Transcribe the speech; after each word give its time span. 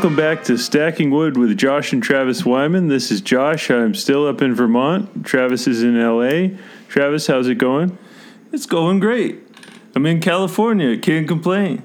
welcome 0.00 0.16
back 0.16 0.42
to 0.42 0.56
Stacking 0.56 1.10
Wood 1.10 1.36
with 1.36 1.58
Josh 1.58 1.92
and 1.92 2.02
Travis 2.02 2.42
Wyman. 2.42 2.88
This 2.88 3.10
is 3.10 3.20
Josh. 3.20 3.70
I'm 3.70 3.94
still 3.94 4.26
up 4.26 4.40
in 4.40 4.54
Vermont. 4.54 5.26
Travis 5.26 5.66
is 5.66 5.82
in 5.82 6.00
LA. 6.00 6.56
Travis, 6.88 7.26
how's 7.26 7.48
it 7.48 7.56
going? 7.56 7.98
It's 8.50 8.64
going 8.64 8.98
great. 8.98 9.40
I'm 9.94 10.06
in 10.06 10.22
California. 10.22 10.96
Can't 10.96 11.28
complain. 11.28 11.82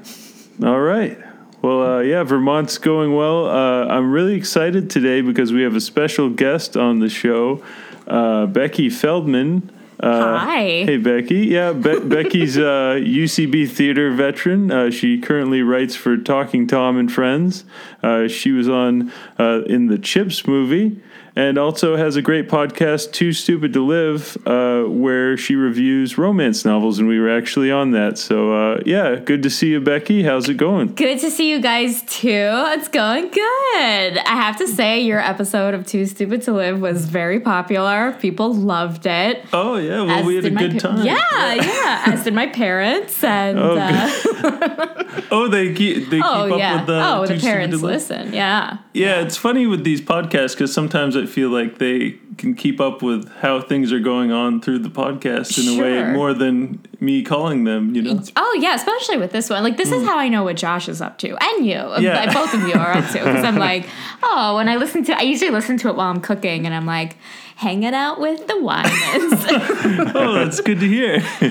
All 0.63 0.79
right. 0.79 1.20
Well, 1.61 1.81
uh, 1.81 1.99
yeah, 1.99 2.23
Vermont's 2.23 2.77
going 2.77 3.13
well. 3.13 3.47
Uh, 3.47 3.87
I'm 3.87 4.09
really 4.09 4.35
excited 4.35 4.89
today 4.89 5.20
because 5.20 5.51
we 5.51 5.63
have 5.63 5.75
a 5.75 5.81
special 5.81 6.29
guest 6.29 6.77
on 6.77 6.99
the 6.99 7.09
show, 7.09 7.61
uh, 8.07 8.45
Becky 8.45 8.89
Feldman. 8.89 9.70
Uh, 9.99 10.38
Hi. 10.38 10.84
Hey, 10.84 10.98
Becky. 10.98 11.48
Yeah, 11.48 11.73
Be- 11.73 11.99
Becky's 12.04 12.58
a 12.58 12.99
UCB 13.02 13.70
theater 13.70 14.12
veteran. 14.12 14.71
Uh, 14.71 14.91
she 14.91 15.20
currently 15.20 15.62
writes 15.62 15.95
for 15.95 16.18
Talking 16.18 16.68
Tom 16.68 16.98
and 16.98 17.12
Friends. 17.12 17.63
Uh, 18.04 18.27
she 18.27 18.52
was 18.52 18.68
on 18.68 19.12
uh, 19.40 19.62
in 19.66 19.88
the 19.88 19.98
Chips 19.98 20.45
movie 20.48 21.02
and 21.35 21.57
also 21.57 21.95
has 21.98 22.16
a 22.16 22.21
great 22.21 22.48
podcast, 22.48 23.12
Too 23.12 23.34
Stupid 23.34 23.73
to 23.73 23.85
Live, 23.85 24.38
uh, 24.48 24.84
where 24.84 25.35
she 25.35 25.55
reviews 25.55 26.17
romance 26.17 26.63
novels, 26.63 26.98
and 26.99 27.07
we 27.07 27.20
were 27.20 27.30
actually 27.30 27.71
on 27.71 27.91
that. 27.91 28.17
So, 28.17 28.53
uh, 28.53 28.81
yeah, 28.85 29.16
good 29.16 29.43
to 29.43 29.49
see 29.49 29.70
you, 29.71 29.82
Becky. 29.82 30.24
How's 30.24 30.48
it 30.48 30.55
going? 30.55 30.96
Good 30.96 31.20
to 31.20 31.29
see 31.29 31.49
you 31.51 31.59
guys 31.59 32.01
too. 32.04 32.29
It's 32.32 32.87
going 32.87 33.29
good. 33.29 34.18
I 34.18 34.35
have 34.35 34.57
to 34.57 34.68
say, 34.68 35.01
your 35.01 35.20
episode 35.20 35.74
of 35.74 35.85
Too 35.85 36.05
Stupid 36.05 36.41
to 36.43 36.54
Live 36.54 36.79
was 36.79 37.05
very 37.05 37.40
popular. 37.40 38.13
People 38.21 38.54
loved 38.54 39.05
it. 39.05 39.43
Oh 39.52 39.76
yeah, 39.77 40.02
well 40.04 40.12
As 40.12 40.26
we 40.26 40.35
had 40.35 40.46
a 40.46 40.52
good 40.52 40.74
pa- 40.74 40.79
time. 40.79 41.05
Yeah, 41.05 41.54
yeah. 41.55 42.04
As 42.07 42.24
did 42.24 42.34
my 42.34 42.48
parents. 42.48 43.24
And 43.24 43.59
Oh, 43.59 43.77
uh, 43.77 45.04
Oh, 45.31 45.48
they 45.48 45.74
keep 45.74 46.09
they 46.09 46.21
oh 46.21 46.46
keep 46.46 46.54
up 46.54 46.59
yeah. 46.59 46.77
with 46.77 46.87
the 46.87 47.02
oh, 47.09 47.26
Too 47.26 47.34
the 47.34 47.40
Stupid 47.40 47.41
parents 47.52 47.77
to 47.79 47.85
Live. 47.85 47.93
listen. 47.96 48.34
Yeah. 48.34 48.77
Yeah, 48.93 49.21
it's 49.21 49.35
funny 49.37 49.65
with 49.65 49.84
these 49.84 50.02
podcasts 50.02 50.52
because 50.54 50.74
sometimes 50.74 51.18
I 51.18 51.24
feel 51.26 51.49
like 51.49 51.77
they 51.77 52.20
can 52.37 52.55
keep 52.55 52.81
up 52.81 53.01
with 53.01 53.29
how 53.35 53.62
things 53.62 53.91
are 53.91 53.99
going 53.99 54.31
on 54.31 54.62
through 54.62 54.79
the 54.79 54.90
podcast 54.90 55.57
in 55.57 55.77
a 55.77 55.81
way 55.81 56.12
more 56.12 56.34
than 56.34 56.85
me 56.99 57.23
calling 57.23 57.63
them. 57.63 57.95
You 57.95 58.01
know. 58.01 58.23
Oh 58.35 58.57
yeah, 58.62 58.76
especially 58.76 59.18
with 59.18 59.31
this 59.31 59.49
one. 59.49 59.63
Like 59.63 59.77
this 59.77 59.91
is 59.91 60.03
how 60.03 60.18
I 60.18 60.27
know 60.29 60.43
what 60.43 60.57
Josh 60.57 60.90
is 60.90 61.01
up 61.01 61.18
to, 61.20 61.35
and 61.41 61.65
you. 61.65 61.76
Mm. 61.76 62.01
Yeah. 62.01 62.26
Like, 62.26 62.34
both 62.34 62.53
of 62.53 62.62
you 62.68 62.73
are 62.73 62.93
up 62.98 63.09
to. 63.12 63.20
Because 63.20 63.43
I'm 63.43 63.55
like, 63.70 63.87
oh, 64.23 64.56
when 64.56 64.68
I 64.69 64.75
listen 64.75 65.03
to, 65.06 65.18
I 65.18 65.22
usually 65.22 65.51
listen 65.51 65.78
to 65.78 65.90
it 65.90 65.96
while 65.96 66.09
I'm 66.09 66.22
cooking, 66.22 66.66
and 66.66 66.73
I'm 66.73 66.85
like, 66.85 67.18
hanging 67.56 67.94
out 67.94 68.19
with 68.19 68.47
the 68.47 68.53
Wymans. 68.53 70.12
oh, 70.16 70.34
that's 70.34 70.62
good 70.62 70.79
to 70.79 70.88
hear. 70.88 71.18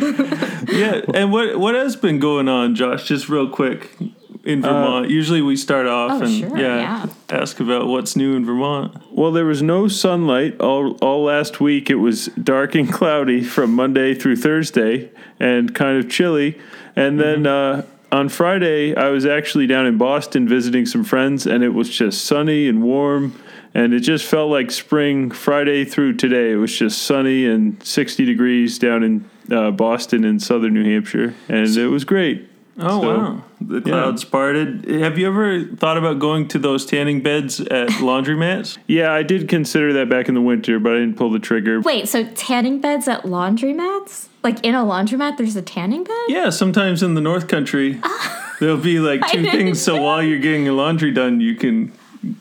yeah, 0.70 1.00
and 1.14 1.32
what 1.32 1.58
what 1.58 1.74
has 1.74 1.96
been 1.96 2.18
going 2.18 2.48
on, 2.48 2.74
Josh? 2.74 3.04
Just 3.08 3.28
real 3.28 3.48
quick 3.48 3.90
in 4.44 4.62
Vermont. 4.62 5.10
Usually 5.10 5.42
we 5.42 5.56
start 5.56 5.86
off 5.86 6.12
Oh, 6.12 6.24
and 6.24 6.30
sure, 6.30 6.58
yeah, 6.58 6.78
yeah. 6.78 7.06
Ask 7.34 7.60
about 7.60 7.86
what's 7.86 8.16
new 8.16 8.36
in 8.36 8.44
Vermont. 8.44 8.96
Well, 9.10 9.32
there 9.32 9.44
was 9.44 9.62
no 9.62 9.88
sunlight 9.88 10.60
all 10.60 10.96
all 11.02 11.24
last 11.24 11.60
week. 11.60 11.90
It 11.90 11.96
was 11.96 12.26
dark 12.26 12.74
and 12.74 12.92
cloudy 12.92 13.42
from 13.42 13.74
Monday 13.74 14.14
through 14.14 14.36
Thursday, 14.36 15.10
and 15.40 15.74
kind 15.74 15.98
of 15.98 16.10
chilly. 16.10 16.58
And 16.96 17.18
then 17.18 17.46
uh, 17.46 17.84
on 18.12 18.28
Friday, 18.28 18.94
I 18.94 19.08
was 19.08 19.26
actually 19.26 19.66
down 19.66 19.86
in 19.86 19.98
Boston 19.98 20.48
visiting 20.48 20.86
some 20.86 21.04
friends, 21.04 21.46
and 21.46 21.64
it 21.64 21.70
was 21.70 21.90
just 21.90 22.24
sunny 22.24 22.68
and 22.68 22.82
warm, 22.82 23.34
and 23.74 23.92
it 23.92 24.00
just 24.00 24.24
felt 24.24 24.50
like 24.50 24.70
spring. 24.70 25.30
Friday 25.30 25.84
through 25.84 26.14
today, 26.14 26.52
it 26.52 26.56
was 26.56 26.76
just 26.76 27.02
sunny 27.02 27.46
and 27.46 27.82
sixty 27.82 28.24
degrees 28.24 28.78
down 28.78 29.02
in 29.02 29.30
uh, 29.50 29.70
Boston 29.72 30.24
in 30.24 30.38
southern 30.38 30.74
New 30.74 30.84
Hampshire, 30.84 31.34
and 31.48 31.76
it 31.76 31.88
was 31.88 32.04
great. 32.04 32.48
Oh 32.78 33.00
So, 33.00 33.08
wow, 33.08 33.42
the 33.60 33.80
clouds 33.80 34.24
parted. 34.24 34.84
Have 34.88 35.16
you 35.18 35.26
ever 35.28 35.64
thought 35.64 35.96
about 35.96 36.18
going 36.18 36.48
to 36.48 36.58
those 36.58 36.84
tanning 36.84 37.22
beds 37.22 37.60
at 37.60 37.88
laundromats? 38.00 38.78
Yeah, 38.88 39.12
I 39.12 39.22
did 39.22 39.48
consider 39.48 39.92
that 39.92 40.08
back 40.08 40.28
in 40.28 40.34
the 40.34 40.40
winter, 40.40 40.78
but 40.80 40.92
I 40.92 40.96
didn't 40.96 41.16
pull 41.16 41.30
the 41.30 41.38
trigger. 41.38 41.80
Wait, 41.80 42.08
so 42.08 42.24
tanning 42.34 42.80
beds 42.80 43.06
at 43.06 43.22
laundromats? 43.22 44.26
Like 44.42 44.64
in 44.64 44.74
a 44.74 44.82
laundromat, 44.84 45.36
there's 45.38 45.56
a 45.56 45.62
tanning 45.62 46.04
bed? 46.04 46.16
Yeah, 46.28 46.50
sometimes 46.50 47.02
in 47.02 47.14
the 47.14 47.20
North 47.20 47.48
Country, 47.48 48.00
there'll 48.60 48.76
be 48.76 48.98
like 48.98 49.26
two 49.30 49.44
things. 49.44 49.80
So 49.80 50.02
while 50.02 50.22
you're 50.22 50.40
getting 50.40 50.64
your 50.64 50.74
laundry 50.74 51.12
done, 51.12 51.40
you 51.40 51.54
can 51.54 51.92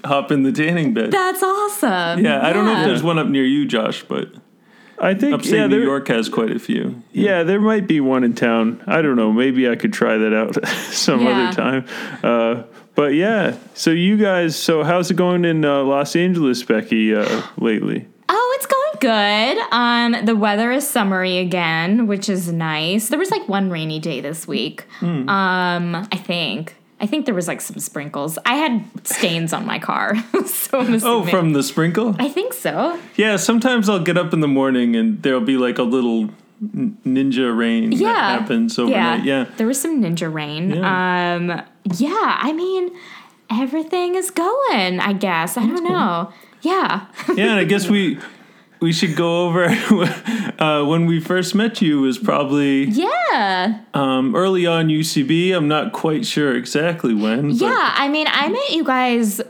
hop 0.04 0.32
in 0.32 0.44
the 0.44 0.52
tanning 0.52 0.94
bed. 0.94 1.12
That's 1.12 1.44
awesome. 1.44 2.24
yeah, 2.26 2.46
I 2.46 2.52
don't 2.54 2.66
know 2.66 2.80
if 2.82 2.86
there's 2.88 3.04
one 3.04 3.20
up 3.20 3.28
near 3.28 3.44
you, 3.46 3.66
Josh, 3.66 4.04
but 4.04 4.30
I 5.00 5.14
think 5.14 5.34
upstate 5.34 5.54
yeah, 5.56 5.68
New 5.68 5.78
there- 5.78 5.86
York 5.86 6.08
has 6.08 6.30
quite 6.30 6.52
a 6.52 6.60
few. 6.60 7.02
Yeah, 7.12 7.44
there 7.44 7.60
might 7.60 7.88
be 7.88 8.00
one 8.00 8.24
in 8.24 8.34
town. 8.36 8.82
I 8.88 9.02
don't 9.02 9.16
know. 9.16 9.32
Maybe 9.34 9.68
I 9.70 9.76
could 9.76 9.92
try 9.94 10.18
that 10.18 10.34
out 10.34 10.66
some 10.92 11.22
Yeah. 11.22 11.50
other 11.50 11.56
time. 11.56 11.86
Uh, 12.24 12.64
but 12.96 13.14
yeah, 13.16 13.58
so 13.74 13.90
you 13.90 14.18
guys, 14.18 14.56
so 14.56 14.84
how's 14.84 15.10
it 15.12 15.16
going 15.16 15.46
in 15.46 15.66
uh, 15.66 15.82
Los 15.84 16.16
Angeles, 16.16 16.62
Becky, 16.64 17.14
uh, 17.16 17.42
lately? 17.58 18.08
Oh, 18.30 18.56
it's 18.58 18.66
going 18.68 18.94
good. 19.02 19.64
Um, 19.72 20.26
the 20.26 20.36
weather 20.36 20.72
is 20.72 20.88
summery 20.88 21.40
again, 21.40 22.08
which 22.08 22.30
is 22.30 22.52
nice. 22.54 23.10
There 23.10 23.20
was 23.20 23.32
like 23.32 23.50
one 23.50 23.70
rainy 23.70 24.00
day 24.00 24.22
this 24.22 24.48
week. 24.48 24.84
Hmm. 25.00 25.28
Um, 25.28 25.96
I 26.12 26.18
think. 26.18 26.76
I 27.04 27.06
think 27.06 27.26
there 27.26 27.36
was 27.36 27.50
like 27.50 27.60
some 27.60 27.80
sprinkles. 27.80 28.40
I 28.46 28.54
had 28.56 28.86
stains 29.06 29.52
on 29.52 29.66
my 29.66 29.78
car, 29.78 30.16
so 30.46 30.80
I'm 30.80 31.04
Oh, 31.04 31.26
from 31.26 31.52
the 31.52 31.62
sprinkle? 31.62 32.16
I 32.18 32.30
think 32.30 32.54
so. 32.54 32.98
Yeah, 33.18 33.36
sometimes 33.36 33.90
I'll 33.90 34.00
get 34.00 34.18
up 34.18 34.32
in 34.34 34.40
the 34.40 34.48
morning 34.48 34.96
and 34.96 35.22
there'll 35.22 35.42
be 35.42 35.58
like 35.58 35.78
a 35.78 35.84
little 35.84 36.30
ninja 36.64 37.56
rain 37.56 37.92
Yeah. 37.92 38.14
that 38.14 38.40
happens 38.42 38.80
overnight. 38.80 39.26
Yeah. 39.26 39.46
There 39.58 39.68
was 39.68 39.82
some 39.82 40.02
ninja 40.02 40.34
rain. 40.34 40.70
Yeah. 40.70 41.36
Um, 41.36 41.62
yeah, 41.98 42.38
I 42.40 42.54
mean, 42.54 42.90
everything 43.52 44.16
is 44.16 44.32
going, 44.32 45.02
I 45.02 45.12
guess. 45.12 45.58
I 45.58 45.66
don't 45.66 45.84
know. 45.84 46.32
Yeah. 46.62 47.08
Yeah, 47.36 47.48
and 47.52 47.60
I 47.60 47.66
guess 47.66 47.90
we 47.90 48.18
we 48.84 48.92
should 48.92 49.16
go 49.16 49.48
over 49.48 49.66
uh, 50.60 50.84
when 50.86 51.06
we 51.06 51.22
first 51.22 51.56
met 51.56 51.82
you 51.82 52.02
was 52.02 52.20
probably 52.20 52.84
yeah. 52.84 53.80
um, 53.94 54.36
early 54.36 54.68
on 54.68 54.90
UCB. 54.90 55.56
I'm 55.56 55.70
not 55.70 55.94
quite 55.94 56.26
sure 56.26 56.54
exactly 56.54 57.14
when. 57.14 57.52
Yeah, 57.52 57.94
I 57.96 58.10
mean, 58.10 58.28
I 58.30 58.50
met 58.50 58.72
you 58.72 58.84
guys 58.84 59.42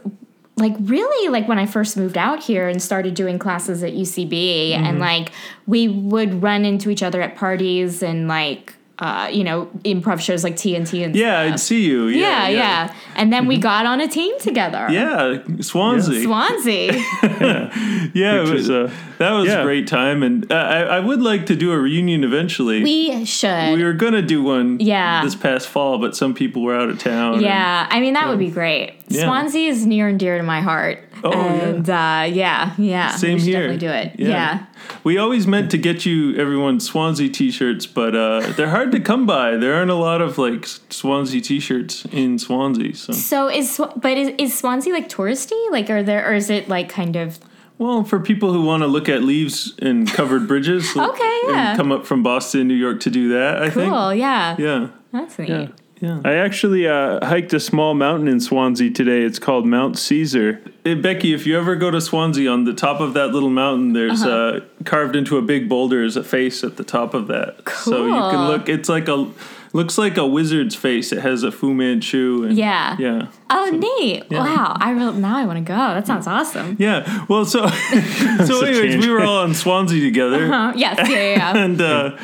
like 0.55 0.75
really 0.81 1.29
like 1.29 1.47
when 1.47 1.57
I 1.57 1.66
first 1.66 1.97
moved 1.97 2.16
out 2.16 2.44
here 2.44 2.69
and 2.69 2.79
started 2.79 3.16
doing 3.16 3.39
classes 3.39 3.81
at 3.81 3.94
UCB 3.94 4.33
Mm-hmm. 4.73 4.85
and 4.85 4.99
like 4.99 5.31
we 5.65 5.88
would 5.88 6.44
run 6.44 6.63
into 6.63 6.91
each 6.91 7.01
other 7.01 7.21
at 7.21 7.35
parties 7.35 8.03
and 8.03 8.27
like 8.27 8.75
uh, 9.03 9.27
you 9.27 9.43
know, 9.43 9.65
improv 9.83 10.19
shows 10.21 10.43
like 10.45 10.55
TNT 10.55 11.03
and 11.03 11.13
Yeah, 11.15 11.43
stuff. 11.43 11.53
I'd 11.53 11.59
see 11.59 11.83
you. 11.85 12.07
yeah, 12.07 12.17
Yeah, 12.17 12.47
yeah, 12.47 12.57
yeah. 12.57 12.87
Mm-hmm. 12.87 13.13
And 13.19 13.33
then 13.33 13.45
we 13.47 13.57
got 13.57 13.85
on 13.85 13.99
a 13.99 14.07
team 14.07 14.33
together. 14.39 14.87
Yeah, 14.89 15.39
Swanzey. 15.69 16.23
Swanzey. 16.29 16.87
yeah, 18.13 18.39
Which 18.39 18.49
it 18.49 18.53
was, 18.53 18.69
was, 18.69 18.69
uh, 18.69 18.91
that 19.17 19.31
was 19.31 19.47
yeah. 19.47 19.59
a 19.59 19.63
great 19.63 19.87
time, 19.87 20.23
and 20.23 20.49
uh, 20.51 20.55
I, 20.55 20.79
I 20.97 20.99
would 20.99 21.21
like 21.21 21.45
to 21.47 21.55
do 21.55 21.71
a 21.71 21.77
reunion 21.79 22.23
eventually. 22.23 22.81
we 22.83 23.25
should. 23.25 23.73
We 23.77 23.83
were 23.83 23.93
gonna 23.93 24.21
do 24.21 24.41
one 24.43 24.77
Yeah. 24.79 25.23
this 25.23 25.35
past 25.35 25.67
fall, 25.67 25.97
but 25.97 26.15
some 26.15 26.33
people 26.33 26.61
were 26.61 26.75
out 26.75 26.89
of 26.89 26.99
town. 26.99 27.33
and- 27.33 27.41
yeah, 27.41 27.87
I 27.89 27.99
mean 27.99 28.13
that 28.13 28.29
would 28.29 28.39
be 28.39 28.49
great. 28.49 28.95
Yeah. 29.09 29.25
Swanzey 29.25 29.67
is 29.67 29.85
near 29.85 30.07
and 30.07 30.19
dear 30.19 30.37
to 30.37 30.43
my 30.43 30.61
heart. 30.61 31.03
Oh, 31.23 31.31
yeah. 31.31 31.51
and 31.63 31.89
uh, 31.89 32.25
yeah, 32.35 32.73
yeah. 32.78 33.16
Same 33.16 33.38
here. 33.38 33.67
Definitely 33.67 33.78
do 33.78 33.89
it. 33.89 34.19
Yeah. 34.19 34.28
yeah. 34.28 34.66
We 35.03 35.17
always 35.17 35.47
meant 35.47 35.72
to 35.72 35.78
get 35.78 36.06
you 36.06 36.35
everyone 36.35 36.79
Swanzey 36.79 37.34
t-shirts, 37.34 37.85
but 37.85 38.16
uh, 38.16 38.42
they're 38.57 38.69
hard 38.69 38.92
to 38.92 39.00
come 39.00 39.25
by. 39.25 39.56
There 39.56 39.74
aren't 39.75 39.92
a 39.92 39.95
lot 39.95 40.21
of 40.21 40.38
like 40.38 40.62
Swanzey 40.89 41.42
t-shirts 41.44 42.06
in 42.12 42.36
Swanzey. 42.38 42.95
So, 42.95 43.13
So 43.13 43.50
is 43.50 43.80
but 43.95 44.18
is, 44.18 44.30
is 44.38 44.62
Swanzey 44.62 44.92
like 44.92 45.07
touristy? 45.09 45.71
Like 45.71 45.89
are 45.89 46.03
there 46.03 46.30
or 46.30 46.33
is 46.33 46.50
it 46.50 46.68
like 46.68 46.89
kind 46.89 47.15
of 47.15 47.39
well, 47.80 48.03
for 48.03 48.19
people 48.19 48.53
who 48.53 48.62
want 48.62 48.83
to 48.83 48.88
look 48.88 49.09
at 49.09 49.24
leaves 49.24 49.74
and 49.81 50.07
covered 50.07 50.47
bridges, 50.47 50.92
Okay, 50.95 51.39
yeah. 51.47 51.69
and 51.69 51.77
come 51.77 51.92
up 51.92 52.06
from 52.06 52.21
Boston, 52.21 52.68
New 52.68 52.75
York 52.75 53.00
to 53.01 53.09
do 53.09 53.30
that, 53.30 53.57
I 53.63 53.69
think. 53.71 53.92
cool? 53.92 54.13
Yeah, 54.13 54.56
Yeah, 54.59 54.89
that's 55.12 55.39
neat. 55.39 55.50
yeah, 55.50 55.68
yeah. 56.03 56.19
I 56.25 56.33
actually 56.45 56.88
uh, 56.88 57.25
hiked 57.25 57.53
a 57.53 57.59
small 57.59 57.94
mountain 57.94 58.27
in 58.27 58.38
Swanzey 58.38 58.94
today. 58.94 59.21
It's 59.23 59.39
called 59.39 59.65
Mount 59.65 59.97
Caesar. 59.97 60.59
Hey, 60.83 60.95
Becky, 60.95 61.33
if 61.33 61.47
you 61.47 61.57
ever 61.57 61.75
go 61.77 61.89
to 61.91 62.00
Swanzey, 62.00 62.51
on 62.51 62.65
the 62.65 62.73
top 62.73 63.00
of 63.00 63.13
that 63.13 63.27
little 63.35 63.50
mountain, 63.50 63.94
there's 63.94 64.21
Uh-huh. 64.21 64.57
uh, 64.57 64.59
carved 64.83 65.15
into 65.15 65.38
a 65.38 65.41
big 65.41 65.69
boulder 65.69 66.03
is 66.03 66.17
a 66.17 66.23
face 66.23 66.63
at 66.63 66.75
the 66.77 66.83
top 66.83 67.13
of 67.13 67.27
that. 67.27 67.67
So 67.69 68.05
you 68.05 68.13
can 68.13 68.47
look. 68.47 68.67
It's 68.67 68.89
like 68.89 69.07
a 69.07 69.27
looks 69.75 69.97
like 69.97 70.17
a 70.17 70.27
wizard's 70.27 70.75
face. 70.75 71.11
It 71.11 71.19
has 71.23 71.41
a 71.44 71.51
Fu 71.51 71.73
Manchu. 71.73 72.44
And, 72.47 72.56
Yeah. 72.57 72.95
yeah. 72.99 73.27
Oh, 73.49 73.69
neat! 73.71 74.29
Wow, 74.29 74.75
I 74.79 74.91
really 74.91 75.17
now 75.19 75.38
I 75.38 75.45
want 75.45 75.57
to 75.57 75.63
go. 75.63 75.75
That 75.95 76.06
sounds 76.06 76.27
awesome. 76.27 76.75
Yeah. 76.79 77.25
Well, 77.27 77.45
so 77.45 77.67
so 78.49 78.61
anyways, 78.65 78.97
we 79.06 79.09
were 79.11 79.23
all 79.23 79.44
in 79.45 79.51
Swanzey 79.51 80.01
together, 80.01 80.51
Uh, 80.53 80.73
yes, 80.75 80.97
yeah, 80.99 81.17
yeah. 81.17 81.38
yeah. 81.56 81.57
and 81.65 81.81
uh, 81.81 82.17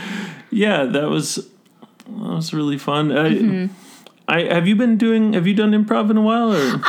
yeah, 0.52 0.84
that 0.86 1.10
was 1.10 1.48
that 2.18 2.34
was 2.36 2.54
really 2.54 2.78
fun. 2.78 3.12
I, 3.12 3.30
Mm-hmm. 3.30 3.74
I 4.28 4.42
have 4.54 4.68
you 4.68 4.76
been 4.76 4.96
doing? 4.98 5.34
Have 5.34 5.48
you 5.48 5.56
done 5.56 5.72
improv 5.72 6.12
in 6.12 6.18
a 6.18 6.22
while? 6.22 6.54
Or 6.54 6.62
Um, 6.62 6.82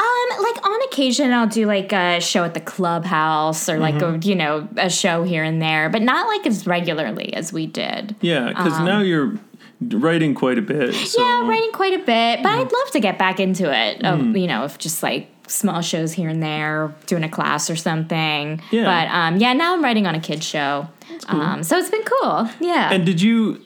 like 0.42 0.66
on 0.66 0.82
occasion, 0.82 1.32
I'll 1.32 1.46
do 1.46 1.64
like 1.66 1.90
a 1.92 2.20
show 2.20 2.44
at 2.44 2.52
the 2.52 2.60
clubhouse 2.60 3.66
or 3.68 3.78
like 3.78 3.94
Mm-hmm. 3.94 4.16
a 4.26 4.28
you 4.28 4.34
know 4.34 4.68
a 4.76 4.90
show 4.90 5.22
here 5.24 5.42
and 5.42 5.60
there, 5.60 5.88
but 5.88 6.02
not 6.02 6.26
like 6.28 6.46
as 6.46 6.66
regularly 6.66 7.32
as 7.32 7.50
we 7.52 7.66
did. 7.66 8.14
yeah, 8.20 8.48
because 8.48 8.74
Um, 8.74 8.84
now 8.84 9.00
you're 9.00 9.38
writing 9.80 10.34
quite 10.34 10.58
a 10.58 10.62
bit. 10.62 10.92
So. 10.94 11.22
Yeah, 11.22 11.48
writing 11.48 11.72
quite 11.72 11.94
a 11.94 11.98
bit, 12.04 12.42
but 12.42 12.50
I'd 12.52 12.70
love 12.70 12.90
to 12.92 13.00
get 13.00 13.18
back 13.18 13.40
into 13.40 13.72
it. 13.74 14.04
Of, 14.04 14.36
you 14.36 14.46
know, 14.46 14.64
if 14.64 14.76
just 14.76 15.02
like 15.02 15.28
small 15.46 15.80
shows 15.80 16.12
here 16.12 16.28
and 16.28 16.42
there, 16.42 16.94
doing 17.06 17.24
a 17.24 17.28
class 17.30 17.70
or 17.70 17.76
something. 17.76 18.60
Yeah. 18.70 18.84
But 18.84 19.08
um, 19.14 19.38
yeah, 19.38 19.54
now 19.54 19.72
I'm 19.72 19.82
writing 19.82 20.06
on 20.06 20.14
a 20.14 20.20
kid 20.20 20.44
show. 20.44 20.86
Um, 21.28 21.62
so 21.62 21.78
it's 21.78 21.88
been 21.90 22.04
cool. 22.04 22.50
Yeah. 22.60 22.92
And 22.92 23.06
did 23.06 23.22
you 23.22 23.62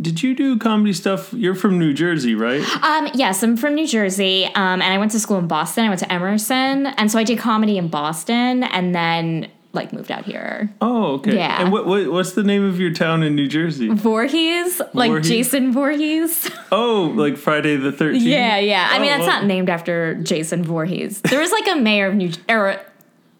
did 0.00 0.22
you 0.22 0.34
do 0.34 0.58
comedy 0.58 0.92
stuff? 0.92 1.32
You're 1.32 1.54
from 1.54 1.78
New 1.78 1.92
Jersey, 1.94 2.34
right? 2.34 2.62
Um, 2.82 3.08
yes, 3.14 3.42
I'm 3.42 3.56
from 3.56 3.74
New 3.74 3.86
Jersey, 3.86 4.44
um, 4.46 4.82
and 4.82 4.84
I 4.84 4.98
went 4.98 5.12
to 5.12 5.20
school 5.20 5.38
in 5.38 5.46
Boston. 5.48 5.84
I 5.84 5.88
went 5.88 6.00
to 6.00 6.12
Emerson, 6.12 6.86
and 6.86 7.10
so 7.10 7.18
I 7.18 7.24
did 7.24 7.38
comedy 7.38 7.78
in 7.78 7.88
Boston, 7.88 8.62
and 8.64 8.94
then 8.94 9.50
like 9.72 9.92
moved 9.92 10.10
out 10.10 10.24
here. 10.24 10.72
Oh, 10.80 11.14
okay. 11.16 11.34
Yeah. 11.36 11.60
And 11.62 11.70
what, 11.70 11.86
what 11.86 12.10
what's 12.10 12.32
the 12.32 12.42
name 12.42 12.64
of 12.64 12.80
your 12.80 12.92
town 12.92 13.22
in 13.22 13.34
New 13.34 13.46
Jersey? 13.46 13.88
Voorhees, 13.88 14.80
like 14.94 15.10
Voorhees? 15.10 15.28
Jason 15.28 15.72
Voorhees. 15.72 16.50
Oh, 16.72 17.12
like 17.14 17.36
Friday 17.36 17.76
the 17.76 17.92
Thirteenth. 17.92 18.24
yeah, 18.24 18.58
yeah. 18.58 18.88
I 18.90 18.98
mean, 18.98 19.08
Oh, 19.12 19.16
that's 19.18 19.26
well. 19.28 19.40
not 19.40 19.46
named 19.46 19.68
after 19.68 20.14
Jason 20.22 20.64
Voorhees. 20.64 21.20
There 21.22 21.40
was 21.40 21.52
like 21.52 21.68
a 21.68 21.76
mayor 21.76 22.06
of 22.06 22.14
New, 22.14 22.32
or 22.48 22.80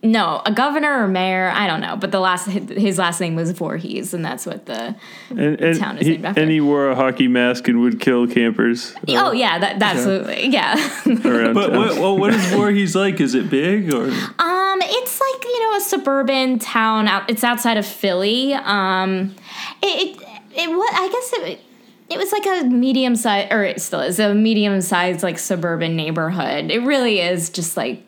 no, 0.07 0.41
a 0.47 0.53
governor 0.53 1.03
or 1.03 1.09
mayor. 1.09 1.49
I 1.49 1.67
don't 1.67 1.81
know, 1.81 1.97
but 1.97 2.13
the 2.13 2.21
last 2.21 2.47
his 2.47 2.97
last 2.97 3.21
name 3.21 3.35
was 3.35 3.51
Voorhees, 3.51 4.15
and 4.15 4.25
that's 4.25 4.47
what 4.47 4.67
the. 4.67 4.95
And, 5.31 5.61
and, 5.61 5.79
town 5.79 5.99
is 5.99 6.07
he, 6.07 6.13
named 6.13 6.25
after. 6.27 6.41
and 6.41 6.51
he 6.51 6.61
wore 6.61 6.89
a 6.91 6.95
hockey 6.95 7.29
mask 7.29 7.67
and 7.69 7.81
would 7.81 8.01
kill 8.01 8.27
campers 8.27 8.95
uh, 8.97 9.01
Oh 9.09 9.33
yeah, 9.33 9.59
that 9.59 9.83
absolutely 9.83 10.47
yeah. 10.49 10.75
around 11.07 11.55
But 11.55 11.69
town. 11.69 11.77
what, 11.77 11.95
well, 11.99 12.19
what 12.19 12.33
is 12.33 12.47
Voorhees 12.53 12.95
like? 12.95 13.21
Is 13.21 13.35
it 13.35 13.51
big 13.51 13.93
or? 13.93 14.05
Um, 14.05 14.79
it's 14.83 15.21
like 15.21 15.45
you 15.45 15.71
know 15.71 15.77
a 15.77 15.81
suburban 15.81 16.59
town 16.59 17.09
out. 17.09 17.29
It's 17.29 17.45
outside 17.45 17.77
of 17.77 17.87
Philly. 17.87 18.55
Um, 18.55 19.35
it 19.83 20.17
it, 20.17 20.29
it 20.55 20.69
what 20.71 20.95
I 20.95 21.09
guess 21.09 21.33
it. 21.35 21.61
It 22.09 22.19
was 22.19 22.31
like 22.31 22.47
a 22.47 22.65
medium 22.67 23.17
size, 23.17 23.49
or 23.51 23.65
it 23.65 23.83
still 23.83 24.01
is 24.01 24.21
a 24.21 24.33
medium 24.33 24.81
sized 24.81 25.25
like 25.25 25.41
suburban 25.41 25.97
neighborhood. 25.97 26.71
It 26.71 26.83
really 26.83 27.21
is 27.21 27.51
just 27.51 27.77
like 27.77 28.01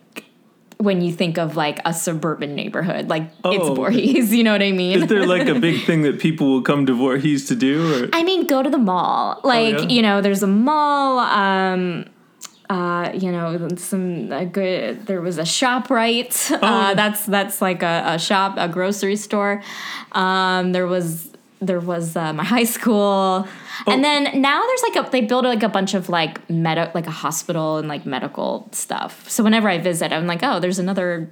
when 0.78 1.00
you 1.02 1.12
think 1.12 1.38
of 1.38 1.56
like 1.56 1.80
a 1.84 1.92
suburban 1.92 2.54
neighborhood, 2.54 3.08
like 3.08 3.24
it's 3.44 3.64
Oh. 3.64 3.74
Voorhees. 3.74 4.32
You 4.32 4.44
know 4.44 4.52
what 4.52 4.62
I 4.62 4.70
mean? 4.72 5.02
Is 5.02 5.08
there 5.08 5.26
like 5.26 5.48
a 5.48 5.58
big 5.58 5.82
thing 5.86 6.02
that 6.02 6.20
people 6.20 6.50
will 6.52 6.62
come 6.62 6.86
to 6.86 6.94
Voorhees 6.94 7.48
to 7.48 7.56
do? 7.56 8.04
Or 8.04 8.08
I 8.12 8.22
mean, 8.22 8.46
go 8.46 8.62
to 8.62 8.70
the 8.70 8.78
mall. 8.78 9.40
Like, 9.42 9.74
Oh, 9.74 9.82
yeah? 9.82 9.88
you 9.88 10.02
know, 10.02 10.20
there's 10.20 10.42
a 10.42 10.46
mall. 10.46 11.18
Um, 11.18 12.06
uh, 12.70 13.10
you 13.14 13.32
know, 13.32 13.68
some 13.76 14.30
a 14.30 14.44
good. 14.44 15.06
There 15.06 15.20
was 15.22 15.38
a 15.38 15.44
shop 15.46 15.88
right. 15.90 16.32
Oh. 16.52 16.56
Uh, 16.62 16.94
that's 16.94 17.24
that's 17.26 17.60
like 17.62 17.82
a, 17.82 18.02
a 18.06 18.18
shop, 18.18 18.54
a 18.58 18.68
grocery 18.68 19.16
store. 19.16 19.62
Um, 20.12 20.72
there 20.72 20.86
was 20.86 21.27
there 21.60 21.80
was 21.80 22.16
uh, 22.16 22.32
my 22.32 22.44
high 22.54 22.64
school, 22.64 23.46
Oh. 23.86 23.92
and 23.92 24.02
then 24.02 24.40
now 24.40 24.60
there's 24.66 24.82
like 24.82 25.06
a 25.06 25.10
they 25.10 25.20
build 25.20 25.44
like 25.44 25.62
a 25.62 25.68
bunch 25.68 25.94
of 25.94 26.08
like 26.08 26.48
meta 26.50 26.90
like 26.94 27.06
a 27.06 27.12
hospital 27.12 27.76
and 27.78 27.86
like 27.88 28.04
medical 28.06 28.68
stuff. 28.72 29.28
So 29.30 29.44
whenever 29.44 29.68
I 29.68 29.78
visit, 29.78 30.12
I'm 30.12 30.26
like, 30.26 30.40
oh, 30.42 30.58
there's 30.58 30.78
another 30.80 31.30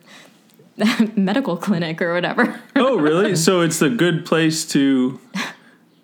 medical 1.17 1.57
clinic 1.57 2.01
or 2.03 2.13
whatever. 2.15 2.61
oh, 2.77 2.97
really? 2.99 3.35
So 3.37 3.63
it's 3.63 3.83
a 3.83 3.89
good 3.89 4.25
place 4.27 4.65
to 4.67 5.19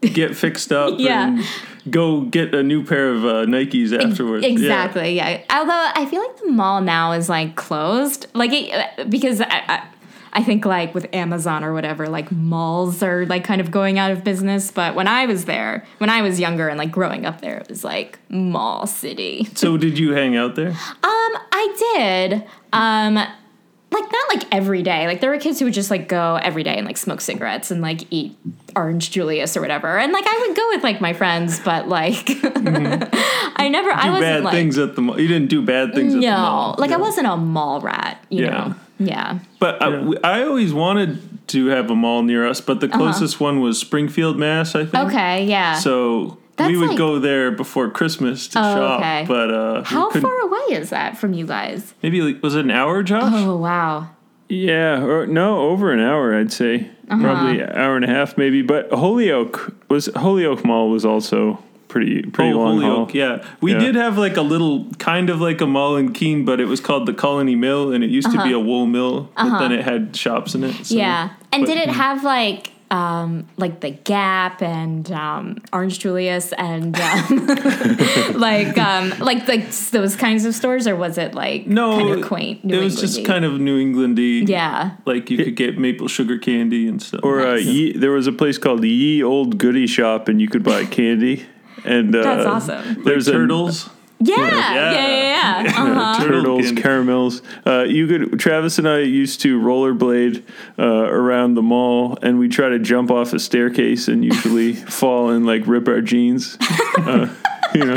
get 0.01 0.35
fixed 0.37 0.73
up 0.73 0.95
Yeah. 0.99 1.29
and 1.29 1.45
go 1.91 2.23
get 2.23 2.55
a 2.55 2.63
new 2.63 2.85
pair 2.85 3.11
of 3.11 3.25
uh, 3.25 3.29
Nikes 3.47 3.93
afterwards. 3.97 4.45
Yeah. 4.45 4.51
Exactly. 4.53 5.15
Yeah. 5.17 5.43
Although 5.51 5.91
I 5.95 6.07
feel 6.07 6.21
like 6.27 6.39
the 6.39 6.51
mall 6.51 6.81
now 6.81 7.13
is 7.13 7.29
like 7.29 7.55
closed, 7.55 8.27
like 8.35 8.51
it, 8.53 9.09
because 9.11 9.41
I, 9.41 9.47
I, 9.69 9.85
I 10.35 10.43
think 10.43 10.65
like 10.65 10.95
with 10.95 11.07
Amazon 11.15 11.63
or 11.63 11.73
whatever, 11.75 12.09
like 12.09 12.33
malls 12.33 13.03
are 13.03 13.27
like 13.27 13.45
kind 13.45 13.61
of 13.61 13.71
going 13.71 13.99
out 13.99 14.11
of 14.11 14.25
business. 14.25 14.71
But 14.71 14.95
when 14.95 15.07
I 15.07 15.27
was 15.27 15.45
there, 15.45 15.85
when 15.99 16.09
I 16.11 16.23
was 16.23 16.41
younger 16.41 16.69
and 16.69 16.79
like 16.79 16.91
growing 16.91 17.27
up 17.27 17.41
there, 17.43 17.59
it 17.59 17.69
was 17.69 17.85
like 17.85 18.19
mall 18.31 18.87
city. 18.87 19.47
So 19.55 19.77
did 19.77 19.99
you 19.99 20.13
hang 20.15 20.37
out 20.37 20.55
there? 20.55 20.71
Um, 20.71 20.77
I 21.05 21.93
did. 21.97 22.45
Um, 22.73 23.15
like 23.15 24.11
not 24.11 24.35
like 24.35 24.45
every 24.51 24.83
day. 24.83 25.07
Like 25.07 25.21
there 25.21 25.29
were 25.29 25.37
kids 25.39 25.59
who 25.59 25.67
would 25.67 25.75
just 25.75 25.91
like 25.91 26.09
go 26.09 26.37
every 26.37 26.63
day 26.63 26.79
and 26.79 26.87
like 26.87 26.97
smoke 26.97 27.21
cigarettes 27.21 27.71
and 27.71 27.83
like 27.83 28.11
eat 28.11 28.35
orange 28.75 29.11
Julius 29.11 29.55
or 29.55 29.61
whatever. 29.61 29.99
And 29.99 30.15
like 30.15 30.25
I 30.27 30.47
would 30.49 30.57
go 30.57 30.67
with 30.71 30.83
like 30.83 31.03
my 31.03 31.13
friends, 31.13 31.61
but 31.61 31.89
like 31.89 32.25
I 32.45 33.69
never. 33.71 33.91
I 33.91 34.09
wasn't 34.09 34.21
bad 34.23 34.45
like 34.45 34.55
things 34.55 34.79
at 34.79 34.95
the 34.97 35.03
mall. 35.03 35.21
You 35.21 35.29
didn't 35.29 35.49
do 35.51 35.61
bad 35.61 35.93
things 35.95 36.15
at 36.15 36.21
the 36.23 36.27
no, 36.27 36.37
mall. 36.39 36.75
like 36.79 36.91
I 36.91 36.97
wasn't 36.97 37.27
a 37.27 37.37
mall 37.37 37.81
rat, 37.83 38.25
you 38.31 38.45
Yeah. 38.45 38.51
know. 38.51 38.75
Yeah. 39.07 39.39
But 39.59 39.81
I, 39.83 39.99
we- 40.01 40.19
I 40.25 40.43
always 40.45 40.73
wanted 40.73 41.49
to 41.49 41.67
have 41.67 41.91
a 41.91 41.95
mall 41.95 42.23
near 42.23 42.47
us, 42.47 42.61
but 42.61 42.81
the 42.81 42.89
closest 42.89 43.41
one 43.41 43.61
was 43.61 43.79
Springfield, 43.79 44.39
Mass. 44.39 44.75
I 44.75 44.83
think. 44.85 44.95
Uh-huh. 44.95 45.07
Okay, 45.09 45.45
yeah. 45.47 45.75
So 45.79 46.39
That's 46.57 46.71
we 46.71 46.77
would 46.79 46.91
like- 46.91 46.99
go 46.99 47.19
there 47.19 47.51
before 47.51 47.91
Christmas 47.91 48.49
to 48.49 48.59
Oh, 48.59 48.63
shop, 48.63 49.01
okay. 49.01 49.25
but 49.29 49.53
uh, 49.53 49.83
How 49.85 50.11
far 50.11 50.41
away 50.41 50.77
is 50.77 50.91
that 50.91 51.17
from 51.19 51.33
you 51.35 51.47
guys? 51.47 51.95
Maybe 52.03 52.21
like, 52.23 52.43
was 52.43 52.55
it 52.55 52.65
an 52.65 52.71
hour, 52.71 53.03
Josh? 53.03 53.33
Oh 53.35 53.57
wow. 53.57 54.11
Yeah, 54.49 55.03
or 55.03 55.27
no, 55.27 55.61
over 55.63 55.93
an 55.93 56.01
hour, 56.01 56.35
I'd 56.39 56.53
say. 56.53 56.91
Uh-huh. 57.09 57.23
Probably 57.23 57.61
an 57.61 57.71
hour 57.71 57.97
and 57.97 58.05
a 58.05 58.09
half, 58.09 58.37
maybe. 58.37 58.61
But 58.63 58.91
Holyoke 58.93 59.75
was 59.89 60.07
Holyoke 60.15 60.65
Mall 60.65 60.91
was 60.91 61.05
also 61.05 61.63
pretty 61.93 62.23
pretty 62.23 62.53
Oh, 62.53 62.59
long 62.59 62.81
haul. 62.81 62.91
Holyoke, 62.91 63.15
yeah. 63.15 63.45
We 63.61 63.73
Yeah. 63.73 63.79
did 63.79 63.95
have 63.97 64.17
like 64.19 64.37
a 64.39 64.43
little, 64.43 64.87
kind 64.99 65.29
of 65.31 65.41
like 65.41 65.61
a 65.61 65.67
mall 65.67 65.97
in 65.97 66.13
Keene, 66.13 66.45
but 66.45 66.59
it 66.59 66.65
was 66.67 66.81
called 66.81 67.07
the 67.07 67.13
Colony 67.15 67.55
Mill, 67.55 67.93
and 67.93 68.03
it 68.03 68.11
used 68.11 68.31
to 68.33 68.43
be 68.43 68.53
a 68.53 68.59
wool 68.59 68.87
mill, 68.87 69.29
but 69.37 69.59
then 69.59 69.73
it 69.73 69.85
had 69.85 70.17
shops 70.17 70.55
in 70.55 70.65
it. 70.65 70.73
so- 70.87 70.95
Uh-huh. 70.97 71.05
yeah. 71.05 71.29
And 71.53 71.63
but- 71.65 71.69
did 71.69 71.79
it 71.79 71.91
have 71.91 72.25
like 72.25 72.71
um 72.91 73.47
like 73.57 73.81
the 73.81 73.89
Gap 73.91 74.61
and 74.61 75.11
um 75.13 75.57
Orange 75.73 75.99
Julius 75.99 76.53
and 76.59 76.95
um 77.01 77.47
like 78.35 78.77
um 78.77 79.15
like 79.19 79.49
like 79.49 79.71
those 79.93 80.15
kinds 80.15 80.45
of 80.45 80.55
stores 80.55 80.87
or 80.87 80.95
was 80.95 81.17
it 81.17 81.35
like 81.35 81.67
No, 81.67 81.93
kind 81.97 82.11
of 82.21 82.27
quaint 82.29 82.65
New 82.67 82.79
it 82.81 82.85
was 82.85 83.01
just 83.01 83.17
England-y? 83.19 83.33
kind 83.33 83.45
of 83.55 83.61
New 83.61 83.79
Englandy. 83.83 84.47
Yeah. 84.47 84.91
Like 85.07 85.31
you 85.31 85.39
could 85.43 85.57
get 85.57 85.79
maple 85.79 86.07
sugar 86.09 86.37
candy 86.39 86.87
and 86.87 87.01
stuff. 87.01 87.21
Or 87.23 87.41
uh, 87.41 87.55
Nice. 87.55 87.65
ye, 87.65 87.93
there 87.97 88.11
was 88.13 88.27
a 88.27 88.33
place 88.33 88.59
called 88.59 88.85
Ye 88.85 89.23
Old 89.23 89.57
Goodie 89.57 89.87
Shop, 89.87 90.29
and 90.29 90.39
you 90.41 90.49
could 90.49 90.63
buy 90.63 90.85
candy. 90.85 91.47
And 91.85 92.15
uh, 92.15 92.23
That's 92.23 92.47
awesome. 92.47 93.03
There's 93.05 93.29
a- 93.29 93.33
turtles. 93.33 93.91
Yeah. 94.25 94.37
Yeah, 94.37 94.75
yeah, 94.75 94.93
yeah. 94.93 95.63
yeah. 95.63 95.83
Uh-huh. 95.83 96.25
Turtles, 96.29 96.71
caramels. 96.73 97.43
Uh, 97.67 97.83
you 97.83 98.07
could. 98.07 98.39
Travis 98.39 98.79
and 98.79 98.89
I 98.89 99.01
used 99.01 99.41
to 99.41 99.59
rollerblade 99.61 100.45
uh, 100.79 100.85
around 100.85 101.55
the 101.55 101.63
mall, 101.63 102.19
and 102.23 102.39
we 102.39 102.49
try 102.49 102.69
to 102.69 102.79
jump 102.79 103.11
off 103.11 103.33
a 103.33 103.41
staircase 103.41 104.07
and 104.07 104.25
usually 104.25 104.75
fall 105.01 105.31
and 105.31 105.45
like 105.45 105.67
rip 105.67 105.89
our 105.89 106.01
jeans. 106.01 106.57
Uh, 106.99 107.35
you 107.75 107.85
know, 107.85 107.97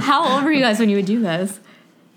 How 0.00 0.34
old 0.34 0.44
were 0.44 0.52
you 0.52 0.60
guys 0.60 0.78
when 0.78 0.90
you 0.90 0.96
would 0.96 1.06
do 1.06 1.20
this? 1.20 1.58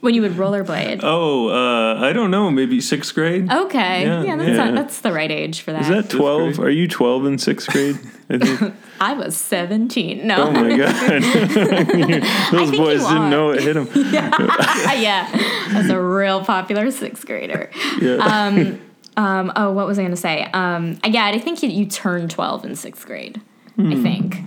When 0.01 0.13
you 0.15 0.23
would 0.23 0.33
rollerblade? 0.33 0.99
Oh, 1.03 1.49
uh, 1.49 1.99
I 2.01 2.11
don't 2.11 2.31
know, 2.31 2.49
maybe 2.51 2.81
sixth 2.81 3.13
grade. 3.13 3.51
Okay. 3.51 4.01
Yeah, 4.03 4.23
Yeah, 4.23 4.35
that's, 4.35 4.49
yeah. 4.49 4.55
Not, 4.57 4.75
that's 4.75 4.99
the 5.01 5.11
right 5.13 5.29
age 5.31 5.61
for 5.61 5.71
that. 5.71 5.83
is 5.83 5.87
that 5.89 6.09
twelve? 6.09 6.59
Are 6.59 6.69
you 6.71 6.87
twelve 6.87 7.25
in 7.25 7.37
sixth 7.37 7.69
grade? 7.69 7.99
I 8.29 8.37
think. 8.39 8.73
I 8.99 9.13
was 9.13 9.35
17. 9.35 10.27
No. 10.27 10.47
Oh 10.47 10.51
my 10.51 10.77
god, 10.77 11.21
those 12.51 12.71
boys 12.71 13.03
didn't 13.03 13.29
know 13.29 13.49
it 13.51 13.61
hit 13.63 13.73
them. 13.73 13.89
yeah. 14.13 15.27
I 15.31 15.73
was 15.77 15.89
a 15.89 15.99
real 15.99 16.43
popular 16.43 16.91
sixth 16.91 17.25
grader. 17.25 17.71
Yeah. 17.99 18.79
Um, 19.17 19.51
oh, 19.55 19.71
what 19.71 19.87
was 19.87 19.99
I 19.99 20.03
going 20.03 20.11
to 20.11 20.17
say? 20.17 20.43
Um, 20.53 20.99
yeah, 21.05 21.25
I 21.25 21.37
think 21.39 21.61
you, 21.63 21.69
you 21.69 21.85
turned 21.85 22.31
12 22.31 22.65
in 22.65 22.75
sixth 22.75 23.05
grade. 23.05 23.41
Hmm. 23.75 23.91
I 23.91 23.95
think. 23.95 24.37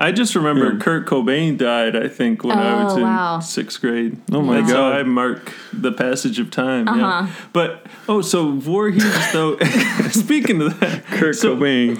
I 0.00 0.12
just 0.12 0.34
remember 0.36 0.72
Yeah. 0.74 0.78
Kurt 0.78 1.06
Cobain 1.06 1.58
died, 1.58 1.96
I 1.96 2.06
think, 2.08 2.44
when 2.44 2.56
I 2.56 2.84
was 2.84 2.92
Oh, 2.92 2.96
in 2.98 3.02
wow. 3.02 3.40
sixth 3.40 3.80
grade. 3.80 4.16
Oh 4.30 4.42
my 4.42 4.58
That's 4.60 4.70
how 4.70 4.90
God. 4.90 4.96
I 5.00 5.02
mark 5.02 5.52
the 5.72 5.90
passage 5.92 6.38
of 6.38 6.50
time. 6.52 6.86
Uh-huh. 6.86 6.98
Yeah. 6.98 7.28
But, 7.52 7.84
oh, 8.08 8.20
so 8.22 8.52
Voorhees, 8.52 9.32
though, 9.32 9.58
speaking 10.10 10.62
of 10.62 10.78
that, 10.80 11.04
Kurt 11.06 11.34
so, 11.36 11.56
Cobain. 11.56 11.98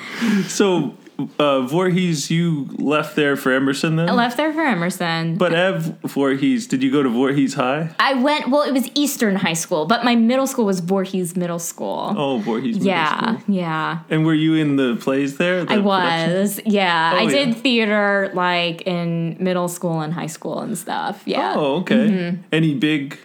So, 0.48 0.94
uh, 1.38 1.62
Voorhees, 1.62 2.30
you 2.30 2.68
left 2.78 3.16
there 3.16 3.36
for 3.36 3.52
Emerson 3.52 3.96
then? 3.96 4.08
I 4.08 4.12
left 4.12 4.36
there 4.36 4.52
for 4.52 4.62
Emerson. 4.62 5.36
But 5.36 5.52
Ev 5.52 5.98
Voorhees, 6.02 6.66
did 6.66 6.82
you 6.82 6.92
go 6.92 7.02
to 7.02 7.08
Voorhees 7.08 7.54
High? 7.54 7.90
I 7.98 8.14
went, 8.14 8.48
well, 8.50 8.62
it 8.62 8.72
was 8.72 8.88
Eastern 8.94 9.36
High 9.36 9.54
School, 9.54 9.86
but 9.86 10.04
my 10.04 10.14
middle 10.14 10.46
school 10.46 10.64
was 10.64 10.80
Voorhees 10.80 11.36
Middle 11.36 11.58
School. 11.58 12.14
Oh, 12.16 12.38
Voorhees. 12.38 12.76
Middle 12.76 12.88
yeah, 12.88 13.38
School. 13.40 13.54
yeah. 13.54 14.00
And 14.10 14.24
were 14.24 14.34
you 14.34 14.54
in 14.54 14.76
the 14.76 14.96
plays 14.96 15.38
there? 15.38 15.64
the 15.64 15.72
I 15.72 15.76
production? 15.76 16.32
was, 16.34 16.60
yeah. 16.64 17.12
Oh, 17.14 17.18
I 17.18 17.22
yeah. 17.22 17.30
did 17.30 17.56
theater 17.56 18.30
like 18.34 18.82
in 18.82 19.36
middle 19.40 19.68
school 19.68 20.00
and 20.00 20.12
high 20.12 20.26
school 20.26 20.60
and 20.60 20.78
stuff. 20.78 21.22
Yeah. 21.26 21.54
Oh, 21.56 21.76
okay. 21.80 22.38
Any 22.52 22.74
big 22.74 23.18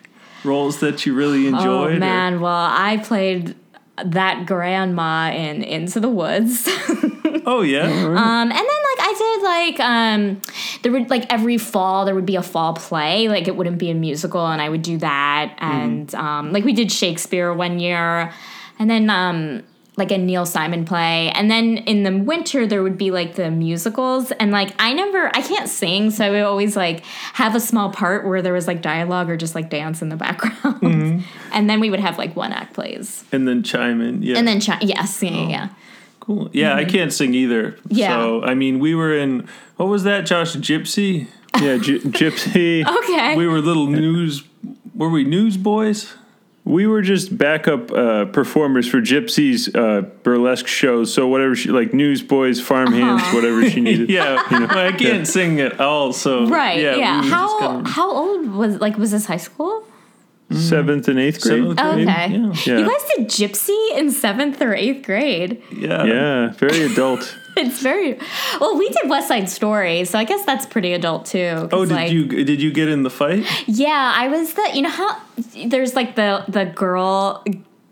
roles 0.44 0.80
that 0.80 1.06
you 1.06 1.14
really 1.14 1.48
enjoyed? 1.48 1.68
Oh 1.68 1.96
or- 1.96 2.00
man, 2.00 2.42
well, 2.42 2.68
I 2.72 2.98
played 2.98 3.56
that 4.04 4.48
grandma 4.48 5.32
in 5.32 5.62
Into 5.64 6.00
the 6.00 6.10
Woods. 6.10 6.68
Oh, 7.48 7.62
yeah. 7.62 7.84
um, 7.84 8.18
and 8.18 8.52
then 8.52 8.60
like 8.60 9.00
I 9.00 9.14
did 9.18 9.44
like 9.44 9.80
um 9.80 10.42
there 10.82 10.92
would 10.92 11.10
like 11.10 11.32
every 11.32 11.58
fall 11.58 12.06
there 12.06 12.16
would 12.16 12.26
be 12.26 12.36
a 12.36 12.44
fall 12.44 12.74
play, 12.74 13.28
like 13.30 13.48
it 13.48 13.56
wouldn't 13.56 13.78
be 13.78 13.90
a 13.90 13.96
musical 13.96 14.46
and 14.46 14.62
I 14.62 14.70
would 14.70 14.82
do 14.82 14.98
that 15.00 15.56
and 15.60 16.14
um 16.16 16.52
like 16.52 16.64
we 16.64 16.74
did 16.74 16.92
Shakespeare 16.92 17.54
one 17.54 17.80
year 17.80 18.32
and 18.80 18.90
then 18.90 19.10
um 19.10 19.64
like 19.96 20.10
a 20.12 20.18
Neil 20.18 20.44
Simon 20.48 20.86
play. 20.86 21.30
And 21.36 21.52
then 21.52 21.78
in 21.78 22.02
the 22.02 22.18
winter 22.18 22.66
there 22.66 22.82
would 22.82 22.98
be 22.98 23.12
like 23.12 23.36
the 23.36 23.52
musicals 23.52 24.32
and 24.32 24.52
like 24.52 24.74
I 24.80 24.92
never 24.94 25.28
I 25.36 25.42
can't 25.44 25.70
sing, 25.70 26.10
so 26.10 26.26
I 26.26 26.32
would 26.32 26.42
always 26.42 26.76
like 26.76 27.04
have 27.34 27.54
a 27.54 27.60
small 27.60 27.92
part 27.92 28.26
where 28.26 28.42
there 28.42 28.54
was 28.54 28.66
like 28.66 28.82
dialogue 28.82 29.30
or 29.30 29.38
just 29.38 29.54
like 29.54 29.70
dance 29.70 30.02
in 30.02 30.10
the 30.10 30.16
background. 30.26 30.82
Mm-hmm. 30.82 31.20
And 31.52 31.70
then 31.70 31.80
we 31.80 31.92
would 31.92 32.00
have 32.00 32.18
like 32.18 32.36
one 32.36 32.52
act 32.52 32.74
plays. 32.74 33.24
And 33.32 33.48
then 33.48 33.62
chime 33.62 34.02
in. 34.02 34.24
Yeah. 34.24 34.38
And 34.40 34.48
then 34.48 34.60
chi- 34.62 34.80
yes, 34.82 35.22
yeah, 35.22 35.30
Oh. 35.30 35.34
yeah, 35.44 35.50
yeah. 35.50 35.70
Cool. 36.24 36.50
Yeah, 36.54 36.76
I 36.76 36.86
can't 36.86 37.12
sing 37.14 37.34
either. 37.34 37.76
Yeah. 37.90 38.10
So 38.10 38.44
I 38.44 38.54
mean, 38.56 38.80
we 38.80 38.96
were 38.96 39.14
in 39.18 39.48
what 39.78 39.88
was 39.90 40.04
that, 40.06 40.26
Josh? 40.26 40.56
Gypsy. 40.56 41.28
Yeah, 41.62 41.78
Gy- 41.78 42.00
Gypsy. 42.00 42.84
Okay. 42.84 43.36
We 43.38 43.46
were 43.48 43.60
little 43.62 43.86
news. 43.86 44.44
Were 44.96 45.10
we 45.12 45.24
newsboys? 45.24 46.12
We 46.66 46.88
were 46.88 47.04
just 47.04 47.38
backup 47.38 47.92
uh, 47.92 48.26
performers 48.26 48.88
for 48.90 49.02
Gypsy's 49.02 49.70
uh, 49.76 50.02
burlesque 50.24 50.66
shows. 50.66 51.14
So 51.14 51.28
whatever 51.28 51.56
she 51.56 51.70
like, 51.70 51.94
newsboys, 51.94 52.60
farmhands, 52.60 53.22
whatever 53.36 53.70
she 53.70 53.82
needed. 53.90 54.10
Yeah, 54.10 54.42
you 54.50 54.66
well, 54.66 54.88
I 54.88 54.94
can't 54.94 55.28
sing 55.28 55.60
at 55.60 55.80
all. 55.80 56.12
So 56.12 56.48
Right, 56.48 56.80
Yeah. 56.80 56.96
yeah. 56.96 57.12
we 57.22 57.28
were 57.28 57.30
just 57.30 57.34
How 57.36 57.60
kinda- 57.76 57.90
how 57.92 58.12
old 58.12 58.48
was 58.56 58.82
like 58.82 58.98
was 58.98 59.12
this 59.12 59.26
high 59.28 59.38
school? 59.38 59.86
Seventh 60.58 61.08
and 61.08 61.20
eighth 61.20 61.42
grade. 61.42 61.62
Seventh 61.64 61.80
Oh, 61.82 61.94
grade, 61.94 62.08
okay. 62.10 62.28
Yeah. 62.32 62.54
Yeah. 62.66 62.78
You 62.80 62.86
guys 62.90 63.04
did 63.16 63.28
gypsy 63.28 63.98
in 63.98 64.12
seventh 64.12 64.62
or 64.62 64.74
eighth 64.74 65.06
grade. 65.06 65.62
Yeah. 65.72 66.04
Yeah, 66.04 66.52
very 66.54 66.84
adult. 66.92 67.38
It's 67.56 67.80
very 67.82 68.18
well. 68.60 68.78
We 68.80 68.90
did 68.90 69.10
West 69.10 69.28
Side 69.28 69.48
Story, 69.50 70.06
so 70.06 70.18
I 70.18 70.24
guess 70.24 70.44
that's 70.46 70.66
pretty 70.66 70.94
adult 70.94 71.28
too. 71.28 71.70
Oh, 71.72 71.86
did 71.86 71.94
like, 71.94 72.12
you 72.12 72.26
did 72.26 72.62
you 72.62 72.72
get 72.72 72.88
in 72.90 73.04
the 73.04 73.12
fight? 73.12 73.46
Yeah, 73.68 74.12
I 74.16 74.28
was 74.28 74.54
the. 74.54 74.72
You 74.74 74.82
know 74.82 74.90
how 74.90 75.22
there's 75.68 75.96
like 75.96 76.16
the 76.16 76.46
the 76.48 76.66
girl 76.66 77.44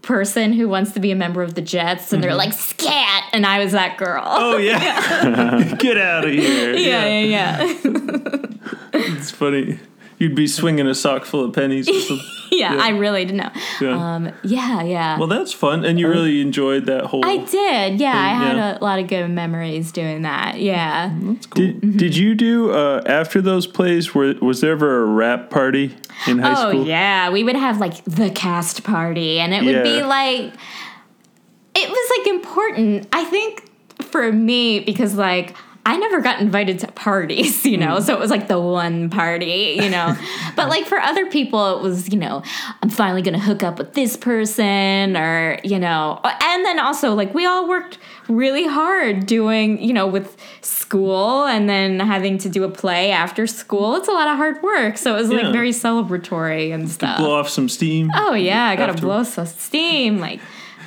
person 0.01 0.51
who 0.53 0.67
wants 0.67 0.93
to 0.93 0.99
be 0.99 1.11
a 1.11 1.15
member 1.15 1.43
of 1.43 1.53
the 1.53 1.61
Jets, 1.61 2.11
and 2.11 2.23
they're 2.23 2.33
like 2.33 2.53
scat, 2.53 3.29
and 3.33 3.45
I 3.45 3.63
was 3.63 3.73
that 3.73 3.97
girl. 3.97 4.23
Mm-hmm. 4.23 4.43
Oh 4.43 4.57
yeah. 4.57 5.75
Get 5.79 5.95
out 5.97 6.25
of 6.25 6.31
here. 6.31 6.73
yeah, 6.73 7.05
yeah, 7.05 7.63
yeah. 7.63 7.73
It's 8.93 9.29
funny. 9.29 9.79
You'd 10.21 10.35
be 10.35 10.45
swinging 10.47 10.85
a 10.87 10.93
sock 10.93 11.25
full 11.25 11.43
of 11.45 11.51
pennies. 11.53 11.89
Or 11.89 11.99
something. 11.99 12.27
yeah, 12.51 12.75
Yeah. 12.75 12.83
I 12.83 12.89
really 12.89 13.25
didn't 13.25 13.37
know. 13.37 13.51
Yeah. 13.81 14.15
Um, 14.15 14.31
yeah, 14.43 14.83
yeah. 14.83 15.17
well, 15.17 15.27
that's 15.27 15.51
fun, 15.51 15.83
and 15.83 15.99
you 15.99 16.07
really 16.07 16.41
enjoyed 16.41 16.85
that 16.85 17.05
whole. 17.05 17.25
I 17.25 17.37
did. 17.37 17.99
Yeah, 17.99 18.13
I 18.15 18.29
had 18.29 18.55
Yeah. 18.55 18.77
a 18.77 18.83
lot 18.83 18.99
of 18.99 19.07
good 19.07 19.27
memories 19.29 19.91
doing 19.91 20.21
that. 20.21 20.59
Yeah. 20.59 21.11
That's 21.21 21.47
cool. 21.47 21.65
Did, 21.65 21.97
did 21.97 22.15
you 22.15 22.35
do 22.35 22.71
uh, 22.71 23.01
after 23.07 23.41
those 23.41 23.65
plays? 23.65 24.13
Were, 24.13 24.35
was 24.41 24.61
there 24.61 24.73
ever 24.73 25.01
a 25.01 25.05
rap 25.07 25.49
party 25.49 25.95
in 26.27 26.37
high 26.37 26.51
Oh 26.65 26.69
school? 26.69 26.85
yeah, 26.85 27.31
we 27.31 27.43
would 27.43 27.55
have 27.55 27.79
like 27.79 28.03
the 28.05 28.29
cast 28.29 28.83
party, 28.83 29.39
and 29.39 29.55
it 29.55 29.63
would 29.63 29.81
be 29.83 30.03
like 30.03 30.53
it 31.73 31.89
was 31.89 32.17
like 32.19 32.27
important. 32.27 33.07
I 33.11 33.23
think 33.23 33.69
for 34.03 34.31
me 34.31 34.81
because 34.81 35.15
like 35.15 35.55
I 35.85 35.97
never 35.97 36.21
got 36.21 36.39
invited 36.39 36.79
to 36.79 36.87
parties, 36.91 37.65
you 37.71 37.77
know, 37.77 37.97
mm. 37.97 38.01
so 38.03 38.13
it 38.13 38.19
was 38.19 38.29
like 38.29 38.47
the 38.47 38.59
one 38.59 39.09
party, 39.09 39.77
you 39.81 39.89
know. 39.89 40.15
but 40.55 40.69
like 40.69 40.85
for 40.85 40.99
other 40.99 41.25
people, 41.25 41.77
it 41.77 41.81
was 41.81 42.09
you 42.11 42.19
know 42.19 42.43
I'm 42.83 42.89
finally 42.89 43.21
gonna 43.21 43.39
hook 43.39 43.63
up 43.63 43.77
with 43.77 43.93
this 43.93 44.15
person, 44.15 45.17
or 45.17 45.57
you 45.63 45.79
know, 45.79 46.19
and 46.23 46.65
then 46.65 46.79
also 46.79 47.13
like 47.13 47.33
we 47.33 47.45
all 47.45 47.67
worked 47.67 47.97
really 48.27 48.65
hard 48.67 49.25
doing 49.25 49.81
you 49.81 49.91
know 49.91 50.07
with 50.07 50.37
school 50.61 51.45
and 51.45 51.67
then 51.67 51.99
having 51.99 52.37
to 52.37 52.47
do 52.47 52.63
a 52.63 52.69
play 52.69 53.11
after 53.11 53.45
school 53.45 53.95
it's 53.95 54.07
a 54.07 54.11
lot 54.11 54.27
of 54.27 54.37
hard 54.37 54.61
work 54.63 54.95
so 54.97 55.15
it 55.15 55.19
was 55.21 55.29
Yeah. 55.31 55.39
like 55.39 55.51
very 55.51 55.71
celebratory 55.71 56.73
and 56.73 56.89
stuff 56.89 57.17
Blow 57.17 57.37
off 57.39 57.49
some 57.49 57.67
steam. 57.67 58.09
Oh 58.15 58.33
yeah, 58.33 58.65
I 58.65 58.75
gotta 58.77 58.93
After- 58.93 59.01
blow 59.01 59.23
some 59.23 59.47
steam. 59.47 60.19
Like, 60.19 60.39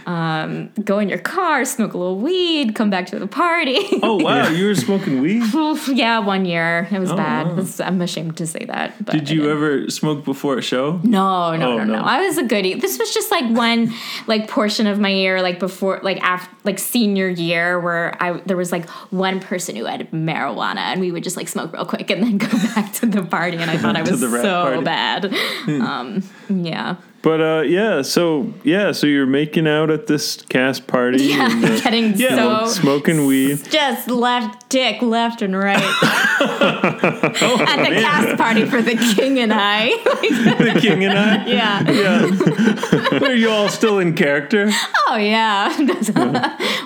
um, 0.07 0.69
go 0.85 0.99
in 0.99 1.09
your 1.09 1.19
car, 1.19 1.65
smoke 1.65 1.95
a 1.95 1.99
little 1.99 2.19
weed, 2.19 2.75
come 2.75 2.91
back 2.91 3.07
to 3.07 3.19
the 3.19 3.27
party. 3.27 3.79
Oh 4.03 4.17
wow, 4.23 4.49
you 4.51 4.67
were 4.67 4.75
smoking 4.75 5.21
weed. 5.21 5.43
Yeah, 5.89 6.19
one 6.19 6.45
year 6.45 6.87
it 6.91 6.99
was 6.99 7.11
Oh, 7.11 7.17
bad. 7.17 7.57
wow. 7.57 7.65
I'm 7.81 8.01
ashamed 8.03 8.37
to 8.39 8.47
say 8.47 8.65
that. 8.67 9.05
But 9.05 9.13
Did 9.13 9.31
you 9.31 9.51
ever 9.51 9.89
smoke 9.91 10.25
before 10.25 10.59
a 10.59 10.63
show? 10.63 11.01
No, 11.03 11.55
no, 11.57 11.73
Oh, 11.73 11.77
no, 11.79 11.85
no, 11.85 11.95
no. 11.97 12.03
I 12.03 12.27
was 12.27 12.39
a 12.39 12.43
goodie. 12.45 12.75
This 12.75 12.99
was 12.99 13.13
just 13.15 13.31
like 13.31 13.49
one 13.57 13.93
like 14.27 14.49
portion 14.49 14.87
of 14.87 14.99
my 14.99 15.11
year, 15.11 15.41
like 15.43 15.59
before, 15.59 16.01
like 16.03 16.21
after, 16.23 16.51
like 16.65 16.79
senior 16.79 17.29
year, 17.29 17.81
where 17.81 18.17
I 18.23 18.33
there 18.47 18.57
was 18.57 18.73
like 18.73 18.89
one 19.11 19.41
person 19.41 19.77
who 19.77 19.85
had 19.87 20.11
marijuana, 20.11 20.79
and 20.93 21.01
we 21.01 21.11
would 21.13 21.23
just 21.25 21.37
like 21.37 21.49
smoke 21.49 21.73
real 21.73 21.87
quick 21.87 22.11
and 22.11 22.23
then 22.23 22.39
go 22.49 22.49
back 22.75 22.93
to 22.95 23.07
the 23.07 23.23
party. 23.23 23.57
And 23.57 23.71
I 23.71 23.77
thought 23.79 23.97
I 23.97 24.03
was 24.11 24.21
so 24.21 24.63
party. 24.63 24.79
Hmm. 24.79 24.85
bad. 24.85 25.25
Um, 25.69 26.23
yeah, 26.49 26.97
But 27.25 27.41
uh, 27.41 27.63
yeah, 27.63 28.03
so 28.03 28.53
yeah, 28.65 28.93
so 28.93 29.07
you're 29.07 29.25
making 29.25 29.67
out 29.67 29.91
at 29.91 30.09
this 30.09 30.43
cast 30.43 30.87
party 30.87 31.25
yeah, 31.25 31.51
and 31.51 31.65
uh, 31.65 31.81
getting 31.81 32.13
Yeah, 32.19 32.67
so 32.67 32.67
smoking 32.67 33.25
weed. 33.25 33.65
just 33.71 34.11
left 34.11 34.69
dick 34.69 35.01
left 35.01 35.41
and 35.41 35.57
right 35.57 35.79
oh, 35.81 37.65
at 37.67 37.89
the 37.89 37.95
cast 37.95 38.37
party 38.37 38.67
for 38.67 38.83
the 38.83 38.97
king 39.17 39.39
and 39.39 39.55
I. 39.55 39.89
the 40.05 40.79
king 40.79 41.03
and 41.03 41.19
I. 41.19 41.47
yeah. 41.47 41.91
Yeah. 41.91 43.27
Are 43.27 43.33
you 43.33 43.49
all 43.49 43.71
still 43.71 44.01
in 44.01 44.15
character? 44.15 44.71
Oh 45.09 45.17
yeah. 45.17 45.75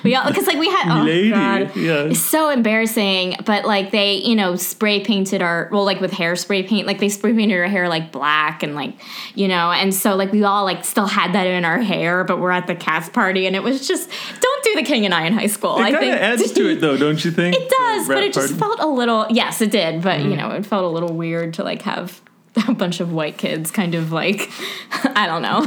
we 0.04 0.14
all 0.14 0.28
because 0.28 0.46
like 0.46 0.58
we 0.58 0.70
had 0.70 1.00
oh 1.00 1.04
Lady. 1.04 1.30
god. 1.30 1.74
Yeah. 1.74 2.04
It's 2.04 2.20
so 2.20 2.50
embarrassing, 2.50 3.36
but 3.44 3.64
like 3.64 3.90
they, 3.90 4.16
you 4.16 4.36
know, 4.36 4.54
spray 4.54 5.02
painted 5.02 5.42
our 5.42 5.68
well, 5.72 5.84
like 5.84 6.00
with 6.00 6.12
hairspray 6.12 6.68
paint, 6.68 6.86
like 6.86 7.00
they 7.00 7.08
spray 7.08 7.32
painted 7.32 7.58
our 7.58 7.66
hair 7.66 7.88
like 7.88 8.12
black 8.12 8.62
and 8.62 8.76
like, 8.76 8.94
you 9.34 9.48
know, 9.48 9.72
and 9.72 9.92
so 9.92 10.14
like 10.14 10.27
we 10.32 10.42
all 10.44 10.64
like 10.64 10.84
still 10.84 11.06
had 11.06 11.32
that 11.34 11.46
in 11.46 11.64
our 11.64 11.78
hair, 11.78 12.24
but 12.24 12.38
we're 12.38 12.50
at 12.50 12.66
the 12.66 12.74
cast 12.74 13.12
party, 13.12 13.46
and 13.46 13.54
it 13.56 13.62
was 13.62 13.86
just 13.88 14.10
don't 14.40 14.64
do 14.64 14.74
the 14.76 14.82
king 14.82 15.04
and 15.04 15.14
I 15.14 15.26
in 15.26 15.32
high 15.32 15.46
school. 15.46 15.76
It 15.78 15.82
I 15.82 15.90
kind 15.90 15.98
think 16.04 16.14
of 16.14 16.20
adds 16.20 16.52
to 16.52 16.68
it 16.70 16.80
though, 16.80 16.96
don't 16.96 17.24
you 17.24 17.30
think? 17.30 17.56
It 17.60 17.68
does, 17.70 18.08
but 18.08 18.22
it 18.22 18.32
just 18.32 18.58
party? 18.58 18.60
felt 18.60 18.80
a 18.80 18.86
little. 18.86 19.26
Yes, 19.30 19.60
it 19.60 19.70
did, 19.70 20.02
but 20.02 20.18
Mm-hmm. 20.20 20.30
you 20.30 20.36
know, 20.36 20.50
it 20.50 20.64
felt 20.66 20.84
a 20.84 20.88
little 20.88 21.12
weird 21.14 21.54
to 21.54 21.64
like 21.64 21.82
have 21.82 22.20
a 22.68 22.72
bunch 22.74 23.00
of 23.00 23.12
white 23.12 23.36
kids, 23.38 23.70
kind 23.70 23.94
of 23.94 24.12
like, 24.12 24.50
I 25.04 25.26
don't 25.26 25.42
know. 25.42 25.66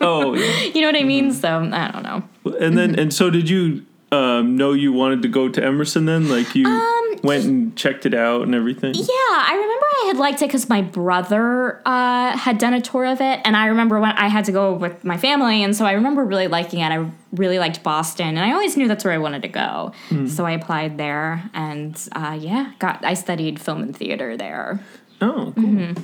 Oh, 0.00 0.34
yeah. 0.34 0.62
you 0.74 0.80
know 0.80 0.88
what 0.88 0.96
I 0.96 1.04
mean? 1.04 1.30
Mm-hmm. 1.30 1.40
So 1.40 1.76
I 1.76 1.90
don't 1.90 2.02
know. 2.02 2.56
and 2.58 2.76
then 2.76 2.98
and 2.98 3.12
so 3.14 3.30
did 3.30 3.48
you 3.48 3.84
um, 4.12 4.56
know 4.56 4.72
you 4.72 4.92
wanted 4.92 5.22
to 5.22 5.28
go 5.28 5.48
to 5.48 5.64
Emerson 5.64 6.04
then? 6.04 6.28
Like 6.28 6.54
you 6.54 6.66
Um, 6.66 7.16
went 7.22 7.44
and 7.44 7.76
checked 7.76 8.04
it 8.04 8.14
out 8.14 8.42
and 8.42 8.54
everything. 8.54 8.94
Yeah, 8.94 9.04
I 9.06 9.52
remember 9.54 9.86
I 9.86 10.04
had 10.08 10.16
liked 10.18 10.42
it 10.42 10.46
because 10.46 10.68
my 10.68 10.82
brother 10.82 11.80
uh, 11.86 12.36
had 12.36 12.58
done 12.58 12.74
a 12.74 12.80
tour 12.80 13.06
of 13.06 13.20
it, 13.20 13.40
and 13.44 13.56
I 13.56 13.66
remember 13.66 13.98
when 14.00 14.12
I 14.12 14.28
had 14.28 14.44
to 14.46 14.52
go 14.52 14.74
with 14.74 15.02
my 15.04 15.16
family, 15.16 15.62
and 15.62 15.74
so 15.74 15.84
I 15.84 15.92
remember 15.92 16.24
really 16.24 16.48
liking 16.48 16.80
it. 16.80 16.90
I 16.90 17.10
really 17.32 17.58
liked 17.58 17.82
Boston, 17.82 18.28
and 18.28 18.40
I 18.40 18.52
always 18.52 18.76
knew 18.76 18.88
that's 18.88 19.04
where 19.04 19.14
I 19.14 19.18
wanted 19.18 19.42
to 19.42 19.48
go. 19.48 19.92
Hmm. 20.08 20.26
So 20.26 20.44
I 20.44 20.52
applied 20.52 20.98
there, 20.98 21.48
and 21.54 21.96
uh, 22.12 22.36
yeah, 22.40 22.72
got 22.78 23.04
I 23.04 23.14
studied 23.14 23.60
film 23.60 23.82
and 23.82 23.96
theater 23.96 24.36
there. 24.36 24.80
Oh, 25.20 25.52
cool. 25.54 25.64
Mm-hmm. 25.64 26.02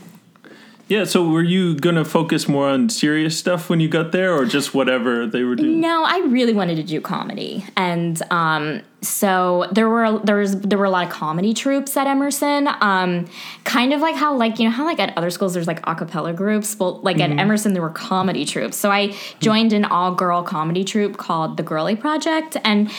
Yeah, 0.89 1.05
so 1.05 1.29
were 1.29 1.43
you 1.43 1.77
gonna 1.77 2.05
focus 2.05 2.49
more 2.49 2.71
on 2.71 2.89
serious 2.89 3.39
stuff 3.39 3.69
when 3.69 3.79
you 3.79 3.89
got 3.89 4.11
there, 4.13 4.35
or 4.35 4.47
just 4.47 4.73
whatever 4.73 5.27
they 5.27 5.43
were 5.43 5.55
doing? 5.55 5.81
No, 5.81 6.05
I 6.05 6.21
really 6.21 6.55
wanted 6.55 6.77
to 6.77 6.83
do 6.83 6.99
comedy, 7.03 7.65
and 7.77 8.21
um, 8.31 8.81
so 9.03 9.69
there 9.71 9.89
were 9.91 10.19
there 10.21 10.37
was 10.37 10.59
there 10.63 10.79
were 10.79 10.87
a 10.87 10.91
lot 10.91 11.07
of 11.07 11.13
comedy 11.13 11.53
troupes 11.53 11.95
at 11.99 12.07
Emerson. 12.07 12.69
Um, 12.81 13.27
kind 13.65 13.93
of 13.93 14.01
like 14.01 14.17
how 14.17 14.35
like 14.35 14.59
you 14.59 14.65
know 14.65 14.71
how 14.71 14.87
like 14.87 14.99
at 14.99 15.17
other 15.19 15.29
schools 15.29 15.53
there's 15.53 15.67
like 15.67 15.81
a 15.87 15.95
cappella 15.95 16.33
groups. 16.33 16.75
Well, 16.79 17.01
like 17.03 17.21
at 17.21 17.31
Emerson 17.31 17.75
there 17.75 17.83
were 17.83 17.91
comedy 17.91 18.47
troupes. 18.47 18.79
So 18.79 18.91
I 18.91 19.15
joined 19.41 19.75
an 19.75 19.85
all 19.85 20.15
girl 20.15 20.43
comedy 20.43 20.85
troupe 20.85 21.19
called 21.19 21.59
the 21.59 21.63
Girly 21.63 21.97
Project, 21.97 22.57
and 22.65 22.91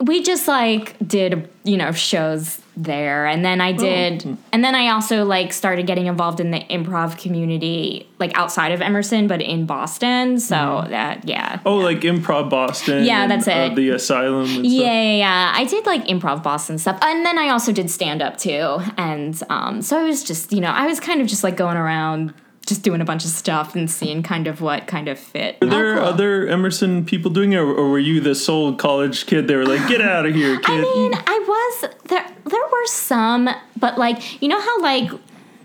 we 0.00 0.22
just 0.24 0.48
like 0.48 0.96
did 1.06 1.48
you 1.62 1.76
know 1.76 1.92
shows 1.92 2.60
there 2.82 3.26
and 3.26 3.44
then 3.44 3.60
i 3.60 3.72
did 3.72 4.24
and 4.52 4.64
then 4.64 4.74
i 4.74 4.88
also 4.88 5.24
like 5.24 5.52
started 5.52 5.86
getting 5.86 6.06
involved 6.06 6.38
in 6.40 6.50
the 6.50 6.60
improv 6.70 7.18
community 7.18 8.08
like 8.18 8.32
outside 8.36 8.72
of 8.72 8.80
emerson 8.80 9.26
but 9.26 9.40
in 9.40 9.66
boston 9.66 10.38
so 10.38 10.84
that 10.88 11.26
yeah 11.28 11.60
Oh, 11.66 11.76
like 11.76 12.00
Improv 12.00 12.50
Boston. 12.50 13.04
Yeah, 13.04 13.22
and, 13.22 13.30
that's 13.30 13.48
uh, 13.48 13.70
it. 13.70 13.74
the 13.74 13.90
Asylum. 13.90 14.46
Yeah, 14.64 15.02
yeah, 15.02 15.16
yeah. 15.16 15.52
I 15.54 15.64
did 15.64 15.84
like 15.86 16.06
improv 16.06 16.42
Boston 16.42 16.78
stuff, 16.78 16.98
and 17.02 17.26
then 17.26 17.38
I 17.38 17.50
also 17.50 17.72
did 17.72 17.90
stand 17.90 18.22
up 18.22 18.38
too. 18.38 18.78
And 18.96 19.40
um, 19.50 19.82
so 19.82 19.98
I 19.98 20.04
was 20.04 20.24
just, 20.24 20.52
you 20.52 20.60
know, 20.60 20.70
I 20.70 20.86
was 20.86 21.00
kind 21.00 21.20
of 21.20 21.26
just 21.26 21.44
like 21.44 21.56
going 21.56 21.76
around, 21.76 22.32
just 22.68 22.82
doing 22.82 23.00
a 23.00 23.04
bunch 23.04 23.24
of 23.24 23.30
stuff 23.30 23.74
and 23.74 23.90
seeing 23.90 24.22
kind 24.22 24.46
of 24.46 24.60
what 24.60 24.86
kind 24.86 25.08
of 25.08 25.18
fit. 25.18 25.56
Were 25.60 25.66
there 25.68 25.92
Oh, 25.94 25.98
cool. 26.00 26.04
other 26.04 26.46
Emerson 26.46 27.04
people 27.04 27.30
doing 27.30 27.52
it, 27.52 27.56
or, 27.56 27.72
or 27.74 27.88
were 27.90 27.98
you 27.98 28.20
the 28.20 28.34
sole 28.34 28.74
college 28.74 29.26
kid? 29.26 29.48
They 29.48 29.56
were 29.56 29.66
like, 29.66 29.88
"Get 29.88 30.00
out 30.02 30.26
of 30.26 30.34
here, 30.34 30.58
kid." 30.60 30.80
I 30.80 30.82
mean, 30.82 31.12
I 31.14 31.38
was 31.82 31.90
there. 32.04 32.26
There 32.44 32.66
were 32.72 32.86
some, 32.86 33.48
but 33.78 33.98
like 33.98 34.40
you 34.42 34.48
know 34.48 34.60
how 34.60 34.80
like 34.82 35.10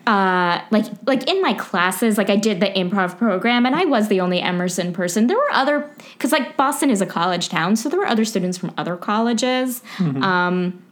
uh 0.06 0.60
like 0.70 0.84
like 1.08 1.30
in 1.30 1.42
my 1.42 1.54
classes 1.54 2.18
like 2.18 2.30
i 2.30 2.36
did 2.36 2.60
the 2.60 2.66
improv 2.66 3.18
program 3.18 3.66
and 3.66 3.74
i 3.74 3.86
was 3.86 4.10
the 4.10 4.20
only 4.20 4.42
emerson 4.42 4.92
person 4.92 5.28
there 5.28 5.38
were 5.38 5.50
other 5.54 5.90
because 6.12 6.34
like 6.34 6.58
boston 6.58 6.90
is 6.90 7.00
a 7.00 7.06
college 7.06 7.48
town 7.48 7.78
so 7.78 7.88
there 7.88 7.98
were 7.98 8.06
other 8.06 8.26
students 8.26 8.58
from 8.58 8.74
other 8.78 8.98
colleges 8.98 9.82
um 10.22 10.83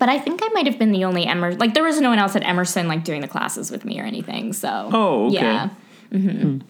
but 0.00 0.08
i 0.08 0.18
think 0.18 0.40
i 0.42 0.48
might 0.48 0.66
have 0.66 0.78
been 0.78 0.90
the 0.90 1.04
only 1.04 1.24
emerson 1.26 1.58
like 1.60 1.74
there 1.74 1.84
was 1.84 2.00
no 2.00 2.08
one 2.10 2.18
else 2.18 2.34
at 2.34 2.42
emerson 2.42 2.88
like 2.88 3.04
doing 3.04 3.20
the 3.20 3.28
classes 3.28 3.70
with 3.70 3.84
me 3.84 4.00
or 4.00 4.04
anything 4.04 4.52
so 4.52 4.88
Oh, 4.92 5.26
okay. 5.28 5.36
yeah 5.36 5.68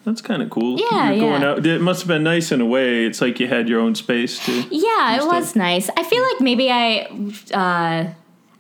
That's 0.05 0.21
kind 0.21 0.43
of 0.43 0.51
cool. 0.51 0.79
Yeah, 0.79 1.11
You're 1.13 1.21
going 1.31 1.41
yeah. 1.41 1.49
out. 1.53 1.65
It 1.67 1.81
must 1.81 2.03
have 2.03 2.09
been 2.09 2.23
nice 2.23 2.53
in 2.53 2.61
a 2.61 2.67
way. 2.67 3.07
It's 3.07 3.23
like 3.23 3.41
you 3.41 3.49
had 3.49 3.71
your 3.71 3.81
own 3.81 3.95
space 3.95 4.39
too. 4.45 4.65
Yeah, 4.71 5.17
it 5.17 5.25
was 5.25 5.57
nice. 5.57 5.89
I 5.97 6.03
feel 6.03 6.23
like 6.23 6.41
maybe 6.43 6.71
I, 6.71 7.05
uh, 7.55 8.13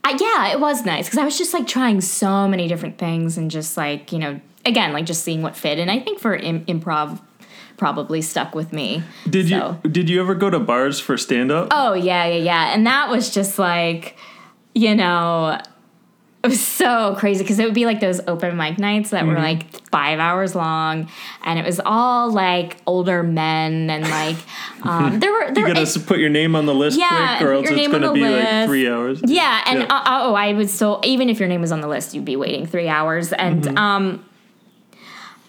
I 0.04 0.10
yeah, 0.18 0.52
it 0.54 0.58
was 0.58 0.86
nice 0.86 1.04
because 1.04 1.18
I 1.18 1.24
was 1.26 1.36
just 1.36 1.52
like 1.52 1.66
trying 1.66 2.00
so 2.00 2.48
many 2.48 2.66
different 2.66 2.96
things 2.96 3.36
and 3.36 3.50
just 3.50 3.76
like 3.76 4.10
you 4.10 4.18
know, 4.18 4.40
again, 4.64 4.94
like 4.94 5.04
just 5.04 5.22
seeing 5.22 5.42
what 5.42 5.54
fit. 5.54 5.78
And 5.78 5.90
I 5.90 5.98
think 6.00 6.18
for 6.18 6.34
Im- 6.34 6.64
improv, 6.64 7.20
probably 7.76 8.22
stuck 8.22 8.54
with 8.54 8.72
me. 8.72 9.02
Did 9.28 9.50
So- 9.50 9.78
you 9.84 9.90
did 9.90 10.08
you 10.08 10.18
ever 10.22 10.34
go 10.34 10.48
to 10.48 10.58
bars 10.58 10.98
for 10.98 11.18
stand 11.18 11.52
up? 11.52 11.68
Oh 11.72 11.92
yeah, 11.92 12.24
yeah, 12.24 12.42
yeah. 12.42 12.72
And 12.74 12.86
that 12.86 13.10
was 13.10 13.28
just 13.28 13.58
like, 13.58 14.16
you 14.74 14.94
know, 14.94 15.58
it 16.42 16.48
was 16.48 16.60
so 16.60 17.14
crazy 17.18 17.44
because 17.44 17.58
it 17.58 17.64
would 17.66 17.74
be 17.74 17.84
like 17.84 18.00
those 18.00 18.20
open 18.26 18.56
mic 18.56 18.78
nights 18.78 19.10
that 19.10 19.26
were 19.26 19.34
Mm-hmm. 19.34 19.42
like 19.42 19.88
five 19.90 20.18
hours 20.18 20.54
long, 20.54 21.08
and 21.44 21.58
it 21.58 21.66
was 21.66 21.80
all 21.84 22.32
like 22.32 22.78
older 22.86 23.22
men 23.22 23.90
and 23.90 24.04
like 24.08 24.36
um, 24.82 25.20
there 25.20 25.30
were 25.32 25.52
there. 25.52 25.68
you 25.68 25.74
gotta 25.74 25.82
it- 25.82 26.06
put 26.06 26.18
your 26.18 26.30
name 26.30 26.56
on 26.56 26.64
the 26.64 26.74
list 26.74 26.98
Yeah, 26.98 27.36
quick, 27.38 27.48
or 27.48 27.52
else 27.52 27.68
your 27.68 27.78
it's 27.78 27.88
gonna 27.88 28.12
be 28.12 28.20
like 28.22 28.30
list. 28.44 28.66
three 28.68 28.88
hours. 28.88 29.20
yeah, 29.26 29.62
and 29.66 29.80
Yeah. 29.80 29.86
Uh, 29.94 30.02
oh, 30.22 30.34
I 30.34 30.52
would 30.54 30.70
still 30.70 31.00
even 31.04 31.28
if 31.28 31.38
your 31.38 31.48
name 31.48 31.60
was 31.60 31.72
on 31.72 31.80
the 31.82 31.88
list, 31.88 32.14
you'd 32.14 32.24
be 32.24 32.36
waiting 32.36 32.66
three 32.66 32.88
hours, 32.88 33.32
and 33.34 33.64
Mm-hmm. 33.64 33.76
um, 33.76 34.24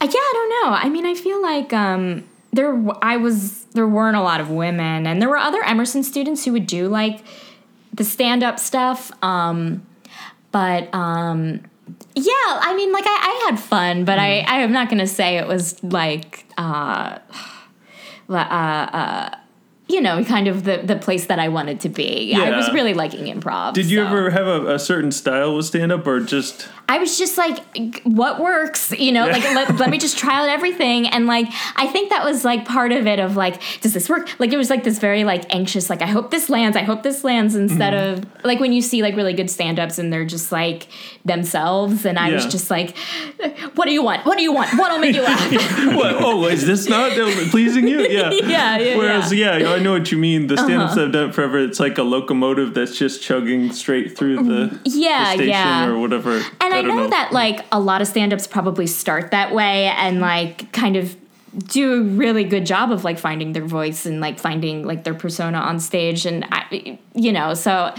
uh, 0.01 0.05
yeah, 0.05 0.09
I 0.19 0.31
don't 0.33 0.49
know. 0.71 0.75
I 0.77 0.89
mean, 0.89 1.05
I 1.05 1.13
feel 1.13 1.41
like 1.41 1.71
um, 1.73 2.23
there 2.51 2.77
I 3.01 3.17
was 3.17 3.63
there 3.67 3.87
weren't 3.87 4.17
a 4.17 4.21
lot 4.21 4.41
of 4.41 4.49
women, 4.49 5.05
and 5.07 5.21
there 5.21 5.29
were 5.29 5.37
other 5.37 5.63
Emerson 5.63 6.03
students 6.03 6.43
who 6.43 6.51
would 6.53 6.67
do 6.67 6.87
like 6.89 7.21
the 7.93 8.03
stand 8.03 8.43
up 8.43 8.59
stuff. 8.59 9.11
Um, 9.23 9.85
but 10.51 10.93
um, 10.93 11.61
yeah, 12.15 12.31
I 12.47 12.73
mean, 12.75 12.91
like 12.91 13.05
I, 13.05 13.09
I 13.09 13.49
had 13.49 13.59
fun, 13.59 14.05
but 14.05 14.17
Mm-hmm. 14.19 14.49
I 14.49 14.57
I 14.57 14.61
am 14.61 14.71
not 14.71 14.89
gonna 14.89 15.07
say 15.07 15.37
it 15.37 15.47
was 15.47 15.81
like 15.83 16.45
uh, 16.57 17.19
uh, 18.29 18.33
uh, 18.33 19.35
you 19.91 20.01
know, 20.01 20.23
kind 20.23 20.47
of 20.47 20.63
the 20.63 20.77
the 20.83 20.95
place 20.95 21.27
that 21.27 21.39
I 21.39 21.49
wanted 21.49 21.79
to 21.81 21.89
be. 21.89 22.31
Yeah. 22.31 22.41
I 22.41 22.57
was 22.57 22.71
really 22.73 22.93
liking 22.93 23.25
improv. 23.25 23.73
Did 23.73 23.89
you 23.89 23.99
so. 23.99 24.07
ever 24.07 24.29
have 24.31 24.47
a, 24.47 24.75
a 24.75 24.79
certain 24.79 25.11
style 25.11 25.55
with 25.55 25.65
stand 25.65 25.91
up, 25.91 26.05
or 26.07 26.19
just 26.19 26.67
I 26.91 26.97
was 26.97 27.17
just 27.17 27.37
like, 27.37 28.01
what 28.03 28.41
works? 28.41 28.91
You 28.91 29.13
know, 29.13 29.25
like 29.25 29.43
let, 29.43 29.77
let 29.77 29.89
me 29.89 29.97
just 29.97 30.17
try 30.17 30.41
out 30.41 30.49
everything. 30.49 31.07
And 31.07 31.25
like, 31.25 31.47
I 31.77 31.87
think 31.87 32.09
that 32.09 32.25
was 32.25 32.43
like 32.43 32.65
part 32.65 32.91
of 32.91 33.07
it 33.07 33.17
of 33.17 33.37
like, 33.37 33.61
does 33.79 33.93
this 33.93 34.09
work? 34.09 34.29
Like, 34.39 34.51
it 34.51 34.57
was 34.57 34.69
like 34.69 34.83
this 34.83 34.99
very 34.99 35.23
like 35.23 35.45
anxious, 35.55 35.89
like, 35.89 36.01
I 36.01 36.07
hope 36.07 36.31
this 36.31 36.49
lands. 36.49 36.75
I 36.75 36.81
hope 36.81 37.03
this 37.03 37.23
lands 37.23 37.55
instead 37.55 37.93
Mm-hmm. 37.93 38.21
of 38.23 38.45
like 38.45 38.59
when 38.59 38.73
you 38.73 38.81
see 38.81 39.01
like 39.01 39.15
really 39.15 39.33
good 39.33 39.49
stand 39.49 39.79
ups 39.79 39.97
and 39.99 40.13
they're 40.13 40.25
just 40.25 40.51
like 40.51 40.87
themselves. 41.25 42.05
And 42.05 42.19
I 42.19 42.31
was 42.31 42.45
just 42.45 42.69
like, 42.69 42.95
what 43.75 43.85
do 43.85 43.91
you 43.91 44.03
want? 44.03 44.25
What 44.25 44.37
do 44.37 44.43
you 44.43 44.53
want? 44.53 44.77
What'll 44.77 44.99
make 44.99 45.15
you 45.15 45.23
laugh? 45.23 45.51
what? 45.95 46.15
Oh, 46.21 46.45
is 46.45 46.65
this 46.65 46.87
not 46.87 47.11
pleasing 47.51 47.87
you? 47.87 48.01
Yeah. 48.01 48.31
yeah, 48.31 48.77
yeah. 48.77 48.97
Whereas, 48.97 49.33
yeah. 49.33 49.57
Yeah. 49.57 49.77
I 49.81 49.83
know 49.83 49.93
what 49.93 50.11
you 50.11 50.17
mean. 50.17 50.47
The 50.47 50.57
stand-ups 50.57 50.93
uh-huh. 50.93 51.05
I've 51.05 51.11
done 51.11 51.31
forever, 51.31 51.57
it's 51.59 51.79
like 51.79 51.97
a 51.97 52.03
locomotive 52.03 52.73
that's 52.73 52.97
just 52.97 53.23
chugging 53.23 53.71
straight 53.71 54.17
through 54.17 54.43
the, 54.43 54.75
mm, 54.75 54.79
Yeah, 54.85 55.31
the 55.31 55.37
station 55.37 55.49
yeah. 55.49 55.87
or 55.87 55.97
whatever. 55.97 56.37
And 56.37 56.73
I, 56.73 56.81
don't 56.81 56.95
know, 56.95 57.07
that 57.09 57.31
like 57.33 57.65
a 57.71 57.79
lot 57.79 58.01
of 58.01 58.07
stand-ups 58.07 58.47
probably 58.47 58.87
start 58.87 59.31
that 59.31 59.53
way 59.53 59.85
and 59.85 60.19
like 60.19 60.71
kind 60.71 60.95
of 60.95 61.15
do 61.67 61.93
a 61.93 62.03
really 62.03 62.43
good 62.43 62.65
job 62.65 62.91
of 62.91 63.03
like 63.03 63.19
finding 63.19 63.53
their 63.53 63.65
voice 63.65 64.05
and 64.05 64.21
like 64.21 64.39
finding 64.39 64.85
like 64.85 65.03
their 65.03 65.13
persona 65.13 65.57
on 65.57 65.79
stage 65.79 66.25
and 66.25 66.45
I, 66.49 66.97
you 67.13 67.33
know 67.33 67.53
so 67.55 67.93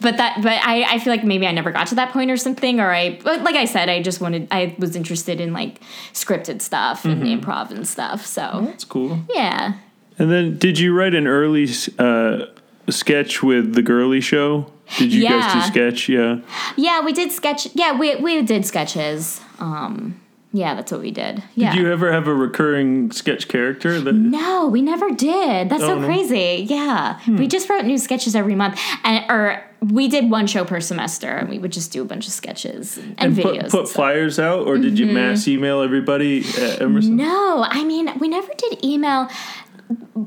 but 0.00 0.16
that 0.16 0.42
but 0.42 0.52
I, 0.64 0.84
I 0.94 0.98
feel 0.98 1.12
like 1.12 1.22
maybe 1.22 1.46
I 1.46 1.52
never 1.52 1.70
got 1.70 1.88
to 1.88 1.96
that 1.96 2.12
point 2.12 2.30
or 2.30 2.38
something 2.38 2.80
or 2.80 2.90
I 2.90 3.18
but 3.22 3.42
like 3.42 3.56
I 3.56 3.66
said 3.66 3.90
I 3.90 4.00
just 4.00 4.22
wanted 4.22 4.48
I 4.50 4.74
was 4.78 4.96
interested 4.96 5.38
in 5.38 5.52
like 5.52 5.80
scripted 6.14 6.62
stuff 6.62 7.04
and 7.04 7.22
mm-hmm. 7.22 7.44
improv 7.44 7.70
and 7.70 7.86
stuff 7.86 8.24
so 8.24 8.62
That's 8.64 8.84
cool. 8.84 9.20
yeah 9.28 9.74
And 10.18 10.30
then, 10.30 10.58
did 10.58 10.78
you 10.78 10.94
write 10.96 11.14
an 11.14 11.26
early 11.26 11.68
uh, 11.98 12.46
sketch 12.88 13.42
with 13.42 13.74
the 13.74 13.82
Girly 13.82 14.20
Show? 14.20 14.70
Did 14.98 15.12
you 15.12 15.26
guys 15.28 15.52
do 15.52 15.60
sketch? 15.62 16.08
Yeah. 16.08 16.40
yeah 16.76 17.00
we 17.00 17.12
did 17.14 17.32
sketch 17.32 17.68
yeah 17.74 17.98
we 17.98 18.16
we 18.16 18.42
did 18.42 18.66
sketches 18.66 19.40
um 19.58 20.20
yeah 20.52 20.74
that's 20.74 20.92
what 20.92 21.00
we 21.00 21.10
did 21.10 21.42
yeah 21.54 21.72
Did 21.74 21.80
you 21.80 21.90
ever 21.90 22.12
have 22.12 22.28
a 22.28 22.34
recurring 22.34 23.10
sketch 23.10 23.48
character 23.48 23.98
that? 23.98 24.12
No, 24.12 24.66
we 24.68 24.82
never 24.82 25.10
did. 25.10 25.70
That's 25.70 25.82
Oh, 25.82 25.86
so 25.88 25.94
no. 25.94 26.00
Hmm. 26.00 26.04
crazy. 26.04 26.66
Yeah. 26.68 27.18
We 27.26 27.46
just 27.48 27.68
wrote 27.70 27.86
new 27.86 27.96
sketches 27.96 28.36
every 28.36 28.54
month. 28.54 28.78
And 29.04 29.24
or 29.30 29.64
we 29.80 30.06
did 30.06 30.30
one 30.30 30.46
show 30.46 30.64
per 30.66 30.80
semester 30.80 31.28
and 31.28 31.48
we 31.48 31.58
would 31.58 31.72
just 31.72 31.90
do 31.90 32.02
a 32.02 32.04
bunch 32.04 32.26
of 32.26 32.32
sketches 32.34 32.98
and, 32.98 33.14
and 33.18 33.34
videos. 33.34 33.42
put 33.42 33.56
and 33.56 33.68
stuff. 33.70 33.90
flyers 33.90 34.38
out, 34.38 34.66
or 34.66 34.76
did 34.78 34.98
you 34.98 35.06
Mm-hmm. 35.06 35.14
mass 35.14 35.48
email 35.48 35.80
everybody 35.80 36.40
at 36.60 36.80
Emerson? 36.82 37.16
No, 37.16 37.64
I 37.68 37.84
mean, 37.84 38.10
we 38.18 38.28
never 38.28 38.50
did 38.56 38.84
email. 38.84 39.28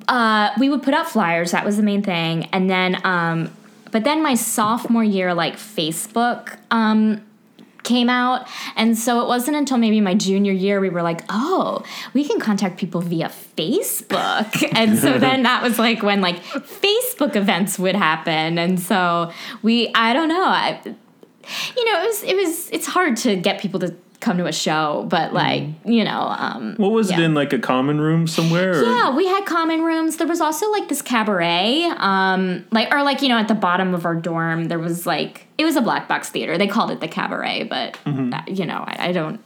Uh, 0.07 0.51
we 0.59 0.69
would 0.69 0.83
put 0.83 0.93
out 0.93 1.09
flyers. 1.09 1.51
That 1.51 1.65
was 1.65 1.77
the 1.77 1.83
main 1.83 2.01
thing. 2.01 2.45
And 2.45 2.69
then, 2.69 2.99
um, 3.05 3.53
but 3.91 4.03
then 4.03 4.21
my 4.21 4.35
sophomore 4.35 5.03
year, 5.03 5.33
like 5.33 5.55
Facebook, 5.55 6.57
um, 6.71 7.23
came 7.87 8.09
out 8.09 8.45
and 8.75 8.97
so 8.97 9.21
it 9.21 9.27
wasn't 9.27 9.55
until 9.55 9.77
maybe 9.77 10.01
my 10.01 10.13
junior 10.13 10.51
year 10.51 10.81
we 10.81 10.89
were 10.89 11.01
like 11.01 11.21
oh 11.29 11.81
we 12.13 12.27
can 12.27 12.37
contact 12.37 12.77
people 12.77 12.99
via 12.99 13.29
facebook 13.29 14.73
and 14.75 14.99
so 14.99 15.17
then 15.17 15.43
that 15.43 15.63
was 15.63 15.79
like 15.79 16.03
when 16.03 16.19
like 16.19 16.43
facebook 16.43 17.33
events 17.37 17.79
would 17.79 17.95
happen 17.95 18.57
and 18.57 18.77
so 18.77 19.31
we 19.63 19.89
i 19.95 20.11
don't 20.11 20.27
know 20.27 20.43
I, 20.45 20.81
you 20.83 21.85
know 21.85 22.03
it 22.03 22.07
was 22.07 22.23
it 22.23 22.35
was 22.35 22.69
it's 22.71 22.87
hard 22.87 23.15
to 23.17 23.37
get 23.37 23.61
people 23.61 23.79
to 23.79 23.95
come 24.19 24.37
to 24.37 24.45
a 24.47 24.51
show 24.51 25.05
but 25.09 25.31
like 25.31 25.63
you 25.85 26.03
know 26.03 26.33
um 26.37 26.73
What 26.77 26.91
was 26.91 27.11
it 27.11 27.19
in 27.19 27.33
like 27.35 27.53
a 27.53 27.59
common 27.59 28.01
room 28.01 28.25
somewhere? 28.27 28.79
Or? 28.79 28.83
yeah, 28.83 29.15
we 29.15 29.27
had 29.27 29.45
common 29.45 29.81
rooms. 29.83 30.17
There 30.17 30.25
was 30.27 30.41
also 30.41 30.71
like 30.71 30.89
this 30.89 31.01
cabaret, 31.03 31.83
um, 31.97 32.65
like 32.71 32.91
or 32.93 33.03
like 33.03 33.21
you 33.21 33.29
know 33.29 33.37
at 33.37 33.47
the 33.47 33.53
bottom 33.53 33.93
of 33.93 34.05
our 34.05 34.15
dorm 34.15 34.65
there 34.69 34.79
was 34.79 35.05
like 35.05 35.45
it 35.57 35.65
was 35.65 35.75
a 35.75 35.81
black 35.81 36.07
box 36.07 36.29
theater. 36.29 36.57
They 36.57 36.67
called 36.67 36.91
it 36.91 36.99
the 36.99 37.07
cabaret, 37.07 37.63
but 37.63 37.93
Mm-hmm. 38.05 38.33
uh, 38.33 38.41
you 38.47 38.65
know 38.65 38.83
I, 38.85 39.09
I 39.09 39.11
don't. 39.11 39.39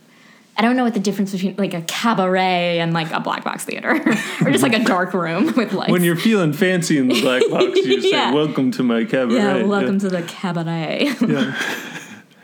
I 0.58 0.64
don't 0.64 0.76
know 0.76 0.84
what 0.84 0.94
the 0.94 1.00
difference 1.00 1.32
between 1.32 1.56
like 1.58 1.74
a 1.74 1.82
cabaret 1.82 2.80
and 2.82 2.94
like 2.94 3.10
a 3.12 3.22
black 3.22 3.44
box 3.44 3.64
theater, 3.64 3.92
or 4.46 4.52
just 4.52 4.62
like 4.62 4.74
a 4.74 4.84
dark 4.84 5.14
room 5.14 5.54
with 5.56 5.72
lights. 5.74 5.92
When 5.92 6.04
you're 6.04 6.18
feeling 6.18 6.52
fancy 6.54 6.98
in 6.98 7.08
the 7.08 7.20
black 7.22 7.42
box, 7.50 7.64
you 7.78 7.98
Yeah. 8.02 8.30
say, 8.30 8.36
"Welcome 8.36 8.70
to 8.72 8.84
my 8.84 9.06
cabaret." 9.06 9.36
yeah, 9.38 9.64
welcome 9.64 9.98
to 10.00 10.10
the 10.10 10.22
cabaret. 10.24 11.10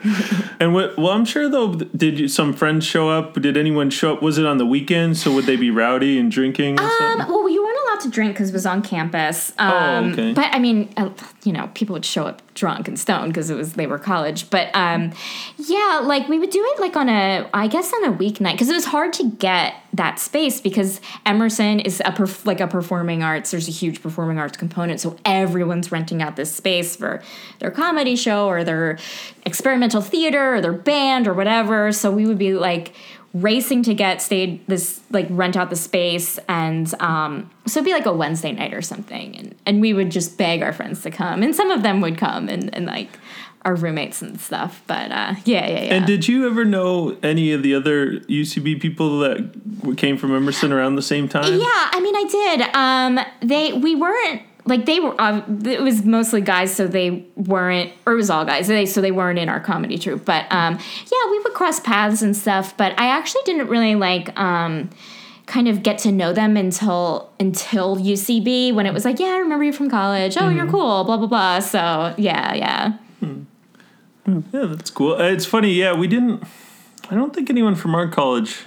And 0.60 0.74
what? 0.74 0.98
Well, 0.98 1.10
I'm 1.10 1.26
sure 1.26 1.50
though. 1.50 1.76
Did 1.76 2.20
you, 2.20 2.28
some 2.28 2.52
friends 2.52 2.84
show 2.84 3.10
up? 3.10 3.40
Did 3.40 3.58
anyone 3.58 3.92
show 3.92 4.14
up? 4.14 4.24
Was 4.24 4.40
it 4.40 4.46
on 4.48 4.58
the 4.58 4.66
weekend? 4.66 5.16
So 5.18 5.32
would 5.34 5.46
they 5.46 5.56
be 5.56 5.70
rowdy 5.70 6.18
and 6.18 6.32
drinking? 6.32 6.80
Um, 6.80 6.90
something? 6.98 7.28
well, 7.28 7.48
you 7.48 7.64
allowed 7.98 8.04
to 8.04 8.10
drink 8.10 8.34
because 8.34 8.50
it 8.50 8.54
was 8.54 8.66
on 8.66 8.82
campus. 8.82 9.54
Um, 9.58 10.14
okay. 10.14 10.34
But 10.34 10.54
I 10.54 10.60
mean, 10.60 10.90
uh, 10.98 11.10
you 11.44 11.54
know, 11.54 11.70
people 11.74 11.94
would 11.94 12.06
show 12.06 12.26
up 12.26 12.42
drunk 12.54 12.88
and 12.88 13.00
stoned 13.00 13.32
because 13.34 13.50
it 13.50 13.56
was 13.56 13.74
they 13.74 13.88
were 13.88 14.00
college. 14.00 14.50
But 14.50 14.76
um, 14.76 15.14
yeah, 15.58 16.02
like 16.04 16.28
we 16.28 16.40
would 16.40 16.50
do 16.50 16.64
it 16.64 16.80
like 16.80 16.96
on 16.96 17.10
a, 17.10 17.48
I 17.54 17.68
guess 17.68 17.94
on 17.94 18.06
a 18.06 18.14
weeknight 18.14 18.54
because 18.54 18.70
it 18.70 18.74
was 18.74 18.86
hard 18.86 19.14
to 19.14 19.30
get 19.30 19.76
that 19.94 20.20
space 20.20 20.60
because 20.62 21.02
Emerson 21.26 21.80
is 21.80 22.02
a 22.02 22.12
perf- 22.12 22.46
like 22.46 22.60
a 22.60 22.68
performing 22.68 23.24
arts. 23.24 23.52
There's 23.52 23.68
a 23.68 23.72
huge 23.72 24.02
performing 24.02 24.38
arts 24.40 24.58
component, 24.58 25.00
so 25.00 25.18
everyone's 25.26 25.92
renting 25.92 26.22
out 26.22 26.36
this 26.36 26.54
space 26.54 26.96
for 26.96 27.22
their 27.60 27.72
comedy 27.72 28.16
show 28.16 28.48
or 28.48 28.64
their 28.64 28.98
experimental 29.46 30.02
theater 30.02 30.56
or 30.56 30.62
their 30.62 30.74
band 30.74 31.28
or 31.28 31.34
whatever. 31.34 31.92
So 31.92 32.12
we 32.12 32.26
would 32.26 32.38
be 32.38 32.54
like 32.54 32.94
racing 33.42 33.84
to 33.84 33.94
get 33.94 34.22
stayed 34.22 34.66
this 34.68 35.02
like 35.10 35.28
rent 35.30 35.56
out 35.56 35.70
the 35.70 35.76
space 35.76 36.40
and 36.48 36.94
um 37.02 37.50
so 37.66 37.80
it'd 37.80 37.86
be 37.86 37.92
like 37.92 38.06
a 38.06 38.14
wednesday 38.14 38.52
night 38.52 38.74
or 38.74 38.82
something. 38.82 39.36
And 39.36 39.56
and 39.66 39.82
we 39.82 39.94
would 39.94 40.12
just 40.12 40.38
beg 40.38 40.62
our 40.62 40.74
friends 40.74 41.02
to 41.04 41.12
come. 41.12 41.44
And 41.44 41.56
some 41.56 41.72
of 41.72 41.84
them 41.84 42.02
would 42.02 42.18
come 42.18 42.50
and 42.50 42.74
and 42.76 42.86
like 42.86 43.10
our 43.64 43.76
roommates 43.76 44.22
and 44.22 44.40
stuff. 44.40 44.82
But 44.88 45.12
uh 45.12 45.36
yeah 45.46 45.68
yeah 45.68 45.84
yeah. 45.84 45.94
And 45.96 46.06
did 46.06 46.28
you 46.28 46.46
ever 46.48 46.64
know 46.64 47.18
any 47.22 47.52
of 47.52 47.64
the 47.64 47.76
other 47.76 48.20
UCB 48.22 48.80
people 48.82 49.20
that 49.20 49.96
came 49.98 50.18
from 50.18 50.36
Emerson 50.36 50.72
around 50.72 50.96
the 50.96 51.02
same 51.02 51.28
time? 51.28 51.54
yeah 51.54 51.90
i 51.92 52.00
mean 52.02 52.16
i 52.16 52.24
did. 52.24 52.62
Um 52.74 53.20
they 53.42 53.74
we 53.74 53.96
weren't 53.96 54.42
like 54.68 54.86
they 54.86 55.00
were 55.00 55.20
uh, 55.20 55.42
it 55.66 55.82
was 55.82 56.04
mostly 56.06 56.42
guys 56.42 56.76
so 56.76 56.86
they 56.88 57.26
weren't 57.36 57.92
or 58.06 58.14
it 58.14 58.16
was 58.18 58.30
all 58.30 58.46
guys 58.46 58.68
they 58.68 58.86
so 58.86 59.02
they 59.02 59.12
weren't 59.12 59.40
in 59.40 59.50
our 59.50 59.60
comedy 59.60 59.98
troupe 59.98 60.24
but 60.26 60.46
um 60.52 60.74
yeah 60.78 61.32
we 61.32 61.40
would 61.40 61.54
cross 61.54 61.80
paths 61.80 62.22
and 62.22 62.36
stuff 62.36 62.76
but 62.78 62.92
i 63.00 63.08
actually 63.08 63.42
didn't 63.46 63.68
really 63.68 63.96
like 63.96 64.38
um 64.40 64.90
kind 65.46 65.68
of 65.70 65.82
get 65.82 65.98
to 65.98 66.12
know 66.12 66.34
them 66.34 66.58
until 66.58 67.30
until 67.40 67.96
UCB 67.96 68.74
when 68.76 68.86
it 68.86 68.94
was 68.94 69.06
like 69.06 69.18
yeah 69.18 69.28
I 69.28 69.38
remember 69.38 69.64
you 69.64 69.72
from 69.72 69.90
college 69.90 70.36
oh 70.38 70.50
you're 70.50 70.68
cool 70.68 71.06
blah 71.06 71.16
blah 71.18 71.28
blah 71.28 71.60
so 71.62 72.14
yeah 72.18 72.54
yeah 72.54 72.94
Yeah, 74.52 74.66
that's 74.66 74.90
cool. 74.90 75.14
Uh, 75.14 75.30
It's 75.32 75.46
funny. 75.46 75.72
Yeah, 75.74 75.94
we 75.94 76.06
didn't. 76.08 76.44
I 77.10 77.16
don't 77.16 77.34
think 77.34 77.50
anyone 77.50 77.76
from 77.76 77.96
our 77.96 78.10
college 78.10 78.66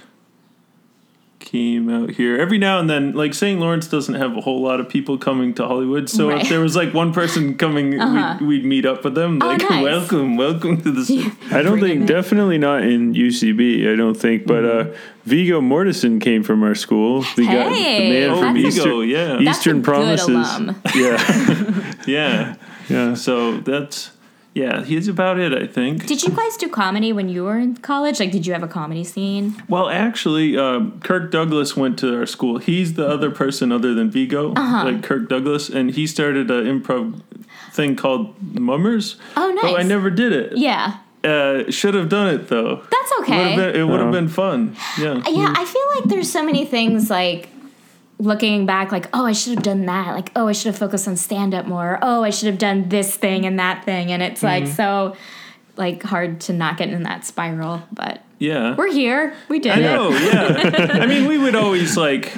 came 1.41 1.89
out 1.89 2.11
here. 2.11 2.39
Every 2.39 2.57
now 2.57 2.79
and 2.79 2.89
then, 2.89 3.11
like 3.11 3.33
St. 3.33 3.59
Lawrence 3.59 3.87
doesn't 3.87 4.13
have 4.15 4.37
a 4.37 4.41
whole 4.41 4.61
lot 4.61 4.79
of 4.79 4.87
people 4.87 5.17
coming 5.17 5.53
to 5.55 5.65
Hollywood. 5.67 6.09
So 6.09 6.29
Right. 6.29 6.41
if 6.43 6.49
there 6.49 6.61
was 6.61 6.75
like 6.77 6.93
one 6.93 7.11
person 7.11 7.55
coming, 7.57 7.99
Uh-huh. 7.99 8.37
we'd, 8.39 8.47
we'd 8.47 8.65
meet 8.65 8.85
up 8.85 9.03
with 9.03 9.15
them. 9.15 9.39
Oh, 9.41 9.47
Like, 9.47 9.59
nice. 9.69 9.83
welcome, 9.83 10.37
welcome 10.37 10.81
to 10.81 10.91
the 10.91 11.03
city. 11.09 11.29
I 11.51 11.61
don't 11.61 11.79
think, 11.81 12.01
him 12.01 12.05
definitely 12.05 12.57
not 12.57 12.83
in 12.83 13.13
UCB. 13.13 13.91
I 13.91 13.95
don't 13.97 14.15
think, 14.15 14.45
but 14.45 14.63
uh, 14.63 14.85
Viggo 15.25 15.59
Mortensen 15.59 16.21
came 16.21 16.43
from 16.43 16.63
our 16.63 16.75
school. 16.75 17.25
The 17.35 17.45
guy, 17.45 17.69
the 17.69 17.75
Hey, 17.75 18.09
man 18.27 18.29
Oh, 18.29 18.39
from 18.41 18.53
that's- 18.55 18.75
Easter, 18.77 18.83
Viggo, 18.89 19.01
yeah. 19.01 19.27
That's 19.43 19.57
Eastern 19.59 19.77
a 19.77 19.79
good 19.79 19.85
Promises. 19.85 20.27
alum. 20.29 20.75
Yeah, 20.95 21.83
Yeah. 22.07 22.55
yeah. 22.89 23.13
So 23.15 23.57
that's, 23.57 24.11
yeah, 24.53 24.83
he's 24.83 25.07
about 25.07 25.39
it, 25.39 25.53
I 25.53 25.65
think. 25.67 26.05
Did 26.07 26.23
you 26.23 26.29
guys 26.29 26.57
do 26.57 26.67
comedy 26.67 27.13
when 27.13 27.29
you 27.29 27.43
were 27.45 27.57
in 27.57 27.77
college? 27.77 28.19
Like, 28.19 28.31
did 28.31 28.45
you 28.45 28.53
have 28.53 28.63
a 28.63 28.67
comedy 28.67 29.03
scene? 29.03 29.55
Well, 29.69 29.89
actually, 29.89 30.57
um, 30.57 30.99
Kirk 31.01 31.31
Douglas 31.31 31.77
went 31.77 31.97
to 31.99 32.17
our 32.17 32.25
school. 32.25 32.57
He's 32.57 32.93
the 32.95 33.07
other 33.07 33.31
person 33.31 33.71
other 33.71 33.93
than 33.93 34.11
Viggo, 34.11 34.53
Uh-huh. 34.53 34.85
like 34.85 35.03
Kirk 35.03 35.29
Douglas, 35.29 35.69
and 35.69 35.91
he 35.91 36.05
started 36.07 36.51
an 36.51 36.65
improv 36.65 37.21
thing 37.71 37.95
called 37.95 38.33
Mummers. 38.59 39.15
Oh, 39.37 39.49
nice. 39.51 39.61
But 39.71 39.79
I 39.79 39.83
never 39.83 40.09
did 40.09 40.33
it. 40.33 40.57
Yeah, 40.57 40.95
Uh, 41.23 41.69
should 41.69 41.93
have 41.93 42.09
done 42.09 42.27
it 42.33 42.47
though. 42.49 42.81
that's 42.89 43.11
Would 43.19 43.27
have 43.27 43.47
okay. 43.47 43.55
been, 43.55 43.75
it 43.75 43.83
would 43.87 43.99
have 43.99 44.09
Oh. 44.09 44.11
been 44.11 44.27
fun. 44.27 44.75
Yeah. 44.99 45.21
Yeah, 45.29 45.53
I 45.55 45.63
feel 45.65 45.81
like 45.95 46.05
there's 46.09 46.29
so 46.31 46.43
many 46.43 46.65
things 46.65 47.09
like 47.09 47.47
looking 48.21 48.65
back, 48.67 48.91
like, 48.91 49.07
oh, 49.13 49.25
I 49.25 49.31
should 49.31 49.55
have 49.55 49.63
done 49.63 49.85
that. 49.87 50.13
Like, 50.13 50.31
oh, 50.35 50.47
I 50.47 50.51
should 50.51 50.67
have 50.67 50.77
focused 50.77 51.07
on 51.07 51.15
stand 51.17 51.53
up 51.53 51.65
more. 51.65 51.97
Oh, 52.01 52.23
I 52.23 52.29
should 52.29 52.47
have 52.47 52.59
done 52.59 52.87
this 52.89 53.15
thing 53.15 53.45
and 53.45 53.57
that 53.59 53.83
thing. 53.83 54.11
And 54.11 54.21
it's 54.21 54.43
like 54.43 54.63
Mm-hmm. 54.65 54.73
so 54.73 55.15
like 55.75 56.03
hard 56.03 56.39
to 56.41 56.53
not 56.53 56.77
get 56.77 56.89
in 56.89 57.03
that 57.03 57.25
spiral. 57.25 57.81
But 57.91 58.21
Yeah. 58.37 58.75
we're 58.75 58.91
here. 58.93 59.33
We 59.49 59.59
did 59.59 59.71
I 59.71 59.79
it. 59.79 59.81
know. 59.83 60.09
Yeah. 60.11 60.87
I 61.01 61.05
mean, 61.07 61.27
we 61.27 61.37
would 61.37 61.55
always 61.55 61.97
like. 61.97 62.31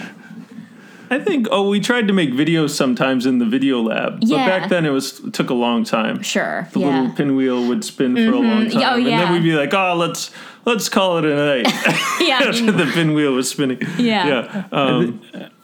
I 1.10 1.19
think. 1.19 1.48
Oh, 1.52 1.69
we 1.69 1.80
tried 1.80 2.08
to 2.08 2.13
make 2.13 2.32
videos 2.32 2.72
sometimes 2.72 3.26
in 3.28 3.38
the 3.38 3.46
video 3.46 3.82
lab, 3.82 4.22
but 4.22 4.30
Yeah. 4.30 4.48
back 4.60 4.69
then 4.69 4.86
it 4.86 4.89
was 4.89 5.19
it 5.19 5.34
took 5.34 5.50
a 5.52 5.54
long 5.54 5.84
time. 5.84 6.24
Sure. 6.24 6.67
The 6.72 6.80
yeah. 6.80 6.88
Mm-hmm. 6.88 7.00
little 7.02 7.15
pinwheel 7.15 7.67
would 7.67 7.84
spin 7.84 8.15
for 8.15 8.32
a 8.32 8.39
long 8.39 8.69
time, 8.69 8.82
Oh, 8.84 8.96
and 8.98 9.06
then 9.06 9.32
we'd 9.34 9.43
be 9.43 9.54
like, 9.54 9.74
"Oh, 9.76 9.96
let's 9.96 10.32
let's 10.65 10.89
call 10.89 11.17
it 11.19 11.26
a 11.26 11.36
night." 11.36 11.67
yeah. 12.22 12.39
After 12.48 12.72
the 12.72 12.89
pinwheel 12.93 13.34
was 13.34 13.48
spinning. 13.50 13.80
Yeah. 14.00 14.28
Yeah. 14.28 14.63
Um, 14.72 15.22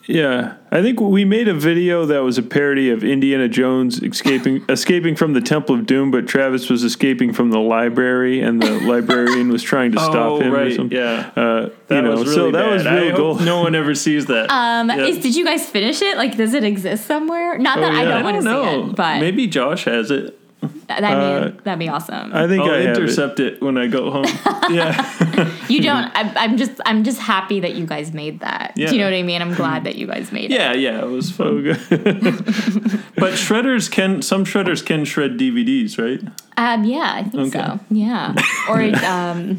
Yeah, 0.09 0.55
I 0.71 0.81
think 0.81 0.99
we 0.99 1.23
made 1.23 1.47
a 1.47 1.53
video 1.53 2.03
that 2.07 2.23
was 2.23 2.39
a 2.39 2.41
parody 2.41 2.89
of 2.89 3.03
Indiana 3.03 3.47
Jones 3.47 4.01
escaping 4.01 4.65
escaping 4.69 5.15
from 5.15 5.33
the 5.33 5.41
Temple 5.41 5.75
of 5.75 5.85
Doom, 5.85 6.09
but 6.09 6.27
Travis 6.27 6.67
was 6.67 6.83
escaping 6.83 7.31
from 7.31 7.51
the 7.51 7.59
library, 7.59 8.41
and 8.41 8.59
the 8.59 8.79
librarian 8.87 9.49
was 9.49 9.61
trying 9.61 9.91
to 9.91 9.99
stop 9.99 10.15
oh, 10.15 10.39
him 10.41 10.51
or 10.51 10.57
right. 10.57 10.75
something. 10.75 10.97
Yeah. 10.97 11.29
Uh, 11.35 11.69
That 11.87 11.95
you 11.97 12.01
know, 12.01 12.11
was 12.11 12.21
really 12.21 12.33
so 12.33 12.51
that 12.51 12.63
bad. 12.63 12.73
was 12.73 12.85
I 12.87 12.95
real 13.01 13.09
hope 13.11 13.17
goal. 13.17 13.39
No 13.45 13.61
one 13.61 13.75
ever 13.75 13.93
sees 13.93 14.25
that. 14.25 14.49
Um, 14.59 14.89
Yeah. 14.89 15.05
is, 15.05 15.19
did 15.19 15.35
you 15.35 15.45
guys 15.45 15.69
finish 15.69 16.01
it? 16.01 16.17
Like, 16.17 16.35
does 16.37 16.55
it 16.55 16.63
exist 16.63 17.05
somewhere? 17.05 17.59
Not 17.59 17.77
that 17.79 17.93
Oh, 17.93 17.95
I 17.95 18.03
don't 18.05 18.23
want 18.23 18.35
don't 18.35 18.43
to 18.45 18.49
know. 18.49 18.63
see 18.85 18.89
it, 18.89 18.95
but 18.95 19.19
maybe 19.19 19.45
Josh 19.45 19.83
has 19.85 20.09
it. 20.09 20.38
That, 20.61 21.01
that'd, 21.01 21.57
be, 21.57 21.63
that'd 21.63 21.79
be 21.79 21.87
awesome. 21.87 22.33
I 22.33 22.47
think 22.47 22.63
I'll 22.63 22.71
I 22.71 22.77
have 22.81 22.97
it. 22.97 22.97
intercept 22.97 23.39
it. 23.39 23.61
when 23.61 23.77
I 23.77 23.87
go 23.87 24.11
home. 24.11 24.25
yeah. 24.69 25.55
you 25.69 25.81
don't. 25.81 26.05
I, 26.15 26.33
I'm 26.35 26.57
just. 26.57 26.81
I'm 26.85 27.03
just 27.03 27.19
happy 27.19 27.59
that 27.61 27.75
you 27.75 27.85
guys 27.85 28.13
made 28.13 28.41
that. 28.41 28.73
Yeah. 28.75 28.87
Do 28.87 28.95
you 28.95 28.99
know 28.99 29.05
what 29.07 29.13
I 29.13 29.23
mean? 29.23 29.41
I'm 29.41 29.53
glad 29.53 29.83
that 29.85 29.95
you 29.95 30.07
guys 30.07 30.31
made 30.31 30.51
it. 30.51 30.55
Yeah, 30.55 30.73
yeah, 30.73 30.99
it 30.99 31.07
was 31.07 31.31
fun. 31.31 31.47
Oh, 31.47 31.61
good. 31.61 31.79
But 33.19 33.33
shredders 33.33 33.91
can 33.91 34.21
some 34.21 34.45
shredders 34.45 34.85
can 34.85 35.03
shred 35.05 35.31
DVDs, 35.37 35.97
right? 35.97 36.21
Um, 36.57 36.83
yeah, 36.85 37.11
I 37.15 37.23
think 37.23 37.55
Okay. 37.55 37.65
so. 37.65 37.79
Yeah. 37.89 38.33
Or 38.69 38.81
um, 39.05 39.57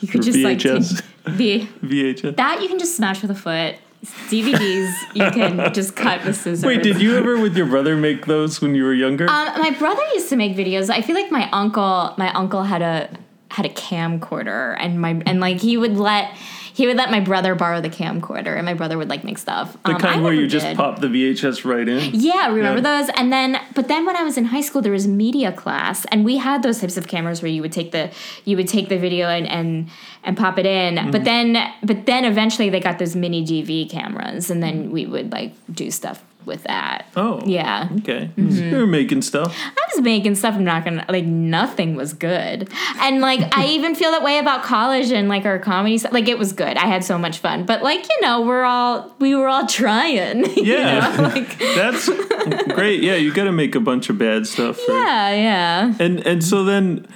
you 0.00 0.08
could 0.08 0.22
just 0.22 0.38
like 0.38 0.58
take 0.60 0.72
VHS. 0.74 1.02
the 1.36 1.60
VHS. 1.82 2.36
that 2.36 2.62
you 2.62 2.68
can 2.68 2.78
just 2.78 2.96
smash 2.96 3.22
with 3.22 3.30
a 3.32 3.34
foot. 3.34 3.74
DVDs 4.02 4.92
you 5.14 5.30
can 5.30 5.72
just 5.74 5.94
cut 5.94 6.24
with 6.24 6.36
scissors. 6.36 6.64
Wait, 6.64 6.82
did 6.82 7.00
you 7.00 7.16
ever 7.16 7.38
with 7.38 7.56
your 7.56 7.66
brother 7.66 7.96
make 7.96 8.26
those 8.26 8.60
when 8.60 8.74
you 8.74 8.84
were 8.84 8.94
younger? 8.94 9.28
Um, 9.28 9.60
my 9.60 9.70
brother 9.78 10.02
used 10.14 10.30
to 10.30 10.36
make 10.36 10.56
videos. 10.56 10.88
I 10.88 11.02
feel 11.02 11.14
like 11.14 11.30
my 11.30 11.50
uncle, 11.50 12.14
my 12.16 12.32
uncle 12.32 12.62
had 12.62 12.82
a 12.82 13.10
had 13.50 13.66
a 13.66 13.70
camcorder, 13.70 14.76
and 14.78 15.00
my 15.00 15.20
and 15.26 15.40
like 15.40 15.60
he 15.60 15.76
would 15.76 15.96
let 15.96 16.34
he 16.80 16.86
would 16.86 16.96
let 16.96 17.10
my 17.10 17.20
brother 17.20 17.54
borrow 17.54 17.82
the 17.82 17.90
camcorder, 17.90 18.56
and 18.56 18.64
my 18.64 18.72
brother 18.72 18.96
would 18.96 19.10
like 19.10 19.22
make 19.22 19.36
stuff. 19.36 19.74
the 19.84 19.90
Um, 19.90 19.96
I 19.96 19.98
kind 19.98 20.24
where 20.24 20.32
never 20.32 20.42
you 20.42 20.48
just 20.48 20.74
pop 20.78 21.00
the 21.00 21.08
VHS 21.08 21.66
right 21.66 21.86
in. 21.86 22.14
Yeah, 22.14 22.46
remember 22.48 22.80
Yeah. 22.80 23.02
those? 23.02 23.10
And 23.18 23.30
then, 23.30 23.60
but 23.74 23.86
then 23.86 24.06
when 24.06 24.16
I 24.16 24.22
was 24.22 24.38
in 24.38 24.46
high 24.46 24.62
school, 24.62 24.80
there 24.80 24.90
was 24.90 25.06
media 25.06 25.52
class, 25.52 26.06
and 26.06 26.24
we 26.24 26.38
had 26.38 26.62
those 26.62 26.80
types 26.80 26.96
of 26.96 27.06
cameras 27.06 27.42
where 27.42 27.50
you 27.50 27.60
would 27.60 27.72
take 27.72 27.92
the 27.92 28.10
you 28.46 28.56
would 28.56 28.66
take 28.66 28.88
the 28.88 28.96
video 28.96 29.28
and 29.28 29.46
and, 29.46 29.90
and 30.24 30.38
pop 30.38 30.58
it 30.58 30.64
in. 30.64 30.94
Mm-hmm. 30.94 31.10
But 31.10 31.24
then, 31.24 31.70
but 31.82 32.06
then 32.06 32.24
eventually 32.24 32.70
they 32.70 32.80
got 32.80 32.98
those 32.98 33.14
mini 33.14 33.44
DV 33.44 33.90
cameras, 33.90 34.50
and 34.50 34.62
then 34.62 34.90
we 34.90 35.04
would 35.04 35.32
like 35.32 35.52
do 35.70 35.90
stuff 35.90 36.24
with 36.46 36.64
that. 36.64 37.06
Oh. 37.16 37.42
yeah. 37.46 37.88
Okay. 37.98 38.30
Mm-hmm. 38.36 38.70
You 38.70 38.76
were 38.78 38.86
making 38.86 39.22
stuff. 39.22 39.56
I 39.58 39.94
was 39.94 40.02
making 40.02 40.34
stuff. 40.36 40.54
I'm 40.54 40.64
not 40.64 40.84
gonna 40.84 41.04
like 41.08 41.24
nothing 41.24 41.94
was 41.96 42.12
good, 42.12 42.68
and 43.00 43.20
like 43.20 43.56
I 43.56 43.66
even 43.68 43.94
feel 43.94 44.10
that 44.12 44.22
way 44.22 44.38
about 44.38 44.62
college 44.62 45.10
and 45.12 45.28
like 45.28 45.44
our 45.44 45.58
comedy 45.58 45.98
stuff. 45.98 46.12
Like 46.12 46.28
it 46.28 46.38
was 46.38 46.52
good. 46.52 46.76
I 46.76 46.86
had 46.86 47.04
so 47.04 47.18
much 47.18 47.38
fun, 47.38 47.64
but 47.66 47.82
like 47.82 48.08
you 48.08 48.20
know 48.20 48.40
we're 48.42 48.64
all 48.64 49.14
we 49.18 49.34
were 49.34 49.48
all 49.48 49.66
trying. 49.66 50.44
you 50.56 50.64
Yeah. 50.64 51.16
know? 51.16 51.22
like 51.24 51.58
That's 51.74 52.08
great. 52.74 53.02
Yeah, 53.02 53.14
you 53.16 53.32
got 53.32 53.44
to 53.44 53.52
make 53.52 53.74
a 53.74 53.80
bunch 53.80 54.08
of 54.10 54.18
bad 54.18 54.46
stuff. 54.46 54.78
Yeah, 54.88 55.30
yeah. 55.32 55.94
And 55.98 56.26
and 56.26 56.42
so 56.44 56.64
then, 56.64 57.06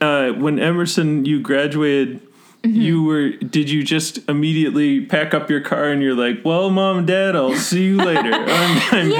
uh, 0.00 0.30
when 0.32 0.58
Emerson, 0.58 1.24
you 1.24 1.40
graduated. 1.40 2.20
Mm-hmm. 2.64 2.80
You 2.80 3.04
were? 3.04 3.30
Did 3.30 3.70
you 3.70 3.84
just 3.84 4.18
immediately 4.28 5.04
pack 5.06 5.32
up 5.32 5.48
your 5.48 5.60
car 5.60 5.84
and 5.90 6.02
you're 6.02 6.16
like, 6.16 6.44
"Well, 6.44 6.70
mom, 6.70 7.06
dad, 7.06 7.36
I'll 7.36 7.54
see 7.54 7.84
you 7.84 7.96
later. 7.98 8.32
I'm, 8.34 8.82
I'm 8.98 9.10
Yeah. 9.10 9.16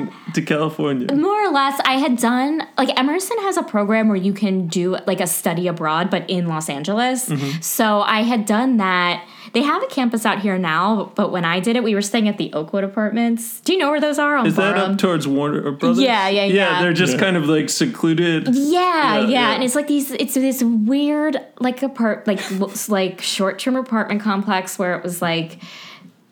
heading 0.00 0.12
to 0.34 0.42
California." 0.42 1.14
More 1.14 1.40
or 1.46 1.52
less, 1.52 1.80
I 1.84 1.94
had 1.94 2.16
done 2.16 2.66
like 2.76 2.90
Emerson 2.98 3.36
has 3.42 3.56
a 3.56 3.62
program 3.62 4.08
where 4.08 4.16
you 4.16 4.32
can 4.32 4.66
do 4.66 4.96
like 5.06 5.20
a 5.20 5.26
study 5.28 5.68
abroad, 5.68 6.10
but 6.10 6.28
in 6.28 6.48
Los 6.48 6.68
Angeles. 6.68 7.28
Mm-hmm. 7.28 7.60
So 7.60 8.00
I 8.00 8.22
had 8.22 8.44
done 8.44 8.78
that. 8.78 9.24
They 9.52 9.62
have 9.62 9.82
a 9.82 9.86
campus 9.86 10.24
out 10.24 10.40
here 10.40 10.56
now, 10.58 11.12
but 11.16 11.32
when 11.32 11.44
I 11.44 11.58
did 11.58 11.74
it, 11.74 11.82
we 11.82 11.94
were 11.94 12.02
staying 12.02 12.28
at 12.28 12.38
the 12.38 12.52
Oakwood 12.52 12.84
Apartments. 12.84 13.60
Do 13.60 13.72
you 13.72 13.78
know 13.80 13.90
where 13.90 14.00
those 14.00 14.18
are 14.18 14.36
on 14.36 14.46
Is 14.46 14.56
that 14.56 14.76
up 14.76 14.96
towards 14.98 15.26
Warner 15.26 15.72
Brothers? 15.72 16.00
Yeah, 16.00 16.28
yeah, 16.28 16.44
Yeah, 16.44 16.52
yeah. 16.74 16.82
they're 16.82 16.92
just 16.92 17.14
Yeah. 17.14 17.20
kind 17.20 17.36
of 17.36 17.48
like 17.48 17.68
secluded. 17.68 18.48
Yeah, 18.54 18.54
Yeah, 18.54 19.20
yeah, 19.20 19.26
yeah. 19.28 19.50
and 19.54 19.64
it's 19.64 19.74
like 19.74 19.88
these. 19.88 20.12
It's 20.12 20.34
this 20.34 20.62
weird, 20.62 21.36
like 21.58 21.82
apart, 21.82 22.26
like 22.28 22.40
like 22.88 23.20
short-term 23.20 23.74
apartment 23.76 24.20
complex 24.20 24.78
where 24.78 24.94
it 24.96 25.02
was 25.02 25.20
like 25.20 25.58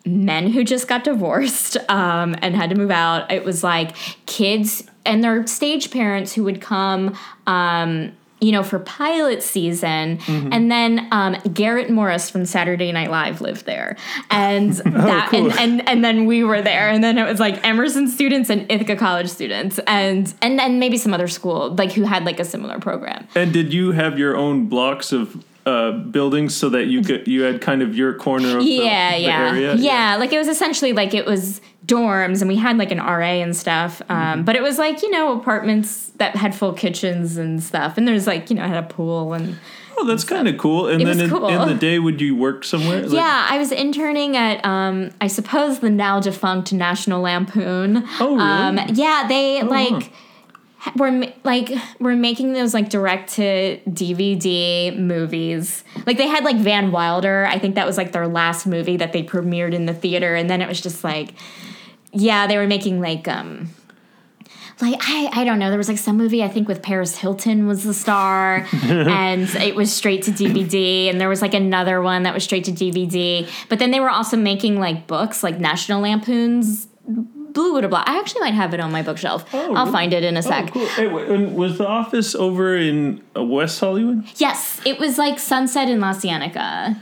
men 0.07 0.51
who 0.51 0.63
just 0.65 0.87
got 0.89 1.05
divorced 1.05 1.77
um, 1.91 2.37
and 2.41 2.55
had 2.55 2.71
to 2.71 2.77
move 2.77 2.91
out. 2.91 3.31
It 3.33 3.45
was 3.45 3.65
like 3.65 3.97
kids 4.27 4.85
and 5.05 5.25
their 5.25 5.47
stage 5.47 5.91
parents 5.91 6.35
who 6.35 6.45
would 6.45 6.61
come. 6.61 7.17
Um, 7.47 8.13
you 8.41 8.53
know, 8.53 8.63
for 8.63 8.79
pilot 8.79 9.43
season, 9.43 10.21
and 10.29 10.71
then 10.71 11.09
um, 11.13 11.37
Garrett 11.53 11.91
Morris 11.91 12.31
from 12.31 12.45
Saturday 12.47 12.93
Night 12.93 13.11
Live 13.11 13.41
lived 13.41 13.67
there, 13.67 13.97
and 14.31 14.73
that, 14.85 15.31
cool. 15.31 15.51
and, 15.51 15.59
and 15.59 15.89
and 15.89 16.05
then 16.05 16.27
we 16.27 16.45
were 16.45 16.63
there, 16.63 16.89
and 16.89 17.03
then 17.03 17.19
it 17.19 17.25
was 17.25 17.41
like 17.41 17.65
Emerson 17.67 18.09
students 18.09 18.49
and 18.51 18.71
Ithaca 18.71 18.97
College 18.97 19.29
students, 19.29 19.79
and 19.87 20.33
and 20.41 20.59
then 20.59 20.79
maybe 20.79 20.97
some 20.97 21.13
other 21.13 21.29
school 21.29 21.75
like 21.75 21.93
who 21.93 22.05
had 22.05 22.25
like 22.25 22.39
a 22.39 22.45
similar 22.45 22.79
program. 22.79 23.27
And 23.35 23.53
did 23.53 23.73
you 23.73 23.93
have 23.93 24.19
your 24.19 24.37
own 24.37 24.67
blocks 24.67 25.13
of 25.13 25.45
uh, 25.67 25.93
buildings 25.93 26.57
so 26.57 26.69
that 26.71 26.87
you 26.87 27.03
could 27.03 27.27
you 27.27 27.43
had 27.43 27.61
kind 27.61 27.83
of 27.83 27.95
your 27.95 28.15
corner 28.15 28.57
of 28.59 28.65
the- 28.65 28.71
yeah, 28.71 29.13
the, 29.17 29.21
yeah, 29.21 29.49
area? 29.51 29.75
yeah. 29.75 30.17
Like 30.17 30.33
it 30.33 30.39
was 30.39 30.49
essentially 30.49 30.93
like 30.93 31.13
it 31.13 31.27
was 31.27 31.61
dorms, 31.89 32.41
and 32.41 32.49
we 32.49 32.55
had 32.57 32.79
like 32.79 32.93
an 32.93 32.99
RA 32.99 33.41
and 33.43 33.57
stuff. 33.57 34.01
Um, 34.09 34.19
Mm-hmm. 34.19 34.43
But 34.43 34.55
it 34.57 34.63
was 34.63 34.79
like 34.79 35.03
you 35.03 35.11
know 35.11 35.37
apartments 35.39 36.11
that 36.19 36.37
had 36.37 36.55
full 36.55 36.73
kitchens 36.75 37.37
and 37.37 37.63
stuff, 37.63 37.97
and 37.99 38.07
there's 38.07 38.27
like 38.27 38.51
you 38.51 38.57
know 38.57 38.63
I 38.65 38.69
had 38.69 38.85
a 38.85 38.87
pool 38.87 39.33
and. 39.33 39.57
Oh, 40.01 40.05
that's 40.07 40.23
kind 40.23 40.47
of 40.47 40.57
cool. 40.59 40.87
And 40.87 41.03
It 41.03 41.07
then 41.07 41.21
in, 41.23 41.29
cool. 41.29 41.49
in 41.49 41.67
the 41.69 41.75
day, 41.75 41.99
would 41.99 42.21
you 42.21 42.37
work 42.37 42.63
somewhere? 42.63 43.03
Like- 43.03 43.11
Yeah, 43.13 43.49
I 43.51 43.59
was 43.59 43.73
interning 43.73 44.37
at, 44.37 44.65
um, 44.65 45.11
I 45.21 45.27
suppose, 45.27 45.81
the 45.81 45.91
now 45.91 46.21
defunct 46.21 46.73
National 46.73 47.21
Lampoon. 47.23 48.05
Oh, 48.21 48.37
really? 48.37 48.41
Um, 48.41 48.79
yeah, 48.95 49.27
they 49.29 49.61
wow. 49.61 49.69
like 49.69 50.13
ha- 50.77 50.93
were 50.95 51.25
like 51.43 51.73
were 51.99 52.15
making 52.15 52.53
those 52.53 52.75
like 52.75 52.91
direct 52.91 53.33
to 53.35 53.81
DVD 53.89 54.97
movies. 54.97 55.83
Like 56.07 56.17
they 56.17 56.29
had 56.29 56.45
like 56.45 56.59
Van 56.59 56.93
Wilder. 56.93 57.47
I 57.47 57.59
think 57.59 57.75
that 57.75 57.85
was 57.85 57.97
like 57.97 58.13
their 58.13 58.29
last 58.29 58.69
movie 58.69 58.99
that 58.99 59.13
they 59.13 59.25
premiered 59.25 59.75
in 59.75 59.87
the 59.87 59.95
theater, 59.95 60.37
and 60.37 60.49
then 60.49 60.63
it 60.63 60.69
was 60.69 60.81
just 60.81 61.03
like, 61.03 61.35
yeah, 62.21 62.47
they 62.47 62.57
were 62.57 62.67
making 62.67 63.01
like 63.01 63.27
um. 63.29 63.69
Like 64.81 64.95
I, 65.01 65.29
I 65.41 65.45
don't 65.45 65.59
know. 65.59 65.71
There 65.71 65.79
was 65.79 65.89
like 65.89 65.99
some 65.99 66.17
movie 66.17 66.41
I 66.45 66.47
think 66.49 66.69
with 66.69 66.83
Paris 66.83 67.17
Hilton 67.17 67.67
was 67.67 67.83
the 67.83 67.93
star, 67.93 68.65
and 68.85 69.49
it 69.57 69.75
was 69.75 69.93
straight 69.93 70.23
to 70.25 70.31
DVD. 70.31 71.11
And 71.11 71.21
there 71.21 71.29
was 71.29 71.43
like 71.43 71.53
another 71.55 72.01
one 72.01 72.23
that 72.23 72.33
was 72.33 72.45
straight 72.45 72.63
to 72.67 72.71
DVD. 72.73 73.49
But 73.69 73.81
then 73.81 73.91
they 73.91 73.99
were 73.99 74.11
also 74.11 74.37
making 74.37 74.79
like 74.79 75.09
books, 75.09 75.43
like 75.43 75.59
National 75.59 76.01
Lampoon's 76.03 76.87
Blue 77.09 77.73
Wood 77.73 77.91
Blah. 77.91 78.05
I 78.07 78.21
actually 78.21 78.43
might 78.43 78.55
have 78.55 78.73
it 78.73 78.79
on 78.79 78.93
my 78.93 79.03
bookshelf. 79.03 79.45
Oh, 79.53 79.75
I'll 79.75 79.87
really? 79.87 79.91
find 79.93 80.13
it 80.13 80.23
in 80.23 80.37
a 80.37 80.39
Oh, 80.39 80.43
sec. 80.43 80.71
cool. 80.71 80.87
Hey, 80.87 81.09
was 81.09 81.79
the 81.79 81.87
office 81.89 82.37
over 82.37 82.77
in 82.77 83.21
uh, 83.37 83.43
West 83.43 83.81
Hollywood? 83.81 84.23
Yes, 84.37 84.81
it 84.85 85.01
was 85.01 85.19
like 85.19 85.41
Sunset 85.41 85.89
in 85.89 85.99
La 85.99 86.13
Cienega. 86.13 86.97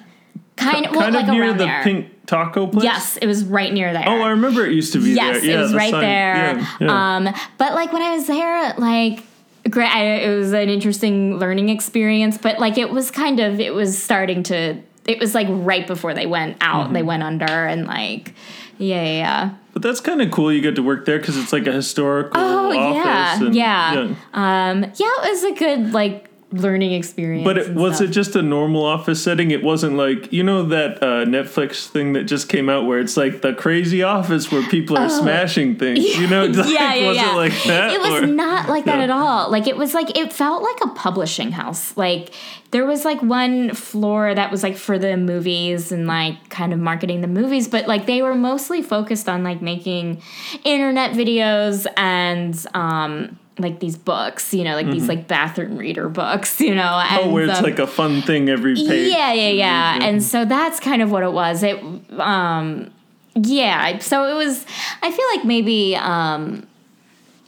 Kind 0.57 0.87
of 0.87 0.93
well, 0.93 1.03
kind 1.03 1.15
like 1.15 1.27
near 1.29 1.53
the 1.53 1.65
there. 1.65 1.83
pink 1.83 2.27
taco 2.27 2.67
place. 2.67 2.85
Yes, 2.85 3.17
it 3.19 3.27
was 3.27 3.45
right 3.45 3.73
near 3.73 3.93
there. 3.93 4.05
Oh, 4.07 4.21
I 4.23 4.31
remember 4.31 4.65
it 4.67 4.73
used 4.73 4.93
to 4.95 4.99
be 5.03 5.11
yes, 5.11 5.41
there. 5.43 5.51
Yeah, 5.51 5.59
it 5.59 5.63
was 5.63 5.71
the 5.73 5.77
right 5.77 5.91
sign- 5.91 6.01
there. 6.01 6.35
yeah. 6.59 6.77
yeah. 6.81 7.17
Um, 7.17 7.35
but 7.59 7.75
like 7.75 7.93
when 7.93 8.03
I 8.03 8.17
was 8.17 8.27
there, 8.27 8.75
like 8.79 9.23
great, 9.71 9.89
I, 9.95 10.05
it 10.23 10.37
was 10.37 10.53
an 10.53 10.69
interesting 10.69 11.39
learning 11.39 11.69
experience. 11.69 12.39
But 12.39 12.59
like 12.59 12.79
it 12.79 12.91
was 12.91 13.11
kind 13.11 13.39
of, 13.41 13.61
it 13.61 13.75
was 13.75 14.01
starting 14.01 14.43
to. 14.45 14.81
It 15.07 15.21
was 15.21 15.35
like 15.37 15.47
right 15.51 15.87
before 15.87 16.15
they 16.15 16.27
went 16.27 16.57
out, 16.61 16.87
Mm-hmm. 16.87 16.95
they 16.95 17.03
went 17.05 17.23
under, 17.23 17.45
and 17.45 17.87
like, 17.87 18.35
yeah, 18.79 19.03
yeah, 19.05 19.11
yeah. 19.19 19.51
But 19.73 19.83
that's 19.83 20.01
kind 20.01 20.21
of 20.21 20.31
cool. 20.33 20.53
You 20.53 20.61
get 20.61 20.75
to 20.77 20.83
work 20.83 21.05
there 21.05 21.19
because 21.19 21.37
it's 21.37 21.53
like 21.53 21.67
a 21.69 21.73
historical 21.73 22.41
Oh 22.41 22.77
office. 22.77 22.97
yeah, 23.05 23.45
and- 23.47 23.55
yeah. 23.55 24.15
Um, 24.35 24.83
yeah, 24.83 25.13
it 25.25 25.31
was 25.31 25.45
a 25.45 25.53
good 25.55 25.93
like 25.93 26.29
learning 26.53 26.93
experience. 26.93 27.45
But 27.45 27.59
it, 27.59 27.75
was 27.75 27.97
stuff. 27.97 28.09
it 28.09 28.13
just 28.13 28.37
a 28.37 28.43
normal 28.43 28.85
office 28.85 29.23
setting? 29.23 29.51
It 29.51 29.63
wasn't 29.65 29.97
like 29.97 30.33
you 30.33 30.43
know 30.45 30.63
that 30.67 31.03
uh, 31.03 31.25
Netflix 31.25 31.87
thing 31.89 32.13
that 32.13 32.25
just 32.25 32.49
came 32.49 32.69
out 32.69 32.87
where 32.87 33.01
it's 33.01 33.17
like 33.17 33.43
the 33.43 33.53
crazy 33.53 34.03
office 34.03 34.51
where 34.53 34.63
people 34.71 34.97
are 34.97 35.09
smashing 35.09 35.77
things. 35.77 35.99
You 36.19 36.29
know, 36.29 36.45
like, 36.47 36.67
Oh. 36.67 36.71
yeah, 36.71 36.95
yeah, 36.95 37.09
was 37.09 37.17
yeah. 37.17 37.33
it 37.33 37.37
like 37.37 37.63
that? 37.65 37.93
It 37.93 38.01
was 38.01 38.23
or- 38.23 38.27
not 38.27 38.69
like 38.69 38.85
that 38.85 38.99
Yeah. 38.99 39.05
at 39.05 39.11
all. 39.11 39.51
Like 39.51 39.67
it 39.67 39.77
was 39.77 39.93
like 39.93 40.17
it 40.17 40.33
felt 40.33 40.63
like 40.63 40.77
a 40.83 40.89
publishing 40.95 41.51
house. 41.53 41.97
Like 41.97 42.33
there 42.71 42.87
was 42.87 43.05
like 43.05 43.21
one 43.23 43.75
floor 43.75 44.35
that 44.35 44.51
was 44.51 44.63
like 44.63 44.77
for 44.77 44.99
the 44.99 45.17
movies 45.17 45.91
and 45.93 46.07
like 46.07 46.49
kind 46.49 46.73
of 46.73 46.79
marketing 46.79 47.21
the 47.23 47.29
movies, 47.29 47.67
but 47.69 47.87
like 47.89 48.07
they 48.07 48.23
were 48.23 48.35
mostly 48.35 48.83
focused 48.83 49.29
on 49.29 49.43
like 49.43 49.61
making 49.63 50.23
internet 50.65 51.13
videos 51.13 51.87
and 51.97 52.65
um 52.75 53.39
like 53.59 53.81
these 53.81 53.97
books, 53.97 54.53
you 54.53 54.65
know, 54.65 54.75
like 54.75 54.91
these 54.91 55.09
like 55.09 55.27
bathroom 55.27 55.77
reader 55.79 56.09
books, 56.09 56.61
you 56.61 56.75
know. 56.75 56.83
And, 56.83 57.07
Mm-hmm. 57.17 57.29
Oh, 57.29 57.33
where 57.33 57.45
it's 57.45 57.59
um, 57.59 57.65
like 57.65 57.79
a 57.79 57.87
fun 57.87 58.23
thing 58.23 58.49
every 58.49 58.75
page. 58.75 59.11
yeah, 59.13 59.33
yeah, 59.33 59.49
yeah. 59.49 59.99
And 60.03 60.23
so 60.23 60.45
that's 60.45 60.81
kind 60.81 61.01
of 61.03 61.11
what 61.11 61.23
it 61.23 61.33
was. 61.33 61.63
It 61.63 61.83
um 62.19 62.91
yeah, 63.35 63.99
so 63.99 64.25
it 64.25 64.35
was 64.35 64.65
I 65.03 65.11
feel 65.11 65.27
like 65.35 65.45
maybe 65.45 65.97
um 65.97 66.67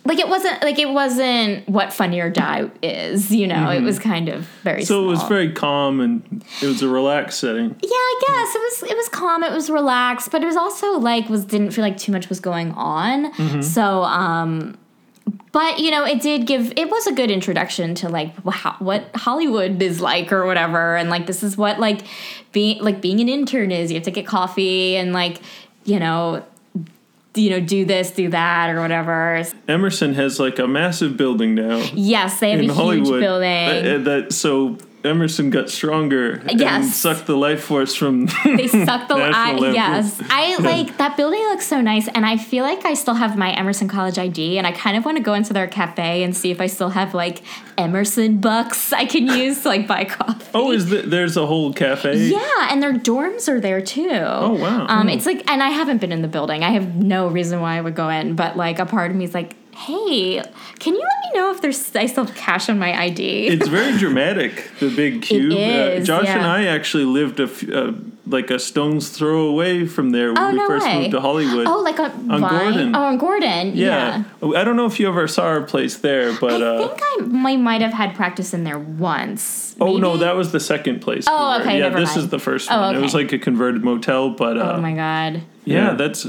like 0.05 0.19
it 0.19 0.29
wasn't 0.29 0.63
like 0.63 0.79
it 0.79 0.89
wasn't 0.89 1.69
what 1.69 1.93
Funny 1.93 2.21
or 2.21 2.31
Die 2.31 2.71
is, 2.83 3.31
you 3.31 3.47
know. 3.47 3.71
It 3.71 3.83
was 3.83 3.99
kind 3.99 4.31
of 4.31 4.47
very 4.63 4.81
Mm-hmm. 4.81 4.87
So 4.87 5.05
it 5.05 5.09
was 5.09 5.23
very 5.25 5.53
calm 5.53 6.01
and 6.01 6.45
it 6.63 6.67
was 6.67 6.81
a 6.81 6.89
relaxed 6.89 7.41
setting. 7.41 7.69
Yeah, 7.69 7.89
I 7.91 8.21
guess 8.27 8.55
it 8.55 8.59
was 8.59 8.91
it 8.91 8.97
was 8.97 9.09
calm, 9.11 9.43
it 9.43 9.53
was 9.53 9.69
relaxed, 9.69 10.31
but 10.31 10.43
it 10.43 10.47
was 10.47 10.57
also 10.57 10.93
like 10.99 11.29
was 11.29 11.45
didn't 11.45 11.73
feel 11.73 11.83
like 11.85 11.99
too 11.99 12.13
much 12.13 12.31
was 12.31 12.41
going 12.41 12.73
on. 12.73 13.33
Mm-hmm. 13.35 13.61
So 13.61 14.03
um 14.05 14.79
but 15.53 15.79
you 15.79 15.91
know, 15.91 16.05
it 16.05 16.21
did 16.23 16.47
give 16.47 16.73
it 16.77 16.89
was 16.91 17.07
a 17.07 17.13
good 17.13 17.31
introduction 17.31 17.95
to 17.97 18.09
like 18.09 18.35
how, 18.49 18.77
what 18.79 19.11
Hollywood 19.15 19.81
is 19.83 20.01
like 20.01 20.33
or 20.33 20.47
whatever 20.47 20.97
and 20.97 21.11
like 21.11 21.27
this 21.27 21.43
is 21.43 21.57
what 21.57 21.79
like 21.79 22.03
being 22.53 22.83
like 22.83 23.01
being 23.01 23.21
an 23.21 23.29
intern 23.29 23.71
is. 23.71 23.91
You 23.91 23.97
have 23.97 24.05
to 24.05 24.11
get 24.11 24.27
coffee 24.27 24.97
and 24.97 25.13
like, 25.13 25.41
you 25.85 25.99
know, 25.99 26.45
you 27.35 27.51
know, 27.51 27.61
do 27.61 27.85
this, 27.85 28.11
do 28.11 28.31
that 28.31 28.71
or 28.71 28.81
whatever. 28.81 29.45
Emerson 29.69 30.15
has 30.15 30.41
like 30.41 30.59
a 30.59 30.67
massive 30.67 31.17
building 31.17 31.55
now 31.55 31.79
Yes, 31.95 32.41
they 32.41 32.51
have 32.53 32.61
in 32.61 32.71
a 32.71 32.75
Hollywood. 32.75 33.07
huge 33.09 33.21
building. 33.21 33.67
That, 33.67 33.87
uh, 33.87 33.99
that- 34.05 34.33
so 34.33 34.79
Emerson 35.05 35.51
got 35.51 35.71
stronger 35.71 36.43
and 36.49 36.59
Yes. 36.59 36.97
sucked 36.97 37.27
the 37.27 37.37
life 37.37 37.63
force 37.63 37.95
from. 37.95 38.27
they 38.45 38.67
suck 38.67 39.07
the 39.09 39.15
I, 39.19 39.57
yes 39.73 40.21
i 40.31 40.57
like 40.59 40.97
that 40.99 41.17
building 41.17 41.41
looks 41.41 41.67
so 41.67 41.81
nice 41.81 42.09
and 42.09 42.25
i 42.27 42.37
feel 42.37 42.65
like 42.65 42.85
i 42.85 42.95
still 42.95 43.15
have 43.15 43.37
my 43.37 43.53
emerson 43.53 43.89
college 43.89 44.19
id 44.19 44.59
and 44.59 44.67
i 44.67 44.73
kind 44.73 44.97
of 44.97 45.05
want 45.05 45.17
to 45.19 45.23
go 45.23 45.35
into 45.35 45.53
their 45.53 45.67
cafe 45.67 46.23
and 46.23 46.37
see 46.37 46.51
if 46.51 46.61
i 46.61 46.67
still 46.67 46.91
have 46.91 47.15
like 47.15 47.43
emerson 47.77 48.39
bucks 48.39 48.93
i 48.93 49.05
can 49.05 49.27
use 49.27 49.63
to 49.63 49.69
like 49.69 49.87
buy 49.87 50.05
coffee 50.05 50.45
oh, 50.55 50.73
is 50.73 50.89
the, 50.89 51.03
there's 51.03 51.37
a 51.37 51.47
whole 51.47 51.73
cafe? 51.73 52.17
yeah 52.17 52.69
and 52.71 52.83
their 52.83 52.93
dorms 52.95 53.49
are 53.49 53.61
there 53.61 53.81
too 53.81 54.09
oh 54.11 54.55
wow. 54.55 54.87
um 54.89 55.09
it's 55.09 55.27
like 55.27 55.49
and 55.51 55.63
i 55.63 55.69
haven't 55.69 55.99
been 56.01 56.13
in 56.13 56.23
the 56.23 56.29
building 56.29 56.65
i 56.65 56.71
have 56.71 56.97
no 56.97 57.29
reason 57.29 57.61
why 57.61 57.77
i 57.77 57.81
would 57.81 57.95
go 57.95 58.09
in 58.09 58.35
but 58.35 58.57
like 58.57 58.79
a 58.79 58.87
part 58.87 59.11
of 59.11 59.17
me 59.17 59.25
is 59.25 59.35
like 59.35 59.55
hey 59.87 60.43
can 60.81 60.93
you 60.95 61.01
let 61.01 61.19
me 61.35 61.39
know 61.41 61.51
if 61.53 61.61
there's 61.61 61.95
i 61.95 62.05
still 62.07 62.25
have 62.25 62.35
cash 62.35 62.69
on 62.69 62.79
my 62.79 62.93
id 63.05 63.21
It's 63.47 63.69
very 63.69 63.97
dramatic. 63.97 64.71
The 64.81 64.95
big 64.95 65.23
cube. 65.23 65.53
is, 65.53 66.07
Josh 66.07 66.27
and. 66.27 66.45
I 66.45 66.65
actually 66.67 67.05
lived 67.05 67.39
a 67.41 67.45
f- 67.45 67.69
uh, 67.69 67.93
like 68.27 68.51
a 68.51 68.59
stone's 68.59 69.09
throw 69.09 69.47
away 69.47 69.87
from 69.87 70.11
there 70.11 70.33
when 70.35 70.39
Oh, 70.43 70.51
we 70.51 70.57
no 70.57 70.67
first 70.67 70.85
way. 70.87 70.99
moved 70.99 71.13
to 71.13 71.21
Hollywood. 71.21 71.67
oh 71.67 71.81
like 71.81 71.99
on, 72.01 72.11
On 72.31 72.41
Vine? 72.41 72.51
Gordon. 72.51 72.97
oh 72.97 73.03
on 73.05 73.19
gordon 73.19 73.77
yeah. 73.77 74.25
I 74.43 74.65
don't 74.65 74.77
know 74.77 74.87
if 74.87 74.99
you 75.01 75.09
ever 75.09 75.27
saw 75.29 75.45
our 75.45 75.63
place 75.63 75.97
there, 75.99 76.33
but 76.39 76.61
I 76.63 76.67
uh, 76.67 76.89
think 76.89 77.01
I 77.03 77.17
might, 77.27 77.59
might 77.61 77.81
have 77.81 77.93
had 77.93 78.15
practice 78.17 78.53
in 78.53 78.65
there 78.65 78.79
once. 78.79 79.77
oh 79.81 79.97
no, 79.99 80.17
that 80.19 80.35
was 80.37 80.51
the 80.53 80.61
second 80.61 81.01
place. 81.01 81.25
Oh, 81.29 81.33
were. 81.59 81.63
okay, 81.63 81.75
Yeah, 81.79 81.89
never 81.89 82.01
this 82.01 82.11
mind. 82.17 82.25
is 82.25 82.29
the 82.31 82.39
first 82.41 82.69
Oh, 82.71 82.81
one. 82.81 82.97
It 82.97 83.01
was 83.01 83.15
like 83.15 83.33
a 83.33 83.39
converted 83.39 83.83
motel, 83.85 84.31
but 84.31 84.59
uh, 84.59 84.75
Oh 84.77 84.81
my 84.81 84.93
god. 84.95 85.43
yeah, 85.65 85.89
Yeah. 85.91 85.95
that's 85.95 86.27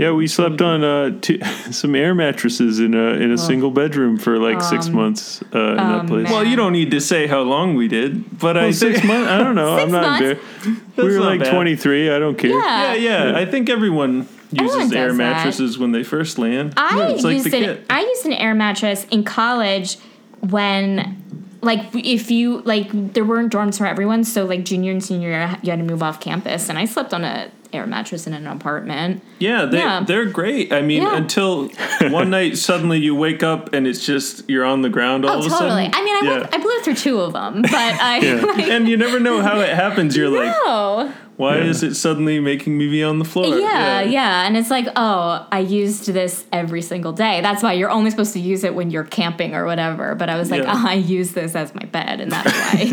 Yeah, 0.00 0.12
we 0.12 0.28
slept 0.28 0.62
on 0.62 0.82
uh, 0.82 1.18
two, 1.20 1.44
some 1.70 1.94
air 1.94 2.14
mattresses 2.14 2.80
in 2.80 2.94
a 2.94 3.08
in 3.22 3.32
a 3.32 3.36
single 3.36 3.70
bedroom 3.70 4.16
for 4.16 4.38
like 4.38 4.62
six 4.62 4.88
months 4.88 5.42
uh, 5.54 5.58
in 5.58 5.76
that 5.76 6.06
place. 6.06 6.24
man. 6.24 6.32
well. 6.32 6.44
You 6.44 6.56
don't 6.56 6.72
need 6.72 6.90
to 6.92 7.02
say 7.02 7.26
how 7.26 7.42
long 7.42 7.74
we 7.74 7.86
did, 7.86 8.38
but 8.38 8.56
I 8.56 8.70
six 8.70 9.04
months? 9.04 9.28
I 9.28 9.36
don't 9.36 9.54
know. 9.54 9.76
Six 9.76 9.84
I'm 9.84 9.92
not 9.92 10.22
embarrassed. 10.22 10.96
We 10.96 11.04
were 11.04 11.20
like 11.20 11.40
bad. 11.40 11.52
23. 11.52 12.10
I 12.10 12.18
don't 12.18 12.38
care. 12.38 12.50
Yeah. 12.50 12.94
Yeah, 12.94 13.32
yeah. 13.32 13.38
I 13.38 13.44
think 13.44 13.68
everyone 13.68 14.26
uses 14.52 14.74
Everyone 14.76 14.96
air 14.96 15.08
does 15.08 15.18
that. 15.18 15.36
mattresses 15.36 15.78
when 15.78 15.92
they 15.92 16.02
first 16.02 16.38
land. 16.38 16.72
I 16.78 16.96
Yeah, 16.96 17.08
it's 17.08 17.22
like 17.22 17.34
used 17.34 17.50
the 17.50 17.56
an 17.58 17.64
kit. 17.64 17.86
I 17.90 18.00
used 18.00 18.24
an 18.24 18.32
air 18.32 18.54
mattress 18.54 19.04
in 19.10 19.22
college 19.22 19.98
when 20.48 21.22
like 21.60 21.94
if 21.94 22.30
you 22.30 22.62
like 22.62 22.88
there 23.12 23.26
weren't 23.26 23.52
dorms 23.52 23.76
for 23.76 23.84
everyone, 23.84 24.24
so 24.24 24.46
like 24.46 24.64
junior 24.64 24.92
and 24.92 25.04
senior 25.04 25.28
year 25.28 25.58
you 25.62 25.70
had 25.70 25.78
to 25.78 25.84
move 25.84 26.02
off 26.02 26.20
campus 26.20 26.70
and 26.70 26.78
I 26.78 26.86
slept 26.86 27.12
on 27.12 27.22
a 27.22 27.50
air 27.72 27.86
mattress 27.86 28.26
in 28.26 28.34
an 28.34 28.46
apartment. 28.46 29.22
Yeah, 29.38 29.64
they, 29.66 29.78
Yeah. 29.78 30.04
they're 30.06 30.26
great. 30.26 30.72
I 30.72 30.82
mean, 30.82 31.02
Yeah. 31.02 31.16
until 31.16 31.68
one 32.10 32.30
night 32.38 32.56
suddenly 32.58 32.98
you 32.98 33.14
wake 33.14 33.42
up 33.42 33.72
and 33.72 33.86
it's 33.86 34.04
just 34.04 34.48
you're 34.48 34.64
on 34.64 34.82
the 34.82 34.88
ground 34.88 35.24
all 35.24 35.36
Oh 35.36 35.38
of 35.40 35.46
a 35.46 35.48
totally. 35.48 35.84
sudden. 35.86 35.90
I 35.94 36.04
mean 36.04 36.16
I, 36.16 36.20
yeah. 36.24 36.40
went, 36.40 36.54
I 36.54 36.58
blew 36.58 36.80
through 36.80 36.94
two 36.96 37.20
of 37.20 37.32
them, 37.32 37.62
but 37.62 37.72
I 37.74 38.18
Yeah. 38.18 38.40
like 38.42 38.68
and 38.68 38.88
you 38.88 38.96
never 38.96 39.20
know 39.20 39.40
how 39.42 39.60
it 39.60 39.70
happens. 39.70 40.16
You're 40.16 40.28
like, 40.28 40.54
no. 40.66 41.12
why 41.36 41.56
Yeah. 41.58 41.64
is 41.64 41.82
it 41.82 41.94
suddenly 41.94 42.38
making 42.40 42.76
me 42.76 42.88
be 42.90 43.02
on 43.02 43.18
the 43.18 43.24
floor? 43.24 43.56
Yeah, 43.58 44.02
yeah, 44.02 44.46
and 44.46 44.56
it's 44.58 44.68
like, 44.70 44.86
oh, 44.96 45.46
I 45.50 45.60
used 45.60 46.06
this 46.12 46.44
every 46.52 46.82
single 46.82 47.12
day. 47.12 47.40
That's 47.40 47.62
why 47.62 47.72
you're 47.74 47.90
only 47.90 48.10
supposed 48.10 48.34
to 48.34 48.40
use 48.40 48.62
it 48.64 48.74
when 48.74 48.90
you're 48.90 49.04
camping 49.04 49.54
or 49.54 49.64
whatever. 49.64 50.14
But 50.14 50.28
I 50.28 50.36
was 50.38 50.50
like, 50.50 50.64
Yeah. 50.64 50.72
oh, 50.74 50.84
I 50.88 50.94
use 50.94 51.32
this 51.32 51.54
as 51.54 51.74
my 51.74 51.84
bed, 51.86 52.20
and 52.20 52.30
that's 52.32 52.52
why. 52.52 52.84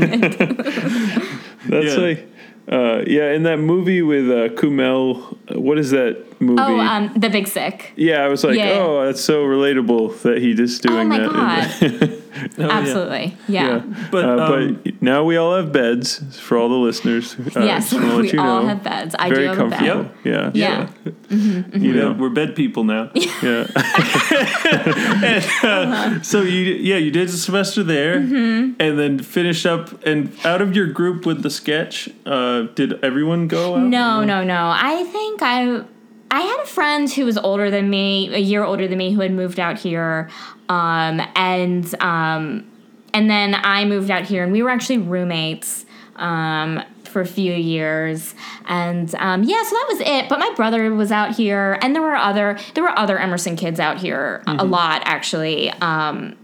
That's 1.68 1.96
Yeah. 1.98 2.02
like, 2.02 2.30
uh, 2.72 3.04
yeah, 3.08 3.32
in 3.32 3.44
that 3.44 3.58
movie 3.58 4.02
with 4.02 4.30
uh, 4.30 4.50
Kumail, 4.56 5.38
uh, 5.56 5.60
what 5.60 5.78
is 5.78 5.92
that 5.92 6.26
movie? 6.42 6.62
oh, 6.62 6.80
um, 6.80 7.12
the 7.16 7.30
Big 7.30 7.48
Sick. 7.48 7.94
yeah, 7.96 8.24
I 8.24 8.28
was 8.28 8.44
like, 8.44 8.58
Yeah. 8.58 8.72
oh, 8.80 9.06
that's 9.06 9.22
so 9.22 9.44
relatable 9.46 10.22
that 10.24 10.40
he 10.42 10.54
just 10.54 10.82
doing 10.84 11.00
Oh 11.00 11.04
my 11.06 11.20
that. 11.20 12.22
god, 12.42 12.52
Oh, 12.60 12.70
absolutely, 12.72 13.38
yeah. 13.48 13.68
yeah. 13.86 14.08
But, 14.12 14.26
uh, 14.26 14.46
um, 14.46 14.82
but 14.84 15.02
now 15.02 15.24
we 15.24 15.38
all 15.38 15.56
have 15.56 15.72
beds 15.72 16.22
for 16.40 16.58
all 16.58 16.70
the 16.70 16.76
listeners. 16.76 17.36
Uh, 17.56 17.62
Yes, 17.64 17.92
just 17.92 18.18
we 18.22 18.32
you 18.32 18.40
all 18.40 18.62
know. 18.64 18.70
have 18.70 18.84
beds. 18.84 19.16
I 19.18 19.30
Very 19.30 19.44
do 19.44 19.48
have 19.50 19.60
a 19.60 19.70
bed. 19.70 19.80
comfortable. 19.80 20.12
Yeah. 20.24 20.52
Yeah. 20.54 20.90
You 21.30 21.64
You 21.74 21.94
know, 21.94 22.14
know. 22.14 22.20
we're 22.20 22.30
bed 22.30 22.56
people 22.56 22.84
now. 22.84 23.12
Yeah. 23.44 23.68
so 26.22 26.42
you, 26.42 26.62
yeah, 26.76 26.98
you 26.98 27.12
did 27.12 27.30
a 27.30 27.32
semester 27.32 27.84
there, 27.84 28.20
Mm-hmm. 28.20 28.80
and 28.82 29.00
then 29.00 29.20
finished 29.20 29.66
up. 29.66 30.04
And 30.06 30.32
out 30.46 30.62
of 30.62 30.76
your 30.76 30.88
group 30.88 31.26
with 31.26 31.44
the 31.44 31.50
sketch, 31.50 32.10
uh, 32.26 32.64
did 32.76 33.04
everyone 33.04 33.48
go 33.48 33.76
out? 33.76 33.84
No, 33.84 34.24
no, 34.24 34.44
no. 34.44 34.72
I 34.74 35.04
think 35.06 35.42
I 35.42 35.84
I 36.30 36.42
had 36.42 36.60
a 36.62 36.66
friend 36.66 37.10
who 37.12 37.26
was 37.26 37.38
older 37.38 37.72
than 37.72 37.90
me, 37.90 38.34
a 38.34 38.40
year 38.40 38.64
older 38.64 38.88
than 38.88 38.98
me, 38.98 39.14
who 39.14 39.22
had 39.22 39.32
moved 39.32 39.60
out 39.60 39.78
here, 39.80 40.30
um, 40.70 41.22
and 41.36 42.02
um, 42.02 42.70
and 43.14 43.30
then 43.30 43.56
I 43.56 43.86
moved 43.86 44.12
out 44.12 44.24
here, 44.24 44.44
and 44.44 44.52
we 44.52 44.62
were 44.62 44.70
actually 44.70 44.98
roommates. 45.00 45.86
Um, 46.16 46.82
for 47.04 47.22
a 47.22 47.26
few 47.26 47.54
years, 47.54 48.36
and 48.66 49.16
um, 49.16 49.42
yeah, 49.44 49.64
so 49.64 49.70
that 49.70 49.86
was 49.90 50.02
it. 50.02 50.28
But 50.30 50.40
my 50.40 50.52
brother 50.56 50.94
was 50.94 51.12
out 51.12 51.36
here, 51.36 51.80
and 51.82 51.96
there 51.96 52.02
were 52.02 52.16
other 52.16 52.60
there 52.76 52.84
were 52.84 52.98
other 53.00 53.18
Emerson 53.18 53.56
kids 53.56 53.80
out 53.80 53.98
here 53.98 54.44
a- 54.46 54.58
a 54.60 54.66
lot 54.66 55.04
actually, 55.06 55.70
um, 55.82 56.36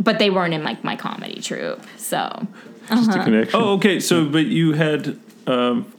but 0.00 0.18
they 0.20 0.30
weren't 0.30 0.54
in 0.54 0.62
like 0.62 0.84
my 0.84 0.94
comedy 0.96 1.40
troupe. 1.40 1.82
So 1.96 2.46
Just 2.88 3.10
a 3.16 3.24
connection. 3.24 3.60
Oh, 3.60 3.74
okay. 3.74 3.98
So, 3.98 4.26
but 4.26 4.46
you 4.46 4.72
had 4.74 5.18
um, 5.48 5.92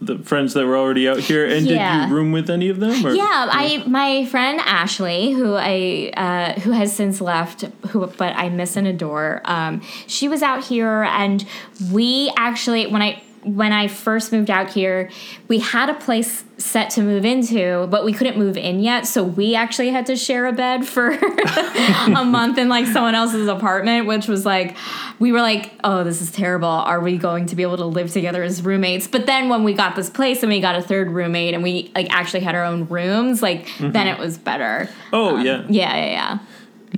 the 0.00 0.18
friends 0.18 0.54
that 0.54 0.64
were 0.66 0.76
already 0.76 1.08
out 1.08 1.18
here, 1.20 1.44
and 1.44 1.66
Yeah. 1.66 2.00
did 2.02 2.08
you 2.08 2.14
room 2.16 2.32
with 2.32 2.48
any 2.48 2.68
of 2.68 2.80
them? 2.80 3.04
Or? 3.06 3.12
Yeah, 3.12 3.48
I 3.50 3.84
my 3.86 4.24
friend 4.26 4.60
Ashley, 4.64 5.32
who 5.32 5.54
I 5.56 6.10
uh, 6.16 6.60
who 6.60 6.70
has 6.72 6.94
since 6.94 7.20
left, 7.20 7.62
who 7.88 8.06
but 8.16 8.34
I 8.36 8.48
miss 8.48 8.76
and 8.76 8.86
adore. 8.86 9.42
Um, 9.44 9.82
she 10.06 10.28
was 10.28 10.42
out 10.42 10.64
here, 10.64 11.02
and 11.02 11.44
we 11.92 12.32
actually 12.36 12.86
when 12.86 13.02
I 13.02 13.22
when 13.42 13.72
I 13.72 13.88
first 13.88 14.32
moved 14.32 14.50
out 14.50 14.70
here, 14.70 15.10
we 15.48 15.58
had 15.58 15.88
a 15.88 15.94
place 15.94 16.44
set 16.58 16.90
to 16.90 17.02
move 17.02 17.24
into, 17.24 17.86
but 17.86 18.04
we 18.04 18.12
couldn't 18.12 18.36
move 18.36 18.56
in 18.58 18.80
yet. 18.80 19.06
So 19.06 19.24
we 19.24 19.54
actually 19.54 19.88
had 19.88 20.06
to 20.06 20.16
share 20.16 20.46
a 20.46 20.52
bed 20.52 20.86
for 20.86 21.10
a 21.12 22.24
month 22.24 22.58
in 22.58 22.68
like 22.68 22.86
someone 22.86 23.14
else's 23.14 23.48
apartment, 23.48 24.06
which 24.06 24.28
was 24.28 24.44
like, 24.44 24.76
we 25.18 25.32
were 25.32 25.40
like, 25.40 25.72
oh, 25.84 26.04
this 26.04 26.20
is 26.20 26.30
terrible. 26.30 26.68
Are 26.68 27.00
we 27.00 27.16
going 27.16 27.46
to 27.46 27.56
be 27.56 27.62
able 27.62 27.78
to 27.78 27.86
live 27.86 28.12
together 28.12 28.42
as 28.42 28.62
roommates? 28.62 29.06
But 29.06 29.24
then 29.24 29.48
when 29.48 29.64
we 29.64 29.72
got 29.72 29.96
this 29.96 30.10
place 30.10 30.42
and 30.42 30.52
we 30.52 30.60
got 30.60 30.76
a 30.76 30.82
third 30.82 31.10
roommate 31.10 31.54
and 31.54 31.62
we 31.62 31.90
like 31.94 32.08
actually 32.10 32.40
had 32.40 32.54
our 32.54 32.64
own 32.64 32.86
rooms, 32.88 33.42
like 33.42 33.66
then 33.78 33.92
mm-hmm. 33.92 34.08
it 34.08 34.18
was 34.18 34.36
better. 34.36 34.88
Oh 35.12 35.38
yeah. 35.38 35.54
Um, 35.54 35.66
yeah, 35.70 35.96
yeah, 35.96 36.10
yeah. 36.10 36.38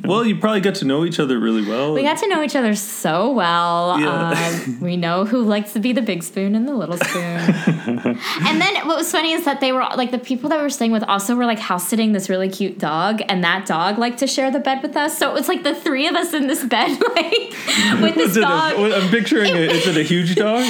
Well, 0.04 0.24
you 0.24 0.36
probably 0.38 0.60
got 0.60 0.76
to 0.76 0.84
know 0.84 1.04
each 1.04 1.20
other 1.20 1.38
really 1.38 1.64
well. 1.64 1.92
We 1.92 2.02
got 2.02 2.18
to 2.18 2.28
know 2.28 2.42
each 2.42 2.56
other 2.56 2.74
so 2.74 3.30
well. 3.30 4.00
Yeah. 4.00 4.62
Um, 4.66 4.80
we 4.80 4.96
know 4.96 5.24
who 5.24 5.42
likes 5.42 5.72
to 5.74 5.80
be 5.80 5.92
the 5.92 6.02
big 6.02 6.22
spoon 6.22 6.54
and 6.54 6.66
the 6.66 6.74
little 6.74 6.96
spoon. 6.96 7.22
and 8.46 8.60
then 8.60 8.86
what 8.86 8.96
was 8.96 9.10
funny 9.12 9.32
is 9.32 9.44
that 9.44 9.60
they 9.60 9.70
were 9.72 9.84
like 9.96 10.10
the 10.10 10.18
people 10.18 10.48
that 10.50 10.56
we 10.56 10.62
were 10.62 10.70
staying 10.70 10.92
with 10.92 11.02
also 11.04 11.36
were 11.36 11.46
like 11.46 11.58
house 11.58 11.86
sitting 11.88 12.12
this 12.12 12.28
really 12.28 12.48
cute 12.48 12.78
dog, 12.78 13.20
and 13.28 13.44
that 13.44 13.66
dog 13.66 13.98
liked 13.98 14.18
to 14.18 14.26
share 14.26 14.50
the 14.50 14.60
bed 14.60 14.82
with 14.82 14.96
us. 14.96 15.16
So 15.18 15.30
it 15.30 15.34
was 15.34 15.48
like 15.48 15.62
the 15.62 15.74
three 15.74 16.06
of 16.08 16.14
us 16.14 16.32
in 16.32 16.46
this 16.46 16.64
bed, 16.64 16.88
like 17.16 17.52
with 18.00 18.14
this 18.14 18.30
Is 18.30 18.36
it 18.38 18.40
a- 18.40 18.46
dog. 18.46 18.74
I'm 18.78 19.08
picturing 19.10 19.54
it. 19.54 19.70
Is 19.72 19.86
it 19.86 19.96
a 19.96 20.02
huge 20.02 20.34
dog? 20.34 20.64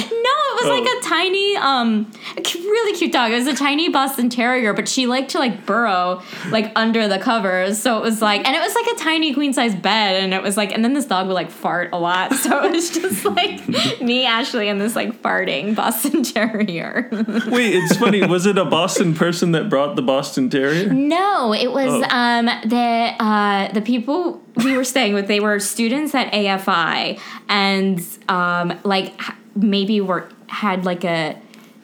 Was 0.63 0.79
like 0.79 0.87
Oh. 0.87 0.99
a 0.99 1.03
tiny, 1.03 1.55
um, 1.57 2.11
a 2.37 2.41
really 2.41 2.97
cute 2.97 3.11
dog. 3.11 3.31
It 3.31 3.35
was 3.35 3.47
a 3.47 3.55
tiny 3.55 3.89
Boston 3.89 4.29
Terrier, 4.29 4.73
but 4.73 4.87
she 4.87 5.07
liked 5.07 5.31
to 5.31 5.39
like 5.39 5.65
burrow 5.65 6.21
like 6.49 6.71
under 6.75 7.07
the 7.07 7.19
covers. 7.19 7.81
So 7.81 7.97
it 7.97 8.01
was 8.01 8.21
like, 8.21 8.45
and 8.47 8.55
it 8.55 8.59
was 8.59 8.73
like 8.75 8.87
a 8.95 8.95
tiny 8.99 9.33
queen 9.33 9.53
size 9.53 9.75
bed, 9.75 10.23
and 10.23 10.33
it 10.33 10.41
was 10.41 10.57
like, 10.57 10.71
and 10.73 10.83
then 10.83 10.93
this 10.93 11.05
dog 11.05 11.27
would 11.27 11.33
like 11.33 11.51
fart 11.51 11.89
a 11.93 11.97
lot. 11.99 12.31
So 12.43 12.63
it 12.65 12.71
was 12.71 12.89
just 12.89 13.23
like 13.25 13.67
me, 14.01 14.25
Ashley, 14.25 14.67
and 14.67 14.79
this 14.81 14.95
like 14.95 15.21
farting 15.21 15.75
Boston 15.75 16.23
Terrier. 16.23 17.07
Wait, 17.47 17.73
it's 17.75 17.95
funny. 17.97 18.25
Was 18.25 18.45
it 18.45 18.57
a 18.57 18.65
Boston 18.65 19.13
person 19.13 19.51
that 19.53 19.69
brought 19.69 19.95
the 19.95 20.01
Boston 20.01 20.49
Terrier? 20.49 20.91
no, 20.91 21.53
it 21.53 21.71
was 21.71 21.89
Oh. 21.89 22.03
um 22.09 22.45
the 22.65 23.13
uh 23.19 23.71
the 23.71 23.81
people 23.81 24.41
we 24.63 24.75
were 24.75 24.83
staying 24.83 25.13
with. 25.13 25.27
They 25.27 25.39
were 25.39 25.59
students 25.59 26.13
at 26.15 26.31
AFI, 26.33 27.19
and 27.49 28.01
um 28.29 28.77
like 28.83 29.13
maybe 29.55 30.01
were 30.01 30.27
had 30.53 30.85
like 30.85 31.03
a 31.03 31.39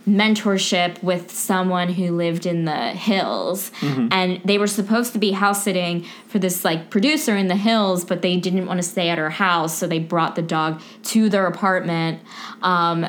mentorship 0.08 1.02
with 1.04 1.30
someone 1.30 1.90
who 1.90 2.16
lived 2.16 2.46
in 2.46 2.66
the 2.66 2.92
hills 2.92 3.72
and 4.12 4.42
they 4.44 4.58
were 4.58 4.66
supposed 4.66 5.14
to 5.14 5.20
be 5.20 5.32
house 5.34 5.64
sitting 5.64 6.04
for 6.28 6.40
this 6.40 6.66
like 6.66 6.90
producer 6.90 7.36
in 7.36 7.48
the 7.48 7.56
hills 7.56 8.04
but 8.04 8.24
they 8.24 8.36
didn't 8.36 8.66
want 8.66 8.80
to 8.80 8.84
stay 8.84 9.10
at 9.10 9.20
her 9.20 9.30
house 9.30 9.78
so 9.78 9.86
they 9.86 10.00
brought 10.00 10.36
the 10.36 10.42
dog 10.42 10.82
to 11.04 11.30
their 11.30 11.46
apartment 11.46 12.20
um, 12.64 13.06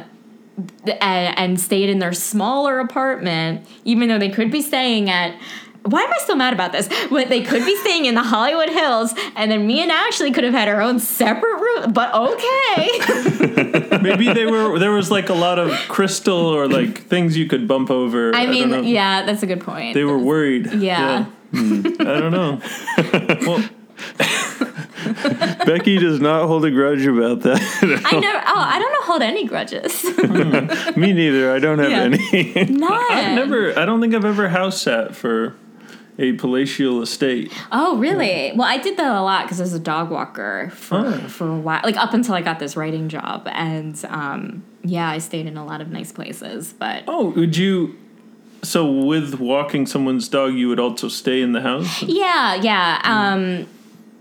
and, 0.85 1.39
and 1.39 1.61
stayed 1.61 1.89
in 1.89 1.99
their 1.99 2.13
smaller 2.13 2.81
apartment, 2.81 3.67
even 3.85 4.09
though 4.09 4.19
they 4.19 4.31
could 4.31 4.51
be 4.51 4.63
staying 4.63 5.11
at. 5.11 5.39
Why 5.83 6.03
am 6.03 6.13
I 6.13 6.19
still 6.19 6.37
mad 6.37 6.53
about 6.53 6.73
this? 6.73 6.89
But 7.11 7.29
they 7.29 7.43
could 7.43 7.65
be 7.65 7.75
staying 7.77 8.05
in 8.05 8.15
the 8.15 8.23
Hollywood 8.23 8.69
Hills, 8.69 9.15
and 9.35 9.51
then 9.51 9.67
me 9.67 9.81
and 9.81 9.91
Ashley 9.91 10.31
could 10.31 10.45
have 10.45 10.53
had 10.53 10.69
our 10.69 10.83
own 10.83 11.01
separate 11.01 11.59
room. 11.59 11.93
But 11.93 12.15
okay. 12.15 13.87
Maybe 14.03 14.33
they 14.33 14.47
were. 14.47 14.79
There 14.79 14.93
was 14.93 15.11
like 15.11 15.29
a 15.29 15.35
lot 15.35 15.59
of 15.59 15.71
crystal 15.89 16.37
or 16.37 16.69
like 16.69 17.03
things 17.03 17.37
you 17.37 17.47
could 17.47 17.67
bump 17.69 17.91
over. 17.91 18.35
I 18.35 18.47
don't 18.47 18.71
know. 18.71 18.81
mean, 18.83 18.85
yeah, 18.93 19.25
that's 19.27 19.43
a 19.43 19.47
good 19.47 19.61
point. 19.61 19.95
They 19.95 20.05
were 20.05 20.19
worried. 20.19 20.73
Yeah. 20.73 21.25
Hmm. 21.53 21.83
I 22.01 22.05
don't 22.05 22.31
know. 22.33 22.61
well, 23.47 23.69
Becky 25.67 25.99
does 25.99 26.21
not 26.21 26.47
hold 26.47 26.65
a 26.65 26.71
grudge 26.71 27.05
about 27.07 27.41
that. 27.43 27.61
I 28.05 28.19
never. 28.19 28.39
Oh, 28.47 28.59
I 28.59 28.79
don't 28.79 29.05
hold 29.05 29.23
any 29.23 29.47
grudges. 29.47 30.05
Me 30.97 31.13
neither. 31.13 31.53
I 31.53 31.59
don't 31.59 31.79
have 31.79 31.91
Yeah. 31.91 32.03
any. 32.03 32.65
None. 32.73 32.93
I've 32.93 33.35
never. 33.35 33.79
I 33.79 33.85
don't 33.85 34.01
think 34.01 34.15
I've 34.15 34.25
ever 34.25 34.49
house 34.49 34.81
sat 34.81 35.15
for 35.17 35.55
a 36.21 36.33
palatial 36.35 37.03
estate. 37.03 37.51
Oh, 37.73 37.97
really? 37.97 38.53
Well, 38.55 38.69
I 38.69 38.77
did 38.79 38.97
that 38.99 39.11
a 39.11 39.23
lot 39.23 39.45
because 39.45 39.61
I 39.61 39.65
was 39.65 39.73
a 39.75 39.79
dog 39.81 40.11
walker 40.11 40.71
for 40.75 40.99
Oh. 40.99 41.13
for 41.29 41.49
a 41.49 41.57
while, 41.57 41.81
like 41.83 41.97
up 41.97 42.13
until 42.15 42.35
I 42.35 42.43
got 42.43 42.59
this 42.59 42.77
writing 42.77 43.09
job, 43.09 43.49
and 43.51 43.99
um, 44.09 44.63
yeah, 44.85 45.09
I 45.09 45.19
stayed 45.19 45.47
in 45.47 45.57
a 45.57 45.65
lot 45.65 45.81
of 45.81 45.89
nice 45.91 46.13
places. 46.13 46.73
But 46.73 47.05
Oh, 47.09 47.31
would 47.31 47.57
you? 47.57 47.97
So 48.63 48.91
with 48.93 49.41
walking 49.41 49.87
someone's 49.87 50.29
dog, 50.29 50.53
you 50.55 50.69
would 50.69 50.79
also 50.81 51.09
stay 51.09 51.41
in 51.41 51.53
the 51.53 51.63
house. 51.63 52.03
Yeah, 52.03 52.57
yeah, 52.57 53.01
um, 53.05 53.67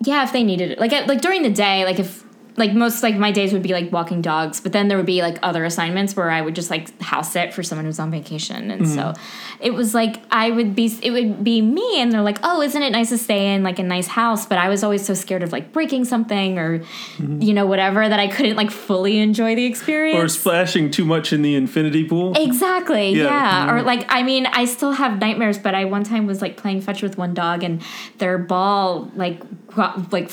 yeah. 0.01 0.23
If 0.23 0.31
they 0.31 0.43
needed 0.43 0.71
it, 0.71 0.79
like 0.79 0.91
like 1.07 1.21
during 1.21 1.43
the 1.43 1.49
day, 1.51 1.83
like 1.83 1.99
if 1.99 2.23
like 2.59 2.73
most 2.73 3.01
like 3.01 3.15
my 3.15 3.31
days 3.31 3.53
would 3.53 3.63
be 3.63 3.73
like 3.73 3.91
walking 3.91 4.21
dogs, 4.21 4.59
but 4.59 4.71
then 4.71 4.87
there 4.87 4.97
would 4.97 5.05
be 5.05 5.21
like 5.21 5.39
other 5.41 5.65
assignments 5.65 6.15
where 6.15 6.29
I 6.29 6.41
would 6.41 6.53
just 6.53 6.69
like 6.69 6.99
house 7.01 7.31
sit 7.31 7.53
for 7.53 7.63
someone 7.63 7.85
who's 7.85 7.99
on 7.99 8.11
vacation, 8.11 8.69
and 8.69 8.87
so 8.87 9.01
mm-hmm. 9.01 9.57
it 9.61 9.73
was 9.73 9.95
like 9.95 10.21
I 10.29 10.51
would 10.51 10.75
be 10.75 10.95
it 11.01 11.11
would 11.11 11.43
be 11.43 11.61
me, 11.61 12.01
and 12.01 12.11
they're 12.11 12.21
like, 12.21 12.39
oh, 12.43 12.61
isn't 12.61 12.81
it 12.81 12.91
nice 12.91 13.09
to 13.09 13.17
stay 13.17 13.53
in 13.53 13.63
like 13.63 13.79
a 13.79 13.83
nice 13.83 14.07
house? 14.07 14.45
But 14.45 14.57
I 14.57 14.69
was 14.69 14.83
always 14.83 15.05
so 15.05 15.13
scared 15.13 15.41
of 15.41 15.51
like 15.51 15.73
breaking 15.73 16.05
something 16.05 16.59
or 16.59 16.79
mm-hmm. 16.79 17.41
you 17.41 17.53
know 17.53 17.65
whatever 17.65 18.07
that 18.07 18.19
I 18.19 18.27
couldn't 18.27 18.57
like 18.57 18.69
fully 18.69 19.17
enjoy 19.19 19.55
the 19.55 19.65
experience. 19.65 20.19
Or 20.19 20.27
splashing 20.27 20.91
too 20.91 21.05
much 21.05 21.33
in 21.33 21.41
the 21.41 21.55
infinity 21.55 22.03
pool. 22.03 22.33
Exactly. 22.35 23.11
Yeah. 23.11 23.23
Yeah. 23.23 23.69
Or 23.69 23.77
mm-hmm. 23.77 23.87
like, 23.87 24.05
I 24.09 24.23
mean, 24.23 24.45
I 24.47 24.65
still 24.65 24.91
have 24.91 25.19
nightmares, 25.19 25.57
but 25.57 25.73
I 25.75 25.85
one 25.85 26.03
time 26.03 26.25
was 26.25 26.41
like 26.41 26.57
playing 26.57 26.81
fetch 26.81 27.01
with 27.01 27.17
one 27.17 27.33
dog, 27.33 27.63
and 27.63 27.81
their 28.17 28.37
ball 28.37 29.09
like 29.15 29.39
got, 29.67 30.11
like 30.11 30.31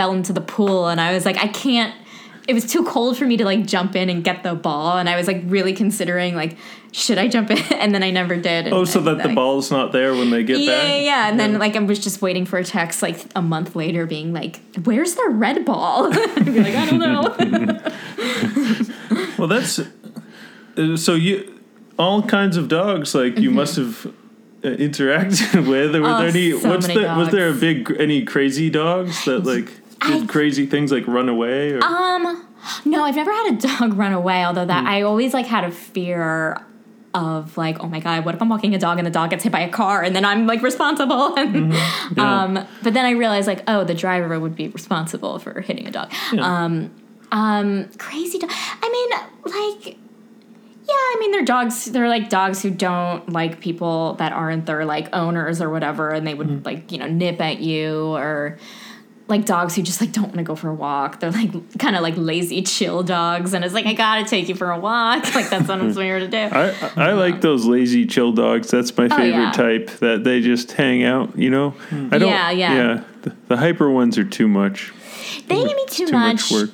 fell 0.00 0.12
into 0.12 0.32
the 0.32 0.40
pool, 0.40 0.88
and 0.88 0.98
I 0.98 1.12
was 1.12 1.26
like, 1.26 1.36
I 1.36 1.46
can't. 1.48 1.94
It 2.48 2.54
was 2.54 2.64
too 2.64 2.84
cold 2.84 3.18
for 3.18 3.26
me 3.26 3.36
to 3.36 3.44
like 3.44 3.66
jump 3.66 3.94
in 3.94 4.08
and 4.08 4.24
get 4.24 4.42
the 4.42 4.54
ball, 4.54 4.96
and 4.96 5.10
I 5.10 5.16
was 5.16 5.26
like 5.26 5.42
really 5.44 5.74
considering 5.74 6.34
like, 6.34 6.56
should 6.90 7.18
I 7.18 7.28
jump 7.28 7.50
in? 7.50 7.58
And 7.82 7.94
then 7.94 8.02
I 8.02 8.10
never 8.10 8.34
did. 8.36 8.64
and- 8.66 8.74
Oh, 8.74 8.84
so 8.86 9.00
and 9.00 9.08
that 9.08 9.18
the 9.22 9.28
I- 9.30 9.34
ball's 9.34 9.70
not 9.70 9.92
there 9.92 10.14
when 10.14 10.30
they 10.30 10.42
get 10.42 10.58
Yeah, 10.58 10.72
back. 10.72 10.88
yeah, 10.88 10.96
yeah. 11.10 11.28
And 11.28 11.38
then 11.38 11.58
like 11.58 11.76
I 11.76 11.80
was 11.80 11.98
just 11.98 12.22
waiting 12.22 12.46
for 12.46 12.58
a 12.58 12.64
text 12.64 13.02
like 13.02 13.18
a 13.36 13.42
month 13.42 13.76
later, 13.76 14.06
being 14.06 14.32
like, 14.32 14.60
"Where's 14.84 15.14
the 15.16 15.28
red 15.28 15.66
ball?" 15.66 16.08
I'd 16.12 16.44
be 16.46 16.60
like, 16.66 16.74
"I 16.74 16.86
don't 16.88 17.00
know." 17.06 17.22
Well, 19.38 19.48
that's 19.48 19.78
uh, 20.76 20.96
so 20.96 21.14
you 21.14 21.60
all 21.98 22.22
kinds 22.22 22.56
of 22.56 22.68
dogs 22.68 23.14
like 23.14 23.38
you 23.38 23.50
must 23.50 23.76
have 23.76 24.06
uh, 24.06 24.68
interacted 24.86 25.66
with. 25.68 25.92
Were 25.94 26.00
Mm-hmm. 26.00 26.04
Oh, 26.04 26.18
there 26.18 26.28
any? 26.28 26.58
so 26.58 26.68
what's 26.68 26.86
the? 26.86 27.02
Was 27.16 27.28
there 27.30 27.48
a 27.48 27.54
big 27.54 27.90
any 27.98 28.24
crazy 28.24 28.70
dogs 28.70 29.24
that 29.24 29.44
like 29.44 29.70
did 30.06 30.22
I- 30.24 30.26
crazy 30.26 30.66
things 30.66 30.90
like 30.92 31.06
run 31.06 31.28
away? 31.28 31.72
Or, 31.72 31.82
Um, 31.84 32.46
no, 32.84 33.04
I've 33.04 33.16
never 33.16 33.32
had 33.32 33.54
a 33.54 33.56
dog 33.78 33.94
run 33.94 34.12
away. 34.12 34.44
Although 34.44 34.66
that 34.66 34.86
I 34.86 35.02
always 35.02 35.32
like 35.34 35.46
had 35.46 35.64
a 35.64 35.70
fear 35.70 36.60
of 37.12 37.56
like, 37.56 37.80
oh 37.82 37.88
my 37.88 37.98
god, 38.00 38.24
what 38.24 38.34
if 38.36 38.42
I'm 38.42 38.48
walking 38.48 38.74
a 38.74 38.78
dog 38.78 38.98
and 38.98 39.06
the 39.06 39.10
dog 39.10 39.30
gets 39.30 39.42
hit 39.42 39.50
by 39.52 39.60
a 39.60 39.68
car 39.68 40.02
and 40.02 40.14
then 40.14 40.24
I'm 40.24 40.46
like 40.46 40.62
responsible? 40.62 41.34
And 41.38 41.72
Mm-hmm. 41.72 42.14
Yeah. 42.20 42.42
um, 42.44 42.66
but 42.82 42.94
then 42.94 43.04
I 43.04 43.10
realized 43.12 43.46
like, 43.46 43.62
oh, 43.66 43.84
the 43.84 43.94
driver 43.94 44.38
would 44.38 44.54
be 44.54 44.68
responsible 44.68 45.38
for 45.38 45.60
hitting 45.60 45.86
a 45.88 45.90
dog. 45.90 46.12
Yeah. 46.32 46.42
Um, 46.64 46.90
um, 47.32 47.88
crazy 47.98 48.38
dog. 48.38 48.50
I 48.52 48.88
mean, 48.90 49.54
like. 49.54 49.96
Yeah, 50.82 50.96
I 50.96 51.16
mean 51.20 51.30
they're 51.30 51.44
dogs. 51.44 51.84
They're 51.84 52.08
like 52.08 52.30
dogs 52.30 52.62
who 52.62 52.70
don't 52.70 53.28
like 53.28 53.60
people 53.60 54.14
that 54.14 54.32
aren't 54.32 54.66
their 54.66 54.84
like 54.84 55.08
owners 55.14 55.60
or 55.62 55.70
whatever, 55.70 56.10
and 56.10 56.26
they 56.26 56.34
would 56.34 56.48
Mm-hmm. 56.48 56.64
like 56.64 56.90
you 56.90 56.98
know 56.98 57.06
nip 57.06 57.40
at 57.40 57.60
you 57.60 58.06
or 58.16 58.58
like 59.30 59.46
dogs 59.46 59.74
who 59.76 59.82
just 59.82 60.00
like 60.00 60.12
don't 60.12 60.24
want 60.24 60.36
to 60.36 60.42
go 60.42 60.54
for 60.54 60.68
a 60.68 60.74
walk. 60.74 61.20
They're 61.20 61.30
like 61.30 61.78
kind 61.78 61.96
of 61.96 62.02
like 62.02 62.14
lazy 62.16 62.62
chill 62.62 63.02
dogs, 63.02 63.54
and 63.54 63.64
it's 63.64 63.72
like 63.74 63.86
I 63.86 63.94
gotta 63.94 64.24
take 64.24 64.48
you 64.48 64.54
for 64.54 64.70
a 64.70 64.78
walk. 64.78 65.34
Like 65.34 65.48
that's 65.48 65.68
what 65.68 65.80
I'm 65.80 65.92
here 65.94 66.18
to 66.18 66.28
do. 66.28 66.36
I 66.36 66.74
I 66.96 67.12
like 67.12 67.40
those 67.40 67.64
lazy 67.64 68.04
chill 68.06 68.32
dogs. 68.32 68.70
That's 68.70 68.96
my 68.96 69.04
oh, 69.06 69.08
favorite 69.08 69.30
Oh, 69.34 69.40
yeah. 69.40 69.52
type. 69.52 69.90
That 70.00 70.24
they 70.24 70.40
just 70.40 70.72
hang 70.72 71.04
out. 71.04 71.38
You 71.38 71.50
know. 71.50 71.74
I 71.90 72.18
don't. 72.18 72.28
Yeah, 72.28 72.50
yeah. 72.50 72.74
Yeah. 72.74 73.04
The, 73.22 73.36
the 73.48 73.56
hyper 73.56 73.90
ones 73.90 74.18
are 74.18 74.24
too 74.24 74.48
much. 74.48 74.92
They 75.46 75.56
give 75.56 75.66
me 75.76 75.86
too, 75.88 76.06
Too 76.06 76.12
much. 76.12 76.50
much 76.50 76.52
work. 76.52 76.70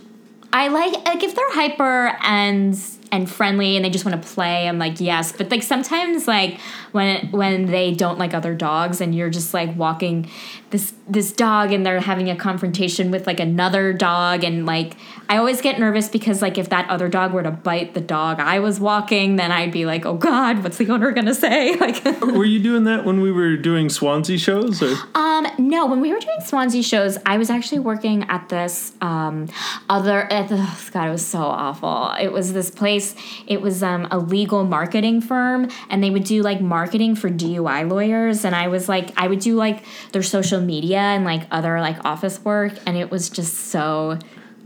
I 0.53 0.69
like 0.69 0.93
like 1.05 1.23
if 1.23 1.35
they're 1.35 1.53
hyper 1.53 2.17
and 2.23 2.79
and 3.13 3.31
friendly 3.31 3.77
and 3.77 3.85
they 3.85 3.91
just 3.91 4.05
want 4.05 4.21
to 4.23 4.29
play. 4.35 4.67
I'm 4.69 4.79
like 4.79 5.01
yes, 5.01 5.33
but 5.33 5.51
like 5.51 5.63
sometimes 5.63 6.27
like 6.27 6.59
when 6.97 7.31
when 7.31 7.67
they 7.67 7.93
don't 7.93 8.19
like 8.19 8.35
other 8.35 8.55
dogs 8.55 9.01
and 9.01 9.15
you're 9.15 9.31
just 9.31 9.55
like 9.55 9.77
walking 9.77 10.29
this 10.71 10.95
this 11.09 11.31
dog 11.31 11.71
and 11.71 11.87
they're 11.87 12.01
having 12.01 12.29
a 12.31 12.35
confrontation 12.35 13.13
with 13.13 13.27
like 13.27 13.39
another 13.39 13.93
dog 13.93 14.43
and 14.43 14.67
like 14.67 14.97
I 15.29 15.37
always 15.37 15.61
get 15.61 15.79
nervous 15.79 16.09
because 16.09 16.43
like 16.43 16.59
if 16.59 16.71
that 16.71 16.89
other 16.89 17.09
dog 17.09 17.33
were 17.33 17.43
to 17.43 17.51
bite 17.51 17.95
the 17.95 18.01
dog 18.01 18.41
I 18.41 18.59
was 18.59 18.81
walking, 18.81 19.37
then 19.37 19.53
I'd 19.53 19.73
be 19.73 19.85
like, 19.87 20.07
oh 20.07 20.17
god, 20.17 20.65
what's 20.65 20.79
the 20.79 20.91
owner 20.91 21.13
gonna 21.13 21.35
say? 21.35 21.77
Like. 21.87 22.03
were 22.23 22.45
you 22.45 22.59
doing 22.59 22.85
that 22.85 23.05
when 23.05 23.21
we 23.21 23.31
were 23.31 23.57
doing 23.57 23.89
Swanzey 23.89 24.39
shows? 24.39 24.83
Or 24.83 24.97
Um, 25.15 25.47
no, 25.59 25.87
when 25.87 26.01
we 26.01 26.11
were 26.11 26.19
doing 26.19 26.39
Swanzey 26.41 26.83
shows, 26.83 27.19
I 27.27 27.37
was 27.37 27.51
actually 27.51 27.81
working 27.81 28.25
at 28.31 28.49
this 28.49 28.93
um, 29.03 29.49
other. 29.89 30.23
At 30.33 30.49
the, 30.49 30.57
oh, 30.59 30.89
God, 30.93 31.09
it 31.09 31.11
was 31.11 31.27
so 31.27 31.41
awful. 31.41 32.15
It 32.19 32.33
was 32.33 32.55
this 32.55 32.71
place. 32.71 33.15
It 33.47 33.61
was 33.61 33.83
um, 33.83 34.09
a 34.11 34.19
legal 34.19 34.65
marketing 34.65 35.21
firm, 35.21 35.69
and 35.91 36.03
they 36.03 36.11
would 36.11 36.25
do 36.25 36.43
like 36.43 36.61
marketing 36.61 36.86
for 37.15 37.31
DUI 37.31 37.89
lawyers. 37.89 38.45
And 38.45 38.55
I 38.55 38.69
was 38.69 38.89
like, 38.89 39.13
I 39.17 39.29
would 39.29 39.41
do 39.41 39.57
like 39.57 39.85
their 40.13 40.23
social 40.23 40.61
media 40.61 40.99
and 40.99 41.25
like 41.25 41.43
other 41.51 41.81
like 41.81 42.05
office 42.05 42.43
work, 42.45 42.73
and 42.87 42.97
it 42.97 43.11
was 43.11 43.29
just 43.31 43.55
so 43.55 44.19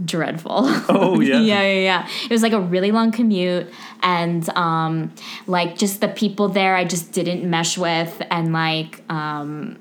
dreadful. 0.04 0.62
Oh, 0.88 1.20
yeah? 1.20 1.40
yeah, 1.40 1.62
yeah, 1.62 1.80
yeah. 1.80 2.08
It 2.24 2.30
was 2.30 2.42
like 2.42 2.52
a 2.52 2.60
really 2.60 2.92
long 2.92 3.12
commute, 3.12 3.68
and 4.02 4.48
um, 4.50 5.12
like 5.46 5.76
just 5.76 6.00
the 6.00 6.08
people 6.08 6.48
there, 6.48 6.76
I 6.76 6.84
just 6.84 7.12
didn't 7.12 7.48
mesh 7.48 7.76
with, 7.76 8.22
and 8.30 8.52
like, 8.52 9.02
um, 9.10 9.78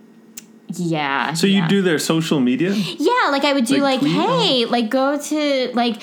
yeah. 0.73 1.33
So 1.33 1.47
you 1.47 1.67
do 1.67 1.81
their 1.81 1.99
social 1.99 2.39
media? 2.39 2.71
Yeah, 2.71 3.29
like 3.31 3.43
I 3.43 3.53
would 3.53 3.65
do 3.65 3.77
Like 3.77 4.01
like, 4.01 4.11
hey, 4.11 4.65
like 4.65 4.89
go 4.89 5.19
to 5.19 5.71
like 5.73 6.01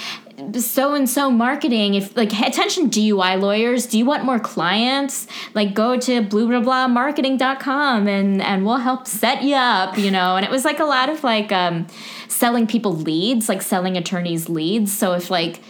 so 0.59 0.95
and 0.95 1.09
so 1.09 1.31
marketing 1.31 1.95
if 1.95 2.17
like 2.17 2.33
attention 2.41 2.91
DUI 2.91 3.41
lawyers, 3.41 3.87
do 3.87 3.99
you 3.99 4.05
want 4.05 4.25
more 4.25 4.39
clients? 4.39 5.27
Like 5.55 5.75
go 5.75 5.99
to 5.99 6.23
blah 6.23 6.47
blah 6.47 6.61
blah 6.61 6.89
marketing.com 6.89 8.07
and 8.07 8.43
and 8.43 8.67
we'll 8.67 8.77
help 8.77 9.07
set 9.07 9.43
you 9.43 9.55
up, 9.55 9.99
you 9.99 10.11
know. 10.11 10.37
And 10.37 10.45
it 10.45 10.51
was 10.51 10.65
like 10.65 10.79
a 10.79 10.85
lot 10.85 11.09
of 11.09 11.25
like 11.25 11.53
um 11.53 11.87
selling 12.29 12.67
people 12.67 12.95
leads, 12.95 13.49
like 13.49 13.63
selling 13.63 13.97
attorneys 13.97 14.49
leads. 14.49 14.97
So 14.97 15.15
if 15.15 15.31
like 15.31 15.61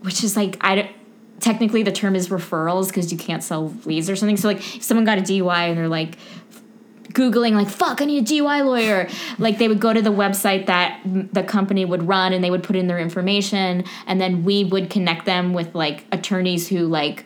which 0.00 0.22
is 0.22 0.36
like 0.36 0.56
I 0.60 0.74
don't 0.76 0.90
technically 1.40 1.82
the 1.82 1.92
term 1.92 2.14
is 2.14 2.28
referrals 2.28 2.86
because 2.86 3.10
you 3.10 3.18
can't 3.18 3.42
sell 3.42 3.74
leads 3.84 4.08
or 4.08 4.16
something. 4.16 4.36
So 4.36 4.48
like 4.48 4.58
if 4.58 4.82
someone 4.82 5.04
got 5.04 5.18
a 5.18 5.22
DUI 5.22 5.68
and 5.68 5.76
they're 5.76 5.88
like 5.88 6.16
googling 7.12 7.52
like 7.54 7.68
fuck 7.68 8.00
i 8.00 8.04
need 8.04 8.28
a 8.28 8.34
DUI 8.34 8.64
lawyer 8.64 9.08
like 9.38 9.58
they 9.58 9.68
would 9.68 9.80
go 9.80 9.92
to 9.92 10.00
the 10.02 10.10
website 10.10 10.66
that 10.66 11.00
the 11.04 11.42
company 11.42 11.84
would 11.84 12.06
run 12.08 12.32
and 12.32 12.42
they 12.42 12.50
would 12.50 12.62
put 12.62 12.76
in 12.76 12.86
their 12.86 12.98
information 12.98 13.84
and 14.06 14.20
then 14.20 14.44
we 14.44 14.64
would 14.64 14.90
connect 14.90 15.26
them 15.26 15.52
with 15.52 15.74
like 15.74 16.04
attorneys 16.12 16.68
who 16.68 16.86
like 16.86 17.24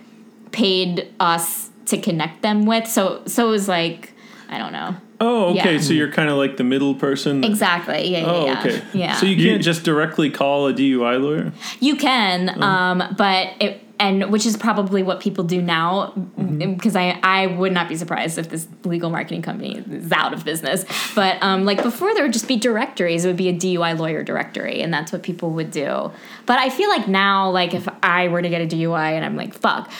paid 0.53 1.13
us 1.21 1.71
to 1.87 1.99
connect 2.01 2.43
them 2.43 2.67
with 2.67 2.87
so 2.87 3.23
so 3.27 3.49
it 3.49 3.51
was 3.51 3.69
like 3.69 4.13
i 4.49 4.59
don't 4.59 4.73
know 4.73 4.95
Oh, 5.19 5.57
okay. 5.59 5.77
Yeah. 5.77 5.81
So 5.81 5.95
you're 5.95 6.13
kind 6.13 6.29
of 6.29 6.37
like 6.37 6.59
the 6.59 6.63
middle 6.65 6.95
person. 6.95 7.43
exactly 7.43 8.11
yeah 8.11 8.19
yeah 8.19 8.27
Oh, 8.31 8.45
yeah 8.45 8.59
okay. 8.61 8.83
yeah 8.93 9.15
So 9.17 9.25
you 9.25 9.43
can't 9.43 9.63
just 9.63 9.83
directly 9.83 10.29
call 10.29 10.67
a 10.69 10.75
DUI 10.75 11.19
lawyer. 11.23 11.55
You 11.81 11.97
can, 11.97 12.49
Mm-hmm. 12.49 12.63
um, 12.63 13.15
but 13.17 13.49
it 13.59 13.81
and 13.99 14.31
which 14.31 14.47
is 14.47 14.57
probably 14.57 15.03
what 15.03 15.21
people 15.21 15.45
do 15.45 15.63
now 15.63 16.13
Mm-hmm. 16.57 16.75
because 16.75 16.95
I 16.95 17.19
I 17.23 17.47
would 17.47 17.73
not 17.73 17.89
be 17.89 17.97
surprised 17.97 18.39
if 18.39 18.49
this 18.51 18.69
legal 18.85 19.11
marketing 19.11 19.43
company 19.43 19.79
is 19.91 20.13
out 20.13 20.33
of 20.33 20.45
business. 20.45 20.85
But 21.15 21.43
um, 21.43 21.65
like 21.65 21.83
before, 21.83 22.15
there 22.15 22.23
would 22.23 22.33
just 22.33 22.47
be 22.47 22.57
directories. 22.57 23.25
It 23.25 23.29
would 23.29 23.37
be 23.37 23.49
a 23.49 23.53
DUI 23.55 23.99
lawyer 23.99 24.23
directory, 24.23 24.81
and 24.81 24.93
that's 24.93 25.13
what 25.13 25.23
people 25.23 25.51
would 25.51 25.71
do. 25.71 26.13
But 26.47 26.59
I 26.59 26.71
feel 26.71 26.89
like 26.89 27.09
now, 27.09 27.51
like 27.51 27.75
if 27.75 27.89
I 28.03 28.29
were 28.29 28.43
to 28.43 28.49
get 28.49 28.61
a 28.63 28.67
DUI 28.67 29.13
and 29.13 29.25
I'm 29.25 29.37
like, 29.37 29.55
fuck. 29.55 29.91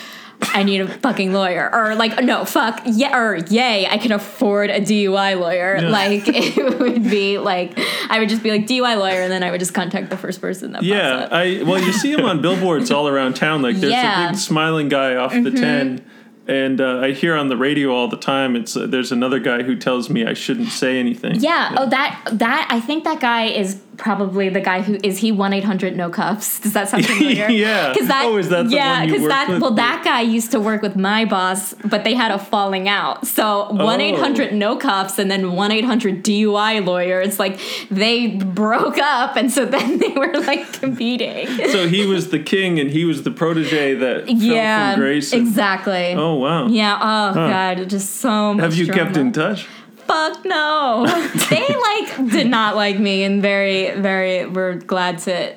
I 0.43 0.63
need 0.63 0.81
a 0.81 0.89
fucking 0.89 1.33
lawyer, 1.33 1.71
or 1.73 1.95
like 1.95 2.23
no, 2.23 2.45
fuck, 2.45 2.81
yeah, 2.87 3.17
or 3.17 3.37
yay, 3.37 3.87
I 3.87 3.99
can 3.99 4.13
afford 4.13 4.71
a 4.71 4.81
DUI 4.81 5.39
lawyer. 5.39 5.81
Like 5.91 6.23
it 6.27 6.79
would 6.79 7.03
be 7.05 7.39
like 7.39 7.79
I 8.11 8.19
would 8.19 8.29
just 8.29 8.43
be 8.43 8.51
like 8.51 8.67
DUI 8.67 8.97
lawyer, 8.99 9.23
and 9.23 9.31
then 9.33 9.43
I 9.43 9.51
would 9.51 9.61
just 9.61 9.75
contact 9.75 10.11
the 10.11 10.17
first 10.17 10.41
person 10.41 10.73
that 10.73 10.79
pops 10.79 10.87
Yeah. 10.87 11.29
I 11.31 11.63
well, 11.65 11.81
you 11.83 11.93
see 11.93 12.13
him 12.13 12.25
on 12.25 12.41
billboards 12.47 12.91
all 12.91 13.09
around 13.09 13.35
town. 13.35 13.63
Like 13.63 13.77
there's 13.77 13.93
Yeah. 13.93 14.15
Mm-hmm. 14.15 14.25
a 14.25 14.29
big 14.33 14.39
smiling 14.39 14.89
guy 14.89 15.17
off 15.17 15.33
the 15.33 15.51
ten, 15.51 16.05
and 16.47 16.81
uh, 16.81 17.01
I 17.01 17.13
hear 17.13 17.35
on 17.35 17.49
the 17.49 17.57
radio 17.57 17.91
all 17.93 18.09
the 18.09 18.17
time. 18.19 18.57
It's 18.57 18.77
uh, 18.77 18.87
there's 18.87 19.13
another 19.13 19.39
guy 19.39 19.63
who 19.63 19.75
tells 19.77 20.09
me 20.11 20.27
I 20.27 20.35
shouldn't 20.35 20.69
say 20.69 20.99
anything. 20.99 21.37
Yeah. 21.41 21.75
Oh, 21.79 21.89
that 21.89 22.21
that 22.33 22.69
I 22.71 22.81
think 22.81 23.05
that 23.05 23.21
guy 23.21 23.47
is 23.47 23.81
probably 23.97 24.49
the 24.49 24.61
guy 24.61 24.83
who 24.83 24.99
is 25.03 25.19
he 25.19 25.33
one 25.33 25.53
eight 25.53 25.65
hundred 25.65 25.97
no 25.97 26.11
cuffs. 26.11 26.61
Does 26.61 26.73
that 26.75 26.89
sound 26.89 27.07
familiar? 27.15 27.49
Yeah. 27.49 27.93
Because 27.93 28.09
that 28.09 28.25
Oh, 28.27 28.37
is 28.37 28.49
that 28.49 28.69
the 28.69 28.77
yeah? 28.77 29.05
Because 29.05 29.27
that 29.29 29.49
with? 29.49 29.63
well 29.63 29.73
that 29.73 30.03
guy 30.05 30.21
used 30.21 30.51
to 30.53 30.61
work 30.61 30.83
with 30.83 30.97
my 30.97 31.25
boss, 31.25 31.75
but 31.85 32.05
they 32.05 32.15
had 32.15 32.31
a 32.31 32.39
falling 32.39 32.89
out. 32.89 33.27
So 33.27 33.73
one 33.73 34.01
eight 34.01 34.19
hundred 34.19 34.53
oh. 34.53 34.57
no 34.57 34.77
cuffs 34.77 35.19
and 35.19 35.31
then 35.31 35.53
one 35.53 35.71
eight 35.73 35.85
hundred 35.85 36.25
DUI 36.25 36.85
lawyer. 36.85 37.21
It's 37.21 37.39
like 37.39 37.61
they 37.91 38.29
broke 38.37 38.99
up, 38.99 39.37
and 39.37 39.51
so 39.51 39.65
then 39.77 39.99
they 39.99 40.11
were 40.11 40.33
like 40.41 40.73
competing. 40.73 41.47
So 41.71 41.89
he 41.89 42.07
was 42.07 42.31
the 42.31 42.39
king, 42.43 42.79
and 42.79 42.91
he 42.91 43.05
was 43.05 43.23
the 43.23 43.31
protege 43.31 43.95
that 43.95 44.27
fell 44.27 44.37
yeah. 44.37 44.93
from 44.93 45.01
grace. 45.01 45.33
and- 45.33 45.47
Exactly. 45.47 46.15
oh 46.15 46.35
wow. 46.35 46.67
Yeah. 46.67 46.97
Oh 46.97 47.35
god, 47.35 47.89
just 47.89 48.17
so 48.17 48.55
much. 48.55 48.63
Have 48.63 48.75
you 48.75 48.87
kept 48.93 49.17
in 49.17 49.33
touch? 49.33 49.67
Fuck 50.07 50.45
no. 50.45 51.07
they 51.51 51.67
like 51.67 52.31
did 52.33 52.47
not 52.49 52.77
like 52.77 52.99
me 52.99 53.23
and 53.25 53.43
very, 53.43 53.93
very 54.01 54.47
were 54.47 54.75
glad 54.75 55.19
to 55.21 55.55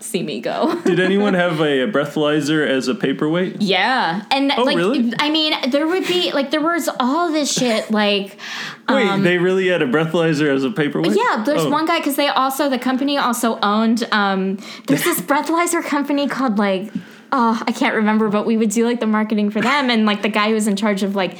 see 0.00 0.22
me 0.22 0.40
go. 0.40 0.80
Did 0.84 1.00
anyone 1.00 1.34
have 1.34 1.60
a, 1.60 1.90
breathalyzer 1.90 2.64
as 2.66 2.86
a 2.86 2.94
paperweight? 2.94 3.60
Yeah. 3.60 4.24
And 4.30 4.52
Oh, 4.56 4.62
like 4.62 4.76
really? 4.76 5.12
I 5.18 5.28
mean, 5.28 5.54
there 5.70 5.88
would 5.88 6.06
be 6.06 6.30
like 6.32 6.52
there 6.52 6.60
was 6.60 6.88
all 7.00 7.32
this 7.32 7.52
shit 7.52 7.90
like 7.90 8.38
Wait, 8.88 9.22
they 9.22 9.38
really 9.38 9.66
had 9.66 9.82
a 9.82 9.86
breathalyzer 9.86 10.54
as 10.54 10.62
a 10.62 10.70
paperweight? 10.70 11.10
Um, 11.10 11.16
yeah, 11.18 11.42
there's 11.44 11.64
Oh. 11.64 11.70
one 11.70 11.84
guy 11.84 11.98
because 11.98 12.14
they 12.14 12.28
also 12.28 12.70
the 12.70 12.78
company 12.78 13.18
also 13.18 13.58
owned 13.60 14.06
um 14.12 14.58
there's 14.86 15.02
this 15.02 15.20
breathalyzer 15.20 15.82
company 15.84 16.28
called 16.28 16.58
like 16.58 16.92
oh 17.32 17.60
I 17.66 17.72
can't 17.72 17.96
remember 17.96 18.28
but 18.28 18.46
we 18.46 18.56
would 18.56 18.70
do 18.70 18.86
like 18.86 19.00
the 19.00 19.06
marketing 19.06 19.50
for 19.50 19.60
them 19.60 19.90
and 19.90 20.06
like 20.06 20.22
the 20.22 20.28
guy 20.30 20.48
who 20.48 20.54
was 20.54 20.68
in 20.68 20.76
charge 20.76 21.02
of 21.02 21.16
like 21.16 21.36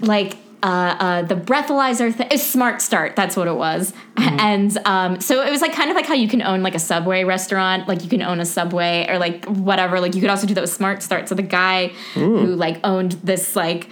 like 0.00 0.36
uh, 0.62 0.66
uh, 0.98 1.22
the 1.22 1.34
breathalyzer 1.36 2.12
thing 2.14 2.36
smart 2.38 2.80
start 2.82 3.14
that's 3.16 3.36
what 3.36 3.46
it 3.48 3.54
was. 3.56 3.92
And 4.16 4.76
um, 4.86 5.20
so 5.20 5.42
it 5.42 5.50
was 5.50 5.60
like 5.60 5.72
kind 5.74 5.90
of 5.90 5.96
like 5.96 6.06
how 6.06 6.14
you 6.14 6.28
can 6.28 6.42
own 6.42 6.62
like 6.62 6.74
a 6.74 6.78
subway 6.78 7.24
restaurant 7.24 7.86
like 7.88 8.02
you 8.02 8.08
can 8.08 8.22
own 8.22 8.40
a 8.40 8.46
subway 8.46 9.06
or 9.08 9.18
like 9.18 9.44
whatever 9.46 10.00
like 10.00 10.14
you 10.14 10.20
could 10.20 10.30
also 10.30 10.46
do 10.46 10.54
that 10.54 10.60
with 10.62 10.72
smart 10.72 11.02
start 11.02 11.28
so 11.28 11.34
the 11.34 11.42
guy 11.42 11.88
who 12.14 12.46
like 12.56 12.80
owned 12.84 13.12
this 13.22 13.54
like 13.56 13.88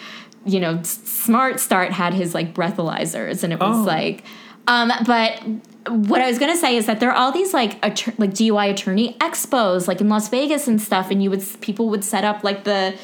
you 0.46 0.58
know 0.60 0.80
smart 0.82 1.60
start 1.60 1.92
had 1.92 2.12
his 2.14 2.34
like 2.34 2.54
breathalyzers 2.54 3.42
and 3.44 3.52
it 3.52 3.60
was 3.60 3.76
Oh. 3.76 3.82
like 3.82 4.24
um, 4.66 4.90
but 5.06 5.42
what 5.88 6.22
I 6.22 6.28
was 6.28 6.38
gonna 6.38 6.56
say 6.56 6.76
is 6.76 6.86
that 6.86 6.98
there 6.98 7.10
are 7.10 7.16
all 7.16 7.30
these 7.32 7.52
like 7.52 7.78
attor- 7.82 8.18
like 8.18 8.30
DUI 8.30 8.70
attorney 8.70 9.14
expos 9.20 9.86
like 9.86 10.00
in 10.00 10.08
Las 10.08 10.28
Vegas 10.30 10.66
and 10.66 10.80
stuff, 10.80 11.10
and 11.10 11.22
you 11.22 11.28
would 11.30 11.44
people 11.60 11.90
would 11.90 12.02
set 12.02 12.24
up 12.24 12.42
like 12.42 12.64
the, 12.64 12.94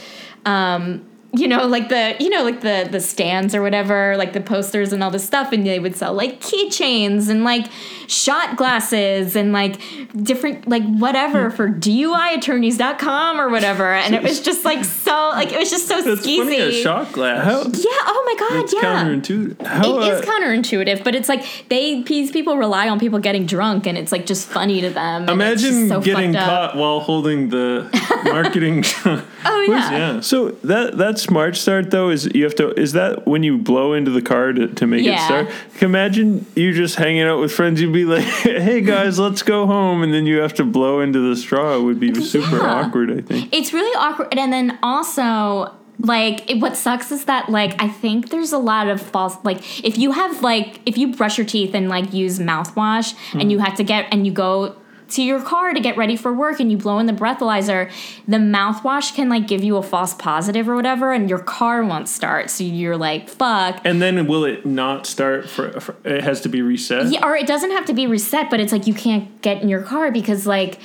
um, 0.46 1.04
you 1.32 1.46
know, 1.46 1.66
like 1.66 1.88
the 1.88 2.16
you 2.18 2.28
know 2.28 2.42
like 2.42 2.60
the 2.60 2.88
the 2.90 3.00
stands 3.00 3.54
or 3.54 3.62
whatever, 3.62 4.16
like 4.16 4.32
the 4.32 4.40
posters 4.40 4.92
and 4.92 5.02
all 5.02 5.10
this 5.10 5.24
stuff, 5.24 5.52
and 5.52 5.64
they 5.64 5.78
would 5.78 5.96
sell 5.96 6.12
like 6.12 6.40
keychains 6.40 7.28
and 7.28 7.44
like 7.44 7.66
shot 8.10 8.56
glasses 8.56 9.36
and 9.36 9.52
like 9.52 9.80
different 10.22 10.66
like 10.68 10.82
whatever 10.82 11.50
for 11.50 11.68
DUIattorneys.com 11.68 13.40
or 13.40 13.48
whatever, 13.48 13.92
and 13.94 14.14
it 14.14 14.22
was 14.22 14.40
just 14.40 14.64
like 14.64 14.84
so 14.84 15.12
like 15.34 15.52
it 15.52 15.58
was 15.58 15.70
just 15.70 15.86
so 15.86 16.02
That's 16.02 16.20
funny, 16.22 16.56
a 16.58 16.68
skeezy. 16.70 16.82
shot 16.82 17.12
glass. 17.12 17.44
How- 17.44 17.62
Yeah. 17.62 18.10
Oh 18.12 18.22
my 18.26 18.48
god. 18.48 18.64
It's 18.64 18.74
yeah. 18.74 19.04
counterintuitive. 19.04 19.66
How, 19.66 19.98
It 20.00 20.12
is 20.12 20.20
uh, 20.20 20.24
counterintuitive, 20.24 21.04
but 21.04 21.14
it's 21.14 21.28
like 21.28 21.44
they 21.68 22.02
these 22.02 22.30
people 22.30 22.56
rely 22.56 22.88
on 22.88 22.98
people 22.98 23.18
getting 23.18 23.46
drunk, 23.46 23.86
and 23.86 23.96
it's 23.96 24.12
like 24.12 24.26
just 24.26 24.48
funny 24.48 24.80
to 24.80 24.90
them. 24.90 25.28
and 25.28 25.40
it's 25.42 25.62
just 25.62 25.72
Imagine 25.74 25.88
so 25.88 26.00
getting 26.00 26.32
caught 26.34 26.76
while 26.76 27.00
holding 27.00 27.48
the 27.50 27.88
marketing. 28.24 28.84
Oh 29.42 29.62
yeah. 29.62 29.90
yeah. 29.90 30.20
So 30.20 30.50
that 30.64 30.98
that 30.98 31.18
smart 31.18 31.56
start 31.56 31.90
though 31.90 32.10
is 32.10 32.28
you 32.34 32.44
have 32.44 32.54
to 32.56 32.78
is 32.78 32.92
that 32.92 33.26
when 33.26 33.42
you 33.42 33.56
blow 33.56 33.94
into 33.94 34.10
the 34.10 34.20
car 34.20 34.52
to, 34.52 34.68
to 34.68 34.86
make 34.86 35.06
it 35.06 35.18
start? 35.18 35.48
Imagine 35.80 36.44
you 36.54 36.74
just 36.74 36.96
hanging 36.96 37.22
out 37.22 37.40
with 37.40 37.50
friends. 37.50 37.80
You'd 37.80 37.90
be 37.92 37.99
like, 38.04 38.24
"Hey 38.24 38.80
guys, 38.80 39.18
let's 39.18 39.42
go 39.42 39.66
home," 39.66 40.02
and 40.02 40.12
then 40.12 40.26
you 40.26 40.38
have 40.40 40.54
to 40.54 40.64
blow 40.64 41.00
into 41.00 41.18
the 41.20 41.36
straw. 41.36 41.76
It 41.76 41.82
would 41.82 42.00
be 42.00 42.14
super 42.14 42.56
Yeah. 42.56 42.74
awkward. 42.74 43.10
I 43.10 43.20
think. 43.20 43.48
It's 43.52 43.72
really 43.72 43.94
awkward, 43.96 44.28
and 44.36 44.52
then 44.52 44.78
also. 44.82 45.74
Like 46.02 46.50
it, 46.50 46.60
what 46.60 46.78
sucks 46.78 47.12
is 47.12 47.26
that 47.26 47.50
like 47.50 47.74
I 47.78 47.86
think 47.86 48.30
there's 48.30 48.54
a 48.54 48.58
lot 48.58 48.88
of 48.88 49.02
false 49.02 49.36
like 49.44 49.58
if 49.84 49.98
you 49.98 50.12
have 50.12 50.42
like 50.42 50.80
if 50.86 50.96
you 50.96 51.14
brush 51.14 51.36
your 51.36 51.46
teeth 51.46 51.74
and 51.74 51.90
like 51.90 52.14
use 52.14 52.38
mouthwash 52.38 53.14
and 53.34 53.42
hmm. 53.42 53.50
you 53.50 53.58
have 53.58 53.74
to 53.74 53.84
get 53.84 54.06
and 54.10 54.24
you 54.26 54.32
go 54.32 54.76
to 55.10 55.22
your 55.22 55.42
car 55.42 55.72
to 55.72 55.80
get 55.80 55.96
ready 55.96 56.16
for 56.16 56.32
work 56.32 56.60
and 56.60 56.70
you 56.70 56.76
blow 56.76 56.98
in 56.98 57.06
the 57.06 57.12
breathalyzer, 57.12 57.90
the 58.26 58.36
mouthwash 58.36 59.14
can 59.14 59.28
like 59.28 59.46
give 59.46 59.62
you 59.62 59.76
a 59.76 59.82
false 59.82 60.14
positive 60.14 60.68
or 60.68 60.76
whatever 60.76 61.12
and 61.12 61.28
your 61.28 61.38
car 61.38 61.84
won't 61.84 62.08
start. 62.08 62.50
So 62.50 62.64
you're 62.64 62.96
like, 62.96 63.28
fuck. 63.28 63.80
and 63.84 64.00
then 64.00 64.26
will 64.26 64.44
it 64.44 64.64
not 64.64 65.06
start 65.06 65.48
for, 65.48 65.80
for? 65.80 65.96
It 66.04 66.22
has 66.22 66.40
to 66.42 66.48
be 66.48 66.62
reset. 66.62 67.12
Yeah, 67.12 67.24
or 67.24 67.36
it 67.36 67.46
doesn't 67.46 67.70
have 67.70 67.84
to 67.86 67.92
be 67.92 68.06
reset, 68.06 68.50
but 68.50 68.60
it's 68.60 68.72
like 68.72 68.86
you 68.86 68.94
can't 68.94 69.40
get 69.42 69.62
in 69.62 69.68
your 69.68 69.82
car 69.82 70.10
because 70.10 70.46
like 70.46 70.80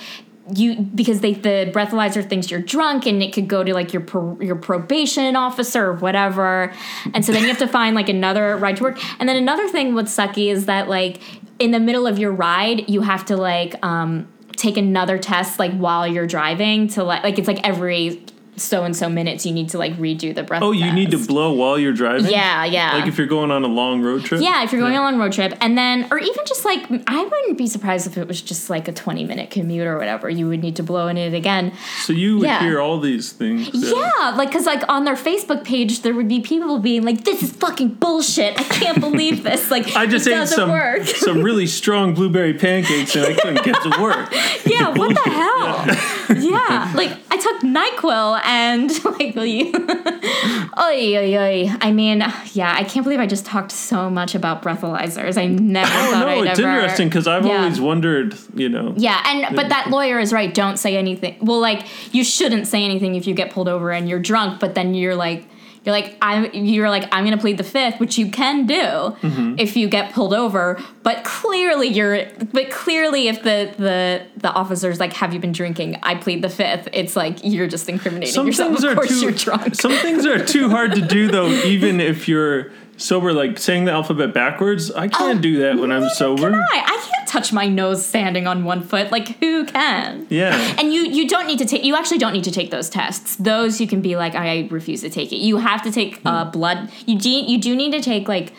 you 0.53 0.81
because 0.81 1.21
they 1.21 1.33
the 1.33 1.71
breathalyzer 1.73 2.27
thinks 2.27 2.51
you're 2.51 2.61
drunk 2.61 3.05
and 3.05 3.23
it 3.23 3.33
could 3.33 3.47
go 3.47 3.63
to 3.63 3.73
like 3.73 3.93
your 3.93 4.01
pro, 4.01 4.39
your 4.39 4.55
probation 4.55 5.35
officer 5.35 5.85
or 5.85 5.93
whatever, 5.93 6.71
and 7.13 7.25
so 7.25 7.31
then 7.31 7.41
you 7.41 7.47
have 7.47 7.57
to 7.57 7.67
find 7.67 7.95
like 7.95 8.09
another 8.09 8.55
ride 8.57 8.77
to 8.77 8.83
work. 8.83 8.99
And 9.19 9.27
then 9.27 9.37
another 9.37 9.67
thing 9.69 9.95
what's 9.95 10.15
sucky 10.15 10.51
is 10.51 10.67
that 10.67 10.87
like 10.87 11.19
in 11.59 11.71
the 11.71 11.79
middle 11.79 12.07
of 12.07 12.19
your 12.19 12.31
ride 12.31 12.89
you 12.89 13.01
have 13.01 13.25
to 13.25 13.37
like 13.37 13.75
um 13.83 14.27
take 14.55 14.77
another 14.77 15.17
test 15.17 15.59
like 15.59 15.73
while 15.73 16.07
you're 16.07 16.27
driving 16.27 16.87
to 16.87 17.03
like 17.03 17.23
like 17.23 17.37
it's 17.37 17.47
like 17.47 17.59
every 17.67 18.21
so 18.57 18.83
and 18.83 18.95
so 18.95 19.09
minutes 19.09 19.45
you 19.45 19.51
need 19.51 19.69
to 19.69 19.77
like 19.77 19.93
redo 19.97 20.33
the 20.33 20.43
breath. 20.43 20.61
Oh, 20.63 20.71
you 20.71 20.91
need 20.93 21.11
to 21.11 21.17
blow 21.17 21.53
while 21.53 21.77
you're 21.77 21.93
driving. 21.93 22.31
Yeah, 22.31 22.65
yeah. 22.65 22.93
Like 22.97 23.07
if 23.07 23.17
you're 23.17 23.27
going 23.27 23.51
on 23.51 23.63
a 23.63 23.67
long 23.67 24.01
road 24.01 24.23
trip. 24.25 24.41
yeah, 24.41 24.63
if 24.63 24.71
you're 24.71 24.81
going 24.81 24.95
on 24.95 25.01
a 25.01 25.03
long 25.05 25.17
road 25.19 25.33
trip, 25.33 25.53
and 25.61 25.77
then, 25.77 26.07
or 26.11 26.17
even 26.19 26.45
just 26.45 26.65
like, 26.65 26.83
I 27.07 27.23
wouldn't 27.23 27.57
be 27.57 27.67
surprised 27.67 28.07
if 28.07 28.17
it 28.17 28.27
was 28.27 28.41
just 28.41 28.69
like 28.69 28.87
a 28.87 28.91
20 28.93 29.23
minute 29.25 29.49
commute 29.51 29.85
or 29.87 29.97
whatever. 29.97 30.29
You 30.29 30.47
would 30.49 30.61
need 30.61 30.75
to 30.77 30.83
blow 30.83 31.07
in 31.07 31.17
it 31.17 31.33
again. 31.33 31.73
So 32.03 32.13
you 32.13 32.37
would 32.37 32.45
Yeah. 32.45 32.61
hear 32.61 32.79
all 32.79 32.99
these 32.99 33.31
things. 33.31 33.69
Yeah, 33.73 34.33
like 34.37 34.49
because 34.49 34.65
like 34.65 34.83
on 34.89 35.05
their 35.05 35.15
Facebook 35.15 35.63
page, 35.63 36.01
there 36.01 36.13
would 36.13 36.27
be 36.27 36.39
people 36.39 36.79
being 36.79 37.03
like, 37.03 37.23
"This 37.23 37.43
is 37.43 37.51
fucking 37.51 37.95
bullshit. 37.95 38.59
I 38.59 38.63
can't 38.63 38.99
believe 38.99 39.43
this. 39.43 39.69
Like, 39.75 39.95
I 39.95 40.05
just 40.05 40.25
it 40.27 40.33
ate 40.33 40.47
some 40.47 40.69
work." 40.69 41.03
some 41.05 41.41
really 41.41 41.67
strong 41.67 42.13
blueberry 42.13 42.53
pancakes 42.53 43.15
and 43.15 43.25
I 43.25 43.33
couldn't 43.33 43.63
get 43.65 43.81
to 43.83 43.89
work. 44.01 44.31
yeah, 44.65 44.89
what 44.95 45.09
the 45.13 45.29
hell? 45.29 46.37
Yeah. 46.41 46.91
like 46.95 47.11
I 47.31 47.37
took 47.37 47.61
Nyquil 47.61 48.39
and 48.45 48.91
like, 49.19 49.35
will 49.35 49.45
you? 49.45 49.71
oy, 50.77 51.17
oy, 51.17 51.37
oy. 51.37 51.69
I 51.81 51.91
mean, 51.91 52.19
yeah, 52.53 52.73
I 52.77 52.83
can't 52.83 53.03
believe 53.03 53.19
I 53.19 53.25
just 53.27 53.45
talked 53.45 53.71
so 53.71 54.09
much 54.09 54.35
about 54.35 54.61
breathalyzers. 54.61 55.37
I 55.37 55.47
never 55.47 55.89
Oh 55.91 56.11
thought 56.11 56.19
no, 56.21 56.27
I'd 56.27 56.35
Well, 56.37 56.47
it's 56.47 56.59
ever. 56.59 56.69
interesting 56.69 57.09
because 57.09 57.27
I've 57.27 57.45
Yeah. 57.45 57.57
always 57.57 57.79
wondered, 57.81 58.35
you 58.55 58.69
know. 58.69 58.93
Yeah, 58.97 59.21
and 59.25 59.55
but 59.55 59.69
that 59.69 59.89
lawyer 59.89 60.19
is 60.19 60.31
right. 60.33 60.53
Don't 60.53 60.77
say 60.77 60.97
anything. 60.97 61.35
Well, 61.41 61.59
like 61.59 61.85
you 62.13 62.23
shouldn't 62.23 62.67
say 62.67 62.83
anything 62.83 63.15
if 63.15 63.27
you 63.27 63.33
get 63.33 63.51
pulled 63.51 63.67
over 63.69 63.91
and 63.91 64.07
you're 64.09 64.19
drunk. 64.19 64.59
But 64.59 64.75
then 64.75 64.93
you're 64.93 65.15
like, 65.15 65.45
you're 65.85 65.93
like, 65.93 66.17
I'm. 66.21 66.51
You're 66.53 66.89
like, 66.89 67.07
I'm 67.11 67.23
gonna 67.23 67.37
plead 67.37 67.57
the 67.57 67.63
fifth, 67.63 67.99
which 67.99 68.17
you 68.17 68.29
can 68.31 68.65
do 68.65 68.75
Mm-hmm. 68.75 69.55
if 69.59 69.77
you 69.77 69.87
get 69.87 70.13
pulled 70.13 70.33
over. 70.33 70.79
But 71.03 71.23
clearly, 71.23 71.87
you're. 71.89 72.25
But 72.51 72.71
clearly, 72.71 73.27
if 73.27 73.43
the 73.43 73.73
the 73.77 74.25
the 74.37 74.51
officer's 74.51 74.99
like, 74.99 75.13
have 75.13 75.33
you 75.33 75.39
been 75.39 75.51
drinking? 75.51 75.97
I 76.03 76.15
plead 76.15 76.41
the 76.41 76.49
fifth. 76.49 76.87
It's 76.91 77.15
like 77.15 77.39
you're 77.43 77.67
just 77.67 77.87
incriminating 77.87 78.33
Some 78.33 78.47
yourself. 78.47 78.69
things 78.71 78.83
Of 78.83 78.91
are 78.91 78.95
course, 78.95 79.09
too 79.09 79.19
you're 79.21 79.31
drunk. 79.31 79.75
some 79.75 79.91
things 79.93 80.25
are 80.25 80.43
too 80.43 80.69
hard 80.69 80.93
to 80.95 81.01
do 81.01 81.27
though, 81.29 81.47
even 81.49 82.01
if 82.01 82.27
you're 82.27 82.71
sober. 82.97 83.33
Like 83.33 83.57
saying 83.59 83.85
the 83.85 83.91
alphabet 83.91 84.33
backwards, 84.33 84.91
I 84.91 85.07
can't 85.07 85.41
do 85.41 85.59
that 85.59 85.77
when 85.77 85.91
I'm 85.91 86.09
sober. 86.09 86.49
Can 86.51 86.55
I? 86.55 86.65
I 86.85 87.07
can't 87.09 87.27
touch 87.27 87.51
my 87.53 87.67
nose 87.67 88.05
standing 88.05 88.47
on 88.47 88.63
one 88.65 88.81
foot. 88.81 89.11
Like 89.11 89.37
who 89.39 89.65
can? 89.65 90.27
Yeah. 90.29 90.55
And 90.79 90.93
you 90.93 91.01
you 91.01 91.27
don't 91.27 91.47
need 91.47 91.59
to 91.59 91.65
take 91.65 91.83
you 91.83 91.95
actually 91.95 92.17
don't 92.19 92.33
need 92.33 92.43
to 92.45 92.51
take 92.51 92.71
those 92.71 92.89
tests. 92.89 93.35
Those 93.37 93.79
you 93.81 93.87
can 93.87 94.01
be 94.01 94.15
like 94.15 94.35
I 94.35 94.67
refuse 94.71 95.01
to 95.01 95.09
take 95.09 95.31
it. 95.31 95.37
You 95.37 95.57
have 95.57 95.81
to 95.83 95.91
take 95.91 96.19
Hmm. 96.21 96.27
uh, 96.27 96.45
blood. 96.45 96.89
You 97.05 97.17
do 97.19 97.29
you 97.29 97.59
do 97.59 97.75
need 97.75 97.91
to 97.91 98.01
take 98.01 98.27
like 98.27 98.53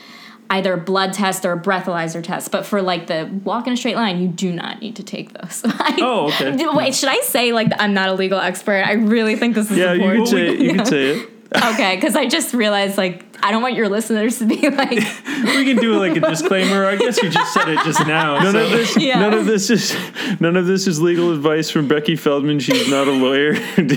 either 0.48 0.74
a 0.74 0.78
blood 0.78 1.12
test 1.12 1.44
or 1.44 1.52
a 1.54 1.58
breathalyzer 1.60 2.22
test. 2.22 2.52
But 2.52 2.64
for 2.64 2.80
like 2.80 3.08
the 3.08 3.28
walk 3.42 3.66
in 3.66 3.72
a 3.72 3.76
straight 3.76 3.96
line, 3.96 4.20
you 4.22 4.28
do 4.28 4.52
not 4.52 4.80
need 4.80 4.94
to 4.96 5.02
take 5.02 5.32
those. 5.32 5.62
I- 5.66 5.98
Oh, 6.00 6.26
okay. 6.28 6.54
Wait, 6.72 6.94
should 6.94 7.08
I 7.08 7.18
say 7.22 7.52
like 7.52 7.68
I'm 7.80 7.94
not 7.94 8.10
a 8.10 8.12
legal 8.14 8.38
expert? 8.38 8.84
I 8.86 8.92
really 8.92 9.34
think 9.36 9.54
this 9.56 9.70
is 9.72 9.76
Yeah, 9.78 9.92
you 9.94 10.02
important. 10.04 10.20
could 10.26 10.28
say 10.30 10.46
it. 10.48 10.60
You 10.60 10.74
can 10.74 10.86
say 10.86 11.04
it. 11.16 11.30
Okay, 11.54 11.96
because 11.96 12.16
I 12.16 12.26
just 12.26 12.54
realized 12.54 12.96
like 12.98 13.24
I 13.42 13.50
don't 13.52 13.62
want 13.62 13.74
your 13.74 13.88
listeners 13.88 14.38
to 14.38 14.46
be 14.46 14.56
like 14.68 14.90
we 15.44 15.64
can 15.64 15.76
do 15.76 15.98
like 15.98 16.16
a 16.16 16.20
disclaimer. 16.20 16.84
I 16.86 16.96
guess 16.96 17.22
you 17.22 17.30
just 17.30 17.52
said 17.54 17.68
it 17.68 17.78
just 17.84 18.06
now. 18.06 18.38
None 18.40 18.52
so- 18.52 18.64
of 18.64 18.70
this. 18.70 18.96
Yeah. 18.96 19.20
None 19.20 19.34
of 19.34 19.46
this 19.46 19.70
is. 19.70 19.94
None 20.40 20.56
of 20.56 20.66
this 20.66 20.86
is 20.86 21.00
legal 21.00 21.32
advice 21.32 21.70
from 21.70 21.86
Becky 21.88 22.16
Feldman. 22.16 22.58
She's 22.60 22.88
not 22.88 23.06
a 23.08 23.12
lawyer. 23.12 23.54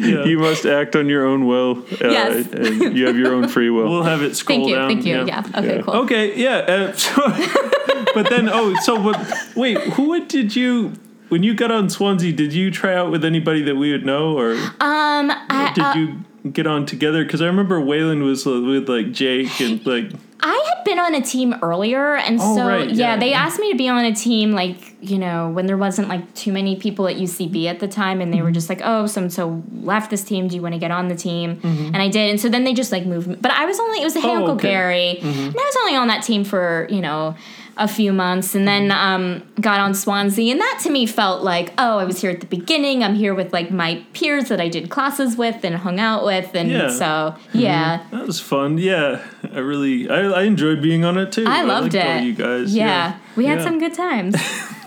Yeah. 0.00 0.24
You 0.24 0.38
must 0.38 0.64
act 0.64 0.96
on 0.96 1.10
your 1.10 1.26
own 1.26 1.46
will. 1.46 1.84
Uh, 2.02 2.08
Yes. 2.08 2.46
and 2.52 2.96
you 2.96 3.04
have 3.06 3.18
your 3.18 3.34
own 3.34 3.48
free 3.48 3.68
will. 3.68 3.84
We'll 3.90 4.02
have 4.02 4.22
it 4.22 4.34
scroll 4.34 4.60
thank 4.60 4.68
you, 4.70 4.74
down. 4.74 4.88
thank 4.88 5.04
you. 5.04 5.26
Yeah. 5.26 5.42
Okay, 5.54 5.76
Yeah. 5.76 5.82
cool. 5.82 5.94
Okay, 5.94 6.36
yeah. 6.40 6.56
Uh, 6.56 6.92
so, 6.94 7.22
but 8.14 8.30
then, 8.30 8.48
oh, 8.50 8.74
so 8.80 9.02
but, 9.02 9.20
wait, 9.54 9.76
who 9.78 10.24
did 10.24 10.56
you 10.56 10.94
when 11.28 11.42
you 11.42 11.52
got 11.54 11.70
on 11.70 11.88
Swanzey? 11.88 12.34
Did 12.34 12.54
you 12.54 12.70
try 12.70 12.94
out 12.94 13.10
with 13.10 13.26
anybody 13.26 13.60
that 13.64 13.74
we 13.76 13.92
would 13.92 14.06
know, 14.06 14.38
or 14.38 14.52
Um, 14.80 15.30
I, 15.30 15.72
did 15.74 15.84
uh, 15.84 15.92
you 15.94 16.24
get 16.52 16.66
on 16.66 16.86
together? 16.86 17.24
Because 17.24 17.40
I 17.42 17.46
remember 17.46 17.80
Waylon 17.80 18.24
was 18.24 18.46
with 18.46 18.88
like 18.88 19.12
Jake 19.12 19.60
and 19.60 19.84
like 19.94 20.12
I 20.42 20.72
had 20.74 20.84
been 20.84 20.98
on 20.98 21.14
a 21.14 21.20
team 21.20 21.54
earlier, 21.62 22.16
and 22.16 22.38
Oh, 22.40 22.56
so 22.56 22.66
right, 22.66 22.88
yeah, 22.88 23.12
yeah. 23.14 23.16
they 23.18 23.34
asked 23.34 23.60
me 23.60 23.70
to 23.72 23.76
be 23.76 23.88
on 23.90 24.04
a 24.06 24.14
team 24.14 24.52
like 24.52 24.94
you 25.02 25.18
know 25.18 25.50
when 25.50 25.66
there 25.66 25.76
wasn't 25.76 26.08
like 26.08 26.34
too 26.34 26.50
many 26.52 26.76
people 26.76 27.06
at 27.08 27.16
UCB 27.16 27.66
at 27.66 27.78
the 27.80 27.86
time, 27.88 28.20
and 28.22 28.32
they 28.32 28.38
Mm-hmm. 28.38 28.46
were 28.46 28.52
just 28.52 28.68
like, 28.70 28.80
oh, 28.82 29.06
so 29.06 29.20
and 29.20 29.30
so 29.32 29.62
left 29.82 30.10
this 30.10 30.24
team. 30.24 30.48
Do 30.48 30.56
you 30.56 30.62
want 30.62 30.72
to 30.74 30.78
get 30.80 30.90
on 30.90 31.08
the 31.08 31.14
team? 31.14 31.56
Mm-hmm. 31.56 31.86
And 31.86 31.96
I 31.98 32.08
did, 32.08 32.30
and 32.30 32.40
so 32.40 32.48
then 32.48 32.64
they 32.64 32.72
just 32.72 32.90
like 32.90 33.04
moved. 33.04 33.26
me. 33.28 33.34
But 33.38 33.50
I 33.52 33.66
was 33.66 33.78
only 33.78 34.00
it 34.00 34.04
was 34.04 34.16
a 34.16 34.20
hey 34.20 34.28
Oh, 34.30 34.36
Uncle 34.36 34.54
okay. 34.54 34.68
Gary, 34.70 35.18
Mm-hmm. 35.20 35.38
and 35.48 35.56
I 35.56 35.62
was 35.64 35.76
only 35.82 35.96
on 35.96 36.08
that 36.08 36.22
team 36.24 36.44
for 36.44 36.86
you 36.90 37.02
know 37.02 37.34
a 37.76 37.88
few 37.88 38.12
months, 38.12 38.54
and 38.54 38.66
then 38.68 38.88
Mm-hmm. 38.88 38.92
um, 38.92 39.42
got 39.60 39.80
on 39.80 39.92
Swanzey, 39.92 40.50
and 40.50 40.60
that 40.60 40.80
to 40.84 40.90
me 40.90 41.06
felt 41.06 41.42
like 41.42 41.72
oh, 41.78 41.98
I 41.98 42.04
was 42.04 42.20
here 42.20 42.30
at 42.30 42.40
the 42.40 42.46
beginning. 42.46 43.02
I'm 43.04 43.14
here 43.14 43.34
with 43.34 43.52
like 43.52 43.70
my 43.70 44.04
peers 44.12 44.48
that 44.48 44.60
I 44.60 44.68
did 44.68 44.90
classes 44.90 45.36
with 45.36 45.64
and 45.64 45.74
hung 45.76 45.98
out 46.00 46.24
with, 46.24 46.54
and 46.54 46.70
Yeah. 46.70 46.90
so 46.90 47.34
yeah. 47.52 48.04
that 48.10 48.26
was 48.26 48.40
fun. 48.40 48.78
Yeah, 48.78 49.20
I 49.52 49.58
really 49.58 50.08
I, 50.10 50.20
I 50.30 50.42
enjoyed 50.42 50.82
being 50.82 51.04
on 51.04 51.16
it 51.18 51.32
too. 51.32 51.44
I 51.46 51.62
loved 51.62 51.94
liked 51.94 52.06
all 52.06 52.16
it. 52.18 52.24
you 52.24 52.34
guys. 52.34 52.74
Yeah, 52.74 53.18
we 53.36 53.46
had 53.46 53.58
Yeah. 53.58 53.64
some 53.64 53.78
good 53.78 53.94
times. 53.94 54.34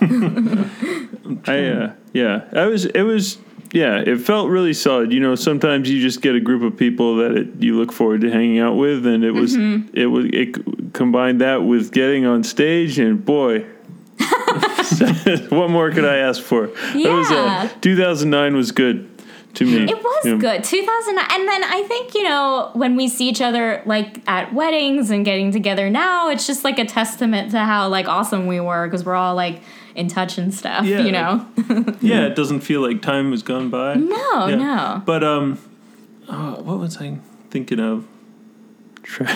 I 1.46 1.64
uh, 1.66 1.92
yeah, 2.12 2.44
I 2.52 2.66
was 2.66 2.84
it 2.86 3.02
was 3.02 3.38
yeah, 3.72 3.98
it 3.98 4.20
felt 4.20 4.48
really 4.50 4.72
solid. 4.74 5.12
You 5.12 5.20
know, 5.20 5.34
sometimes 5.34 5.90
you 5.90 6.00
just 6.00 6.20
get 6.20 6.34
a 6.34 6.40
group 6.40 6.62
of 6.62 6.76
people 6.76 7.16
that 7.16 7.32
it, 7.32 7.48
you 7.62 7.76
look 7.76 7.92
forward 7.92 8.20
to 8.22 8.30
hanging 8.30 8.58
out 8.58 8.76
with, 8.76 9.06
and 9.06 9.24
it 9.24 9.32
was 9.32 9.56
Mm-hmm. 9.56 9.96
it 9.96 10.06
was 10.06 10.26
it 10.32 10.92
combined 10.92 11.40
that 11.40 11.64
with 11.64 11.92
getting 11.92 12.24
on 12.26 12.42
stage, 12.44 12.98
and 12.98 13.24
boy. 13.24 13.66
what 15.48 15.70
more 15.70 15.90
could 15.90 16.04
I 16.04 16.16
ask 16.18 16.42
for? 16.42 16.68
That 16.68 16.94
was, 16.94 17.30
Yeah. 17.30 17.68
2009 17.80 18.56
was 18.56 18.70
good 18.72 19.08
to 19.54 19.64
me. 19.64 19.84
It 19.90 20.02
was 20.02 20.24
Yeah. 20.24 20.36
good. 20.36 20.64
2009. 20.64 21.26
And 21.40 21.48
then 21.48 21.64
I 21.64 21.82
think, 21.88 22.14
you 22.14 22.22
know, 22.24 22.70
when 22.74 22.96
we 22.96 23.08
see 23.08 23.28
each 23.28 23.40
other 23.40 23.82
like 23.86 24.20
at 24.28 24.52
weddings 24.54 25.10
and 25.10 25.24
getting 25.24 25.50
together 25.52 25.90
now, 25.90 26.28
it's 26.30 26.46
just 26.46 26.64
like 26.64 26.78
a 26.78 26.84
testament 26.84 27.50
to 27.52 27.58
how 27.60 27.88
like 27.88 28.08
awesome 28.08 28.46
we 28.46 28.60
were 28.60 28.86
because 28.86 29.04
we're 29.04 29.14
all 29.16 29.34
like 29.34 29.60
in 29.94 30.08
touch 30.08 30.38
and 30.38 30.52
stuff, 30.52 30.84
Yeah. 30.86 31.00
you 31.02 31.12
know? 31.12 31.46
yeah. 32.00 32.26
It 32.26 32.34
doesn't 32.36 32.60
feel 32.60 32.80
like 32.80 33.00
time 33.02 33.30
has 33.30 33.42
gone 33.42 33.70
by. 33.70 33.94
No, 33.94 34.46
Yeah. 34.48 34.54
no. 34.56 35.02
But 35.04 35.22
um, 35.24 35.58
oh, 36.28 36.60
what 36.62 36.78
was 36.78 36.96
I 37.00 37.16
thinking 37.50 37.80
of? 37.80 38.06
Try- 39.02 39.26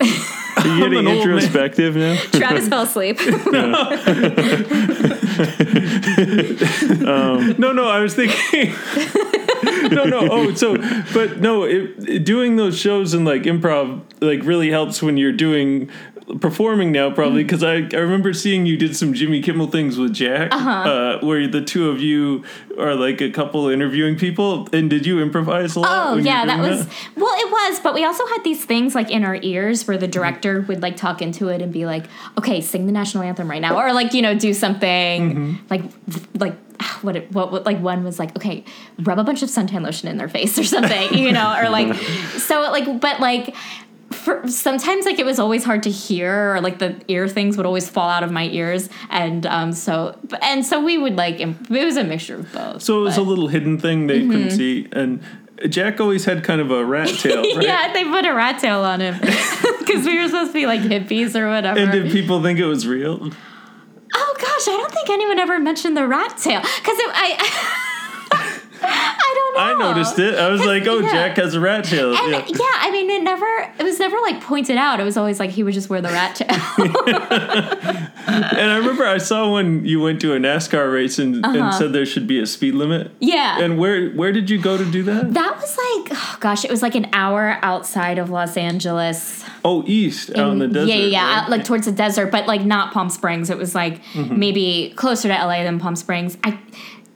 Are 0.00 0.66
you 0.66 0.78
getting 0.84 0.98
an 1.00 1.06
old 1.08 1.18
man. 1.18 1.28
introspective 1.28 1.96
now? 1.96 2.16
Travis 2.32 2.68
fell 2.68 2.82
asleep. 2.82 3.18
No, 7.58 7.72
no, 7.72 7.88
I 7.88 8.00
was 8.00 8.14
thinking. 8.14 8.72
no, 9.94 10.04
no. 10.04 10.28
Oh, 10.30 10.54
so, 10.54 10.76
but 11.12 11.40
no, 11.40 11.64
it, 11.64 11.94
it- 12.08 12.24
doing 12.24 12.56
those 12.56 12.78
shows 12.78 13.14
and 13.14 13.24
like 13.24 13.42
improv 13.42 14.02
like 14.20 14.42
really 14.44 14.70
helps 14.70 15.02
when 15.02 15.16
you're 15.16 15.32
doing 15.32 15.90
performing 16.40 16.92
now 16.92 17.10
probably 17.10 17.42
Mm-hmm. 17.44 17.46
because 17.46 17.62
I, 17.62 17.74
I 17.96 18.00
remember 18.00 18.32
seeing 18.32 18.66
you 18.66 18.76
did 18.76 18.96
some 18.96 19.12
Jimmy 19.14 19.40
Kimmel 19.42 19.68
things 19.68 19.96
with 19.98 20.12
Jack 20.12 20.52
Uh-huh. 20.52 20.70
uh, 20.70 21.18
where 21.20 21.46
the 21.46 21.62
two 21.62 21.88
of 21.90 22.00
you 22.00 22.44
are 22.78 22.94
like 22.94 23.20
a 23.20 23.30
couple 23.30 23.68
interviewing 23.68 24.16
people 24.18 24.68
and 24.72 24.90
did 24.90 25.06
you 25.06 25.20
improvise 25.20 25.76
a 25.76 25.80
lot? 25.80 26.08
Oh 26.08 26.16
yeah, 26.16 26.44
that 26.46 26.58
was 26.58 26.86
well. 27.16 27.32
It 27.38 27.50
was, 27.50 27.80
but 27.80 27.94
we 27.94 28.04
also 28.04 28.26
had 28.26 28.42
these 28.44 28.64
things 28.64 28.94
like 28.94 29.10
in 29.10 29.24
our 29.24 29.36
ears 29.42 29.86
where 29.86 29.96
the 29.98 30.08
director 30.08 30.62
would 30.62 30.82
like 30.82 30.96
talk 30.96 31.22
into 31.22 31.48
it 31.48 31.62
and 31.62 31.72
be 31.72 31.86
like, 31.86 32.06
"Okay, 32.38 32.60
sing 32.60 32.86
the 32.86 32.92
national 32.92 33.22
anthem 33.22 33.48
right 33.50 33.62
now," 33.62 33.78
or 33.78 33.92
like 33.92 34.12
you 34.12 34.22
know 34.22 34.34
do 34.36 34.52
something 34.52 35.58
like 35.70 35.82
like 36.38 36.54
ah, 36.80 36.98
what 37.02 37.16
it, 37.16 37.32
what 37.32 37.50
what 37.52 37.64
like 37.64 37.80
one 37.80 38.04
was 38.04 38.18
like, 38.18 38.34
"Okay, 38.36 38.64
rub 39.02 39.18
a 39.18 39.24
bunch 39.24 39.42
of 39.42 39.48
suntan 39.48 39.82
lotion 39.82 40.08
in 40.08 40.16
their 40.18 40.28
face" 40.28 40.58
or 40.58 40.64
something, 40.64 41.16
you 41.16 41.32
know, 41.32 41.56
or 41.58 41.68
like 41.70 41.94
so 42.38 42.60
like 42.62 43.00
but 43.00 43.20
like. 43.20 43.54
For, 44.12 44.46
sometimes 44.48 45.04
like 45.04 45.18
it 45.18 45.26
was 45.26 45.38
always 45.40 45.64
hard 45.64 45.82
to 45.82 45.90
hear 45.90 46.54
or 46.54 46.60
like 46.60 46.78
the 46.78 46.94
ear 47.08 47.26
things 47.28 47.56
would 47.56 47.66
always 47.66 47.88
fall 47.88 48.08
out 48.08 48.22
of 48.22 48.30
my 48.30 48.44
ears 48.44 48.88
and 49.10 49.44
um 49.46 49.72
so 49.72 50.16
and 50.42 50.64
so 50.64 50.82
we 50.82 50.96
would 50.96 51.16
like 51.16 51.40
it 51.40 51.68
was 51.70 51.96
a 51.96 52.04
mixture 52.04 52.36
of 52.36 52.52
both 52.52 52.82
So 52.82 53.00
it 53.00 53.04
was 53.04 53.16
but- 53.16 53.22
a 53.22 53.24
little 53.24 53.48
hidden 53.48 53.78
thing 53.78 54.06
they 54.06 54.20
couldn't 54.26 54.52
see 54.52 54.86
and 54.92 55.20
Jack 55.68 56.00
always 56.00 56.24
had 56.24 56.44
kind 56.44 56.60
of 56.60 56.70
a 56.70 56.84
rat 56.84 57.08
tail, 57.18 57.42
right? 57.42 57.62
Yeah, 57.62 57.92
they 57.92 58.04
put 58.04 58.26
a 58.26 58.34
rat 58.34 58.60
tail 58.60 58.80
on 58.84 59.00
him 59.00 59.18
because 59.78 60.04
we 60.04 60.18
were 60.20 60.26
supposed 60.26 60.50
to 60.50 60.54
be 60.54 60.66
like 60.66 60.82
hippies 60.82 61.34
or 61.34 61.48
whatever. 61.48 61.78
And 61.80 61.90
did 61.90 62.12
people 62.12 62.42
think 62.42 62.58
it 62.58 62.66
was 62.66 62.86
real? 62.86 63.30
oh 64.14 64.34
gosh, 64.38 64.68
I 64.68 64.76
don't 64.76 64.92
think 64.92 65.08
anyone 65.10 65.38
ever 65.38 65.58
mentioned 65.58 65.96
the 65.96 66.06
rat 66.06 66.36
tail 66.38 66.60
because 66.60 66.96
I. 66.98 67.72
I 69.58 69.74
noticed 69.78 70.18
it. 70.18 70.34
I 70.38 70.48
was 70.48 70.64
like, 70.64 70.86
"Oh, 70.86 70.98
yeah. 70.98 71.10
Jack 71.12 71.36
has 71.36 71.54
a 71.54 71.60
rat 71.60 71.84
tail." 71.84 72.14
And 72.14 72.32
yeah. 72.32 72.44
yeah. 72.48 72.56
I 72.80 72.90
mean, 72.92 73.08
it 73.10 73.22
never, 73.22 73.46
it 73.78 73.82
was 73.82 73.98
never 73.98 74.16
like 74.20 74.40
pointed 74.42 74.76
out. 74.76 75.00
It 75.00 75.04
was 75.04 75.16
always 75.16 75.38
like 75.40 75.50
he 75.50 75.62
would 75.62 75.74
just 75.74 75.88
wear 75.90 76.00
the 76.00 76.08
rat 76.08 76.36
tail. 76.36 76.46
And 78.28 78.70
I 78.70 78.76
remember 78.78 79.06
I 79.06 79.18
saw 79.18 79.52
when 79.52 79.84
you 79.84 80.00
went 80.00 80.20
to 80.22 80.34
a 80.34 80.38
NASCAR 80.38 80.92
race 80.92 81.18
and, 81.18 81.44
Uh-huh. 81.44 81.56
and 81.56 81.74
said 81.74 81.92
there 81.92 82.04
should 82.06 82.26
be 82.26 82.40
a 82.40 82.46
speed 82.46 82.74
limit. 82.74 83.10
yeah. 83.20 83.60
And 83.60 83.78
where 83.78 84.10
where 84.10 84.32
did 84.32 84.50
you 84.50 84.58
go 84.60 84.76
to 84.76 84.84
do 84.84 85.02
that? 85.04 85.32
that 85.34 85.56
was 85.56 85.76
like, 85.78 86.18
oh 86.18 86.36
gosh, 86.40 86.64
it 86.64 86.70
was 86.70 86.82
like 86.82 86.94
an 86.94 87.06
hour 87.12 87.58
outside 87.62 88.18
of 88.18 88.30
Los 88.30 88.56
Angeles. 88.56 89.44
Oh, 89.64 89.84
east 89.86 90.30
out 90.36 90.52
in 90.52 90.58
the 90.58 90.68
desert. 90.68 90.88
yeah, 90.88 90.94
yeah, 90.96 91.06
yeah, 91.06 91.24
right? 91.34 91.42
out, 91.44 91.50
like 91.50 91.64
towards 91.64 91.86
the 91.86 91.92
desert, 91.92 92.30
but 92.32 92.46
like 92.46 92.64
not 92.64 92.92
Palm 92.92 93.08
Springs. 93.10 93.48
It 93.50 93.58
was 93.58 93.74
like 93.74 94.02
Mm-hmm. 94.14 94.38
maybe 94.38 94.92
closer 94.96 95.28
to 95.28 95.34
LA 95.34 95.62
than 95.62 95.78
Palm 95.78 95.96
Springs. 95.96 96.36
I 96.44 96.58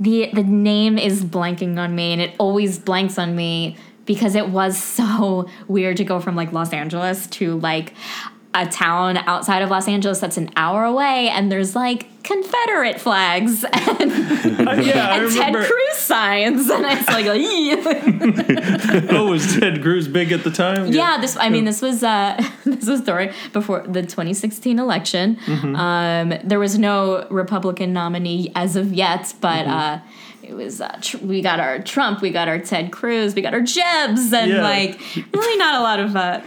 the 0.00 0.30
the 0.32 0.42
name 0.42 0.98
is 0.98 1.24
blanking 1.24 1.78
on 1.78 1.94
me, 1.94 2.12
and 2.12 2.20
it 2.22 2.34
always 2.38 2.78
blanks 2.78 3.18
on 3.18 3.36
me 3.36 3.76
because 4.06 4.34
it 4.34 4.48
was 4.48 4.82
so 4.82 5.48
weird 5.68 5.98
to 5.98 6.04
go 6.04 6.18
from 6.18 6.34
like 6.34 6.52
Los 6.52 6.72
Angeles 6.72 7.26
to 7.28 7.58
like 7.60 7.94
a 8.52 8.66
town 8.66 9.16
outside 9.16 9.62
of 9.62 9.70
Los 9.70 9.86
Angeles 9.86 10.18
that's 10.20 10.36
an 10.36 10.50
hour 10.56 10.84
away, 10.84 11.28
and 11.28 11.50
there's 11.52 11.76
like 11.76 12.06
Confederate 12.22 13.00
flags 13.00 13.64
and, 13.72 14.68
Uh, 14.68 14.72
yeah, 14.72 15.08
I 15.10 15.24
and 15.24 15.32
Ted. 15.32 15.54
Cruz 15.54 15.96
signs, 15.96 16.68
and 16.68 16.84
it's 16.86 17.08
like, 17.08 17.26
oh, 19.10 19.30
was 19.30 19.58
Ted 19.58 19.82
Cruz 19.82 20.08
big 20.08 20.32
at 20.32 20.44
the 20.44 20.50
time? 20.50 20.88
yeah. 20.92 21.18
This, 21.20 21.36
I 21.36 21.48
mean, 21.48 21.64
this 21.64 21.80
was 21.80 22.02
uh, 22.02 22.42
this 22.64 22.86
was 22.86 23.00
story 23.00 23.32
before 23.52 23.84
the 23.86 24.02
2016 24.02 24.78
election. 24.78 25.36
Mm-hmm. 25.46 25.76
Um, 25.76 26.34
there 26.44 26.58
was 26.58 26.78
no 26.78 27.26
Republican 27.30 27.92
nominee 27.92 28.52
as 28.54 28.76
of 28.76 28.92
yet, 28.92 29.32
but. 29.40 29.66
Mm-hmm. 29.66 29.70
Uh, 29.70 30.00
it 30.50 30.54
was 30.54 30.80
uh, 30.80 30.98
tr- 31.00 31.18
we 31.18 31.42
got 31.42 31.60
our 31.60 31.78
Trump, 31.78 32.20
we 32.22 32.30
got 32.30 32.48
our 32.48 32.58
Ted 32.58 32.90
Cruz, 32.90 33.36
we 33.36 33.40
got 33.42 33.54
our 33.54 33.60
Jebs, 33.60 34.32
and 34.32 34.50
Yeah. 34.50 34.62
like 34.62 35.00
really 35.32 35.56
not 35.58 35.76
a 35.76 35.82
lot 35.82 36.00
of 36.00 36.16
uh, 36.16 36.40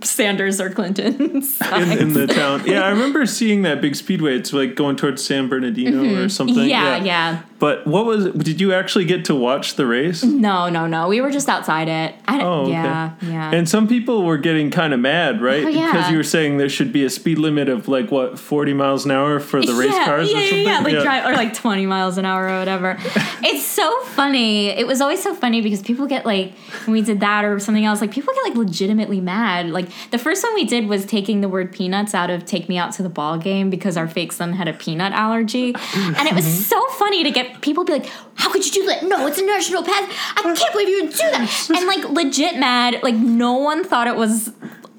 Sanders 0.02 0.60
or 0.62 0.70
Clinton. 0.70 1.14
in, 1.20 1.92
in 1.98 2.12
the 2.14 2.26
town. 2.26 2.62
Yeah, 2.66 2.82
I 2.84 2.88
remember 2.88 3.26
seeing 3.26 3.62
that 3.62 3.82
big 3.82 3.96
speedway. 3.96 4.34
It's 4.36 4.52
like 4.54 4.76
going 4.76 4.96
towards 4.96 5.22
San 5.22 5.48
Bernardino 5.48 6.24
or 6.24 6.28
something. 6.30 6.56
Mm-hmm. 6.56 6.68
yeah, 6.68 6.96
yeah. 7.04 7.42
But 7.58 7.86
what 7.86 8.04
was? 8.04 8.26
Did 8.32 8.60
you 8.60 8.72
actually 8.72 9.04
get 9.04 9.24
to 9.26 9.34
watch 9.34 9.74
the 9.74 9.86
race? 9.86 10.22
No, 10.22 10.68
no, 10.68 10.86
no. 10.86 11.08
We 11.08 11.20
were 11.20 11.30
just 11.30 11.48
outside 11.48 11.88
it. 11.88 12.14
I, 12.26 12.40
Oh, 12.42 12.62
okay. 12.62 12.72
yeah, 12.72 13.14
yeah. 13.22 13.50
And 13.52 13.68
some 13.68 13.88
people 13.88 14.24
were 14.24 14.36
getting 14.36 14.70
kind 14.70 14.92
of 14.92 15.00
mad, 15.00 15.36
oh, 15.40 15.44
right? 15.44 15.64
Oh, 15.64 15.68
yeah. 15.68 15.90
Because 15.90 16.10
you 16.10 16.16
were 16.16 16.22
saying 16.22 16.58
there 16.58 16.68
should 16.68 16.92
be 16.92 17.04
a 17.04 17.10
speed 17.10 17.38
limit 17.38 17.68
of 17.68 17.88
like 17.88 18.10
what 18.10 18.38
forty 18.38 18.74
miles 18.74 19.04
an 19.04 19.10
hour 19.10 19.40
for 19.40 19.60
the 19.60 19.72
race 19.74 19.92
yeah, 19.92 20.04
cars 20.04 20.30
yeah, 20.30 20.36
or 20.36 20.40
yeah, 20.40 20.48
something. 20.48 20.64
yeah, 20.64 20.78
like 20.96 21.02
drive 21.02 21.26
or 21.26 21.32
like 21.32 21.54
twenty 21.54 21.86
miles 21.86 22.18
an 22.18 22.24
hour 22.24 22.48
or 22.48 22.58
whatever. 22.58 22.96
it's 23.42 23.64
so 23.64 24.00
funny. 24.02 24.68
It 24.68 24.86
was 24.86 25.00
always 25.00 25.22
so 25.22 25.34
funny 25.34 25.60
because 25.62 25.82
people 25.82 26.06
get 26.06 26.26
like 26.26 26.52
when 26.84 26.92
we 26.92 27.02
did 27.02 27.20
that 27.20 27.44
or 27.44 27.58
something 27.58 27.84
else, 27.84 28.00
like 28.00 28.10
people 28.12 28.34
get 28.34 28.44
like 28.44 28.56
legitimately 28.56 29.20
mad. 29.20 29.70
Like 29.70 29.88
the 30.10 30.18
first 30.18 30.44
one 30.44 30.54
we 30.54 30.64
did 30.64 30.88
was 30.88 31.06
taking 31.06 31.40
the 31.40 31.48
word 31.48 31.72
peanuts 31.72 32.14
out 32.14 32.30
of 32.30 32.44
"Take 32.44 32.68
Me 32.68 32.76
Out 32.76 32.92
to 32.94 33.02
the 33.02 33.08
Ball 33.08 33.38
Game" 33.38 33.70
because 33.70 33.96
our 33.96 34.08
fake 34.08 34.32
son 34.32 34.52
had 34.52 34.68
a 34.68 34.72
peanut 34.72 35.12
allergy, 35.12 35.74
and 35.94 36.28
it 36.28 36.34
was 36.34 36.44
so 36.68 36.86
funny 36.90 37.24
to 37.24 37.30
get 37.30 37.45
people 37.60 37.84
be 37.84 37.92
like, 37.94 38.06
"How 38.34 38.50
could 38.52 38.64
you 38.66 38.72
do 38.72 38.86
that? 38.86 39.02
No, 39.04 39.26
it's 39.26 39.38
a 39.38 39.44
national 39.46 39.82
pet. 39.82 40.04
I 40.36 40.54
can't 40.56 40.72
believe 40.72 40.88
you 40.88 41.02
would 41.04 41.12
do 41.12 41.18
that!" 41.18 41.66
And 41.76 41.86
like 41.86 42.04
legit 42.10 42.56
mad. 42.58 43.00
Like 43.02 43.14
no 43.16 43.54
one 43.54 43.84
thought 43.84 44.06
it 44.06 44.16
was. 44.16 44.48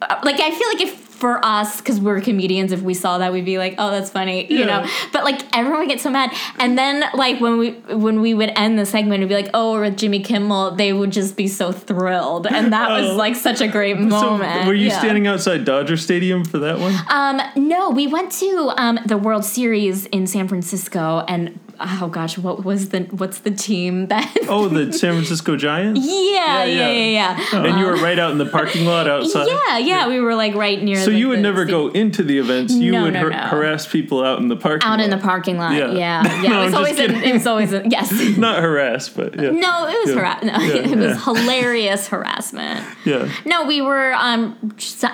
uh, 0.02 0.20
Like 0.24 0.40
I 0.40 0.52
feel 0.52 0.68
like 0.70 0.82
if 0.82 1.08
for 1.18 1.44
us 1.44 1.78
because 1.82 2.00
we're 2.00 2.22
comedians 2.22 2.72
if 2.72 2.84
we 2.84 2.94
saw 2.94 3.18
that 3.18 3.34
we'd 3.34 3.44
be 3.44 3.58
like 3.58 3.74
oh 3.80 3.90
that's 3.90 4.12
funny 4.12 4.46
you 4.54 4.60
Yeah. 4.60 4.66
know 4.84 4.90
but 5.12 5.24
like 5.24 5.42
everyone 5.58 5.80
would 5.80 5.90
get 5.90 6.00
so 6.00 6.12
mad 6.12 6.30
and 6.60 6.78
then 6.78 7.04
like 7.16 7.42
when 7.42 7.58
we 7.58 7.72
when 8.06 8.22
we 8.22 8.36
would 8.36 8.52
end 8.56 8.78
the 8.78 8.86
segment 8.86 9.22
it'd 9.24 9.30
be 9.30 9.34
like 9.34 9.50
oh 9.56 9.82
with 9.82 9.98
jimmy 9.98 10.20
kimmel 10.20 10.76
they 10.76 10.94
would 10.94 11.10
just 11.10 11.36
be 11.36 11.48
so 11.48 11.72
thrilled 11.72 12.46
and 12.46 12.72
that 12.72 12.92
was 12.92 13.10
Oh. 13.14 13.16
like 13.16 13.36
such 13.36 13.62
a 13.62 13.68
great 13.68 13.98
So 13.98 14.04
moment 14.04 14.68
were 14.68 14.76
you 14.76 14.90
Yeah. 14.90 15.00
standing 15.00 15.26
outside 15.26 15.66
Dodger 15.66 15.98
Stadium 15.98 16.46
for 16.46 16.60
that 16.60 16.78
one? 16.78 16.94
um 17.10 17.42
no 17.56 17.90
we 17.90 18.06
went 18.06 18.32
to 18.34 18.72
um 18.78 19.00
the 19.04 19.18
world 19.18 19.44
series 19.44 20.06
in 20.18 20.28
san 20.28 20.48
francisco 20.48 21.26
and 21.28 21.60
oh 21.80 22.10
gosh 22.12 22.38
what 22.38 22.64
was 22.66 22.90
the 22.90 23.02
what's 23.12 23.40
the 23.40 23.52
team 23.52 24.08
that 24.08 24.36
oh, 24.50 24.68
the 24.68 24.92
San 24.94 25.14
Francisco 25.16 25.56
Giants. 25.56 26.00
yeah, 26.04 26.64
yeah 26.64 26.66
yeah. 26.66 26.90
yeah 26.92 27.40
yeah 27.52 27.66
And 27.66 27.80
you 27.80 27.86
were 27.86 27.96
right 27.98 28.18
out 28.20 28.32
in 28.32 28.38
the 28.38 28.46
parking 28.46 28.86
lot 28.86 29.08
outside. 29.10 29.48
yeah 29.48 29.78
yeah 29.78 30.08
we 30.08 30.20
were 30.20 30.36
like 30.36 30.56
right 30.56 30.82
near 30.82 30.98
So 30.98 31.12
the- 31.12 31.18
you 31.18 31.28
would 31.30 31.40
never 31.40 31.66
sta- 31.66 31.72
go 31.72 31.88
into 31.90 32.24
the 32.24 32.38
events. 32.40 32.74
You 32.74 32.92
No, 32.94 33.04
would 33.04 33.14
no, 33.14 33.20
har- 33.22 33.30
no. 33.30 33.38
harass 33.38 33.88
people 33.88 34.24
out 34.24 34.40
in 34.40 34.48
the 34.48 34.56
parking 34.56 34.88
out 34.90 35.00
lot. 35.00 35.04
in 35.06 35.10
the 35.10 35.18
parking 35.18 35.58
lot 35.58 35.74
Yeah. 35.74 35.92
yeah 35.92 36.42
yeah, 36.42 36.50
No, 36.50 36.62
it 36.62 36.66
I'm 36.66 36.72
was 36.72 36.72
just 36.72 36.76
always 36.78 37.00
a, 37.00 37.02
kidding. 37.08 37.30
it 37.30 37.34
was 37.34 37.48
always 37.48 37.74
a, 37.74 37.84
yes 37.88 38.12
Not 38.38 38.62
harass, 38.62 39.10
but 39.10 39.36
yeah. 39.36 39.52
No, 39.52 39.88
it 39.88 39.98
was 40.06 40.10
Yeah. 40.10 40.16
harass. 40.16 40.44
No, 40.44 40.58
Yeah, 40.60 40.92
it 40.92 40.98
was 40.98 41.24
hilarious 41.24 42.08
harassment. 42.08 42.84
Yeah. 43.06 43.30
No, 43.46 43.66
we 43.66 43.82
were 43.82 44.14
um, 44.16 44.56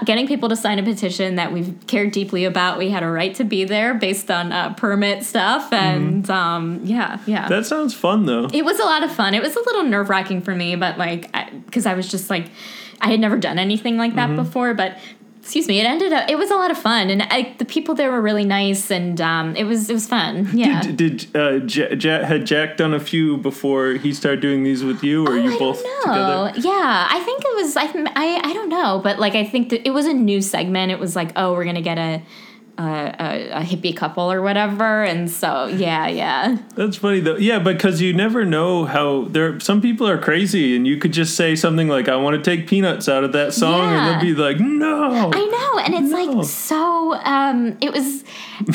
getting 0.05 0.27
people 0.27 0.49
to 0.49 0.55
sign 0.55 0.79
a 0.79 0.83
petition 0.83 1.35
that 1.35 1.51
we've 1.53 1.73
cared 1.87 2.11
deeply 2.11 2.45
about. 2.45 2.77
We 2.77 2.89
had 2.89 3.03
a 3.03 3.09
right 3.09 3.33
to 3.35 3.43
be 3.43 3.63
there 3.65 3.93
based 3.93 4.29
on 4.31 4.51
uh, 4.51 4.73
permit 4.75 5.23
stuff, 5.23 5.71
and 5.73 6.29
um, 6.29 6.52
yeah, 6.83 7.19
yeah. 7.25 7.41
Mm-hmm. 7.43 7.49
That 7.53 7.65
sounds 7.65 7.93
fun 7.93 8.25
though. 8.25 8.47
it 8.53 8.63
was 8.65 8.79
a 8.79 8.83
lot 8.85 9.03
of 9.03 9.11
fun. 9.11 9.33
It 9.33 9.41
was 9.41 9.55
a 9.55 9.59
little 9.59 9.83
nerve 9.83 10.09
wracking 10.09 10.41
for 10.41 10.53
me, 10.55 10.75
but 10.75 10.97
like, 10.97 11.31
because 11.65 11.85
I, 11.85 11.93
was 11.93 12.09
just 12.09 12.29
like, 12.29 12.47
I 13.01 13.09
had 13.11 13.19
never 13.19 13.37
done 13.37 13.59
anything 13.59 13.97
like 13.97 14.13
Mm-hmm. 14.13 14.35
that 14.37 14.43
before, 14.43 14.73
but. 14.73 14.97
Excuse 15.43 15.67
me. 15.67 15.81
It 15.81 15.83
ended 15.85 16.13
up. 16.13 16.29
It 16.29 16.37
was 16.37 16.49
a 16.51 16.55
lot 16.55 16.71
of 16.71 16.77
fun, 16.77 17.09
and 17.09 17.21
I, 17.23 17.53
the 17.57 17.65
people 17.65 17.95
there 17.95 18.09
were 18.09 18.21
really 18.21 18.45
nice, 18.45 18.89
and 18.89 19.19
um, 19.19 19.57
it 19.57 19.65
was 19.65 19.89
it 19.89 19.93
was 19.93 20.07
fun. 20.07 20.47
Yeah. 20.57 20.81
Did, 20.81 20.95
did 20.95 21.35
uh, 21.35 21.59
Jack, 21.65 21.97
Jack, 21.97 22.23
had 22.23 22.45
Jack 22.45 22.77
done 22.77 22.93
a 22.93 22.99
few 23.01 23.35
before 23.35 23.89
he 23.95 24.13
started 24.13 24.39
doing 24.39 24.63
these 24.63 24.85
with 24.85 25.03
you, 25.03 25.25
or 25.27 25.31
Oh, 25.33 25.35
you 25.35 25.53
I 25.55 25.59
both 25.59 25.79
together? 25.83 26.53
Yeah, 26.65 27.07
I 27.11 27.19
think 27.25 27.43
it 27.43 27.55
was. 27.57 27.75
I, 27.75 27.83
I 28.15 28.39
I 28.41 28.53
don't 28.53 28.69
know, 28.69 29.01
but 29.03 29.19
like 29.19 29.35
I 29.35 29.43
think 29.43 29.67
that 29.71 29.85
it 29.85 29.91
was 29.91 30.05
a 30.05 30.13
new 30.13 30.39
segment. 30.41 30.93
It 30.93 30.99
was 30.99 31.13
like, 31.13 31.31
oh, 31.35 31.51
we're 31.51 31.65
gonna 31.65 31.81
get 31.81 31.97
a 31.97 32.21
a, 32.77 32.81
a, 33.19 33.49
a 33.51 33.61
hippie 33.61 33.95
couple 33.95 34.31
or 34.31 34.41
whatever, 34.41 35.03
and 35.03 35.29
so 35.29 35.67
yeah, 35.67 36.07
yeah, 36.07 36.57
That's 36.75 36.97
funny 36.97 37.19
though. 37.19 37.35
Yeah, 37.37 37.59
because 37.59 38.01
you 38.01 38.13
never 38.13 38.45
know 38.45 38.85
how 38.85 39.25
there. 39.25 39.59
Some 39.59 39.79
people 39.81 40.07
are 40.09 40.17
crazy, 40.17 40.75
and 40.75 40.87
you 40.87 40.97
could 40.97 41.13
just 41.13 41.35
say 41.35 41.55
something 41.55 41.87
like, 41.87 42.07
"I 42.09 42.15
want 42.15 42.43
to 42.43 42.49
take 42.49 42.67
peanuts 42.67 43.07
out 43.07 43.23
of 43.23 43.31
that 43.33 43.53
song," 43.53 43.93
and 43.93 44.07
they'll 44.07 44.21
be 44.21 44.33
like, 44.33 44.59
"No." 44.59 45.31
I 45.33 45.45
know, 45.45 45.79
and 45.83 45.93
it's 45.93 46.11
No. 46.11 46.23
like 46.23 46.45
so. 46.45 47.13
Um, 47.23 47.77
it 47.79 47.91
was, 47.93 48.23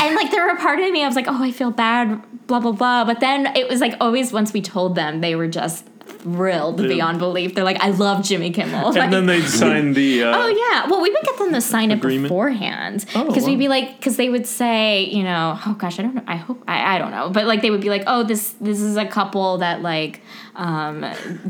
and 0.01 0.15
like 0.15 0.31
there 0.31 0.45
were 0.45 0.53
a 0.53 0.59
part 0.59 0.79
of 0.79 0.91
me 0.93 1.03
I 1.03 1.07
was 1.07 1.17
like, 1.17 1.27
oh, 1.29 1.43
I 1.43 1.51
feel 1.51 1.71
bad, 1.73 2.23
blah 2.47 2.61
blah 2.61 2.73
blah. 2.73 3.05
But 3.05 3.19
then 3.21 3.47
it 3.57 3.69
was 3.69 3.81
like 3.81 3.95
always 4.01 4.33
once 4.33 4.53
we 4.53 4.61
told 4.63 4.95
them, 4.95 5.21
they 5.21 5.35
were 5.35 5.49
just 5.49 5.85
thrilled 6.21 6.81
Yeah. 6.81 6.89
beyond 6.89 7.19
belief. 7.19 7.55
They're 7.55 7.65
like, 7.65 7.81
I 7.81 7.91
love 7.91 8.25
Jimmy 8.25 8.51
Kimmel. 8.51 8.93
Like- 8.93 9.05
and 9.05 9.13
then 9.13 9.27
they'd 9.27 9.43
sign 9.45 9.93
the. 9.95 10.23
Uh, 10.25 10.33
Oh 10.39 10.47
yeah. 10.49 10.89
Well, 10.89 11.01
we 11.01 11.11
would 11.11 11.23
get 11.25 11.39
them 11.39 11.53
to 11.53 11.61
sign 11.61 11.91
it 11.91 11.95
Agreement? 11.99 12.25
beforehand 12.29 13.05
Oh, 13.15 13.25
because 13.27 13.45
we'd 13.47 13.59
be 13.59 13.69
like, 13.69 13.97
because 13.99 14.17
they 14.17 14.29
would 14.29 14.47
say, 14.47 15.05
you 15.05 15.23
know, 15.23 15.59
oh 15.67 15.75
gosh, 15.79 15.99
I 15.99 16.03
don't 16.03 16.15
know. 16.15 16.23
I 16.27 16.37
hope 16.37 16.63
I, 16.69 16.97
I 16.97 16.99
don't 16.99 17.11
know, 17.11 17.31
but 17.31 17.47
like 17.47 17.63
they 17.63 17.71
would 17.71 17.81
be 17.81 17.89
like, 17.91 18.05
oh, 18.07 18.23
this 18.25 18.55
this 18.61 18.81
is 18.81 18.97
a 18.97 19.07
couple 19.07 19.59
that 19.59 19.83
like 19.83 20.21
um 20.57 21.05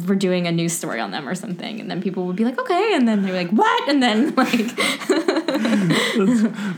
we're 0.07 0.15
doing 0.17 0.47
a 0.47 0.53
news 0.53 0.73
story 0.75 1.01
on 1.01 1.11
them 1.11 1.29
or 1.29 1.35
something, 1.35 1.81
and 1.81 1.91
then 1.91 2.03
people 2.03 2.27
would 2.27 2.37
be 2.37 2.45
like, 2.45 2.59
okay, 2.59 2.95
and 2.95 3.07
then 3.09 3.23
they're 3.23 3.35
like, 3.35 3.51
what? 3.51 3.89
And 3.89 4.03
then 4.03 4.35
like, 4.37 4.77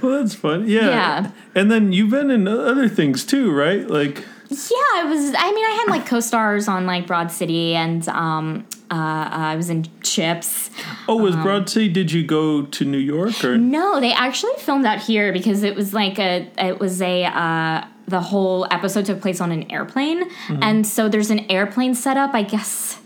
Well, 0.02 0.20
that's 0.20 0.34
fun. 0.34 0.68
Yeah. 0.68 0.86
Yeah. 0.86 1.30
And 1.54 1.70
then 1.70 1.92
you've 1.92 2.10
been 2.10 2.30
in 2.30 2.46
other 2.48 2.88
things 2.88 3.24
too, 3.24 3.52
right? 3.52 3.86
Like, 3.88 4.24
yeah, 4.50 5.00
I 5.00 5.04
was. 5.08 5.20
I 5.36 5.52
mean, 5.52 5.64
I 5.64 5.84
had 5.86 5.90
like 5.90 6.06
co-stars 6.06 6.66
on 6.68 6.84
like 6.86 7.06
Broad 7.06 7.30
City, 7.30 7.74
and 7.74 8.06
um, 8.08 8.66
uh, 8.90 8.94
I 9.30 9.56
was 9.56 9.70
in 9.70 9.86
Chips. 10.02 10.70
oh, 11.08 11.16
was 11.16 11.34
Uh-huh. 11.34 11.42
Broad 11.44 11.70
City? 11.70 11.88
Did 11.88 12.10
you 12.12 12.24
go 12.24 12.62
to 12.62 12.84
New 12.84 12.98
York 12.98 13.44
or? 13.44 13.56
No, 13.56 14.00
they 14.00 14.12
actually 14.12 14.54
filmed 14.58 14.84
out 14.86 14.98
here 15.00 15.32
because 15.32 15.62
it 15.62 15.74
was 15.76 15.94
like 15.94 16.18
a 16.18 16.50
it 16.58 16.80
was 16.80 17.00
a 17.00 17.24
uh, 17.24 17.84
the 18.08 18.20
whole 18.20 18.66
episode 18.72 19.04
took 19.06 19.20
place 19.20 19.40
on 19.40 19.52
an 19.52 19.70
airplane, 19.70 20.28
and 20.48 20.84
so 20.86 21.08
there's 21.08 21.30
an 21.30 21.40
airplane 21.50 21.94
setup. 21.94 22.34
I 22.34 22.42
guess 22.42 23.00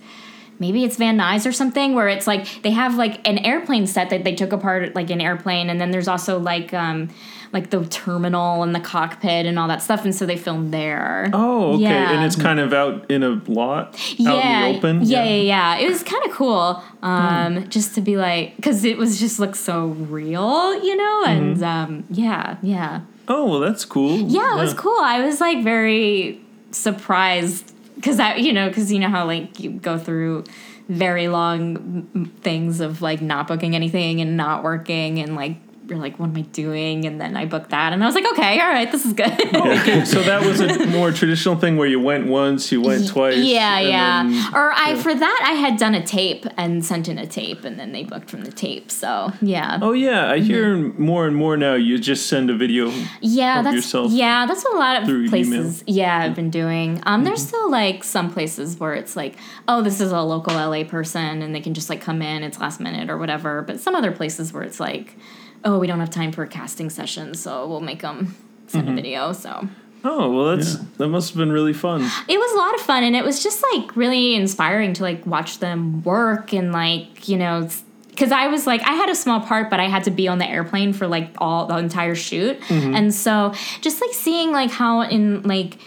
maybe 0.58 0.84
it's 0.84 0.96
Van 0.96 1.18
Nuys 1.18 1.46
or 1.46 1.52
something 1.52 1.94
where 1.94 2.08
it's 2.08 2.26
like 2.26 2.62
they 2.62 2.70
have 2.70 2.94
like 2.94 3.26
an 3.28 3.36
airplane 3.38 3.86
set 3.86 4.08
that 4.10 4.24
they 4.24 4.34
took 4.34 4.52
apart 4.52 4.94
like 4.94 5.10
an 5.10 5.20
airplane, 5.20 5.68
and 5.68 5.78
then 5.78 5.90
there's 5.90 6.08
also 6.08 6.38
like 6.38 6.72
um 6.72 7.10
like 7.54 7.70
the 7.70 7.86
terminal 7.86 8.62
and 8.62 8.74
the 8.74 8.80
cockpit 8.80 9.46
and 9.46 9.58
all 9.58 9.68
that 9.68 9.80
stuff, 9.80 10.04
and 10.04 10.14
so 10.14 10.26
they 10.26 10.36
filmed 10.36 10.74
there. 10.74 11.30
Oh, 11.32 11.74
okay. 11.74 11.84
Yeah. 11.84 12.12
And 12.12 12.24
it's 12.24 12.36
kind 12.36 12.60
of 12.60 12.74
out 12.74 13.10
in 13.10 13.22
a 13.22 13.40
lot, 13.46 13.96
yeah, 14.18 14.30
out 14.32 14.44
in 14.44 14.72
the 14.72 14.78
open. 14.78 15.00
Yeah, 15.04 15.24
yeah, 15.24 15.40
yeah. 15.42 15.76
It 15.78 15.88
was 15.88 16.02
kind 16.02 16.22
of 16.26 16.32
cool, 16.32 16.82
um, 17.02 17.68
just 17.70 17.94
to 17.94 18.02
be 18.02 18.16
like, 18.16 18.56
because 18.56 18.84
it 18.84 18.98
was 18.98 19.18
just 19.18 19.38
looked 19.38 19.56
so 19.56 19.86
real, 19.86 20.74
you 20.84 20.96
know, 20.96 21.24
and 21.26 21.62
um, 21.62 22.04
yeah, 22.10 22.58
yeah, 22.62 23.00
Oh, 23.28 23.48
well, 23.48 23.60
that's 23.60 23.86
cool. 23.86 24.18
yeah. 24.18 24.58
It 24.58 24.60
was 24.60 24.74
cool. 24.74 25.00
I 25.00 25.24
was 25.24 25.40
like 25.40 25.64
very 25.64 26.42
surprised 26.72 27.72
because 27.94 28.20
I, 28.20 28.34
you 28.36 28.52
know, 28.52 28.68
because 28.68 28.92
you 28.92 28.98
know 28.98 29.08
how 29.08 29.24
like 29.26 29.60
you 29.60 29.70
go 29.70 29.96
through 29.98 30.44
very 30.88 31.28
long 31.28 32.30
things 32.42 32.80
of 32.80 33.00
like 33.00 33.22
not 33.22 33.46
booking 33.48 33.74
anything 33.74 34.20
and 34.20 34.36
not 34.36 34.62
working 34.62 35.18
and 35.20 35.34
like 35.34 35.56
you're 35.86 35.98
like, 35.98 36.18
what 36.18 36.30
am 36.30 36.36
I 36.36 36.42
doing? 36.42 37.04
And 37.04 37.20
then 37.20 37.36
I 37.36 37.44
booked 37.46 37.70
that, 37.70 37.92
and 37.92 38.02
I 38.02 38.06
was 38.06 38.14
like, 38.14 38.24
okay, 38.32 38.60
all 38.60 38.68
right, 38.68 38.90
this 38.90 39.04
is 39.04 39.12
good. 39.12 39.32
Okay, 39.54 40.04
so 40.04 40.22
that 40.22 40.42
was 40.44 40.60
a 40.60 40.86
more 40.86 41.10
traditional 41.12 41.56
thing 41.56 41.76
where 41.76 41.86
you 41.88 42.00
went 42.00 42.26
once, 42.26 42.70
you 42.72 42.80
went 42.80 43.08
twice. 43.08 43.36
Yeah, 43.38 43.78
yeah. 43.80 44.22
then- 44.22 44.54
or 44.54 44.72
I 44.72 44.90
yeah. 44.90 45.02
for 45.02 45.14
that 45.14 45.40
I 45.44 45.52
had 45.52 45.78
done 45.78 45.94
a 45.94 46.04
tape 46.04 46.46
and 46.56 46.84
sent 46.84 47.08
in 47.08 47.18
a 47.18 47.26
tape, 47.26 47.64
and 47.64 47.78
then 47.78 47.92
they 47.92 48.04
booked 48.04 48.30
from 48.30 48.42
the 48.44 48.52
tape. 48.52 48.90
So 48.90 49.32
yeah, 49.42 49.78
Oh 49.82 49.92
yeah, 49.92 50.30
I 50.30 50.38
hear 50.40 50.76
more 50.76 51.26
and 51.26 51.36
more 51.36 51.56
now. 51.56 51.74
You 51.74 51.98
just 51.98 52.26
send 52.26 52.50
a 52.50 52.56
video. 52.56 52.90
yeah, 53.20 53.58
of 53.58 53.64
that's 53.64 53.76
yourself 53.76 54.12
yeah, 54.12 54.46
that's 54.46 54.64
what 54.64 54.74
a 54.74 54.78
lot 54.78 55.02
of 55.02 55.28
places. 55.30 55.82
Yeah, 55.86 56.18
I've 56.18 56.34
been 56.34 56.50
doing. 56.50 57.00
Um, 57.04 57.24
there's 57.24 57.40
Mm-hmm. 57.40 57.48
still 57.48 57.70
like 57.70 58.04
some 58.04 58.32
places 58.32 58.78
where 58.80 58.94
it's 58.94 59.16
like, 59.16 59.36
oh, 59.68 59.82
this 59.82 60.00
is 60.00 60.12
a 60.12 60.20
local 60.22 60.54
LA 60.54 60.84
person, 60.84 61.42
and 61.42 61.54
they 61.54 61.60
can 61.60 61.74
just 61.74 61.90
like 61.90 62.00
come 62.00 62.22
in. 62.22 62.42
It's 62.42 62.58
last 62.60 62.80
minute 62.80 63.10
or 63.10 63.18
whatever. 63.18 63.62
But 63.62 63.80
some 63.80 63.94
other 63.94 64.12
places 64.12 64.52
where 64.52 64.62
it's 64.62 64.80
like, 64.80 65.16
oh, 65.64 65.78
we 65.78 65.86
don't 65.86 66.00
have 66.00 66.10
time 66.10 66.30
for 66.32 66.42
a 66.42 66.48
casting 66.48 66.90
session, 66.90 67.34
so 67.34 67.66
we'll 67.66 67.80
make 67.80 68.02
them 68.02 68.34
send 68.66 68.84
Mm-hmm. 68.86 68.92
a 68.92 68.96
video. 68.96 69.32
So 69.32 69.68
Oh 70.06 70.30
well, 70.30 70.56
that's 70.56 70.76
that 70.98 71.08
must 71.08 71.30
have 71.30 71.38
been 71.38 71.50
really 71.52 71.72
fun. 71.72 72.02
it 72.28 72.38
was 72.38 72.52
a 72.52 72.56
lot 72.56 72.74
of 72.74 72.80
fun 72.82 73.02
and 73.04 73.16
it 73.16 73.24
was 73.24 73.42
just 73.42 73.64
like 73.72 73.96
really 73.96 74.34
inspiring 74.34 74.92
to 74.94 75.02
like 75.02 75.24
watch 75.26 75.58
them 75.60 76.02
work 76.02 76.52
and 76.52 76.72
like 76.72 77.26
you 77.28 77.38
know 77.38 77.66
because 78.10 78.30
i 78.30 78.46
was 78.48 78.66
like 78.66 78.82
i 78.82 78.92
had 78.92 79.08
a 79.08 79.14
small 79.14 79.40
part 79.40 79.70
but 79.70 79.80
i 79.80 79.88
had 79.88 80.04
to 80.04 80.10
be 80.10 80.28
on 80.28 80.36
the 80.38 80.46
airplane 80.46 80.92
for 80.92 81.06
like 81.06 81.30
all 81.38 81.66
the 81.66 81.76
entire 81.78 82.14
shoot 82.14 82.58
and 82.70 83.14
so 83.14 83.52
just 83.80 84.00
like 84.02 84.12
seeing 84.12 84.52
like 84.52 84.70
how 84.70 85.00
in 85.00 85.42
like 85.42 85.78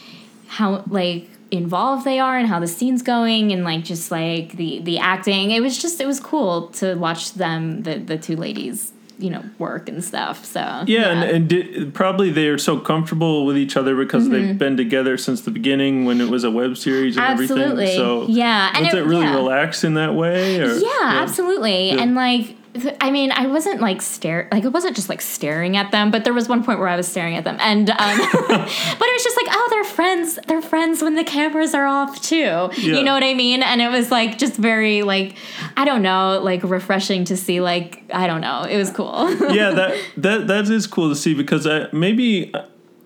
how 0.47 0.83
like 0.89 1.29
involved 1.51 2.03
they 2.03 2.19
are 2.19 2.37
and 2.37 2.47
how 2.47 2.59
the 2.59 2.67
scene's 2.67 3.03
going 3.03 3.51
and 3.53 3.63
like 3.63 3.83
just 3.83 4.09
like 4.11 4.53
the 4.53 4.79
the 4.79 4.97
acting 4.97 5.51
it 5.51 5.61
was 5.61 5.77
just 5.79 6.01
it 6.01 6.07
was 6.07 6.19
cool 6.19 6.67
to 6.69 6.95
watch 6.95 7.33
them 7.35 7.83
the 7.83 7.99
the 7.99 8.17
two 8.17 8.35
ladies 8.35 8.91
you 9.19 9.29
know 9.31 9.43
work 9.57 9.89
and 9.89 10.03
stuff 10.03 10.45
so 10.45 10.83
Yeah, 10.85 11.09
and, 11.09 11.23
and 11.23 11.47
di- 11.49 11.85
probably 11.91 12.29
they 12.29 12.47
are 12.49 12.57
so 12.57 12.79
comfortable 12.79 13.45
with 13.45 13.57
each 13.57 13.75
other 13.77 13.95
because 13.95 14.25
Mm-hmm. 14.25 14.31
they've 14.33 14.57
been 14.57 14.77
together 14.77 15.17
since 15.17 15.41
the 15.41 15.51
beginning 15.51 16.05
when 16.05 16.21
it 16.21 16.29
was 16.29 16.43
a 16.43 16.51
web 16.51 16.77
series 16.77 17.17
and 17.17 17.25
Absolutely. 17.25 17.85
everything. 17.85 17.97
So 17.97 18.27
Yeah, 18.27 18.71
and 18.75 18.85
was 18.85 18.93
it, 18.93 18.99
it- 18.99 19.05
really 19.05 19.25
yeah. 19.25 19.35
relaxed 19.35 19.83
in 19.83 19.93
that 19.95 20.13
way? 20.13 20.59
Or, 20.59 20.75
Yeah, 20.75 20.89
absolutely. 21.01 21.89
Yeah. 21.89 22.01
And 22.01 22.13
like, 22.15 22.56
I 23.01 23.11
mean, 23.11 23.31
I 23.31 23.47
wasn't 23.47 23.81
like 23.81 24.01
stare, 24.01 24.47
like 24.51 24.63
it 24.63 24.69
wasn't 24.69 24.95
just 24.95 25.09
like 25.09 25.21
staring 25.21 25.77
at 25.77 25.91
them, 25.91 26.11
but 26.11 26.23
there 26.23 26.33
was 26.33 26.47
one 26.49 26.63
point 26.63 26.79
where 26.79 26.87
I 26.87 26.95
was 26.95 27.07
staring 27.07 27.35
at 27.35 27.43
them, 27.43 27.57
and 27.59 27.89
um, 27.89 27.97
but 27.97 29.07
it 29.07 29.13
was 29.13 29.23
just 29.23 29.37
like, 29.37 29.47
oh, 29.49 29.67
they're 29.69 29.83
friends. 29.83 30.39
They're 30.47 30.61
friends 30.61 31.01
when 31.01 31.15
the 31.15 31.23
cameras 31.23 31.73
are 31.73 31.85
off 31.85 32.21
too. 32.21 32.35
Yeah. 32.35 32.69
You 32.77 33.03
know 33.03 33.13
what 33.13 33.23
I 33.23 33.33
mean? 33.33 33.63
And 33.63 33.81
it 33.81 33.89
was 33.89 34.11
like 34.11 34.37
just 34.37 34.55
very 34.55 35.03
like, 35.03 35.35
I 35.75 35.85
don't 35.85 36.01
know, 36.01 36.39
like 36.43 36.63
refreshing 36.63 37.25
to 37.25 37.37
see. 37.37 37.61
Like, 37.61 38.03
I 38.13 38.27
don't 38.27 38.41
know, 38.41 38.63
it 38.63 38.77
was 38.77 38.91
cool. 38.91 39.29
yeah, 39.53 39.71
that 39.71 39.99
that 40.17 40.47
that 40.47 40.69
is 40.69 40.87
cool 40.87 41.09
to 41.09 41.15
see 41.15 41.33
because 41.33 41.65
I, 41.67 41.87
maybe 41.91 42.53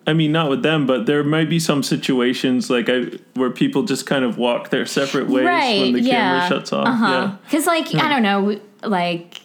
I 0.08 0.14
mean 0.14 0.32
not 0.32 0.50
with 0.50 0.64
them, 0.64 0.86
but 0.86 1.06
there 1.06 1.24
might 1.24 1.50
be 1.50 1.60
some 1.60 1.84
situations 1.84 2.70
like 2.70 2.90
I 2.90 3.06
where 3.36 3.52
people 3.52 3.84
just 3.84 4.06
kind 4.06 4.26
of 4.26 4.38
walk 4.38 4.70
their 4.70 4.86
separate 4.86 5.28
ways 5.28 5.46
when 5.82 5.94
the 5.94 6.10
camera 6.10 6.48
shuts 6.48 6.74
off. 6.74 6.88
Yeah. 6.88 7.36
Because 7.46 7.68
like 7.68 7.94
I 7.96 8.10
don't 8.10 8.24
know, 8.24 8.60
like. 8.84 9.41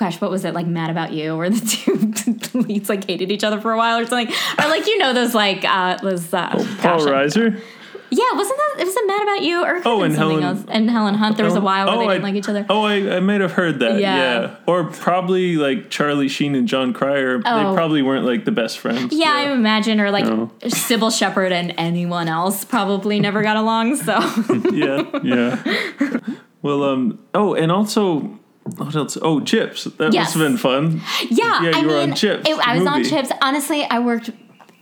Gosh, 0.00 0.20
what 0.20 0.30
was 0.30 0.44
it 0.46 0.54
like? 0.54 0.66
Mad 0.66 0.88
about 0.90 1.12
you, 1.12 1.36
where 1.36 1.50
the 1.50 1.60
two 1.60 2.58
leads 2.60 2.88
like 2.88 3.06
hated 3.06 3.30
each 3.30 3.44
other 3.44 3.60
for 3.60 3.70
a 3.72 3.76
while 3.76 3.98
or 3.98 4.06
something, 4.06 4.34
or 4.58 4.68
like 4.68 4.86
you 4.86 4.96
know 4.98 5.12
those 5.12 5.34
like 5.34 5.62
uh 5.64 5.98
those 6.02 6.32
uh, 6.34 6.48
Paul 6.80 6.98
gosh, 6.98 7.02
Reiser. 7.02 7.60
Yeah, 8.12 8.24
wasn't 8.32 8.58
that? 8.58 8.84
Was 8.86 8.96
it 8.96 9.06
Mad 9.06 9.22
About 9.22 9.42
You 9.42 9.62
or 9.62 9.82
Oh, 9.84 10.02
and 10.02 10.12
something 10.16 10.40
Helen- 10.40 10.56
else? 10.58 10.66
And 10.68 10.90
Helen 10.90 11.14
Hunt. 11.14 11.36
There 11.36 11.46
was 11.46 11.54
a 11.54 11.60
while 11.60 11.86
where 11.86 11.98
they 11.98 12.14
didn't 12.14 12.24
like 12.24 12.34
each 12.34 12.48
other. 12.48 12.66
Oh, 12.68 12.82
I, 12.82 13.16
I 13.18 13.20
might 13.20 13.40
have 13.40 13.52
heard 13.52 13.78
that. 13.80 14.00
Yeah. 14.00 14.16
Yeah. 14.16 14.56
Or 14.66 14.82
probably 14.84 15.54
like 15.56 15.90
Charlie 15.90 16.26
Sheen 16.26 16.56
and 16.56 16.66
Jon 16.66 16.92
Cryer. 16.92 17.40
Oh. 17.44 17.68
They 17.70 17.74
probably 17.76 18.02
weren't 18.02 18.24
like 18.26 18.44
the 18.46 18.50
best 18.50 18.80
friends. 18.80 19.12
yeah, 19.12 19.30
I 19.32 19.52
imagine, 19.52 20.00
or 20.00 20.10
like 20.10 20.24
No. 20.24 20.50
Cybill 20.62 21.16
Shepherd 21.16 21.52
and 21.52 21.72
anyone 21.78 22.26
else 22.26 22.64
probably 22.64 23.20
never 23.20 23.42
got 23.42 23.56
along. 23.56 23.94
So 23.94 24.12
yeah, 24.72 25.04
yeah. 25.22 26.18
Well, 26.62 26.82
um. 26.82 27.24
Oh, 27.32 27.54
and 27.54 27.70
also, 27.70 28.39
what 28.76 28.94
else? 28.94 29.16
Oh, 29.20 29.40
Chips. 29.40 29.84
That 29.84 30.12
Yes. 30.12 30.24
must 30.26 30.34
have 30.34 30.42
been 30.48 30.56
fun. 30.58 31.00
yeah, 31.30 31.62
Yeah, 31.62 31.70
I 31.76 31.80
you 31.80 31.86
were 31.88 31.94
mean, 32.00 32.10
on 32.10 32.16
Chips, 32.16 32.48
it- 32.48 32.58
I 32.58 32.78
was 32.78 32.86
on. 32.86 33.04
Chips. 33.04 33.30
Honestly, 33.42 33.84
I 33.84 33.98
worked 33.98 34.30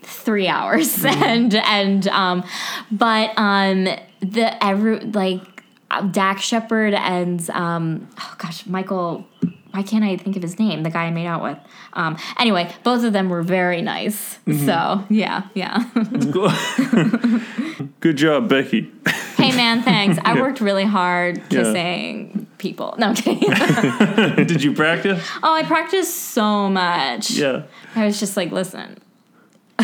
three 0.03 0.49
hours, 0.49 0.97
Mm-hmm. 1.03 1.23
and 1.23 1.55
and 1.55 2.09
um, 2.09 2.45
but 2.91 3.31
um, 3.39 3.85
the 4.21 4.65
every 4.65 5.01
like 5.01 5.43
uh, 5.91 6.03
Dax 6.03 6.43
Shepard 6.43 6.95
and 6.95 7.49
um, 7.51 8.09
oh 8.21 8.35
gosh, 8.39 8.67
Michael. 8.67 9.27
Why 9.71 9.83
can't 9.83 10.03
I 10.03 10.17
think 10.17 10.35
of 10.35 10.43
his 10.43 10.59
name? 10.59 10.83
The 10.83 10.89
guy 10.91 11.05
I 11.05 11.11
made 11.11 11.27
out 11.27 11.43
with. 11.43 11.59
Um, 11.93 12.17
anyway, 12.39 12.73
both 12.85 13.05
of 13.05 13.13
them 13.13 13.29
were 13.29 13.43
very 13.43 13.83
nice. 13.83 14.39
Mm-hmm. 14.47 14.65
So 14.65 15.05
yeah, 15.11 15.43
yeah. 15.55 15.85
Good 18.01 18.17
job, 18.17 18.49
Becky. 18.49 18.91
Hey 19.39 19.57
man, 19.57 19.83
thanks. 19.83 20.19
I 20.25 20.35
Yeah. 20.35 20.41
worked 20.43 20.61
really 20.61 20.85
hard 20.85 21.39
Yeah. 21.51 21.63
kissing 21.63 22.47
people. 22.59 22.95
No 22.99 23.09
I'm 23.09 23.15
kidding. 23.15 24.47
Did 24.47 24.63
you 24.63 24.73
practice? 24.75 25.25
oh, 25.43 25.55
I 25.55 25.63
practiced 25.63 26.15
so 26.33 26.69
much. 26.69 27.31
Yeah. 27.31 27.63
I 27.95 28.05
was 28.05 28.19
just 28.21 28.37
like, 28.37 28.51
listen, 28.53 28.99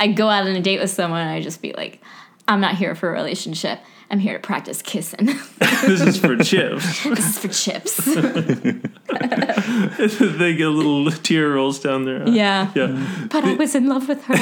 I'd 0.00 0.16
go 0.16 0.28
out 0.28 0.46
on 0.46 0.54
a 0.56 0.60
date 0.60 0.80
with 0.80 0.90
someone 0.90 1.20
and 1.20 1.30
I'd 1.30 1.42
just 1.42 1.60
be 1.62 1.72
like, 1.76 2.00
I'm 2.48 2.60
not 2.60 2.76
here 2.76 2.94
for 2.94 3.10
a 3.10 3.12
relationship. 3.12 3.78
I'm 4.14 4.20
here 4.20 4.34
to 4.34 4.38
practice 4.38 4.80
kissing. 4.80 5.28
This 5.84 6.00
is 6.00 6.16
for 6.18 6.36
Chips. 6.36 7.02
this 7.18 7.18
is 7.18 7.38
for 7.38 7.48
chips. 7.48 7.96
they 10.38 10.54
get 10.54 10.66
a 10.66 10.70
little 10.70 11.10
tear 11.10 11.52
rolls 11.54 11.78
down 11.80 12.04
their 12.04 12.22
eye. 12.22 12.26
yeah. 12.30 12.70
Yeah. 12.74 13.26
But 13.30 13.44
I 13.44 13.54
was 13.54 13.74
in 13.74 13.86
love 13.88 14.08
with 14.08 14.22
her. 14.24 14.34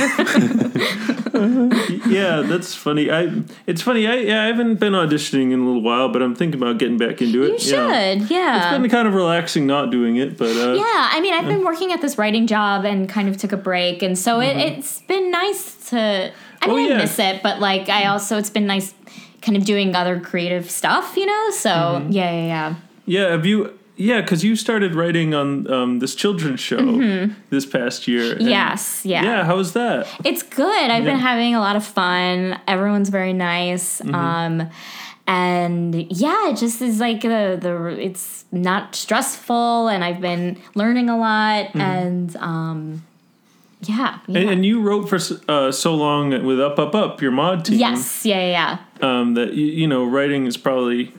Yeah, 2.09 2.43
that's 2.43 2.75
funny. 2.75 3.11
I 3.11 3.43
it's 3.67 3.81
funny. 3.83 4.07
I 4.07 4.15
yeah, 4.17 4.43
I 4.45 4.47
haven't 4.47 4.79
been 4.79 4.93
auditioning 4.93 5.53
in 5.53 5.61
a 5.61 5.65
little 5.65 5.83
while, 5.83 6.09
but 6.11 6.23
I'm 6.23 6.35
thinking 6.37 6.61
about 6.63 6.79
getting 6.79 6.99
back 6.99 7.21
into 7.23 7.43
it. 7.43 7.53
You 7.55 7.59
should, 7.59 8.31
yeah. 8.31 8.73
It's 8.75 8.79
been 8.79 8.89
kind 8.91 9.09
of 9.09 9.15
relaxing 9.15 9.67
not 9.67 9.91
doing 9.91 10.17
it, 10.17 10.37
but 10.37 10.51
uh, 10.55 10.75
Yeah, 10.75 11.09
I 11.13 11.21
mean, 11.23 11.33
I've 11.35 11.47
been 11.47 11.65
working 11.65 11.93
at 11.93 12.01
this 12.03 12.19
writing 12.19 12.47
job 12.47 12.85
and 12.85 13.09
kind 13.09 13.29
of 13.29 13.37
took 13.39 13.53
a 13.53 13.57
break, 13.57 14.03
and 14.03 14.19
so 14.19 14.41
it, 14.41 14.57
it's 14.57 15.01
been 15.03 15.31
nice 15.31 15.89
to. 15.91 15.99
I 15.99 16.33
mean, 16.69 16.73
Mm-hmm. 16.91 16.93
Oh, 16.93 16.95
I 16.95 16.99
miss 16.99 17.19
it, 17.19 17.43
but 17.43 17.59
like, 17.59 17.89
I 17.89 18.07
also 18.07 18.39
it's 18.39 18.51
been 18.51 18.67
nice, 18.69 18.95
kind 19.43 19.57
of 19.57 19.65
doing 19.65 19.95
other 19.95 20.19
creative 20.21 20.71
stuff, 20.71 21.17
you 21.17 21.27
know. 21.27 21.51
So 21.51 21.71
Mm-hmm. 21.71 22.13
yeah, 22.13 22.31
yeah, 22.33 22.47
yeah. 22.47 22.75
yeah. 23.07 23.31
Have 23.33 23.47
you? 23.47 23.79
Yeah, 23.97 24.23
because 24.23 24.43
you 24.43 24.57
started 24.57 24.95
writing 24.95 25.35
on 25.35 25.71
um, 25.71 25.99
this 25.99 26.15
children's 26.15 26.61
show 26.61 26.81
this 27.51 27.67
past 27.67 28.09
year. 28.09 28.35
Mm-hmm. 28.35 28.49
Yes, 28.49 29.03
yeah. 29.05 29.23
Yeah, 29.23 29.45
how 29.45 29.57
was 29.57 29.75
that? 29.75 30.09
It's 30.25 30.43
good. 30.43 30.91
I've 30.91 31.05
been 31.05 31.19
having 31.19 31.55
a 31.55 31.61
lot 31.61 31.77
of 31.77 31.85
fun. 31.85 32.59
Everyone's 32.67 33.11
very 33.11 33.35
nice. 33.35 34.01
Mm-hmm. 34.01 34.15
Um, 34.15 34.71
and 35.27 35.95
yeah, 36.11 36.49
it 36.51 36.57
just 36.57 36.81
is 36.83 37.01
like 37.01 37.21
the 37.21 37.59
the 37.61 37.97
it's 38.01 38.45
not 38.51 38.95
stressful, 38.97 39.89
and 39.89 40.03
I've 40.03 40.21
been 40.21 40.61
learning 40.75 41.09
a 41.11 41.19
lot, 41.19 41.67
Mm-hmm. 41.67 41.81
and 41.81 42.37
um, 42.37 43.03
yeah, 43.83 44.19
yeah. 44.27 44.41
And, 44.41 44.51
and 44.51 44.67
you 44.67 44.81
wrote 44.81 45.09
for 45.09 45.19
uh, 45.49 45.73
so 45.73 45.95
long 45.95 46.31
with 46.45 46.61
Up 46.61 46.79
Up 46.79 46.95
Up, 46.95 47.21
your 47.21 47.33
mod 47.33 47.65
team. 47.65 47.79
yes, 47.79 48.25
yeah, 48.25 48.39
yeah, 48.41 48.79
yeah. 49.01 49.21
Um, 49.21 49.35
that 49.35 49.55
you, 49.55 49.67
you 49.67 49.87
know, 49.87 50.05
writing 50.05 50.47
is 50.47 50.57
probably 50.57 51.13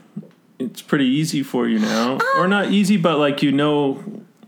it's 0.58 0.82
pretty 0.82 1.06
easy 1.06 1.42
for 1.42 1.68
you 1.68 1.78
now, 1.78 2.18
or 2.36 2.48
not 2.48 2.70
easy, 2.70 2.96
but 2.96 3.18
like 3.18 3.42
you 3.42 3.52
know 3.52 4.02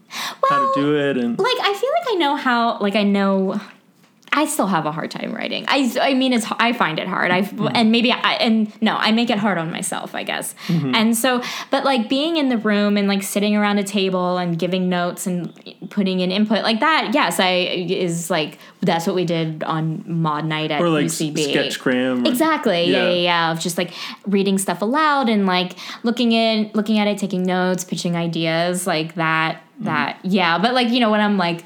how 0.08 0.58
to 0.58 0.72
do 0.74 0.96
it, 0.98 1.16
and 1.16 1.38
like 1.38 1.58
I 1.60 1.74
feel 1.74 1.90
like 2.00 2.08
I 2.08 2.14
know 2.14 2.36
how 2.36 2.78
like 2.80 2.96
I 2.96 3.02
know 3.02 3.60
I 4.36 4.44
still 4.44 4.66
have 4.68 4.86
a 4.86 4.92
hard 4.92 5.10
time 5.10 5.32
writing. 5.34 5.64
I 5.66 5.90
I 6.00 6.14
mean 6.14 6.32
it's 6.32 6.46
I 6.58 6.72
find 6.72 6.98
it 6.98 7.08
hard. 7.08 7.30
I 7.32 7.42
Mm-hmm. 7.42 7.68
and 7.74 7.90
maybe 7.90 8.12
I 8.12 8.34
and 8.34 8.70
no, 8.82 8.96
I 8.96 9.10
make 9.12 9.30
it 9.30 9.38
hard 9.38 9.56
on 9.56 9.70
myself, 9.70 10.14
I 10.14 10.22
guess. 10.24 10.54
Mm-hmm. 10.66 10.94
And 10.94 11.16
so 11.16 11.42
but 11.70 11.84
like 11.84 12.08
being 12.08 12.36
in 12.36 12.48
the 12.50 12.58
room 12.58 12.96
and 12.96 13.08
like 13.08 13.22
sitting 13.22 13.56
around 13.56 13.78
a 13.78 13.84
table 13.84 14.36
and 14.38 14.58
giving 14.58 14.88
notes 14.88 15.26
and 15.26 15.52
putting 15.90 16.20
in 16.20 16.30
input 16.30 16.62
like 16.62 16.80
that, 16.80 17.12
yes, 17.14 17.40
I 17.40 17.50
is 17.88 18.28
like 18.30 18.58
that's 18.82 19.06
what 19.06 19.16
we 19.16 19.24
did 19.24 19.64
on 19.64 20.04
mod 20.06 20.44
night 20.44 20.70
at 20.70 20.80
or 20.82 20.90
like 20.90 21.06
UCB. 21.06 21.38
sketch 21.50 21.80
cram. 21.80 22.24
or- 22.24 22.28
Exactly. 22.28 22.84
Yeah. 22.84 23.04
Yeah. 23.04 23.08
yeah, 23.10 23.14
yeah. 23.22 23.52
Of 23.52 23.60
just 23.60 23.78
like 23.78 23.92
reading 24.26 24.58
stuff 24.58 24.82
aloud 24.82 25.28
and 25.30 25.46
like 25.46 25.76
looking 26.02 26.32
in, 26.32 26.70
looking 26.74 26.98
at 26.98 27.06
it, 27.08 27.16
taking 27.18 27.42
notes, 27.42 27.84
pitching 27.84 28.16
ideas 28.16 28.86
like 28.86 29.14
that. 29.14 29.56
Mm-hmm. 29.56 29.84
That 29.84 30.18
yeah. 30.24 30.58
But 30.58 30.74
like 30.74 30.88
you 30.90 31.00
know 31.00 31.10
when 31.10 31.20
I'm 31.20 31.38
like 31.38 31.64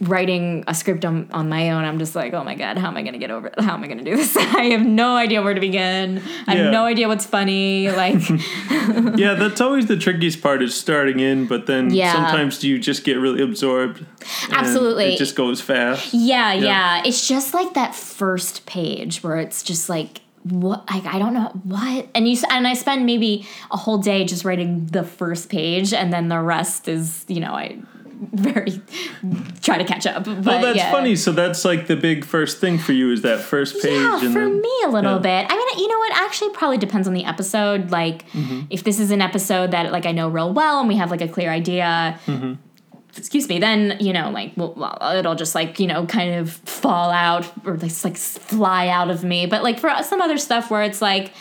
writing 0.00 0.62
a 0.66 0.74
script 0.74 1.04
on, 1.04 1.26
on 1.32 1.48
my 1.48 1.70
own, 1.70 1.84
I'm 1.84 1.98
just 1.98 2.14
like, 2.14 2.34
oh 2.34 2.44
my 2.44 2.54
god, 2.54 2.76
how 2.76 2.88
am 2.88 2.96
I 2.96 3.02
gonna 3.02 3.18
get 3.18 3.30
over? 3.30 3.46
it? 3.48 3.60
How 3.60 3.74
am 3.74 3.82
I 3.82 3.86
gonna 3.86 4.04
do 4.04 4.16
this? 4.16 4.36
I 4.36 4.64
have 4.66 4.84
no 4.84 5.16
idea 5.16 5.42
where 5.42 5.54
to 5.54 5.60
begin. 5.60 6.20
I 6.46 6.54
Yeah. 6.56 6.62
have 6.64 6.72
no 6.72 6.84
idea 6.84 7.08
what's 7.08 7.24
funny. 7.26 7.90
Like 7.90 8.20
Yeah, 9.16 9.34
that's 9.34 9.60
always 9.60 9.86
the 9.86 9.96
trickiest 9.96 10.42
part 10.42 10.62
is 10.62 10.74
starting 10.74 11.20
in, 11.20 11.46
but 11.46 11.66
then 11.66 11.90
Yeah. 11.90 12.12
sometimes 12.12 12.62
you 12.62 12.78
just 12.78 13.04
get 13.04 13.14
really 13.18 13.42
absorbed. 13.42 14.04
Absolutely. 14.50 15.14
It 15.14 15.18
just 15.18 15.34
goes 15.36 15.60
fast. 15.60 16.12
Yeah, 16.12 16.52
yeah, 16.52 17.02
It's 17.04 17.26
just 17.26 17.54
like 17.54 17.74
that 17.74 17.94
first 17.94 18.66
page 18.66 19.22
where 19.22 19.36
it's 19.38 19.62
just 19.62 19.88
like 19.88 20.20
what 20.42 20.88
like 20.92 21.04
I 21.06 21.18
don't 21.18 21.34
know 21.34 21.48
what 21.64 22.06
and 22.14 22.28
you 22.28 22.36
and 22.50 22.68
I 22.68 22.74
spend 22.74 23.04
maybe 23.04 23.44
a 23.72 23.76
whole 23.76 23.98
day 23.98 24.24
just 24.24 24.44
writing 24.44 24.86
the 24.86 25.02
first 25.02 25.48
page 25.48 25.92
and 25.92 26.12
then 26.12 26.28
the 26.28 26.38
rest 26.38 26.86
is 26.86 27.24
you 27.26 27.40
know 27.40 27.50
I 27.52 27.78
very 28.32 28.80
try 29.62 29.78
to 29.78 29.84
catch 29.84 30.06
up. 30.06 30.24
But 30.24 30.44
Well, 30.44 30.62
that's 30.62 30.76
yeah. 30.76 30.90
funny. 30.90 31.16
So 31.16 31.32
that's 31.32 31.64
like 31.64 31.86
the 31.86 31.96
big 31.96 32.24
first 32.24 32.58
thing 32.60 32.78
for 32.78 32.92
you 32.92 33.12
is 33.12 33.22
that 33.22 33.40
first 33.40 33.74
page. 33.82 33.92
Yeah, 33.92 34.20
and 34.24 34.32
for 34.32 34.40
then, 34.40 34.60
me 34.60 34.72
a 34.84 34.88
little 34.88 35.12
yeah. 35.14 35.42
bit. 35.42 35.46
I 35.50 35.54
mean, 35.56 35.78
you 35.78 35.88
know 35.88 35.98
what? 35.98 36.12
Actually, 36.16 36.50
probably 36.50 36.78
depends 36.78 37.06
on 37.08 37.14
the 37.14 37.24
episode. 37.24 37.90
Like, 37.90 38.28
Mm-hmm. 38.30 38.62
if 38.70 38.84
this 38.84 38.98
is 39.00 39.10
an 39.10 39.20
episode 39.22 39.70
that 39.72 39.92
like 39.92 40.06
I 40.06 40.12
know 40.12 40.28
real 40.28 40.52
well 40.52 40.78
and 40.80 40.88
we 40.88 40.96
have 40.96 41.10
like 41.10 41.20
a 41.20 41.28
clear 41.28 41.50
idea, 41.50 42.18
Mm-hmm. 42.26 42.54
excuse 43.16 43.48
me, 43.48 43.58
then 43.58 43.96
you 44.00 44.12
know, 44.12 44.30
like, 44.30 44.52
well, 44.56 44.74
well, 44.76 44.98
it'll 45.16 45.34
just 45.34 45.54
like 45.54 45.78
you 45.80 45.86
know, 45.86 46.06
kind 46.06 46.34
of 46.34 46.50
fall 46.52 47.10
out 47.10 47.50
or 47.66 47.76
just 47.76 48.04
like 48.04 48.16
fly 48.16 48.88
out 48.88 49.10
of 49.10 49.24
me. 49.24 49.46
But 49.46 49.62
like 49.62 49.78
for 49.78 49.90
some 50.02 50.20
other 50.20 50.38
stuff 50.38 50.70
where 50.70 50.82
it's 50.82 51.02
like, 51.02 51.32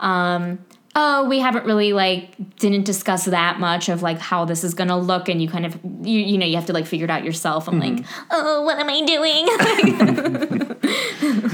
um, 0.00 0.58
oh, 1.00 1.24
we 1.28 1.38
haven't 1.38 1.64
really 1.64 1.92
like 1.92 2.34
didn't 2.56 2.82
discuss 2.82 3.26
that 3.26 3.60
much 3.60 3.88
of 3.88 4.02
like 4.02 4.18
how 4.18 4.44
this 4.44 4.64
is 4.64 4.74
gonna 4.74 4.98
look, 4.98 5.28
and 5.28 5.40
you 5.40 5.48
kind 5.48 5.64
of 5.64 5.78
you 6.02 6.18
you 6.18 6.36
know 6.36 6.44
you 6.44 6.56
have 6.56 6.66
to 6.66 6.72
like 6.72 6.86
figure 6.86 7.04
it 7.04 7.10
out 7.10 7.22
yourself. 7.22 7.68
I'm 7.68 7.80
mm-hmm. 7.80 7.96
like, 7.98 8.06
oh, 8.32 8.62
what 8.62 8.78
am 8.80 8.88
I 8.88 9.04
doing? 9.04 9.46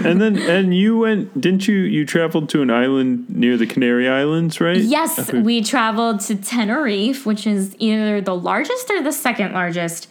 and 0.07 0.21
then 0.21 0.39
and 0.39 0.75
you 0.75 0.99
went, 0.99 1.39
didn't 1.39 1.69
you? 1.69 1.77
You 1.77 2.07
traveled 2.07 2.49
to 2.51 2.63
an 2.63 2.71
island 2.71 3.29
near 3.29 3.59
the 3.59 3.67
Canary 3.67 4.09
Islands, 4.09 4.63
right? 4.63 4.79
Yes, 4.79 5.31
we 5.31 5.61
traveled 5.63 6.21
to 6.21 6.37
Tenerife, 6.37 7.27
which 7.27 7.47
is 7.47 7.77
either 7.79 8.23
the 8.23 8.35
largest 8.35 8.91
or 8.91 9.03
the 9.03 9.13
second 9.13 9.53
largest 9.53 10.09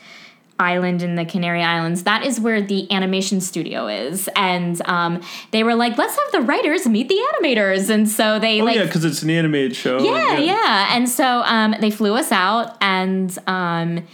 island 0.59 1.01
in 1.01 1.15
the 1.15 1.25
Canary 1.25 1.61
Islands. 1.61 2.03
That 2.03 2.25
is 2.25 2.39
where 2.39 2.61
the 2.61 2.91
animation 2.91 3.41
studio 3.41 3.87
is, 3.87 4.29
and 4.35 4.81
um, 4.85 5.21
they 5.51 5.63
were 5.63 5.75
like, 5.75 5.97
"Let's 5.97 6.17
have 6.17 6.31
the 6.31 6.41
writers 6.41 6.87
meet 6.87 7.09
the 7.09 7.19
animators," 7.33 7.89
and 7.89 8.07
so 8.07 8.39
they 8.39 8.61
oh, 8.61 8.65
like, 8.65 8.75
yeah, 8.75 8.85
because 8.85 9.05
it's 9.05 9.23
an 9.23 9.29
animated 9.29 9.75
show. 9.75 9.99
Yeah, 9.99 10.37
yeah, 10.37 10.39
yeah. 10.39 10.95
and 10.95 11.09
so 11.09 11.41
um, 11.43 11.75
they 11.79 11.91
flew 11.91 12.13
us 12.13 12.31
out, 12.31 12.77
and 12.81 13.37
um, 13.47 14.05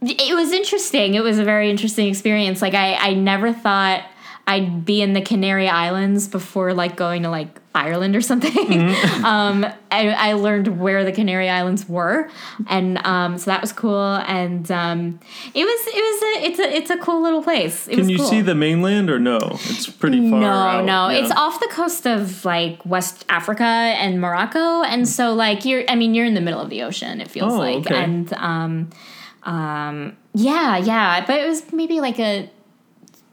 it 0.00 0.34
was 0.34 0.52
interesting. 0.52 1.14
It 1.14 1.22
was 1.22 1.38
a 1.38 1.44
very 1.44 1.70
interesting 1.70 2.08
experience. 2.08 2.62
Like 2.62 2.74
I, 2.74 2.94
I 2.94 3.14
never 3.14 3.52
thought 3.52 4.04
I'd 4.46 4.84
be 4.84 5.02
in 5.02 5.12
the 5.12 5.22
Canary 5.22 5.68
Islands 5.68 6.26
before 6.26 6.74
like 6.74 6.96
going 6.96 7.22
to 7.22 7.30
like 7.30 7.60
Ireland 7.74 8.16
or 8.16 8.20
something. 8.20 8.52
Mm-hmm. 8.52 9.24
um, 9.24 9.64
I, 9.90 10.08
I, 10.08 10.32
learned 10.34 10.80
where 10.80 11.04
the 11.04 11.12
Canary 11.12 11.48
Islands 11.48 11.88
were, 11.88 12.28
and 12.66 12.98
um, 13.06 13.38
so 13.38 13.50
that 13.50 13.60
was 13.60 13.72
cool. 13.72 14.16
And 14.16 14.70
um, 14.70 15.20
it 15.54 15.64
was 15.64 15.86
it 15.86 15.94
was 15.94 16.22
a 16.22 16.50
it's 16.50 16.58
a 16.58 16.76
it's 16.76 16.90
a 16.90 16.98
cool 16.98 17.22
little 17.22 17.42
place. 17.42 17.88
It 17.88 17.96
Can 17.96 18.08
you 18.08 18.18
cool. 18.18 18.28
see 18.28 18.40
the 18.40 18.54
mainland 18.54 19.10
or 19.10 19.18
no? 19.18 19.38
It's 19.40 19.88
pretty 19.88 20.28
far. 20.28 20.40
No, 20.40 20.48
out. 20.48 20.84
no, 20.84 21.08
yeah. 21.08 21.22
it's 21.22 21.32
off 21.32 21.60
the 21.60 21.68
coast 21.70 22.06
of 22.06 22.44
like 22.44 22.84
West 22.84 23.24
Africa 23.28 23.64
and 23.64 24.20
Morocco, 24.20 24.82
and 24.82 25.08
so 25.08 25.32
like 25.32 25.64
you're 25.64 25.84
I 25.88 25.94
mean 25.94 26.14
you're 26.14 26.26
in 26.26 26.34
the 26.34 26.40
middle 26.40 26.60
of 26.60 26.68
the 26.68 26.82
ocean. 26.82 27.20
It 27.20 27.30
feels 27.30 27.52
oh, 27.52 27.58
like, 27.58 27.86
okay. 27.86 28.02
and 28.02 28.32
um, 28.34 28.90
um, 29.44 30.16
yeah, 30.34 30.76
yeah, 30.78 31.24
but 31.24 31.40
it 31.40 31.46
was 31.46 31.72
maybe 31.72 32.00
like 32.00 32.18
a 32.18 32.50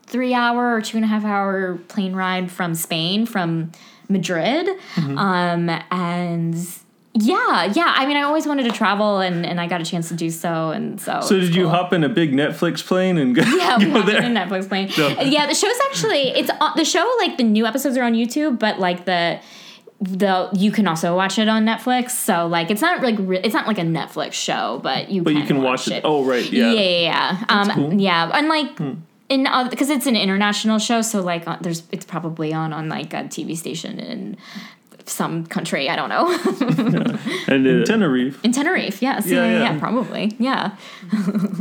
three 0.10 0.34
hour 0.34 0.74
or 0.74 0.82
two 0.82 0.98
and 0.98 1.06
a 1.06 1.08
half 1.08 1.24
hour 1.24 1.78
plane 1.88 2.16
ride 2.16 2.52
from 2.52 2.76
Spain 2.76 3.26
from 3.26 3.72
Madrid. 4.10 4.68
Mm-hmm. 4.96 5.18
Um, 5.18 5.70
and 5.92 6.56
yeah, 7.14 7.72
yeah. 7.74 7.94
I 7.96 8.06
mean, 8.06 8.18
I 8.18 8.24
always 8.24 8.46
wanted 8.46 8.64
to 8.64 8.72
travel, 8.72 9.20
and, 9.20 9.46
and 9.46 9.62
I 9.62 9.68
got 9.68 9.82
a 9.82 9.86
chance 9.86 10.10
to 10.10 10.16
do 10.16 10.30
so, 10.30 10.72
and 10.72 11.00
so. 11.00 11.22
So 11.22 11.40
did 11.40 11.50
cool. 11.50 11.58
you 11.58 11.70
hop 11.70 11.94
in 11.94 12.04
a 12.04 12.10
big 12.10 12.34
Netflix 12.34 12.86
plane 12.86 13.18
and 13.18 13.36
go? 13.36 13.42
Yeah, 13.42 13.80
go 13.94 14.02
there? 14.04 14.22
in 14.22 14.36
a 14.36 14.40
Netflix 14.40 14.68
plane. 14.68 14.90
Yeah, 14.98 15.46
the 15.46 15.56
show's 15.56 15.80
actually 15.90 16.30
it's 16.30 16.52
the 16.76 16.86
show. 16.86 17.10
Like 17.20 17.38
the 17.38 17.44
new 17.44 17.66
episodes 17.66 17.98
are 17.98 18.04
on 18.04 18.14
YouTube, 18.14 18.60
but 18.60 18.80
like 18.80 19.06
the 19.06 19.40
the 20.02 20.50
you 20.54 20.72
can 20.72 20.88
also 20.88 21.16
watch 21.16 21.38
it 21.38 21.50
on 21.50 21.66
Netflix. 21.66 22.12
So 22.12 22.48
like 22.48 22.72
it's 22.72 22.82
not 22.82 23.02
like 23.02 23.16
re- 23.20 23.42
it's 23.44 23.54
not 23.54 23.68
like 23.68 23.80
a 23.80 23.84
Netflix 23.84 24.34
show, 24.34 24.80
but 24.82 25.10
you 25.10 25.24
but 25.24 25.32
can 25.32 25.42
you 25.42 25.48
can 25.48 25.58
watch, 25.58 25.82
watch 25.82 25.88
it. 25.88 25.94
it. 25.98 26.02
Oh 26.06 26.24
right, 26.24 26.50
yeah, 26.50 26.72
yeah, 26.72 26.82
yeah. 26.82 27.38
yeah. 27.40 27.46
Um, 27.50 27.70
cool. 27.72 27.94
yeah, 27.94 28.32
and 28.34 28.48
like. 28.48 28.78
Hmm 28.78 28.94
in 29.30 29.48
because 29.70 29.90
it's 29.90 30.08
an 30.08 30.16
international 30.16 30.80
show, 30.80 31.02
so 31.02 31.22
like 31.22 31.48
uh, 31.48 31.58
there's 31.62 31.84
it's 31.92 32.06
probably 32.06 32.54
on 32.54 32.74
on 32.74 32.90
like 32.90 33.14
a 33.14 33.24
TV 33.24 33.56
station 33.56 34.00
in 34.00 34.38
some 35.06 35.46
country. 35.46 35.90
I 35.90 35.96
don't 35.96 36.10
know. 36.10 36.30
yeah. 36.30 37.18
And 37.48 37.66
in 37.66 37.82
uh, 37.82 37.86
Tenerife. 37.86 38.44
In 38.44 38.52
Tenerife, 38.52 39.02
yes, 39.02 39.26
yeah, 39.26 39.44
yeah, 39.44 39.52
yeah, 39.52 39.74
yeah 39.74 39.80
probably, 39.80 40.36
yeah. 40.38 40.76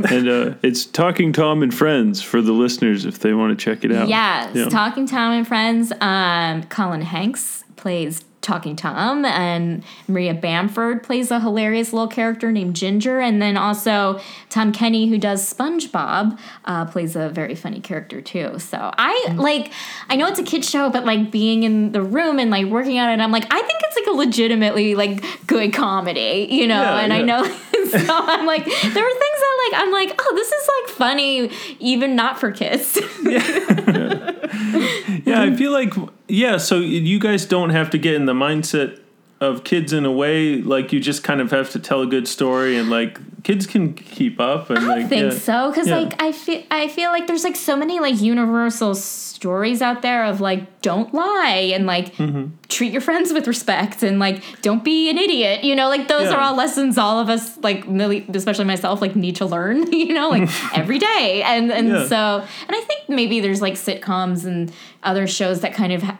and 0.09 0.29
uh, 0.29 0.53
it's 0.61 0.85
Talking 0.85 1.33
Tom 1.33 1.63
and 1.63 1.73
Friends 1.73 2.21
for 2.21 2.41
the 2.41 2.51
listeners 2.51 3.05
if 3.05 3.19
they 3.19 3.33
want 3.33 3.57
to 3.57 3.63
check 3.63 3.83
it 3.83 3.91
out. 3.91 4.07
Yes, 4.07 4.55
yeah. 4.55 4.69
Talking 4.69 5.07
Tom 5.07 5.31
and 5.31 5.47
Friends. 5.47 5.91
Um, 5.99 6.63
Colin 6.63 7.01
Hanks 7.01 7.63
plays 7.79 8.23
Talking 8.41 8.77
Tom, 8.77 9.25
and 9.25 9.83
Maria 10.07 10.33
Bamford 10.33 11.03
plays 11.03 11.29
a 11.29 11.41
hilarious 11.41 11.91
little 11.91 12.07
character 12.07 12.53
named 12.53 12.73
Ginger, 12.73 13.19
and 13.19 13.41
then 13.41 13.57
also 13.57 14.21
Tom 14.49 14.71
Kenny, 14.71 15.07
who 15.09 15.17
does 15.17 15.53
SpongeBob, 15.53 16.39
uh, 16.63 16.85
plays 16.85 17.17
a 17.17 17.27
very 17.27 17.53
funny 17.53 17.81
character 17.81 18.21
too. 18.21 18.57
So 18.57 18.91
I 18.97 19.25
mm. 19.27 19.39
like, 19.39 19.73
I 20.09 20.15
know 20.15 20.25
it's 20.27 20.39
a 20.39 20.43
kid 20.43 20.63
show, 20.63 20.89
but 20.89 21.03
like 21.05 21.31
being 21.31 21.63
in 21.63 21.91
the 21.91 22.01
room 22.01 22.39
and 22.39 22.49
like 22.49 22.67
working 22.67 22.97
on 22.97 23.09
it, 23.09 23.21
I'm 23.21 23.33
like, 23.33 23.45
I 23.53 23.61
think 23.61 23.81
it's 23.83 23.95
like 23.97 24.07
a 24.07 24.17
legitimately 24.17 24.95
like 24.95 25.21
good 25.45 25.73
comedy, 25.73 26.47
you 26.49 26.65
know. 26.65 26.81
Yeah, 26.81 26.99
and 27.01 27.11
yeah. 27.11 27.19
I 27.19 27.21
know, 27.21 27.43
so 27.89 27.99
I'm 28.09 28.45
like, 28.45 28.63
there 28.63 28.71
are 28.71 29.19
things 29.19 29.39
that 29.39 29.69
like 29.69 29.83
I'm 29.83 29.91
like, 29.91 30.15
oh, 30.17 30.35
this 30.35 30.49
is 30.49 30.69
like 30.79 30.95
funny, 30.95 31.51
even 31.79 32.15
not 32.15 32.39
for 32.39 32.51
kids. 32.51 32.97
yeah. 33.23 34.31
yeah, 35.25 35.41
I 35.41 35.55
feel 35.55 35.71
like 35.71 35.93
yeah. 36.27 36.57
So 36.57 36.77
you 36.79 37.19
guys 37.19 37.45
don't 37.45 37.69
have 37.69 37.89
to 37.91 37.97
get 37.97 38.15
in 38.15 38.25
the 38.25 38.33
mindset 38.33 38.99
of 39.41 39.63
kids 39.63 39.93
in 39.93 40.05
a 40.05 40.11
way 40.11 40.55
like 40.61 40.91
you 40.91 40.99
just 40.99 41.23
kind 41.23 41.39
of 41.39 41.51
have 41.51 41.69
to 41.71 41.79
tell 41.79 42.01
a 42.01 42.07
good 42.07 42.27
story 42.27 42.77
and 42.77 42.89
like 42.89 43.19
kids 43.43 43.65
can 43.67 43.93
keep 43.93 44.39
up 44.39 44.69
and 44.69 44.79
I 44.79 44.97
like 44.99 45.09
think 45.09 45.33
yeah. 45.33 45.37
so 45.37 45.69
because 45.69 45.87
yeah. 45.87 45.99
like 45.99 46.21
I 46.21 46.31
feel 46.31 46.63
I 46.71 46.87
feel 46.87 47.11
like 47.11 47.27
there's 47.27 47.43
like 47.43 47.55
so 47.55 47.75
many 47.75 47.99
like 47.99 48.19
universal 48.21 48.95
stories 48.95 49.81
out 49.81 50.01
there 50.01 50.25
of 50.25 50.41
like 50.41 50.81
don't 50.81 51.13
lie 51.13 51.71
and 51.73 51.85
like 51.85 52.15
mm-hmm. 52.15 52.47
treat 52.67 52.91
your 52.91 53.01
friends 53.01 53.31
with 53.31 53.47
respect 53.47 54.03
and 54.03 54.19
like 54.19 54.43
don't 54.61 54.83
be 54.83 55.09
an 55.09 55.17
idiot 55.17 55.63
you 55.63 55.75
know 55.75 55.87
like 55.87 56.07
those 56.07 56.23
yeah. 56.23 56.35
are 56.35 56.41
all 56.41 56.55
lessons 56.55 56.97
all 56.97 57.19
of 57.19 57.29
us 57.29 57.57
like 57.59 57.85
especially 58.33 58.65
myself 58.65 59.01
like 59.01 59.15
need 59.15 59.35
to 59.37 59.45
learn 59.45 59.91
you 59.93 60.13
know 60.13 60.29
like 60.29 60.49
every 60.77 60.99
day 60.99 61.41
and 61.45 61.71
and 61.71 62.07
so 62.09 62.45
and 62.67 62.75
I 62.75 62.81
think 62.81 63.07
maybe 63.07 63.39
there's 63.39 63.61
like 63.61 63.75
sitcoms 63.75 64.45
and 64.45 64.71
other 65.03 65.27
shows 65.27 65.61
that 65.61 65.73
kind 65.73 65.93
of 65.93 66.03
ha- 66.03 66.19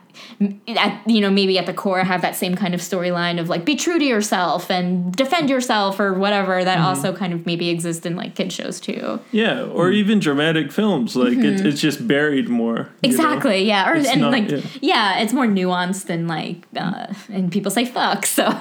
at, 0.68 1.02
you 1.10 1.20
know 1.20 1.30
maybe 1.30 1.58
at 1.58 1.66
the 1.66 1.74
core 1.74 2.04
have 2.04 2.22
that 2.22 2.36
same 2.36 2.56
kind 2.56 2.74
of 2.74 2.80
storyline 2.80 3.40
of 3.40 3.50
like 3.50 3.66
be 3.66 3.76
true 3.76 4.00
to 4.00 4.06
yourself 4.06 4.72
and 4.72 5.14
defend 5.14 5.50
yourself 5.50 6.00
or 6.00 6.14
whatever 6.14 6.64
that 6.64 6.78
mm-hmm. 6.78 6.88
also 6.88 7.09
kind 7.14 7.34
of 7.34 7.46
maybe 7.46 7.70
exist 7.70 8.06
in 8.06 8.16
like 8.16 8.36
kid 8.36 8.52
shows 8.52 8.80
too 8.80 9.20
yeah 9.32 9.64
or 9.64 9.86
mm-hmm. 9.86 9.96
even 9.96 10.20
dramatic 10.20 10.72
films 10.72 11.16
like 11.16 11.34
mm-hmm. 11.34 11.46
it's, 11.46 11.62
it's 11.62 11.82
just 11.82 12.08
buried 12.08 12.50
more 12.50 12.90
exactly 13.04 13.62
know? 13.62 13.68
yeah 13.68 13.90
or 13.90 13.96
it's 13.96 14.10
and 14.10 14.22
not, 14.22 14.32
like 14.32 14.50
yeah. 14.50 14.62
yeah. 14.82 15.20
it's 15.20 15.34
more 15.34 15.46
nuanced 15.46 16.06
than 16.06 16.28
like 16.28 16.66
uh, 16.76 17.08
and 17.30 17.52
people 17.52 17.72
say 17.72 17.86
fuck 17.86 18.26
so 18.26 18.50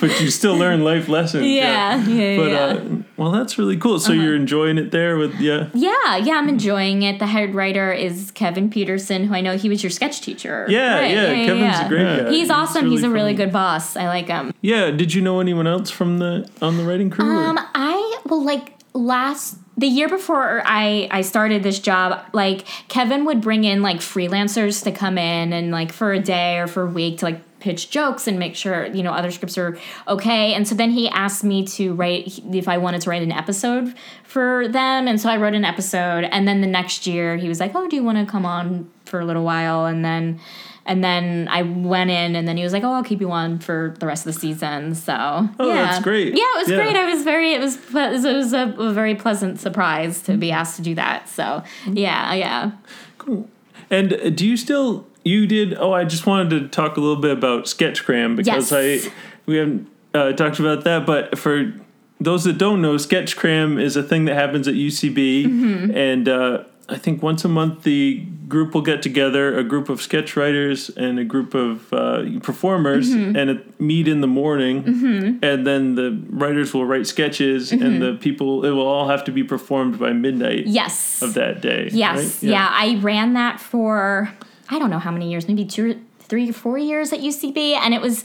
but 0.00 0.20
you 0.20 0.30
still 0.30 0.56
learn 0.56 0.84
life 0.84 1.08
lessons 1.08 1.46
yeah 1.46 1.96
yeah, 2.06 2.06
yeah 2.06 2.36
but 2.36 2.50
yeah. 2.50 2.58
Uh, 2.58 3.13
well 3.16 3.30
that's 3.30 3.58
really 3.58 3.76
cool 3.76 3.98
so 3.98 4.12
uh-huh. 4.12 4.22
you're 4.22 4.34
enjoying 4.34 4.78
it 4.78 4.90
there 4.90 5.16
with 5.16 5.34
yeah 5.40 5.68
yeah 5.74 6.16
yeah 6.16 6.34
i'm 6.34 6.48
enjoying 6.48 7.02
it 7.02 7.18
the 7.18 7.26
head 7.26 7.54
writer 7.54 7.92
is 7.92 8.30
kevin 8.32 8.68
peterson 8.68 9.24
who 9.24 9.34
i 9.34 9.40
know 9.40 9.56
he 9.56 9.68
was 9.68 9.82
your 9.82 9.90
sketch 9.90 10.20
teacher 10.20 10.66
yeah 10.68 10.98
right? 10.98 11.10
yeah, 11.10 11.32
yeah, 11.32 11.46
kevin's 11.46 11.62
yeah. 11.62 11.86
a 11.86 11.88
great 11.88 12.24
guy 12.24 12.30
he's 12.30 12.50
awesome 12.50 12.84
really 12.84 12.96
he's 12.96 13.04
a 13.04 13.10
really 13.10 13.34
good 13.34 13.52
boss 13.52 13.96
i 13.96 14.06
like 14.06 14.26
him 14.26 14.52
yeah 14.60 14.90
did 14.90 15.12
you 15.12 15.22
know 15.22 15.40
anyone 15.40 15.66
else 15.66 15.90
from 15.90 16.18
the 16.18 16.48
on 16.60 16.76
the 16.76 16.84
writing 16.84 17.10
crew 17.10 17.24
um 17.24 17.58
or? 17.58 17.66
i 17.74 18.18
well 18.26 18.44
like 18.44 18.74
last 18.94 19.58
the 19.76 19.86
year 19.86 20.08
before 20.08 20.62
I 20.64 21.08
I 21.10 21.22
started 21.22 21.62
this 21.62 21.78
job, 21.78 22.24
like 22.32 22.66
Kevin 22.88 23.24
would 23.24 23.40
bring 23.40 23.64
in 23.64 23.82
like 23.82 23.98
freelancers 23.98 24.84
to 24.84 24.92
come 24.92 25.18
in 25.18 25.52
and 25.52 25.70
like 25.70 25.92
for 25.92 26.12
a 26.12 26.20
day 26.20 26.58
or 26.58 26.66
for 26.66 26.82
a 26.84 26.90
week 26.90 27.18
to 27.18 27.24
like 27.26 27.40
pitch 27.64 27.88
jokes 27.88 28.26
and 28.28 28.38
make 28.38 28.54
sure 28.54 28.84
you 28.88 29.02
know 29.02 29.12
other 29.12 29.30
scripts 29.30 29.56
are 29.56 29.78
okay. 30.06 30.52
And 30.52 30.68
so 30.68 30.74
then 30.74 30.90
he 30.90 31.08
asked 31.08 31.42
me 31.42 31.64
to 31.68 31.94
write 31.94 32.38
if 32.52 32.68
I 32.68 32.76
wanted 32.76 33.00
to 33.02 33.10
write 33.10 33.22
an 33.22 33.32
episode 33.32 33.94
for 34.22 34.68
them, 34.68 35.08
and 35.08 35.18
so 35.18 35.30
I 35.30 35.38
wrote 35.38 35.54
an 35.54 35.64
episode. 35.64 36.24
And 36.24 36.46
then 36.46 36.60
the 36.60 36.66
next 36.66 37.06
year 37.06 37.38
he 37.38 37.48
was 37.48 37.60
like, 37.60 37.72
"Oh, 37.74 37.88
do 37.88 37.96
you 37.96 38.04
want 38.04 38.18
to 38.18 38.30
come 38.30 38.44
on 38.44 38.90
for 39.06 39.18
a 39.18 39.24
little 39.24 39.44
while?" 39.44 39.86
And 39.86 40.04
then 40.04 40.40
and 40.84 41.02
then 41.02 41.48
I 41.48 41.62
went 41.62 42.10
in, 42.10 42.36
and 42.36 42.46
then 42.46 42.58
he 42.58 42.62
was 42.62 42.74
like, 42.74 42.84
"Oh, 42.84 42.92
I'll 42.92 43.02
keep 43.02 43.22
you 43.22 43.30
on 43.30 43.58
for 43.60 43.94
the 43.98 44.06
rest 44.06 44.26
of 44.26 44.34
the 44.34 44.38
season." 44.38 44.94
So, 44.94 45.14
oh, 45.58 45.66
yeah. 45.66 45.86
that's 45.86 46.04
great. 46.04 46.34
Yeah, 46.34 46.44
it 46.56 46.58
was 46.58 46.68
yeah. 46.68 46.76
great. 46.76 46.96
I 46.96 47.06
was 47.06 47.24
very, 47.24 47.54
it 47.54 47.60
was, 47.60 47.76
it 47.76 48.36
was 48.36 48.52
a, 48.52 48.74
a, 48.76 48.92
very 48.92 49.14
pleasant 49.14 49.58
surprise 49.58 50.20
to 50.24 50.36
be 50.36 50.52
asked 50.52 50.76
to 50.76 50.82
do 50.82 50.94
that. 50.96 51.30
So, 51.30 51.62
yeah, 51.86 52.34
yeah. 52.34 52.72
Cool. 53.16 53.48
And 53.90 54.36
do 54.36 54.46
you 54.46 54.56
still? 54.56 55.06
You 55.24 55.46
did. 55.46 55.74
Oh, 55.74 55.92
I 55.92 56.04
just 56.04 56.26
wanted 56.26 56.50
to 56.50 56.68
talk 56.68 56.96
a 56.96 57.00
little 57.00 57.20
bit 57.20 57.30
about 57.30 57.64
Sketchcram 57.64 58.36
because 58.36 58.72
yes. 58.72 59.06
I 59.06 59.12
we 59.46 59.56
haven't 59.56 59.88
uh, 60.12 60.32
talked 60.32 60.58
about 60.58 60.84
that, 60.84 61.06
but 61.06 61.38
for 61.38 61.72
those 62.20 62.44
that 62.44 62.58
don't 62.58 62.80
know, 62.80 62.94
Sketchcram 62.94 63.80
is 63.80 63.96
a 63.96 64.02
thing 64.02 64.26
that 64.26 64.34
happens 64.34 64.68
at 64.68 64.74
UCB, 64.74 65.44
mm-hmm. 65.44 65.96
and 65.96 66.28
uh, 66.28 66.64
I 66.88 66.98
think 66.98 67.22
once 67.22 67.44
a 67.44 67.48
month 67.48 67.82
the 67.82 68.26
group 68.46 68.74
will 68.74 68.82
get 68.82 69.00
together, 69.00 69.56
a 69.56 69.64
group 69.64 69.88
of 69.88 70.02
sketch 70.02 70.36
writers 70.36 70.90
and 70.90 71.18
a 71.18 71.24
group 71.24 71.54
of 71.54 71.92
uh, 71.92 72.24
performers, 72.40 73.10
mm-hmm. 73.10 73.36
and 73.36 73.80
meet 73.80 74.06
in 74.06 74.20
the 74.20 74.26
morning, 74.26 74.84
mm-hmm. 74.84 75.38
and 75.42 75.66
then 75.66 75.94
the 75.94 76.22
writers 76.28 76.74
will 76.74 76.84
write 76.84 77.06
sketches, 77.06 77.70
mm-hmm. 77.70 77.84
and 77.84 78.02
the 78.02 78.14
people 78.14 78.64
it 78.64 78.70
will 78.70 78.86
all 78.86 79.08
have 79.08 79.24
to 79.24 79.32
be 79.32 79.42
performed 79.42 79.98
by 79.98 80.12
midnight. 80.12 80.66
Yes. 80.66 81.22
Of 81.22 81.34
that 81.34 81.62
day. 81.62 81.88
Yes. 81.90 82.18
Right? 82.18 82.42
Yeah. 82.42 82.50
yeah. 82.50 82.68
I 82.70 83.00
ran 83.00 83.32
that 83.32 83.60
for 83.60 84.32
I 84.68 84.78
don't 84.78 84.90
know 84.90 84.98
how 84.98 85.10
many 85.10 85.30
years, 85.30 85.48
maybe 85.48 85.64
two 85.64 86.00
three 86.20 86.50
or 86.50 86.54
four 86.54 86.78
years 86.78 87.12
at 87.12 87.20
UCB, 87.20 87.74
and 87.74 87.94
it 87.94 88.00
was 88.00 88.24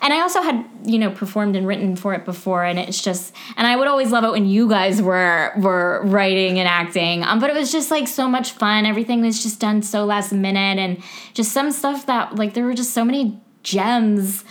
and 0.00 0.12
I 0.12 0.20
also 0.20 0.42
had 0.42 0.64
you 0.84 0.98
know 0.98 1.10
performed 1.10 1.56
and 1.56 1.66
written 1.66 1.96
for 1.96 2.14
it 2.14 2.24
before, 2.24 2.64
and 2.64 2.78
it's 2.78 3.02
just 3.02 3.34
and 3.56 3.66
I 3.66 3.76
would 3.76 3.88
always 3.88 4.10
love 4.10 4.24
it 4.24 4.30
when 4.30 4.46
you 4.46 4.68
guys 4.68 5.00
were 5.02 5.52
were 5.58 6.02
writing 6.04 6.58
and 6.58 6.68
acting. 6.68 7.24
Um, 7.24 7.40
but 7.40 7.50
it 7.50 7.56
was 7.56 7.72
just 7.72 7.90
like 7.90 8.08
so 8.08 8.28
much 8.28 8.52
fun. 8.52 8.86
Everything 8.86 9.20
was 9.20 9.42
just 9.42 9.60
done 9.60 9.82
so 9.82 10.04
last 10.04 10.32
minute, 10.32 10.78
and 10.78 11.02
just 11.34 11.52
some 11.52 11.70
stuff 11.72 12.06
that 12.06 12.36
like 12.36 12.54
there 12.54 12.64
were 12.64 12.74
just 12.74 12.92
so 12.92 13.04
many 13.04 13.40
gems 13.62 14.44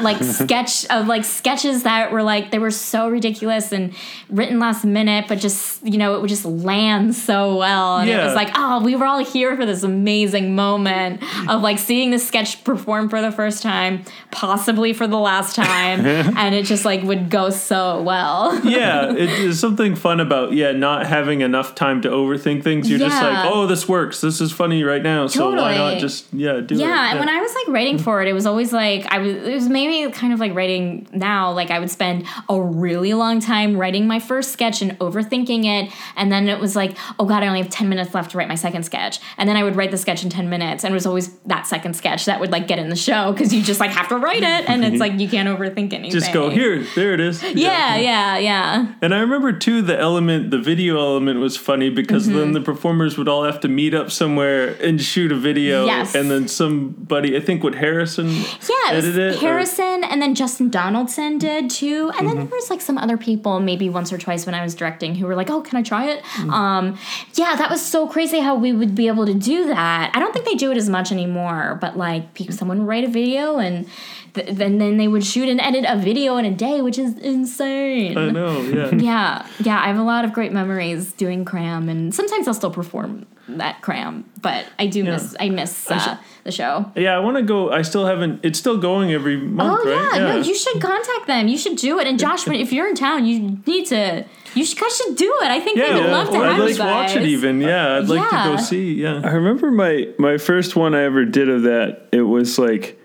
like 0.00 0.22
sketch 0.22 0.84
of 0.86 1.06
like 1.06 1.24
sketches 1.24 1.82
that 1.84 2.12
were 2.12 2.22
like 2.22 2.50
they 2.50 2.58
were 2.58 2.70
so 2.70 3.08
ridiculous 3.08 3.72
and 3.72 3.94
written 4.28 4.58
last 4.58 4.84
minute 4.84 5.24
but 5.26 5.38
just 5.38 5.84
you 5.84 5.96
know 5.96 6.14
it 6.14 6.20
would 6.20 6.28
just 6.28 6.44
land 6.44 7.14
so 7.14 7.56
well. 7.56 7.98
And 7.98 8.08
yeah. 8.08 8.22
it 8.22 8.24
was 8.26 8.34
like 8.34 8.50
oh 8.54 8.82
we 8.82 8.94
were 8.94 9.06
all 9.06 9.24
here 9.24 9.56
for 9.56 9.64
this 9.64 9.82
amazing 9.82 10.54
moment 10.54 11.22
of 11.48 11.62
like 11.62 11.78
seeing 11.78 12.10
the 12.10 12.18
sketch 12.18 12.62
perform 12.62 13.08
for 13.08 13.20
the 13.20 13.32
first 13.32 13.62
time 13.62 14.04
possibly 14.30 14.92
for 14.92 15.06
the 15.06 15.18
last 15.18 15.56
time 15.56 16.04
and 16.06 16.54
it 16.54 16.64
just 16.64 16.84
like 16.84 17.02
would 17.02 17.30
go 17.30 17.50
so 17.50 18.02
well. 18.02 18.60
Yeah 18.66 19.12
it's 19.16 19.58
something 19.58 19.96
fun 19.96 20.20
about 20.20 20.52
yeah 20.52 20.72
not 20.72 21.06
having 21.06 21.40
enough 21.40 21.74
time 21.74 22.02
to 22.02 22.08
overthink 22.08 22.62
things. 22.62 22.88
You're 22.88 23.00
yeah. 23.00 23.08
just 23.08 23.22
like 23.22 23.50
oh 23.50 23.66
this 23.66 23.88
works. 23.88 24.20
This 24.20 24.40
is 24.40 24.52
funny 24.52 24.82
right 24.82 25.02
now 25.02 25.26
so 25.26 25.54
why 25.54 25.76
not 25.76 25.98
just 25.98 26.32
yeah 26.32 26.60
do 26.60 26.74
yeah, 26.74 26.84
it. 26.84 26.88
Yeah 26.88 27.10
and 27.10 27.20
when 27.20 27.28
i 27.28 27.40
was 27.40 27.54
like 27.54 27.68
writing 27.68 27.98
for 27.98 28.22
it 28.22 28.25
it 28.26 28.32
was 28.32 28.46
always 28.46 28.72
like 28.72 29.06
I 29.06 29.18
was 29.18 29.32
it 29.32 29.54
was 29.54 29.68
maybe 29.68 30.10
kind 30.12 30.32
of 30.32 30.40
like 30.40 30.54
writing 30.54 31.08
now 31.12 31.52
like 31.52 31.70
I 31.70 31.78
would 31.78 31.90
spend 31.90 32.26
a 32.48 32.60
really 32.60 33.14
long 33.14 33.40
time 33.40 33.76
writing 33.76 34.06
my 34.06 34.18
first 34.18 34.52
sketch 34.52 34.82
and 34.82 34.98
overthinking 34.98 35.64
it. 35.64 35.92
And 36.16 36.30
then 36.30 36.48
it 36.48 36.60
was 36.60 36.76
like 36.76 36.96
oh 37.18 37.24
god 37.26 37.42
I 37.42 37.48
only 37.48 37.60
have 37.60 37.70
10 37.70 37.88
minutes 37.88 38.14
left 38.14 38.32
to 38.32 38.38
write 38.38 38.48
my 38.48 38.54
second 38.54 38.84
sketch. 38.84 39.20
And 39.36 39.48
then 39.48 39.56
I 39.56 39.62
would 39.62 39.76
write 39.76 39.90
the 39.90 39.98
sketch 39.98 40.24
in 40.24 40.30
10 40.30 40.48
minutes. 40.48 40.84
And 40.84 40.92
it 40.92 40.94
was 40.94 41.06
always 41.06 41.36
that 41.46 41.66
second 41.66 41.94
sketch 41.94 42.24
that 42.26 42.40
would 42.40 42.50
like 42.50 42.66
get 42.66 42.78
in 42.78 42.88
the 42.88 42.96
show 42.96 43.32
cuz 43.34 43.52
you 43.52 43.62
just 43.62 43.80
like 43.80 43.90
have 43.90 44.08
to 44.08 44.16
write 44.16 44.42
it. 44.42 44.68
And 44.68 44.84
it's 44.84 45.00
like 45.04 45.18
you 45.18 45.28
can't 45.28 45.48
overthink 45.48 45.92
anything. 45.92 46.10
Just 46.10 46.32
go 46.32 46.50
here 46.50 46.84
there 46.94 47.14
it 47.14 47.20
is. 47.20 47.42
Yeah 47.42 47.96
yeah. 47.96 47.96
yeah, 47.96 48.38
yeah. 48.38 48.94
and 49.02 49.14
I 49.14 49.20
remember 49.20 49.52
too 49.52 49.82
the 49.82 49.98
element 49.98 50.50
the 50.50 50.58
video 50.58 50.98
element 50.98 51.40
was 51.40 51.56
funny 51.56 51.90
because 51.90 52.26
mm-hmm. 52.26 52.38
then 52.38 52.52
the 52.52 52.60
performers 52.60 53.18
would 53.18 53.28
all 53.28 53.44
have 53.44 53.60
to 53.60 53.68
meet 53.68 53.94
up 53.94 54.10
somewhere 54.10 54.76
and 54.82 55.00
shoot 55.00 55.32
a 55.32 55.36
video. 55.36 55.86
Yes. 55.86 56.14
and 56.14 56.30
then 56.30 56.48
somebody 56.48 57.36
I 57.36 57.40
think 57.40 57.62
what 57.62 57.74
Harrison 57.74 58.15
Harrison 58.16 59.32
yeah? 59.32 59.32
Harrison 59.32 60.04
or? 60.04 60.08
and 60.10 60.22
then 60.22 60.34
Justin 60.34 60.70
Donaldson 60.70 61.38
did 61.38 61.70
too. 61.70 62.10
And 62.16 62.26
mm-hmm. 62.26 62.26
then 62.26 62.36
there 62.36 62.46
was 62.46 62.70
like 62.70 62.80
some 62.80 62.98
other 62.98 63.16
people, 63.16 63.60
maybe 63.60 63.88
once 63.88 64.12
or 64.12 64.18
twice 64.18 64.46
when 64.46 64.54
I 64.54 64.62
was 64.62 64.74
directing, 64.74 65.14
who 65.14 65.26
were 65.26 65.34
like, 65.34 65.50
"Oh, 65.50 65.60
can 65.60 65.76
I 65.76 65.82
try 65.82 66.06
it?" 66.06 66.22
Mm-hmm. 66.22 66.50
Um, 66.50 66.98
yeah, 67.34 67.56
that 67.56 67.70
was 67.70 67.84
so 67.84 68.06
crazy 68.06 68.40
how 68.40 68.54
we 68.54 68.72
would 68.72 68.94
be 68.94 69.08
able 69.08 69.26
to 69.26 69.34
do 69.34 69.66
that. 69.66 70.10
I 70.14 70.18
don't 70.18 70.32
think 70.32 70.44
they 70.44 70.54
do 70.54 70.70
it 70.70 70.76
as 70.76 70.88
much 70.88 71.12
anymore, 71.12 71.78
but 71.80 71.96
like 71.96 72.24
someone 72.50 72.80
would 72.80 72.88
write 72.88 73.04
a 73.04 73.08
video 73.08 73.58
and 73.58 73.86
th- 74.34 74.48
then 74.50 74.78
then 74.78 74.96
they 74.96 75.08
would 75.08 75.24
shoot 75.24 75.48
and 75.48 75.60
edit 75.60 75.84
a 75.88 75.96
video 75.96 76.36
in 76.36 76.44
a 76.44 76.52
day, 76.52 76.80
which 76.80 76.98
is 76.98 77.18
insane. 77.18 78.16
I 78.16 78.30
know, 78.30 78.60
yeah. 78.62 78.94
yeah, 78.94 79.46
yeah. 79.60 79.80
I 79.80 79.88
have 79.88 79.98
a 79.98 80.02
lot 80.02 80.24
of 80.24 80.32
great 80.32 80.52
memories 80.52 81.12
doing 81.12 81.44
cram, 81.44 81.88
and 81.88 82.14
sometimes 82.14 82.46
I'll 82.46 82.54
still 82.54 82.70
perform 82.70 83.26
that 83.48 83.82
cram, 83.82 84.24
but 84.42 84.66
I 84.78 84.86
do 84.86 85.04
yeah. 85.04 85.12
miss 85.12 85.36
I 85.38 85.48
miss 85.50 85.90
uh, 85.90 86.16
the 86.44 86.50
show. 86.50 86.90
Yeah, 86.96 87.16
I 87.16 87.20
want 87.20 87.36
to 87.36 87.42
go. 87.42 87.70
I 87.70 87.82
still 87.82 88.06
haven't. 88.06 88.44
It's 88.44 88.58
still 88.58 88.78
going 88.78 89.12
every 89.12 89.36
month, 89.36 89.80
oh, 89.84 89.90
right? 89.90 90.18
Yeah, 90.18 90.26
yeah, 90.26 90.34
no, 90.34 90.42
you 90.42 90.54
should 90.54 90.80
contact 90.80 91.26
them. 91.26 91.48
You 91.48 91.58
should 91.58 91.76
do 91.76 91.98
it. 91.98 92.06
And 92.06 92.18
Josh, 92.18 92.46
if 92.48 92.72
you're 92.72 92.88
in 92.88 92.94
town, 92.94 93.26
you 93.26 93.58
need 93.66 93.86
to. 93.86 94.24
You 94.54 94.64
should, 94.64 94.78
guys 94.80 94.96
should 94.96 95.16
do 95.16 95.36
it. 95.42 95.48
I 95.48 95.60
think 95.60 95.76
yeah, 95.76 95.92
they 95.92 96.00
would 96.00 96.10
love 96.10 96.30
to 96.30 96.36
have 96.36 96.54
I'd 96.54 96.58
like 96.60 96.70
you 96.70 96.78
guys. 96.78 97.14
watch 97.14 97.16
it 97.16 97.28
even. 97.28 97.60
Yeah, 97.60 97.98
I'd 97.98 98.08
like 98.08 98.30
to 98.30 98.36
go 98.36 98.56
see. 98.56 98.94
Yeah, 98.94 99.20
I 99.22 99.32
remember 99.32 99.70
my 99.70 100.08
my 100.18 100.38
first 100.38 100.76
one 100.76 100.94
I 100.94 101.02
ever 101.02 101.24
did 101.24 101.48
of 101.48 101.62
that. 101.62 102.08
It 102.12 102.22
was 102.22 102.58
like 102.58 102.95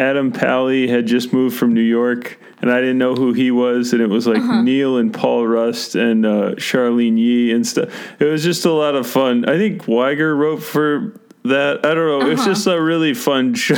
Adam 0.00 0.32
Pally 0.32 0.88
had 0.88 1.06
just 1.06 1.32
moved 1.32 1.56
from 1.56 1.74
New 1.74 1.80
York 1.80 2.38
and 2.62 2.70
I 2.70 2.80
didn't 2.80 2.98
know 2.98 3.14
who 3.14 3.32
he 3.32 3.50
was, 3.50 3.92
and 3.94 4.02
it 4.02 4.08
was 4.08 4.26
like 4.26 4.38
uh-huh. 4.38 4.62
Neil 4.62 4.98
and 4.98 5.14
Paul 5.14 5.46
Rust 5.46 5.94
and 5.94 6.26
uh, 6.26 6.54
Charlyne 6.56 7.16
Yi 7.16 7.52
and 7.52 7.66
stuff. 7.66 7.90
It 8.20 8.26
was 8.26 8.44
just 8.44 8.66
a 8.66 8.72
lot 8.72 8.94
of 8.94 9.06
fun. 9.06 9.48
I 9.48 9.56
think 9.56 9.84
Weiger 9.84 10.36
wrote 10.36 10.62
for 10.62 11.18
that 11.44 11.86
I 11.86 11.94
don't 11.94 12.06
know. 12.06 12.20
Uh-huh. 12.20 12.30
It's 12.30 12.44
just 12.44 12.66
a 12.66 12.80
really 12.80 13.14
fun 13.14 13.54
show, 13.54 13.74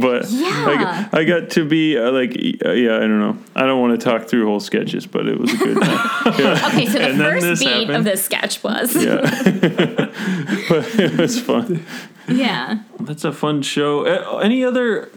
but 0.00 0.30
yeah. 0.30 1.08
I, 1.12 1.20
I, 1.20 1.24
got 1.24 1.50
to 1.50 1.64
be 1.64 1.98
uh, 1.98 2.10
like, 2.10 2.34
uh, 2.64 2.70
yeah, 2.70 2.96
I 2.96 3.00
don't 3.00 3.20
know. 3.20 3.38
I 3.54 3.66
don't 3.66 3.80
want 3.80 4.00
to 4.00 4.04
talk 4.04 4.28
through 4.28 4.46
whole 4.46 4.60
sketches, 4.60 5.06
but 5.06 5.26
it 5.26 5.38
was 5.38 5.52
a 5.52 5.56
good 5.56 5.82
time. 5.82 6.34
Yeah. 6.38 6.66
Okay, 6.76 6.86
so 6.86 6.92
the 6.92 7.08
and 7.10 7.18
first 7.18 7.60
beat 7.60 7.68
happened. 7.68 7.96
of 7.96 8.04
this 8.04 8.24
sketch 8.24 8.62
was 8.62 8.96
yeah, 8.96 9.20
but 10.68 10.98
it 10.98 11.18
was 11.18 11.40
fun. 11.40 11.84
Yeah, 12.28 12.80
that's 13.00 13.24
a 13.24 13.32
fun 13.32 13.62
show. 13.62 14.06
Uh, 14.06 14.38
any 14.38 14.64
other 14.64 15.10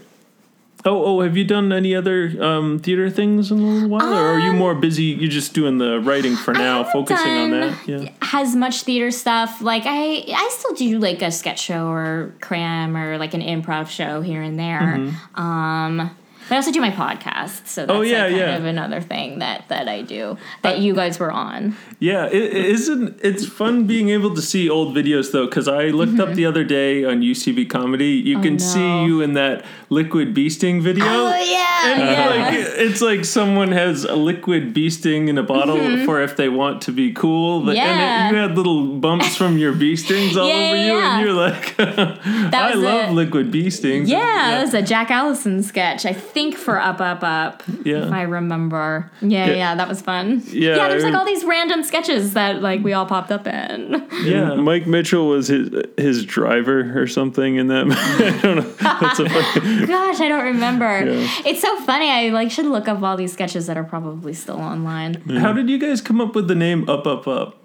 Oh, 0.84 1.04
oh, 1.04 1.20
have 1.20 1.36
you 1.36 1.44
done 1.44 1.72
any 1.72 1.94
other 1.94 2.32
um, 2.42 2.78
theater 2.78 3.10
things 3.10 3.50
in 3.50 3.58
a 3.58 3.62
little 3.62 3.88
while, 3.88 4.02
um, 4.02 4.12
or 4.12 4.26
are 4.32 4.40
you 4.40 4.52
more 4.52 4.72
um, 4.72 4.80
busy? 4.80 5.04
You're 5.04 5.30
just 5.30 5.52
doing 5.52 5.78
the 5.78 6.00
writing 6.00 6.36
for 6.36 6.54
now, 6.54 6.84
focusing 6.84 7.30
on 7.30 7.50
that. 7.50 7.88
Yeah, 7.88 8.10
has 8.22 8.56
much 8.56 8.82
theater 8.82 9.10
stuff. 9.10 9.60
Like 9.60 9.82
I, 9.84 10.24
I 10.28 10.50
still 10.52 10.74
do 10.74 10.98
like 10.98 11.20
a 11.20 11.30
sketch 11.30 11.60
show 11.60 11.88
or 11.88 12.32
cram 12.40 12.96
or 12.96 13.18
like 13.18 13.34
an 13.34 13.42
improv 13.42 13.88
show 13.88 14.22
here 14.22 14.40
and 14.42 14.58
there. 14.58 14.80
Mm-hmm. 14.80 15.40
Um, 15.40 16.16
I 16.48 16.56
also 16.56 16.72
do 16.72 16.80
my 16.80 16.90
podcast, 16.90 17.66
so 17.66 17.82
oh, 17.82 17.86
that's 17.86 17.98
oh, 17.98 18.00
yeah, 18.02 18.22
like 18.22 18.30
kind 18.30 18.38
yeah. 18.38 18.56
of 18.56 18.64
another 18.64 19.00
thing 19.00 19.38
that 19.40 19.68
that 19.68 19.88
I 19.88 20.02
do 20.02 20.38
that 20.62 20.78
you 20.78 20.94
guys 20.94 21.18
were 21.18 21.30
on. 21.30 21.76
Yeah, 21.98 22.26
it 22.26 22.52
isn't. 22.54 23.20
It's 23.22 23.46
fun 23.46 23.86
being 23.86 24.08
able 24.08 24.34
to 24.34 24.42
see 24.42 24.68
old 24.68 24.96
videos 24.96 25.32
though, 25.32 25.46
because 25.46 25.68
I 25.68 25.86
looked 25.86 26.12
mm-hmm. 26.12 26.30
up 26.30 26.34
the 26.34 26.46
other 26.46 26.64
day 26.64 27.04
on 27.04 27.20
UCB 27.20 27.68
Comedy. 27.68 28.12
You 28.12 28.38
oh, 28.38 28.42
can 28.42 28.54
no. 28.54 28.58
see 28.58 29.04
you 29.04 29.20
in 29.20 29.34
that 29.34 29.64
liquid 29.90 30.34
beasting 30.34 30.80
video. 30.80 31.04
Oh 31.06 31.36
yeah, 31.36 31.94
and. 31.94 32.20
Like, 32.30 32.54
it's 32.80 33.00
like 33.00 33.24
someone 33.24 33.72
has 33.72 34.04
a 34.04 34.14
liquid 34.14 34.74
beasting 34.74 35.28
in 35.28 35.38
a 35.38 35.42
bottle 35.42 35.76
mm-hmm. 35.76 36.04
for 36.04 36.20
if 36.22 36.36
they 36.36 36.48
want 36.48 36.82
to 36.82 36.92
be 36.92 37.12
cool. 37.12 37.72
Yeah. 37.72 37.84
and 37.84 38.34
it, 38.34 38.36
you 38.36 38.42
had 38.42 38.56
little 38.56 38.86
bumps 38.86 39.36
from 39.36 39.58
your 39.58 39.72
beastings 39.72 40.36
all 40.36 40.48
yeah, 40.48 40.54
over 40.54 40.76
you, 40.76 40.92
yeah. 40.92 41.18
and 41.18 41.26
you're 41.26 41.34
like, 41.34 41.74
I 42.54 42.74
love 42.74 43.10
a, 43.10 43.12
liquid 43.12 43.50
beastings. 43.50 44.08
Yeah, 44.08 44.18
yeah, 44.18 44.50
that 44.50 44.62
was 44.62 44.74
a 44.74 44.82
Jack 44.82 45.10
Allison 45.10 45.62
sketch. 45.62 46.06
I 46.06 46.12
think 46.32 46.50
think 46.50 46.56
for 46.56 46.80
Up 46.80 47.00
Up 47.00 47.22
Up. 47.22 47.62
Yeah. 47.84 48.06
If 48.06 48.12
I 48.12 48.22
remember. 48.22 49.10
Yeah, 49.20 49.46
yeah, 49.46 49.54
yeah 49.54 49.74
that 49.74 49.88
was 49.88 50.00
fun. 50.00 50.42
Yeah. 50.46 50.76
Yeah, 50.76 50.88
there's 50.88 51.04
like 51.04 51.14
all 51.14 51.24
these 51.24 51.44
random 51.44 51.82
sketches 51.82 52.34
that 52.34 52.62
like 52.62 52.82
we 52.82 52.92
all 52.92 53.06
popped 53.06 53.30
up 53.30 53.46
in. 53.46 54.06
Yeah. 54.22 54.54
Mike 54.54 54.86
Mitchell 54.86 55.28
was 55.28 55.48
his 55.48 55.70
his 55.96 56.24
driver 56.24 57.00
or 57.00 57.06
something 57.06 57.56
in 57.56 57.68
that. 57.68 57.86
I 57.90 58.40
don't 58.40 58.56
know. 58.56 58.70
That's 58.80 59.18
a 59.18 59.28
funny. 59.28 59.86
Gosh, 59.86 60.20
I 60.20 60.28
don't 60.28 60.44
remember. 60.44 61.04
Yeah. 61.04 61.28
It's 61.44 61.60
so 61.60 61.80
funny. 61.82 62.10
I 62.10 62.28
like 62.30 62.50
should 62.50 62.66
look 62.66 62.88
up 62.88 63.02
all 63.02 63.16
these 63.16 63.32
sketches 63.32 63.66
that 63.66 63.76
are 63.76 63.84
probably 63.84 64.34
still 64.34 64.60
online. 64.60 65.22
Yeah. 65.26 65.40
How 65.40 65.52
did 65.52 65.68
you 65.68 65.78
guys 65.78 66.00
come 66.00 66.20
up 66.20 66.34
with 66.34 66.48
the 66.48 66.54
name 66.54 66.88
Up 66.88 67.06
Up 67.06 67.26
Up? 67.26 67.56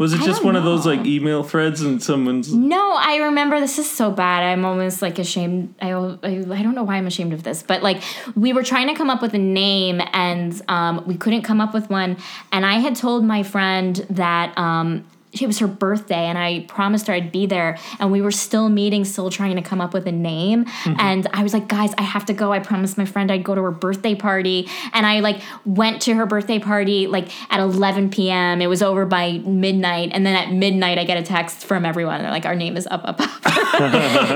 Was 0.00 0.14
it 0.14 0.22
just 0.22 0.42
one 0.42 0.54
know. 0.54 0.60
of 0.60 0.64
those 0.64 0.86
like 0.86 1.04
email 1.04 1.42
threads 1.42 1.82
and 1.82 2.02
someone's? 2.02 2.54
No, 2.54 2.96
I 2.98 3.16
remember 3.16 3.60
this 3.60 3.78
is 3.78 3.86
so 3.86 4.10
bad. 4.10 4.42
I'm 4.42 4.64
almost 4.64 5.02
like 5.02 5.18
ashamed. 5.18 5.74
I, 5.82 5.92
I, 5.92 6.16
I 6.22 6.62
don't 6.62 6.74
know 6.74 6.84
why 6.84 6.96
I'm 6.96 7.06
ashamed 7.06 7.34
of 7.34 7.42
this, 7.42 7.62
but 7.62 7.82
like 7.82 8.02
we 8.34 8.54
were 8.54 8.62
trying 8.62 8.88
to 8.88 8.94
come 8.94 9.10
up 9.10 9.20
with 9.20 9.34
a 9.34 9.38
name 9.38 10.00
and 10.14 10.58
um, 10.68 11.04
we 11.06 11.18
couldn't 11.18 11.42
come 11.42 11.60
up 11.60 11.74
with 11.74 11.90
one. 11.90 12.16
And 12.50 12.64
I 12.64 12.78
had 12.78 12.96
told 12.96 13.26
my 13.26 13.42
friend 13.42 13.94
that 14.08 14.56
um, 14.56 15.04
it 15.32 15.46
was 15.46 15.58
her 15.60 15.68
birthday 15.68 16.26
and 16.26 16.36
I 16.36 16.64
promised 16.66 17.06
her 17.06 17.14
I'd 17.14 17.30
be 17.30 17.46
there 17.46 17.78
and 17.98 18.10
we 18.10 18.20
were 18.20 18.32
still 18.32 18.68
meeting 18.68 19.04
still 19.04 19.30
trying 19.30 19.56
to 19.56 19.62
come 19.62 19.80
up 19.80 19.92
with 19.92 20.06
a 20.06 20.12
name. 20.12 20.64
Mm-hmm. 20.64 20.96
and 20.98 21.26
I 21.32 21.42
was 21.42 21.52
like 21.52 21.68
guys 21.68 21.94
I 21.98 22.02
have 22.02 22.26
to 22.26 22.32
go. 22.32 22.52
I 22.52 22.58
promised 22.58 22.98
my 22.98 23.04
friend 23.04 23.30
I'd 23.30 23.44
go 23.44 23.54
to 23.54 23.62
her 23.62 23.70
birthday 23.70 24.14
party. 24.14 24.68
And 24.92 25.06
I 25.06 25.20
like 25.20 25.40
went 25.64 26.02
to 26.02 26.14
her 26.14 26.26
birthday 26.26 26.58
party 26.58 27.06
like 27.06 27.28
at 27.52 27.60
11 27.60 28.10
p.m. 28.10 28.60
it 28.60 28.66
was 28.66 28.82
over 28.82 29.06
by 29.06 29.38
midnight 29.38 30.10
and 30.12 30.26
then 30.26 30.34
at 30.34 30.52
midnight 30.52 30.98
I 30.98 31.04
get 31.04 31.18
a 31.18 31.22
text 31.22 31.64
from 31.64 31.84
everyone. 31.84 32.22
They're 32.22 32.30
like 32.30 32.46
our 32.46 32.56
name 32.56 32.76
is 32.76 32.86
up 32.88 33.02
up 33.04 33.20
up. 33.20 33.30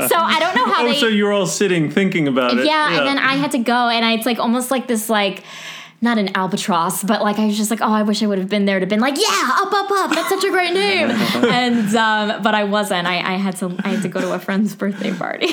So 0.05 0.17
I 0.17 0.39
don't 0.39 0.55
know 0.55 0.67
how 0.67 0.85
oh, 0.85 0.89
they 0.89 0.99
so 0.99 1.07
you're 1.07 1.33
all 1.33 1.47
sitting 1.47 1.91
thinking 1.91 2.29
about 2.29 2.59
it. 2.59 2.67
Yeah, 2.67 2.91
yeah. 2.91 2.99
and 2.99 3.07
then 3.07 3.19
I 3.19 3.35
had 3.37 3.53
to 3.53 3.59
go 3.59 3.89
and 3.89 4.05
I, 4.05 4.13
it's 4.13 4.27
like 4.27 4.39
almost 4.39 4.71
like 4.71 4.87
this 4.87 5.09
like 5.09 5.43
not 6.05 6.19
an 6.19 6.37
albatross, 6.37 7.03
but 7.03 7.23
like 7.23 7.39
I 7.39 7.47
was 7.47 7.57
just 7.57 7.71
like, 7.71 7.81
oh, 7.81 7.91
I 7.91 8.03
wish 8.03 8.23
I 8.23 8.27
would 8.27 8.39
have 8.39 8.49
been 8.49 8.67
there 8.67 8.79
to 8.79 8.87
been 8.87 9.01
like, 9.01 9.17
yeah, 9.17 9.51
up, 9.55 9.73
up, 9.73 9.91
up. 9.91 10.11
That's 10.11 10.29
such 10.29 10.45
a 10.45 10.51
great 10.51 10.75
name. 10.75 11.11
and 11.51 11.97
um, 11.97 12.43
but 12.43 12.55
I 12.55 12.65
wasn't. 12.65 13.09
I, 13.09 13.35
I 13.35 13.37
had 13.37 13.57
to 13.57 13.75
I 13.83 13.89
had 13.89 14.03
to 14.03 14.09
go 14.09 14.21
to 14.21 14.33
a 14.35 14.39
friend's 14.39 14.77
birthday 14.77 15.13
party. 15.13 15.49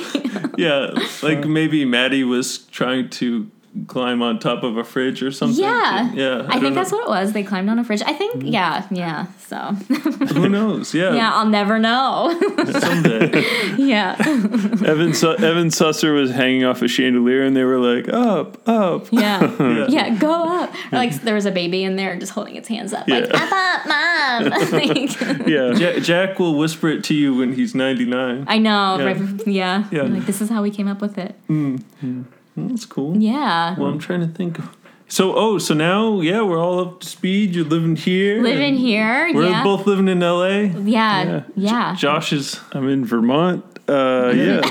yeah, 0.58 0.94
like 1.24 1.48
maybe 1.48 1.86
Maddie 1.86 2.26
was 2.26 2.60
trying 2.60 3.10
to 3.12 3.50
climb 3.88 4.22
on 4.22 4.40
top 4.40 4.64
of 4.64 4.78
a 4.78 4.84
fridge 4.84 5.24
or 5.24 5.32
something. 5.32 5.64
Yeah, 5.64 6.12
yeah. 6.14 6.48
I, 6.50 6.58
I 6.58 6.60
think 6.60 6.76
that's 6.76 6.92
what 6.92 7.04
it 7.04 7.10
was. 7.10 7.34
They 7.34 7.44
climbed 7.44 7.70
on 7.70 7.80
a 7.80 7.84
fridge. 7.84 8.02
I 8.06 8.14
think, 8.14 8.36
mm-hmm. 8.38 8.48
yeah, 8.48 8.88
yeah. 8.92 9.28
So 9.48 9.58
who 10.34 10.50
knows? 10.50 10.94
Yeah, 10.94 11.14
yeah. 11.14 11.34
I'll 11.34 11.48
never 11.48 11.80
know. 11.80 12.38
Someday. 12.80 13.44
yeah. 13.78 14.16
Evan 14.20 15.14
Su- 15.14 15.38
Evan 15.38 15.68
Susser 15.68 16.14
was 16.14 16.32
hanging 16.32 16.66
off 16.66 16.82
a 16.82 16.88
chandelier, 16.88 17.44
and 17.44 17.56
they 17.56 17.64
were 17.64 17.80
like, 17.80 18.10
"Up, 18.10 18.68
up." 18.68 19.08
Yeah, 19.12 19.42
yeah. 19.60 19.88
yeah 19.88 20.10
go 20.18 20.32
up. 20.32 20.74
Or 20.92 20.98
like 20.98 21.14
there 21.22 21.36
was 21.36 21.46
a 21.46 21.52
baby 21.52 21.84
in 21.84 21.96
there 21.96 22.18
just 22.20 22.34
holding 22.34 22.56
its 22.56 22.68
hands 22.68 22.94
up, 22.94 23.08
yeah. 23.08 23.20
like 23.20 23.34
"Up, 23.34 23.52
up, 23.52 23.88
mom." 23.88 25.48
yeah, 25.48 25.74
J- 25.74 26.00
Jack 26.02 26.40
will 26.40 26.58
whisper 26.58 26.90
it 26.90 27.04
to 27.06 27.14
you 27.14 27.36
when 27.36 27.54
he's 27.54 27.74
ninety 27.74 28.06
nine. 28.06 28.46
I 28.48 28.58
know. 28.58 28.98
Yeah. 29.00 29.06
Right, 29.06 29.48
yeah. 29.48 29.88
yeah. 29.92 30.02
Like 30.04 30.26
this 30.26 30.42
is 30.42 30.50
how 30.50 30.62
we 30.62 30.72
came 30.72 30.88
up 30.88 31.00
with 31.00 31.18
it. 31.18 31.36
Mm. 31.48 32.26
That's 32.56 32.86
cool. 32.86 33.18
Yeah. 33.18 33.80
Well, 33.80 33.90
I'm 33.90 34.00
trying 34.00 34.22
to 34.22 34.28
think. 34.28 34.60
So, 35.08 35.36
oh, 35.36 35.58
so 35.58 35.74
now, 35.74 36.22
yeah, 36.22 36.42
we're 36.42 36.58
all 36.58 36.80
up 36.80 37.02
to 37.02 37.08
speed. 37.08 37.54
You're 37.54 37.66
living 37.66 37.96
here. 37.96 38.42
Living 38.42 38.76
here. 38.76 39.34
We're 39.34 39.50
yeah. 39.50 39.64
both 39.64 39.86
living 39.86 40.08
in 40.08 40.22
LA. 40.22 40.48
Yeah. 40.48 40.80
Yeah. 40.86 41.44
yeah. 41.56 41.94
J- 41.96 42.00
Josh 42.00 42.34
is. 42.34 42.60
I'm 42.72 42.88
in 42.88 43.04
Vermont. 43.04 43.66
Uh, 43.90 44.32
yeah. 44.36 44.62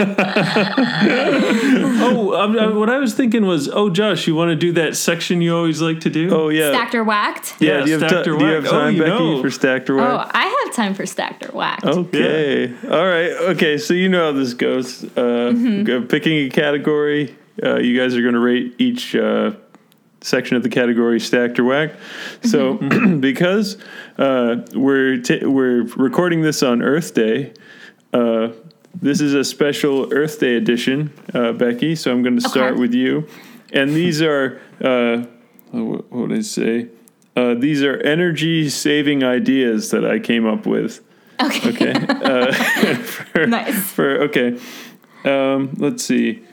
oh, 2.02 2.34
I, 2.34 2.64
I, 2.64 2.66
what 2.68 2.88
I 2.88 2.98
was 2.98 3.14
thinking 3.14 3.44
was, 3.44 3.68
oh, 3.68 3.90
Josh, 3.90 4.26
you 4.26 4.34
want 4.34 4.50
to 4.50 4.56
do 4.56 4.72
that 4.72 4.96
section 4.96 5.42
you 5.42 5.54
always 5.54 5.82
like 5.82 6.00
to 6.00 6.10
do? 6.10 6.34
Oh, 6.34 6.48
yeah. 6.48 6.70
Stacked 6.70 6.94
or 6.94 7.04
whacked? 7.04 7.56
Yeah, 7.60 7.78
yeah 7.78 7.84
do, 7.84 7.90
you 7.90 7.98
have, 7.98 8.10
ta- 8.10 8.22
do 8.22 8.38
you 8.38 8.46
have 8.46 8.64
time, 8.64 8.96
oh, 8.96 8.98
Becky, 8.98 9.10
know. 9.10 9.42
for 9.42 9.50
stacked 9.50 9.90
or 9.90 9.96
whacked? 9.96 10.28
Oh, 10.28 10.38
I 10.38 10.64
have 10.64 10.74
time 10.74 10.94
for 10.94 11.06
stacked 11.06 11.44
or 11.44 11.52
whacked. 11.52 11.84
Okay. 11.84 12.68
Yeah. 12.68 12.90
All 12.90 13.06
right. 13.06 13.30
Okay, 13.50 13.78
so 13.78 13.94
you 13.94 14.08
know 14.08 14.32
how 14.32 14.38
this 14.38 14.54
goes. 14.54 15.04
Uh, 15.04 15.52
mm-hmm. 15.52 16.06
Picking 16.06 16.46
a 16.46 16.48
category, 16.48 17.36
uh, 17.62 17.78
you 17.78 17.98
guys 17.98 18.16
are 18.16 18.22
going 18.22 18.34
to 18.34 18.40
rate 18.40 18.74
each 18.78 19.14
uh, 19.14 19.52
section 20.22 20.56
of 20.56 20.62
the 20.62 20.68
category 20.68 21.20
stacked 21.20 21.58
or 21.58 21.64
whacked. 21.64 21.96
So, 22.44 22.78
mm-hmm. 22.78 23.20
because 23.20 23.76
uh, 24.18 24.56
we're 24.74 25.18
t- 25.18 25.44
we're 25.44 25.84
recording 25.96 26.42
this 26.42 26.62
on 26.62 26.82
Earth 26.82 27.14
Day, 27.14 27.52
uh, 28.12 28.48
this 28.94 29.20
is 29.20 29.34
a 29.34 29.44
special 29.44 30.12
Earth 30.12 30.40
Day 30.40 30.56
edition, 30.56 31.12
uh, 31.34 31.52
Becky. 31.52 31.94
So 31.94 32.10
I'm 32.12 32.22
going 32.22 32.36
to 32.36 32.48
start 32.48 32.72
okay. 32.72 32.80
with 32.80 32.94
you, 32.94 33.26
and 33.72 33.90
these 33.90 34.20
are 34.22 34.60
uh, 34.80 35.24
what 35.70 36.10
would 36.10 36.32
I 36.32 36.40
say? 36.40 36.88
Uh, 37.36 37.54
these 37.54 37.82
are 37.82 37.96
energy 37.98 38.68
saving 38.68 39.22
ideas 39.22 39.90
that 39.90 40.04
I 40.04 40.18
came 40.18 40.46
up 40.46 40.66
with. 40.66 41.02
Okay. 41.42 41.70
Okay. 41.70 42.06
Uh, 42.30 42.52
for, 42.94 43.46
nice. 43.46 43.90
For 43.90 44.22
okay. 44.22 44.56
Um, 45.24 45.74
let's 45.78 46.04
see. 46.04 46.44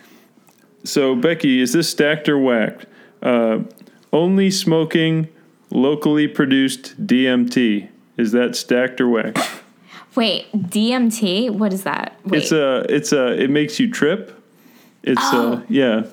So 0.84 1.14
Becky, 1.14 1.62
is 1.62 1.74
this 1.74 1.90
stacked 1.90 2.28
or 2.28 2.40
whacked? 2.40 2.88
Uh, 3.22 3.60
only 4.12 4.50
smoking 4.50 5.28
locally 5.70 6.28
produced 6.28 7.06
DMT. 7.06 7.90
Is 8.18 8.32
that 8.32 8.56
stacked 8.56 9.00
or 9.00 9.08
whacked? 9.10 9.38
Wait, 10.18 10.52
DMT? 10.52 11.52
What 11.52 11.72
is 11.72 11.84
that? 11.84 12.20
Wait. 12.26 12.42
It's 12.42 12.52
a 12.52 12.86
it's 12.90 13.12
a 13.14 13.40
it 13.40 13.52
makes 13.52 13.80
you 13.80 13.90
trip. 13.90 14.34
It's 15.04 15.22
oh. 15.26 15.54
uh 15.54 15.62
yeah. 15.70 16.08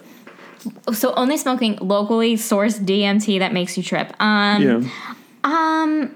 So 0.92 1.14
only 1.14 1.38
smoking 1.38 1.78
locally 1.80 2.36
sourced 2.36 2.84
DMT 2.84 3.38
that 3.38 3.54
makes 3.54 3.78
you 3.78 3.82
trip. 3.82 4.14
Um 4.20 4.62
yeah. 4.62 4.82
um 5.42 6.14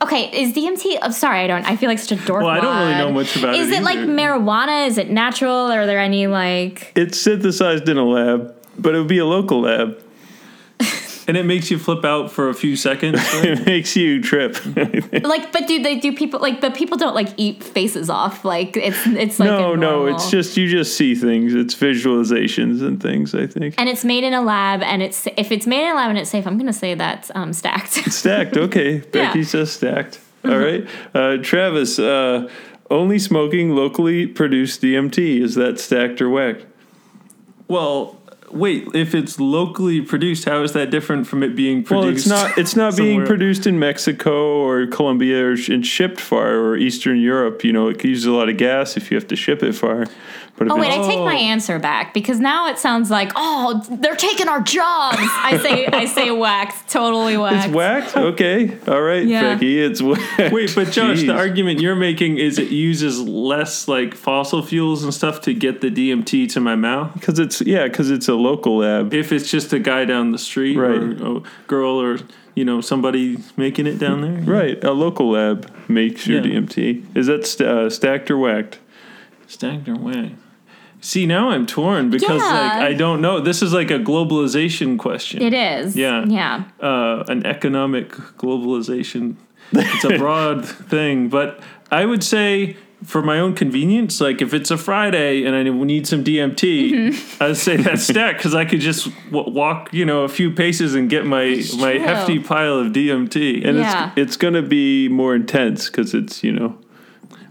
Okay, 0.00 0.42
is 0.42 0.52
DMT? 0.52 0.98
Oh, 1.00 1.10
sorry, 1.12 1.40
I 1.40 1.46
don't. 1.46 1.64
I 1.64 1.76
feel 1.76 1.88
like 1.88 2.00
such 2.00 2.18
a 2.18 2.26
dork. 2.26 2.42
Well, 2.42 2.50
I 2.50 2.60
don't 2.60 2.76
really 2.76 2.98
know 2.98 3.12
much 3.12 3.36
about 3.36 3.54
is 3.54 3.68
it. 3.68 3.72
Is 3.74 3.78
it 3.78 3.82
like 3.84 3.98
marijuana? 3.98 4.88
Is 4.88 4.98
it 4.98 5.10
natural? 5.10 5.70
Are 5.70 5.86
there 5.86 6.00
any 6.00 6.26
like? 6.26 6.92
It's 6.96 7.20
synthesized 7.20 7.88
in 7.88 7.98
a 7.98 8.04
lab, 8.04 8.52
but 8.76 8.96
it 8.96 8.98
would 8.98 9.06
be 9.06 9.18
a 9.18 9.26
local 9.26 9.60
lab. 9.60 10.02
And 11.32 11.38
it 11.38 11.44
makes 11.44 11.70
you 11.70 11.78
flip 11.78 12.04
out 12.04 12.30
for 12.30 12.50
a 12.50 12.54
few 12.54 12.76
seconds. 12.76 13.18
Right? 13.32 13.58
it 13.58 13.64
makes 13.64 13.96
you 13.96 14.20
trip. 14.20 14.54
like, 15.24 15.50
but 15.50 15.66
do 15.66 15.82
they 15.82 15.98
do 15.98 16.14
people 16.14 16.40
like? 16.40 16.60
But 16.60 16.74
people 16.74 16.98
don't 16.98 17.14
like 17.14 17.28
eat 17.38 17.64
faces 17.64 18.10
off. 18.10 18.44
Like 18.44 18.76
it's 18.76 19.06
it's 19.06 19.38
like 19.38 19.46
no, 19.46 19.74
no. 19.74 20.08
It's 20.08 20.30
just 20.30 20.58
you 20.58 20.68
just 20.68 20.94
see 20.94 21.14
things. 21.14 21.54
It's 21.54 21.74
visualizations 21.74 22.86
and 22.86 23.02
things. 23.02 23.34
I 23.34 23.46
think. 23.46 23.76
And 23.78 23.88
it's 23.88 24.04
made 24.04 24.24
in 24.24 24.34
a 24.34 24.42
lab, 24.42 24.82
and 24.82 25.02
it's 25.02 25.26
if 25.38 25.50
it's 25.50 25.66
made 25.66 25.86
in 25.86 25.92
a 25.92 25.94
lab 25.94 26.10
and 26.10 26.18
it's 26.18 26.28
safe, 26.28 26.46
I'm 26.46 26.58
gonna 26.58 26.74
say 26.74 26.92
that's 26.94 27.30
um, 27.34 27.54
stacked. 27.54 27.92
stacked. 28.12 28.56
Okay, 28.62 28.98
Becky 28.98 29.38
yeah. 29.38 29.44
says 29.46 29.72
stacked. 29.72 30.20
All 30.44 30.58
right, 30.58 30.86
uh, 31.14 31.38
Travis. 31.38 31.98
Uh, 31.98 32.50
only 32.90 33.18
smoking 33.18 33.74
locally 33.74 34.26
produced 34.26 34.82
DMT 34.82 35.40
is 35.40 35.54
that 35.54 35.80
stacked 35.80 36.20
or 36.20 36.28
whacked? 36.28 36.66
Well, 37.66 38.21
wait, 38.52 38.88
if 38.94 39.14
it's 39.14 39.40
locally 39.40 40.00
produced, 40.00 40.44
how 40.44 40.62
is 40.62 40.72
that 40.72 40.90
different 40.90 41.26
from 41.26 41.42
it 41.42 41.56
being 41.56 41.82
produced? 41.82 42.28
Well, 42.28 42.44
it's 42.44 42.48
not. 42.48 42.58
It's 42.58 42.76
not 42.76 42.96
being 42.96 43.24
produced 43.24 43.66
in 43.66 43.78
Mexico 43.78 44.60
or 44.62 44.86
Colombia 44.86 45.46
or 45.46 45.56
and 45.68 45.86
shipped 45.86 46.20
far 46.20 46.54
or 46.56 46.76
Eastern 46.76 47.20
Europe. 47.20 47.64
You 47.64 47.72
know, 47.72 47.88
it 47.88 48.04
uses 48.04 48.26
a 48.26 48.32
lot 48.32 48.48
of 48.48 48.56
gas 48.56 48.96
if 48.96 49.10
you 49.10 49.16
have 49.16 49.28
to 49.28 49.36
ship 49.36 49.62
it 49.62 49.74
far. 49.74 50.06
But 50.64 50.72
oh 50.72 50.76
wait, 50.76 50.90
I 50.90 51.06
take 51.06 51.18
my 51.18 51.34
answer 51.34 51.78
back 51.78 52.14
because 52.14 52.40
now 52.40 52.68
it 52.68 52.78
sounds 52.78 53.10
like 53.10 53.32
oh 53.36 53.84
they're 53.90 54.16
taking 54.16 54.48
our 54.48 54.60
jobs. 54.60 55.18
I 55.18 55.58
say 55.62 55.86
I 55.86 56.04
say 56.06 56.30
whacked, 56.30 56.90
totally 56.90 57.36
whacked. 57.36 57.66
It's 57.66 57.74
whacked. 57.74 58.16
Okay, 58.16 58.78
all 58.86 59.02
right, 59.02 59.26
yeah. 59.26 59.54
Becky, 59.54 59.80
it's 59.80 60.00
whacked. 60.02 60.52
Wait, 60.52 60.74
but 60.74 60.90
Josh, 60.90 61.18
Jeez. 61.18 61.26
the 61.26 61.34
argument 61.34 61.80
you're 61.80 61.96
making 61.96 62.38
is 62.38 62.58
it 62.58 62.70
uses 62.70 63.20
less 63.20 63.88
like 63.88 64.14
fossil 64.14 64.62
fuels 64.62 65.02
and 65.02 65.12
stuff 65.12 65.40
to 65.42 65.54
get 65.54 65.80
the 65.80 65.90
DMT 65.90 66.52
to 66.52 66.60
my 66.60 66.76
mouth 66.76 67.12
because 67.14 67.38
it's 67.38 67.60
yeah 67.62 67.86
because 67.86 68.10
it's 68.10 68.28
a 68.28 68.34
local 68.34 68.78
lab. 68.78 69.12
If 69.12 69.32
it's 69.32 69.50
just 69.50 69.72
a 69.72 69.78
guy 69.78 70.04
down 70.04 70.32
the 70.32 70.38
street 70.38 70.76
right. 70.76 71.20
or 71.20 71.38
a 71.38 71.42
girl 71.66 72.00
or 72.00 72.18
you 72.54 72.64
know 72.64 72.80
somebody 72.80 73.38
making 73.56 73.86
it 73.86 73.98
down 73.98 74.20
there, 74.20 74.42
right? 74.42 74.82
A 74.84 74.92
local 74.92 75.30
lab 75.30 75.70
makes 75.88 76.26
your 76.26 76.44
yeah. 76.44 76.60
DMT. 76.60 77.16
Is 77.16 77.26
that 77.26 77.46
st- 77.46 77.68
uh, 77.68 77.90
stacked 77.90 78.30
or 78.30 78.38
whacked? 78.38 78.78
Stacked 79.46 79.88
or 79.88 79.96
whacked? 79.96 80.34
See, 81.02 81.26
now 81.26 81.50
I'm 81.50 81.66
torn 81.66 82.10
because 82.10 82.40
yeah. 82.40 82.78
like 82.78 82.90
I 82.90 82.92
don't 82.94 83.20
know. 83.20 83.40
This 83.40 83.60
is 83.60 83.72
like 83.72 83.90
a 83.90 83.98
globalization 83.98 84.98
question. 84.98 85.42
It 85.42 85.52
is. 85.52 85.96
Yeah. 85.96 86.24
Yeah. 86.26 86.64
Uh, 86.80 87.24
an 87.26 87.44
economic 87.44 88.10
globalization. 88.38 89.36
It's 89.74 90.04
a 90.04 90.18
broad 90.18 90.66
thing, 90.66 91.30
but 91.30 91.60
I 91.90 92.04
would 92.04 92.22
say 92.22 92.76
for 93.04 93.22
my 93.22 93.38
own 93.38 93.54
convenience, 93.54 94.20
like 94.20 94.40
if 94.40 94.54
it's 94.54 94.70
a 94.70 94.76
Friday 94.76 95.44
and 95.44 95.56
I 95.56 95.62
need 95.62 96.06
some 96.06 96.22
DMT, 96.22 96.92
mm-hmm. 96.92 97.42
I'd 97.42 97.56
say 97.56 97.76
that's 97.76 98.04
stack 98.04 98.36
because 98.36 98.54
I 98.54 98.64
could 98.64 98.80
just 98.80 99.08
w- 99.30 99.50
walk, 99.50 99.92
you 99.92 100.04
know, 100.04 100.22
a 100.22 100.28
few 100.28 100.50
paces 100.50 100.94
and 100.94 101.10
get 101.10 101.26
my 101.26 101.62
my 101.78 101.94
hefty 101.94 102.38
pile 102.38 102.78
of 102.78 102.92
DMT. 102.92 103.66
And 103.66 103.78
yeah. 103.78 104.10
it's 104.10 104.18
it's 104.18 104.36
gonna 104.36 104.62
be 104.62 105.08
more 105.08 105.34
intense 105.34 105.86
because 105.86 106.14
it's 106.14 106.44
you 106.44 106.52
know 106.52 106.78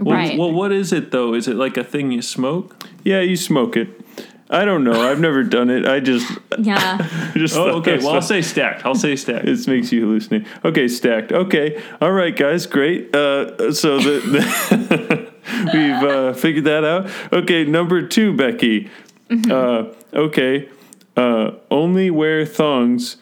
well, 0.01 0.17
right. 0.17 0.37
Well, 0.37 0.51
what 0.51 0.71
is 0.71 0.91
it 0.91 1.11
though? 1.11 1.33
Is 1.33 1.47
it 1.47 1.55
like 1.55 1.77
a 1.77 1.83
thing 1.83 2.11
you 2.11 2.21
smoke? 2.21 2.87
Yeah, 3.03 3.21
you 3.21 3.35
smoke 3.35 3.77
it. 3.77 4.01
I 4.49 4.65
don't 4.65 4.83
know. 4.83 5.09
I've 5.09 5.21
never 5.21 5.43
done 5.43 5.69
it. 5.69 5.87
I 5.87 6.01
just 6.01 6.29
yeah. 6.59 7.31
just 7.33 7.55
oh, 7.55 7.77
okay. 7.77 7.97
Well, 7.97 8.09
I'll 8.09 8.21
say 8.21 8.41
stacked. 8.41 8.85
I'll 8.85 8.95
say 8.95 9.15
stacked. 9.15 9.45
This 9.45 9.65
makes 9.65 9.91
you 9.91 10.05
hallucinate. 10.05 10.45
Okay, 10.65 10.87
stacked. 10.89 11.31
Okay, 11.31 11.81
all 12.01 12.11
right, 12.11 12.35
guys. 12.35 12.65
Great. 12.65 13.15
Uh, 13.15 13.71
so 13.71 13.99
the, 13.99 14.19
the 14.69 15.31
we've 15.73 16.09
uh, 16.09 16.33
figured 16.33 16.65
that 16.65 16.83
out. 16.83 17.09
Okay, 17.31 17.63
number 17.63 18.05
two, 18.05 18.35
Becky. 18.35 18.89
Mm-hmm. 19.29 19.51
Uh, 19.51 20.19
okay, 20.19 20.67
uh, 21.15 21.51
only 21.69 22.11
wear 22.11 22.45
thongs 22.45 23.15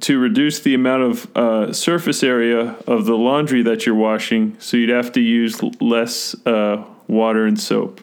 to 0.00 0.18
reduce 0.18 0.60
the 0.60 0.74
amount 0.74 1.02
of 1.02 1.36
uh, 1.36 1.72
surface 1.72 2.22
area 2.22 2.76
of 2.86 3.06
the 3.06 3.14
laundry 3.14 3.62
that 3.62 3.86
you're 3.86 3.94
washing, 3.94 4.56
so 4.58 4.76
you'd 4.76 4.90
have 4.90 5.12
to 5.12 5.20
use 5.20 5.62
less 5.80 6.34
uh, 6.46 6.84
water 7.08 7.46
and 7.46 7.58
soap. 7.60 8.00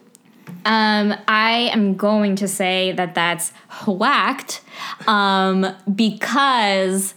Um, 0.66 1.14
I 1.28 1.70
am 1.74 1.96
going 1.96 2.36
to 2.38 2.48
say 2.48 2.94
that 2.94 3.16
that's 3.16 3.52
whacked 3.86 4.62
um, 5.08 5.66
because. 5.94 7.14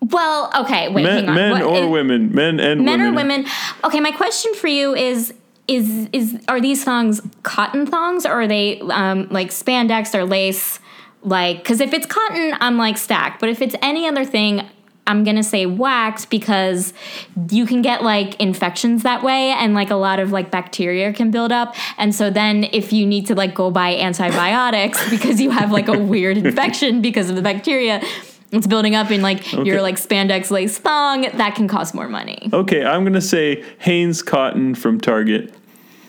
Well, 0.00 0.50
okay, 0.62 0.88
wait, 0.88 1.04
men, 1.04 1.14
hang 1.14 1.28
on. 1.28 1.34
Men 1.36 1.50
what, 1.52 1.62
or 1.62 1.84
is, 1.84 1.88
women, 1.88 2.34
men 2.34 2.58
and 2.58 2.84
men 2.84 2.98
women. 2.98 3.06
or 3.06 3.14
women. 3.14 3.46
Okay, 3.84 4.00
my 4.00 4.10
question 4.10 4.52
for 4.54 4.66
you 4.66 4.96
is: 4.96 5.32
is 5.68 6.08
is 6.12 6.42
are 6.48 6.60
these 6.60 6.84
thongs 6.84 7.20
cotton 7.42 7.86
thongs 7.86 8.26
or 8.26 8.32
are 8.32 8.48
they 8.48 8.80
um, 8.80 9.28
like 9.30 9.50
spandex 9.50 10.14
or 10.14 10.24
lace? 10.24 10.80
Like 11.22 11.58
because 11.58 11.80
if 11.80 11.92
it's 11.92 12.06
cotton 12.06 12.54
i'm 12.60 12.76
like 12.76 12.96
stacked. 12.96 13.40
But 13.40 13.48
if 13.48 13.62
it's 13.62 13.74
any 13.82 14.06
other 14.06 14.24
thing 14.24 14.68
i'm 15.06 15.24
gonna 15.24 15.42
say 15.42 15.66
wax 15.66 16.24
because 16.24 16.92
you 17.50 17.66
can 17.66 17.82
get 17.82 18.02
like 18.02 18.40
infections 18.40 19.02
that 19.02 19.22
way 19.22 19.50
and 19.50 19.74
like 19.74 19.90
a 19.90 19.96
lot 19.96 20.20
of 20.20 20.30
like 20.32 20.50
bacteria 20.50 21.12
can 21.12 21.30
build 21.30 21.52
up. 21.52 21.74
And 21.98 22.14
so 22.14 22.30
then 22.30 22.64
if 22.72 22.92
you 22.92 23.06
need 23.06 23.26
to 23.26 23.34
like 23.34 23.54
go 23.54 23.70
buy 23.70 23.96
antibiotics 23.96 25.08
because 25.10 25.40
you 25.40 25.50
have 25.50 25.72
like 25.72 25.88
a 25.88 25.98
weird 25.98 26.36
infection 26.36 27.02
because 27.02 27.30
of 27.30 27.36
the 27.36 27.42
bacteria 27.42 28.02
it's 28.52 28.66
building 28.66 28.94
up 28.94 29.10
in 29.10 29.22
like 29.22 29.40
okay. 29.54 29.64
your 29.64 29.80
like 29.80 29.96
spandex 29.96 30.50
lace 30.50 30.76
thong 30.76 31.22
that 31.22 31.54
can 31.54 31.66
cost 31.66 31.94
more 31.94 32.08
money. 32.08 32.50
Okay 32.52 32.84
i'm 32.84 33.04
gonna 33.04 33.20
say 33.20 33.64
hanes 33.78 34.22
cotton 34.22 34.74
from 34.74 35.00
target 35.00 35.52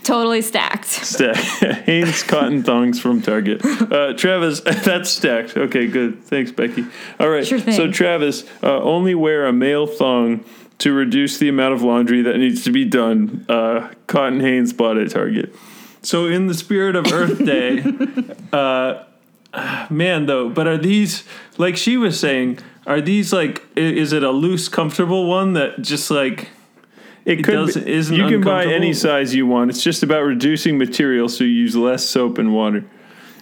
Totally 0.03 0.41
stacked. 0.41 0.85
Stacked. 0.85 1.37
Hanes 1.85 2.23
cotton 2.23 2.61
thongs 2.61 2.99
from 2.99 3.21
Target. 3.21 3.63
Uh, 3.65 4.13
Travis, 4.13 4.59
that's 4.83 5.09
stacked. 5.09 5.55
Okay, 5.55 5.87
good. 5.87 6.23
Thanks, 6.23 6.51
Becky. 6.51 6.85
All 7.19 7.29
right. 7.29 7.45
Sure 7.47 7.59
thing. 7.59 7.73
So, 7.73 7.89
Travis, 7.89 8.43
uh, 8.61 8.81
only 8.81 9.15
wear 9.15 9.47
a 9.47 9.53
male 9.53 9.87
thong 9.87 10.43
to 10.79 10.91
reduce 10.91 11.37
the 11.37 11.47
amount 11.47 11.73
of 11.73 11.81
laundry 11.81 12.21
that 12.21 12.37
needs 12.37 12.63
to 12.65 12.71
be 12.71 12.83
done. 12.83 13.45
Uh, 13.47 13.91
Cotton 14.07 14.41
Hanes 14.41 14.73
bought 14.73 14.97
at 14.97 15.11
Target. 15.11 15.55
So, 16.01 16.27
in 16.27 16.47
the 16.47 16.53
spirit 16.53 16.97
of 16.97 17.11
Earth 17.13 17.37
Day, 17.45 17.81
uh, 18.51 19.05
man, 19.89 20.25
though, 20.25 20.49
but 20.49 20.67
are 20.67 20.77
these, 20.77 21.23
like 21.57 21.77
she 21.77 21.95
was 21.95 22.19
saying, 22.19 22.59
are 22.85 22.99
these 22.99 23.31
like, 23.31 23.63
is 23.77 24.11
it 24.11 24.23
a 24.23 24.31
loose, 24.31 24.67
comfortable 24.67 25.27
one 25.29 25.53
that 25.53 25.81
just 25.81 26.11
like, 26.11 26.49
it, 27.25 27.39
it 27.39 27.43
could. 27.43 27.73
Be, 27.73 27.91
isn't 27.91 28.15
you 28.15 28.27
can 28.27 28.41
buy 28.41 28.65
any 28.65 28.93
size 28.93 29.33
you 29.33 29.47
want. 29.47 29.69
It's 29.69 29.83
just 29.83 30.03
about 30.03 30.23
reducing 30.23 30.77
material, 30.77 31.29
so 31.29 31.43
you 31.43 31.51
use 31.51 31.75
less 31.75 32.03
soap 32.03 32.37
and 32.37 32.53
water. 32.53 32.85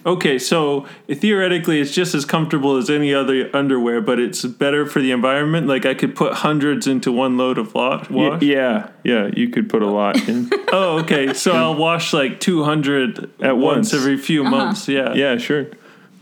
Okay, 0.04 0.38
so 0.38 0.86
theoretically, 1.08 1.80
it's 1.80 1.92
just 1.92 2.14
as 2.14 2.24
comfortable 2.24 2.76
as 2.76 2.90
any 2.90 3.14
other 3.14 3.48
underwear, 3.54 4.00
but 4.00 4.18
it's 4.18 4.44
better 4.44 4.84
for 4.84 5.00
the 5.00 5.12
environment. 5.12 5.68
Like 5.68 5.86
I 5.86 5.94
could 5.94 6.16
put 6.16 6.32
hundreds 6.32 6.88
into 6.88 7.12
one 7.12 7.36
load 7.36 7.56
of 7.56 7.72
wash. 7.72 8.10
Y- 8.10 8.38
yeah, 8.40 8.90
yeah, 9.04 9.30
you 9.34 9.48
could 9.48 9.68
put 9.68 9.82
a 9.82 9.86
lot 9.86 10.28
in. 10.28 10.50
oh, 10.72 10.98
okay. 11.00 11.32
So 11.34 11.52
I'll 11.52 11.76
wash 11.76 12.12
like 12.12 12.40
two 12.40 12.64
hundred 12.64 13.30
at 13.40 13.56
once 13.56 13.94
every 13.94 14.16
few 14.16 14.42
uh-huh. 14.42 14.50
months. 14.50 14.88
Yeah, 14.88 15.14
yeah, 15.14 15.36
sure. 15.38 15.66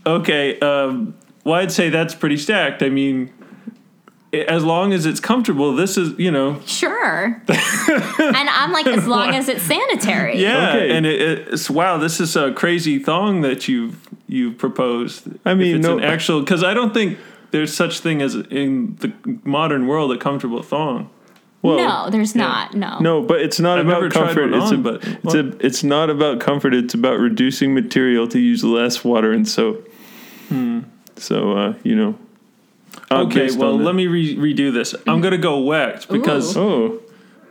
Okay. 0.05 0.59
Um, 0.59 1.15
well, 1.43 1.55
I'd 1.55 1.71
say 1.71 1.89
that's 1.89 2.13
pretty 2.13 2.37
stacked. 2.37 2.83
I 2.83 2.89
mean, 2.89 3.33
as 4.33 4.63
long 4.63 4.93
as 4.93 5.05
it's 5.05 5.19
comfortable, 5.19 5.75
this 5.75 5.97
is 5.97 6.17
you 6.17 6.31
know 6.31 6.59
sure. 6.65 7.25
and 7.47 8.49
I'm 8.49 8.71
like, 8.71 8.87
as 8.87 9.05
long 9.07 9.35
as 9.35 9.49
it's 9.49 9.63
sanitary. 9.63 10.41
Yeah, 10.41 10.69
okay. 10.69 10.91
and 10.91 11.05
it, 11.05 11.47
it's 11.49 11.69
wow, 11.69 11.97
this 11.97 12.19
is 12.19 12.35
a 12.35 12.53
crazy 12.53 12.99
thong 12.99 13.41
that 13.41 13.67
you've 13.67 14.07
you've 14.27 14.57
proposed. 14.57 15.27
I 15.45 15.53
mean, 15.53 15.77
it's 15.77 15.85
no, 15.85 15.97
an 15.97 16.03
actual 16.03 16.39
because 16.41 16.63
I 16.63 16.73
don't 16.73 16.93
think 16.93 17.19
there's 17.51 17.73
such 17.73 17.99
thing 17.99 18.21
as 18.21 18.35
in 18.35 18.95
the 18.97 19.13
modern 19.43 19.87
world 19.87 20.11
a 20.11 20.17
comfortable 20.17 20.63
thong. 20.63 21.09
Well, 21.61 21.77
no, 21.77 22.09
there's 22.09 22.35
yeah. 22.35 22.41
not. 22.41 22.73
No, 22.73 22.99
no, 22.99 23.21
but 23.21 23.41
it's 23.41 23.59
not 23.59 23.77
I've 23.77 23.87
about 23.87 24.11
comfort. 24.11 24.51
It's, 24.53 24.71
on, 24.71 24.73
a, 24.73 24.77
but, 24.77 25.03
it's 25.05 25.33
a, 25.35 25.65
it's 25.65 25.83
not 25.83 26.09
about 26.09 26.39
comfort. 26.39 26.73
It's 26.73 26.95
about 26.95 27.19
reducing 27.19 27.73
material 27.73 28.27
to 28.29 28.39
use 28.39 28.63
less 28.63 29.03
water 29.03 29.31
and 29.31 29.47
soap. 29.47 29.87
Hmm. 30.47 30.81
So 31.17 31.51
uh, 31.55 31.73
you 31.83 31.95
know, 31.95 32.17
uh, 33.09 33.23
okay, 33.23 33.49
well, 33.55 33.77
let 33.77 33.95
me 33.95 34.07
re- 34.07 34.35
redo 34.35 34.73
this. 34.73 34.95
I'm 35.07 35.21
going 35.21 35.31
to 35.31 35.37
go 35.37 35.59
wet 35.59 36.07
because 36.09 36.55
oh. 36.55 37.01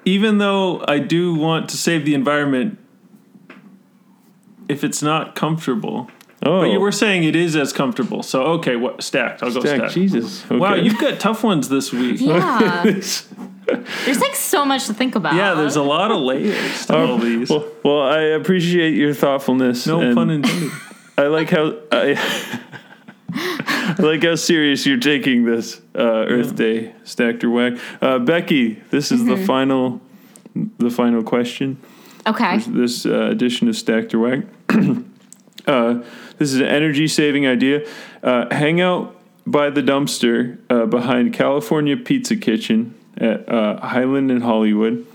even 0.05 0.39
though 0.39 0.85
I 0.87 0.99
do 0.99 1.35
want 1.35 1.69
to 1.71 1.77
save 1.77 2.05
the 2.05 2.15
environment, 2.15 2.79
if 4.69 4.85
it's 4.85 5.03
not 5.03 5.35
comfortable. 5.35 6.11
Oh. 6.43 6.61
But 6.61 6.71
you 6.71 6.81
were 6.81 6.93
saying 6.93 7.25
it 7.25 7.37
is 7.37 7.55
as 7.55 7.73
comfortable. 7.73 8.23
So, 8.23 8.43
okay, 8.55 8.77
what 8.77 9.03
stacked? 9.03 9.43
I'll 9.43 9.53
go 9.53 9.61
stacked. 9.61 9.77
stacked. 9.77 9.95
Jesus. 9.95 10.45
Okay. 10.47 10.57
Wow, 10.57 10.75
you've 10.75 10.99
got 10.99 11.21
tough 11.21 11.45
ones 11.45 11.69
this 11.69 11.93
week. 11.93 12.21
Yeah. 12.21 12.83
there's 12.85 14.21
like 14.21 14.35
so 14.35 14.65
much 14.65 14.87
to 14.87 14.95
think 14.95 15.15
about. 15.15 15.35
Yeah, 15.35 15.55
there's 15.55 15.77
a 15.77 15.83
lot 15.83 16.11
of 16.11 16.21
layers 16.21 16.87
to 16.87 16.97
all 16.97 17.19
these. 17.19 17.51
Well, 17.51 17.69
well, 17.85 18.01
I 18.01 18.21
appreciate 18.21 18.95
your 18.95 19.13
thoughtfulness. 19.13 19.87
No 19.87 20.15
pun 20.15 20.31
intended. 20.31 20.71
I 21.19 21.27
like 21.27 21.51
how 21.51 21.77
I 21.93 22.15
I 23.35 23.97
like 23.99 24.23
how 24.23 24.35
serious 24.35 24.87
you're 24.87 24.99
taking 24.99 25.45
this 25.45 25.81
uh, 25.95 26.27
Earth 26.29 26.49
yeah. 26.49 26.53
Day 26.53 26.95
stacked 27.05 27.45
or 27.45 27.51
whack. 27.51 27.79
Uh, 28.01 28.19
Becky, 28.19 28.75
this 28.91 29.13
is 29.13 29.21
mm-hmm. 29.21 29.31
the 29.31 29.47
final, 29.47 30.01
the 30.79 30.91
final 30.91 31.23
question. 31.23 31.79
Okay. 32.27 32.59
This, 32.59 32.67
this 32.67 33.07
uh, 33.07 33.31
edition 33.31 33.69
of 33.69 33.77
stacked 33.77 34.15
or 34.15 34.19
whack. 34.21 34.45
Uh, 35.67 36.03
this 36.39 36.55
is 36.55 36.59
an 36.59 36.67
energy 36.67 37.07
saving 37.07 37.47
idea. 37.47 37.87
Uh, 38.23 38.47
hang 38.53 38.81
out 38.81 39.15
by 39.47 39.69
the 39.69 39.83
dumpster 39.83 40.59
uh, 40.71 40.87
behind 40.87 41.35
California 41.35 41.97
Pizza 41.97 42.35
Kitchen 42.35 42.95
at 43.19 43.47
Highland 43.49 44.31
and 44.31 44.43
Hollywood 44.43 45.07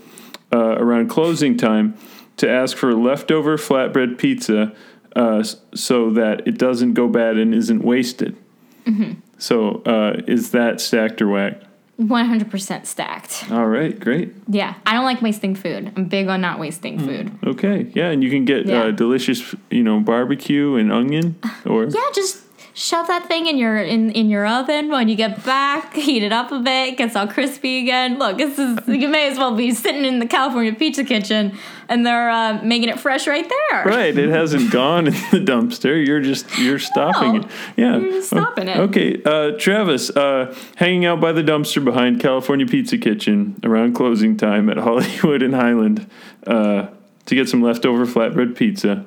around 0.52 1.08
closing 1.08 1.58
time 1.58 1.98
to 2.36 2.48
ask 2.48 2.76
for 2.76 2.94
leftover 2.94 3.56
flatbread 3.56 4.18
pizza 4.18 4.72
uh, 5.16 5.42
so 5.74 6.10
that 6.10 6.46
it 6.46 6.58
doesn't 6.58 6.94
go 6.94 7.08
bad 7.08 7.38
and 7.38 7.54
isn't 7.54 7.82
wasted. 7.82 8.36
Mm-hmm. 8.84 9.14
So, 9.38 9.82
uh, 9.84 10.22
is 10.26 10.52
that 10.52 10.80
stacked 10.80 11.20
or 11.20 11.28
whacked? 11.28 11.64
100% 11.98 12.86
stacked. 12.86 13.50
All 13.50 13.66
right, 13.66 13.98
great. 13.98 14.34
Yeah, 14.48 14.74
I 14.84 14.92
don't 14.92 15.04
like 15.04 15.22
wasting 15.22 15.54
food. 15.54 15.92
I'm 15.96 16.04
big 16.04 16.28
on 16.28 16.42
not 16.42 16.58
wasting 16.58 16.98
mm. 16.98 17.06
food. 17.06 17.38
Okay, 17.48 17.90
yeah, 17.94 18.10
and 18.10 18.22
you 18.22 18.28
can 18.28 18.44
get 18.44 18.66
yeah. 18.66 18.84
uh, 18.84 18.90
delicious, 18.90 19.54
you 19.70 19.82
know, 19.82 20.00
barbecue 20.00 20.74
and 20.76 20.92
onion 20.92 21.36
or 21.64 21.84
Yeah, 21.90 22.00
just 22.14 22.45
shove 22.76 23.06
that 23.06 23.26
thing 23.26 23.46
in 23.46 23.56
your 23.56 23.78
in, 23.78 24.10
in 24.10 24.28
your 24.28 24.46
oven 24.46 24.90
when 24.90 25.08
you 25.08 25.16
get 25.16 25.42
back, 25.44 25.94
heat 25.94 26.22
it 26.22 26.32
up 26.32 26.52
a 26.52 26.60
bit, 26.60 26.96
gets 26.96 27.16
all 27.16 27.26
crispy 27.26 27.80
again. 27.80 28.18
Look, 28.18 28.36
this 28.36 28.58
is 28.58 28.78
you 28.86 29.08
may 29.08 29.28
as 29.30 29.38
well 29.38 29.56
be 29.56 29.72
sitting 29.72 30.04
in 30.04 30.18
the 30.18 30.26
California 30.26 30.74
pizza 30.74 31.02
kitchen 31.02 31.56
and 31.88 32.04
they're 32.04 32.28
uh, 32.28 32.62
making 32.62 32.90
it 32.90 33.00
fresh 33.00 33.26
right 33.26 33.48
there. 33.48 33.84
Right, 33.84 34.16
it 34.16 34.28
hasn't 34.28 34.70
gone 34.70 35.06
in 35.06 35.14
the 35.14 35.40
dumpster. 35.40 36.06
You're 36.06 36.20
just 36.20 36.58
you're 36.58 36.78
stopping 36.78 37.32
no, 37.32 37.40
it. 37.40 37.46
Yeah, 37.76 37.96
you're 37.96 38.22
stopping 38.22 38.68
it. 38.68 38.76
Okay, 38.76 39.22
uh, 39.24 39.58
Travis, 39.58 40.10
uh, 40.10 40.54
hanging 40.76 41.06
out 41.06 41.20
by 41.20 41.32
the 41.32 41.42
dumpster 41.42 41.82
behind 41.82 42.20
California 42.20 42.66
Pizza 42.66 42.98
Kitchen 42.98 43.58
around 43.64 43.94
closing 43.94 44.36
time 44.36 44.68
at 44.68 44.76
Hollywood 44.86 45.42
and 45.42 45.54
Highland 45.54 46.08
uh, 46.46 46.88
to 47.24 47.34
get 47.34 47.48
some 47.48 47.62
leftover 47.62 48.04
flatbread 48.04 48.54
pizza 48.54 49.06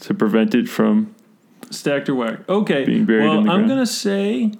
to 0.00 0.12
prevent 0.12 0.54
it 0.54 0.68
from 0.68 1.13
Stacked 1.74 2.08
or 2.08 2.14
whacked. 2.14 2.48
Okay. 2.48 2.84
Being 2.84 3.04
buried 3.04 3.28
well, 3.28 3.38
in 3.38 3.44
the 3.46 3.52
I'm 3.52 3.68
gonna 3.68 3.86
say, 3.86 4.52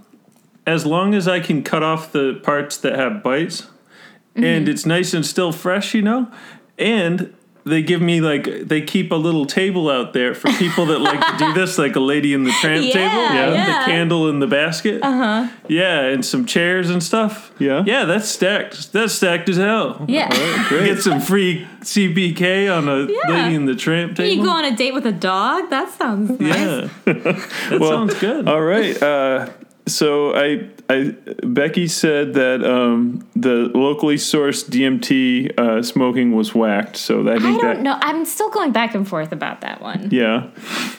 as 0.66 0.86
long 0.86 1.14
as 1.14 1.28
I 1.28 1.40
can 1.40 1.62
cut 1.62 1.82
off 1.82 2.12
the 2.12 2.40
parts 2.42 2.76
that 2.78 2.96
have 2.96 3.22
bites, 3.22 3.62
mm-hmm. 3.62 4.44
and 4.44 4.68
it's 4.68 4.86
nice 4.86 5.14
and 5.14 5.24
still 5.24 5.52
fresh, 5.52 5.94
you 5.94 6.02
know, 6.02 6.30
and 6.78 7.34
they 7.64 7.82
give 7.82 8.02
me 8.02 8.20
like 8.20 8.44
they 8.44 8.82
keep 8.82 9.10
a 9.10 9.16
little 9.16 9.46
table 9.46 9.88
out 9.88 10.12
there 10.12 10.34
for 10.34 10.52
people 10.52 10.86
that 10.86 11.00
like 11.00 11.20
to 11.20 11.38
do 11.38 11.52
this, 11.54 11.78
like 11.78 11.96
a 11.96 12.00
lady 12.00 12.34
in 12.34 12.44
the 12.44 12.52
tramp 12.60 12.84
yeah, 12.84 12.92
table, 12.92 13.22
yeah, 13.22 13.52
yeah, 13.52 13.78
the 13.78 13.84
candle 13.86 14.28
in 14.28 14.38
the 14.38 14.46
basket, 14.46 15.02
uh 15.02 15.10
huh, 15.10 15.52
yeah, 15.68 16.00
and 16.02 16.24
some 16.24 16.44
chairs 16.44 16.90
and 16.90 17.02
stuff, 17.02 17.52
yeah, 17.58 17.82
yeah, 17.86 18.04
that's 18.04 18.28
stacked. 18.28 18.92
That's 18.92 19.14
stacked 19.14 19.48
as 19.48 19.56
hell. 19.56 20.04
Yeah, 20.08 20.28
right, 20.28 20.66
great. 20.68 20.86
Get 20.86 21.02
some 21.02 21.20
free 21.20 21.66
CPK 21.80 22.76
on 22.76 22.88
a 22.88 23.10
yeah. 23.10 23.42
lady 23.42 23.54
in 23.54 23.64
the 23.64 23.74
tramp 23.74 24.16
table. 24.16 24.34
You 24.34 24.44
go 24.44 24.50
on 24.50 24.64
a 24.64 24.76
date 24.76 24.92
with 24.92 25.06
a 25.06 25.12
dog. 25.12 25.70
That 25.70 25.90
sounds 25.90 26.38
nice. 26.38 26.40
Yeah, 26.58 26.88
that 27.04 27.78
well, 27.80 27.90
sounds 27.90 28.14
good. 28.20 28.46
All 28.46 28.62
right. 28.62 29.00
Uh, 29.02 29.48
so 29.86 30.34
I, 30.34 30.68
I, 30.88 31.14
Becky 31.42 31.86
said 31.88 32.34
that 32.34 32.64
um, 32.64 33.26
the 33.36 33.70
locally 33.74 34.16
sourced 34.16 34.70
DMT 34.70 35.58
uh, 35.58 35.82
smoking 35.82 36.32
was 36.34 36.54
whacked. 36.54 36.96
So 36.96 37.22
I 37.28 37.38
think 37.38 37.58
I 37.58 37.60
don't 37.60 37.60
that, 37.60 37.82
know. 37.82 37.98
I'm 38.00 38.24
still 38.24 38.50
going 38.50 38.72
back 38.72 38.94
and 38.94 39.06
forth 39.06 39.32
about 39.32 39.60
that 39.60 39.82
one. 39.82 40.08
Yeah. 40.10 40.50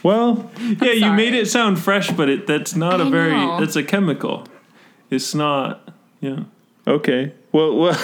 Well, 0.03 0.51
yeah, 0.81 0.91
you 0.91 1.11
made 1.13 1.33
it 1.33 1.47
sound 1.47 1.79
fresh, 1.79 2.11
but 2.11 2.29
it 2.29 2.45
that's 2.45 2.75
not 2.75 3.01
I 3.01 3.07
a 3.07 3.09
very. 3.09 3.31
Know. 3.31 3.59
That's 3.59 3.75
a 3.75 3.83
chemical. 3.83 4.47
It's 5.09 5.33
not. 5.33 5.89
Yeah. 6.21 6.43
Okay. 6.87 7.33
Well, 7.51 7.75
well, 7.77 7.97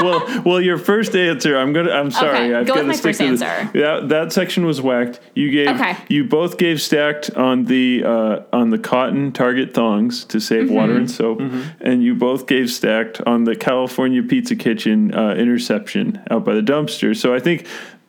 well, 0.00 0.42
well. 0.44 0.60
Your 0.60 0.78
first 0.78 1.16
answer. 1.16 1.56
I'm 1.56 1.72
gonna. 1.72 1.90
I'm 1.90 2.10
sorry. 2.10 2.36
Okay, 2.36 2.54
I've 2.54 2.66
go 2.66 2.74
got 2.74 2.82
to 2.82 2.94
stick 2.94 3.16
to 3.16 3.30
this. 3.30 3.42
Answer. 3.42 3.78
That 3.78 4.08
that 4.10 4.32
section 4.32 4.66
was 4.66 4.80
whacked. 4.80 5.20
You 5.34 5.50
gave. 5.50 5.68
Okay. 5.68 5.96
You 6.08 6.24
both 6.24 6.58
gave 6.58 6.80
stacked 6.80 7.30
on 7.30 7.64
the 7.64 8.04
uh, 8.04 8.42
on 8.52 8.70
the 8.70 8.78
cotton 8.78 9.32
Target 9.32 9.74
thongs 9.74 10.24
to 10.26 10.38
save 10.38 10.66
mm-hmm. 10.66 10.74
water 10.74 10.96
and 10.96 11.10
soap, 11.10 11.38
mm-hmm. 11.38 11.62
and 11.80 12.04
you 12.04 12.14
both 12.14 12.46
gave 12.46 12.70
stacked 12.70 13.20
on 13.22 13.44
the 13.44 13.56
California 13.56 14.22
Pizza 14.22 14.54
Kitchen 14.54 15.14
uh, 15.14 15.34
interception 15.34 16.22
out 16.30 16.44
by 16.44 16.54
the 16.54 16.62
dumpster. 16.62 17.16
So 17.16 17.34
I 17.34 17.40
think. 17.40 17.66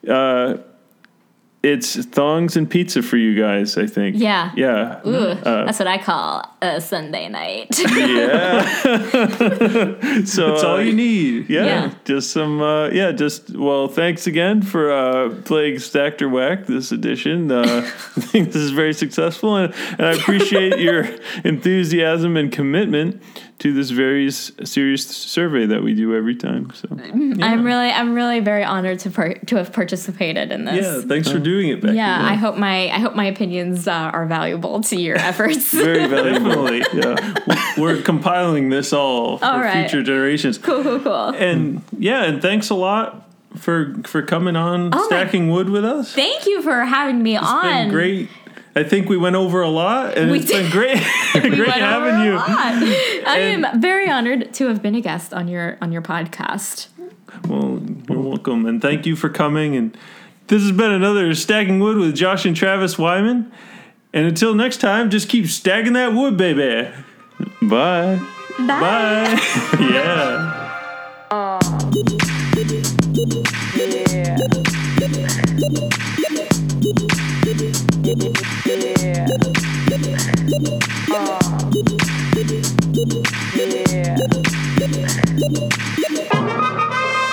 Uh, 0.08 0.58
it's 1.66 2.06
thongs 2.06 2.56
and 2.56 2.70
pizza 2.70 3.02
for 3.02 3.18
you 3.18 3.40
guys, 3.40 3.76
I 3.78 3.88
think. 3.88 4.18
Yeah. 4.18 4.52
Yeah. 4.56 5.02
Ooh, 5.06 5.16
uh, 5.16 5.66
that's 5.66 5.80
what 5.80 5.88
I 5.88 5.98
call 5.98 6.46
a 6.62 6.80
Sunday 6.80 7.28
night. 7.28 7.78
yeah. 7.96 8.82
so 10.26 10.52
that's 10.52 10.64
uh, 10.64 10.68
all 10.68 10.82
you 10.82 10.94
need. 10.94 11.50
Yeah, 11.50 11.66
yeah. 11.66 11.94
Just 12.06 12.32
some. 12.32 12.62
Uh, 12.62 12.90
yeah. 12.90 13.12
Just 13.12 13.50
well, 13.52 13.88
thanks 13.88 14.28
again 14.28 14.62
for 14.62 14.92
uh, 14.92 15.30
playing 15.44 15.80
Stacked 15.80 16.22
or 16.22 16.30
Whack 16.30 16.68
this 16.68 16.92
edition. 16.92 17.52
Uh, 17.52 17.64
I 18.16 18.22
think 18.22 18.48
this 18.48 18.62
is 18.62 18.72
very 18.72 18.94
successful, 18.94 19.56
and, 19.56 19.74
and 19.98 20.06
I 20.06 20.14
appreciate 20.14 20.80
your 20.80 21.08
enthusiasm 21.44 22.38
and 22.38 22.52
commitment 22.52 23.22
to 23.58 23.74
this 23.74 23.90
very 23.90 24.30
serious 24.32 25.08
survey 25.08 25.66
that 25.66 25.82
we 25.82 25.94
do 25.94 26.14
every 26.14 26.36
time. 26.36 26.72
So 26.74 26.88
yeah. 27.00 27.46
I'm 27.46 27.64
really, 27.64 27.90
I'm 27.90 28.14
really 28.14 28.42
very 28.42 28.64
honored 28.64 29.00
to 29.00 29.12
par- 29.12 29.36
to 29.36 29.56
have 29.56 29.72
participated 29.72 30.52
in 30.52 30.66
this. 30.66 30.84
Yeah, 30.86 31.02
thanks 31.08 31.32
for 31.32 31.40
doing 31.40 31.70
it, 31.70 31.82
Becky. 31.82 31.96
Yeah, 31.96 32.22
yeah. 32.22 32.32
I 32.32 32.34
hope 32.36 32.58
my 32.58 32.90
I 32.90 33.00
hope 33.00 33.16
my 33.16 33.26
opinions 33.26 33.88
uh, 33.88 33.92
are 33.92 34.26
valuable 34.26 34.82
to 34.82 35.00
your 35.00 35.16
efforts. 35.32 35.72
very 35.72 36.06
valuable. 36.08 36.70
yeah, 36.94 37.74
we're 37.78 38.02
compiling 38.02 38.70
this 38.70 38.92
all, 38.92 39.40
all 39.42 39.54
for 39.54 39.62
right. 39.62 39.90
future 39.90 40.04
generations. 40.04 40.58
Cool, 40.58 40.84
cool, 40.84 41.00
cool. 41.00 41.30
And 41.30 41.82
yeah, 41.98 42.24
and 42.26 42.42
thanks 42.42 42.70
a 42.70 42.76
lot 42.76 43.26
for 43.56 43.96
for 44.04 44.22
coming 44.22 44.58
on 44.58 44.90
oh 44.94 45.06
stacking 45.08 45.50
wood 45.50 45.70
with 45.70 45.86
us. 45.86 46.14
Thank 46.14 46.46
you 46.46 46.62
for 46.62 46.84
having 46.84 47.24
me 47.24 47.38
it's 47.38 47.46
on. 47.48 47.90
great. 47.90 48.30
I 48.78 48.84
think 48.84 49.08
we 49.08 49.16
went 49.16 49.38
over 49.38 49.62
a 49.62 49.70
lot, 49.70 50.18
and 50.18 50.30
we 50.30 50.40
it's 50.40 50.48
did. 50.48 50.64
been 50.64 50.72
great, 50.72 50.98
great 51.34 51.70
having 51.70 52.26
you. 52.26 52.38
I 52.38 53.38
am 53.38 53.80
very 53.80 54.10
honored 54.10 54.54
to 54.56 54.68
have 54.68 54.82
been 54.82 54.96
a 54.96 55.02
guest 55.02 55.34
on 55.34 55.48
your 55.48 55.78
on 55.82 55.94
your 55.94 56.02
podcast. 56.02 56.88
Well, 57.48 57.82
you're 58.10 58.20
welcome, 58.20 58.66
and 58.66 58.82
thank 58.82 59.06
you 59.06 59.16
for 59.16 59.30
coming. 59.30 59.78
And 59.78 59.98
this 60.48 60.62
has 60.62 60.74
been 60.74 60.92
another 60.92 61.34
Stacking 61.34 61.80
Wood 61.80 61.98
with 61.98 62.16
Josh 62.16 62.46
and 62.46 62.56
Travis 62.56 62.98
Wyman. 62.98 63.50
And 64.12 64.28
until 64.28 64.54
next 64.54 64.78
time, 64.78 65.10
just 65.10 65.30
keep 65.30 65.48
stacking 65.48 65.94
that 65.94 66.14
wood, 66.14 66.36
baby. 66.36 66.90
Bye. 67.62 68.20
Bye. 68.58 68.68
Bye. 68.68 69.40
yeah. 69.80 70.62
Uh, 71.32 71.60
yeah. 78.06 78.14
Uh. 81.10 81.40
Yeah. 85.38 87.25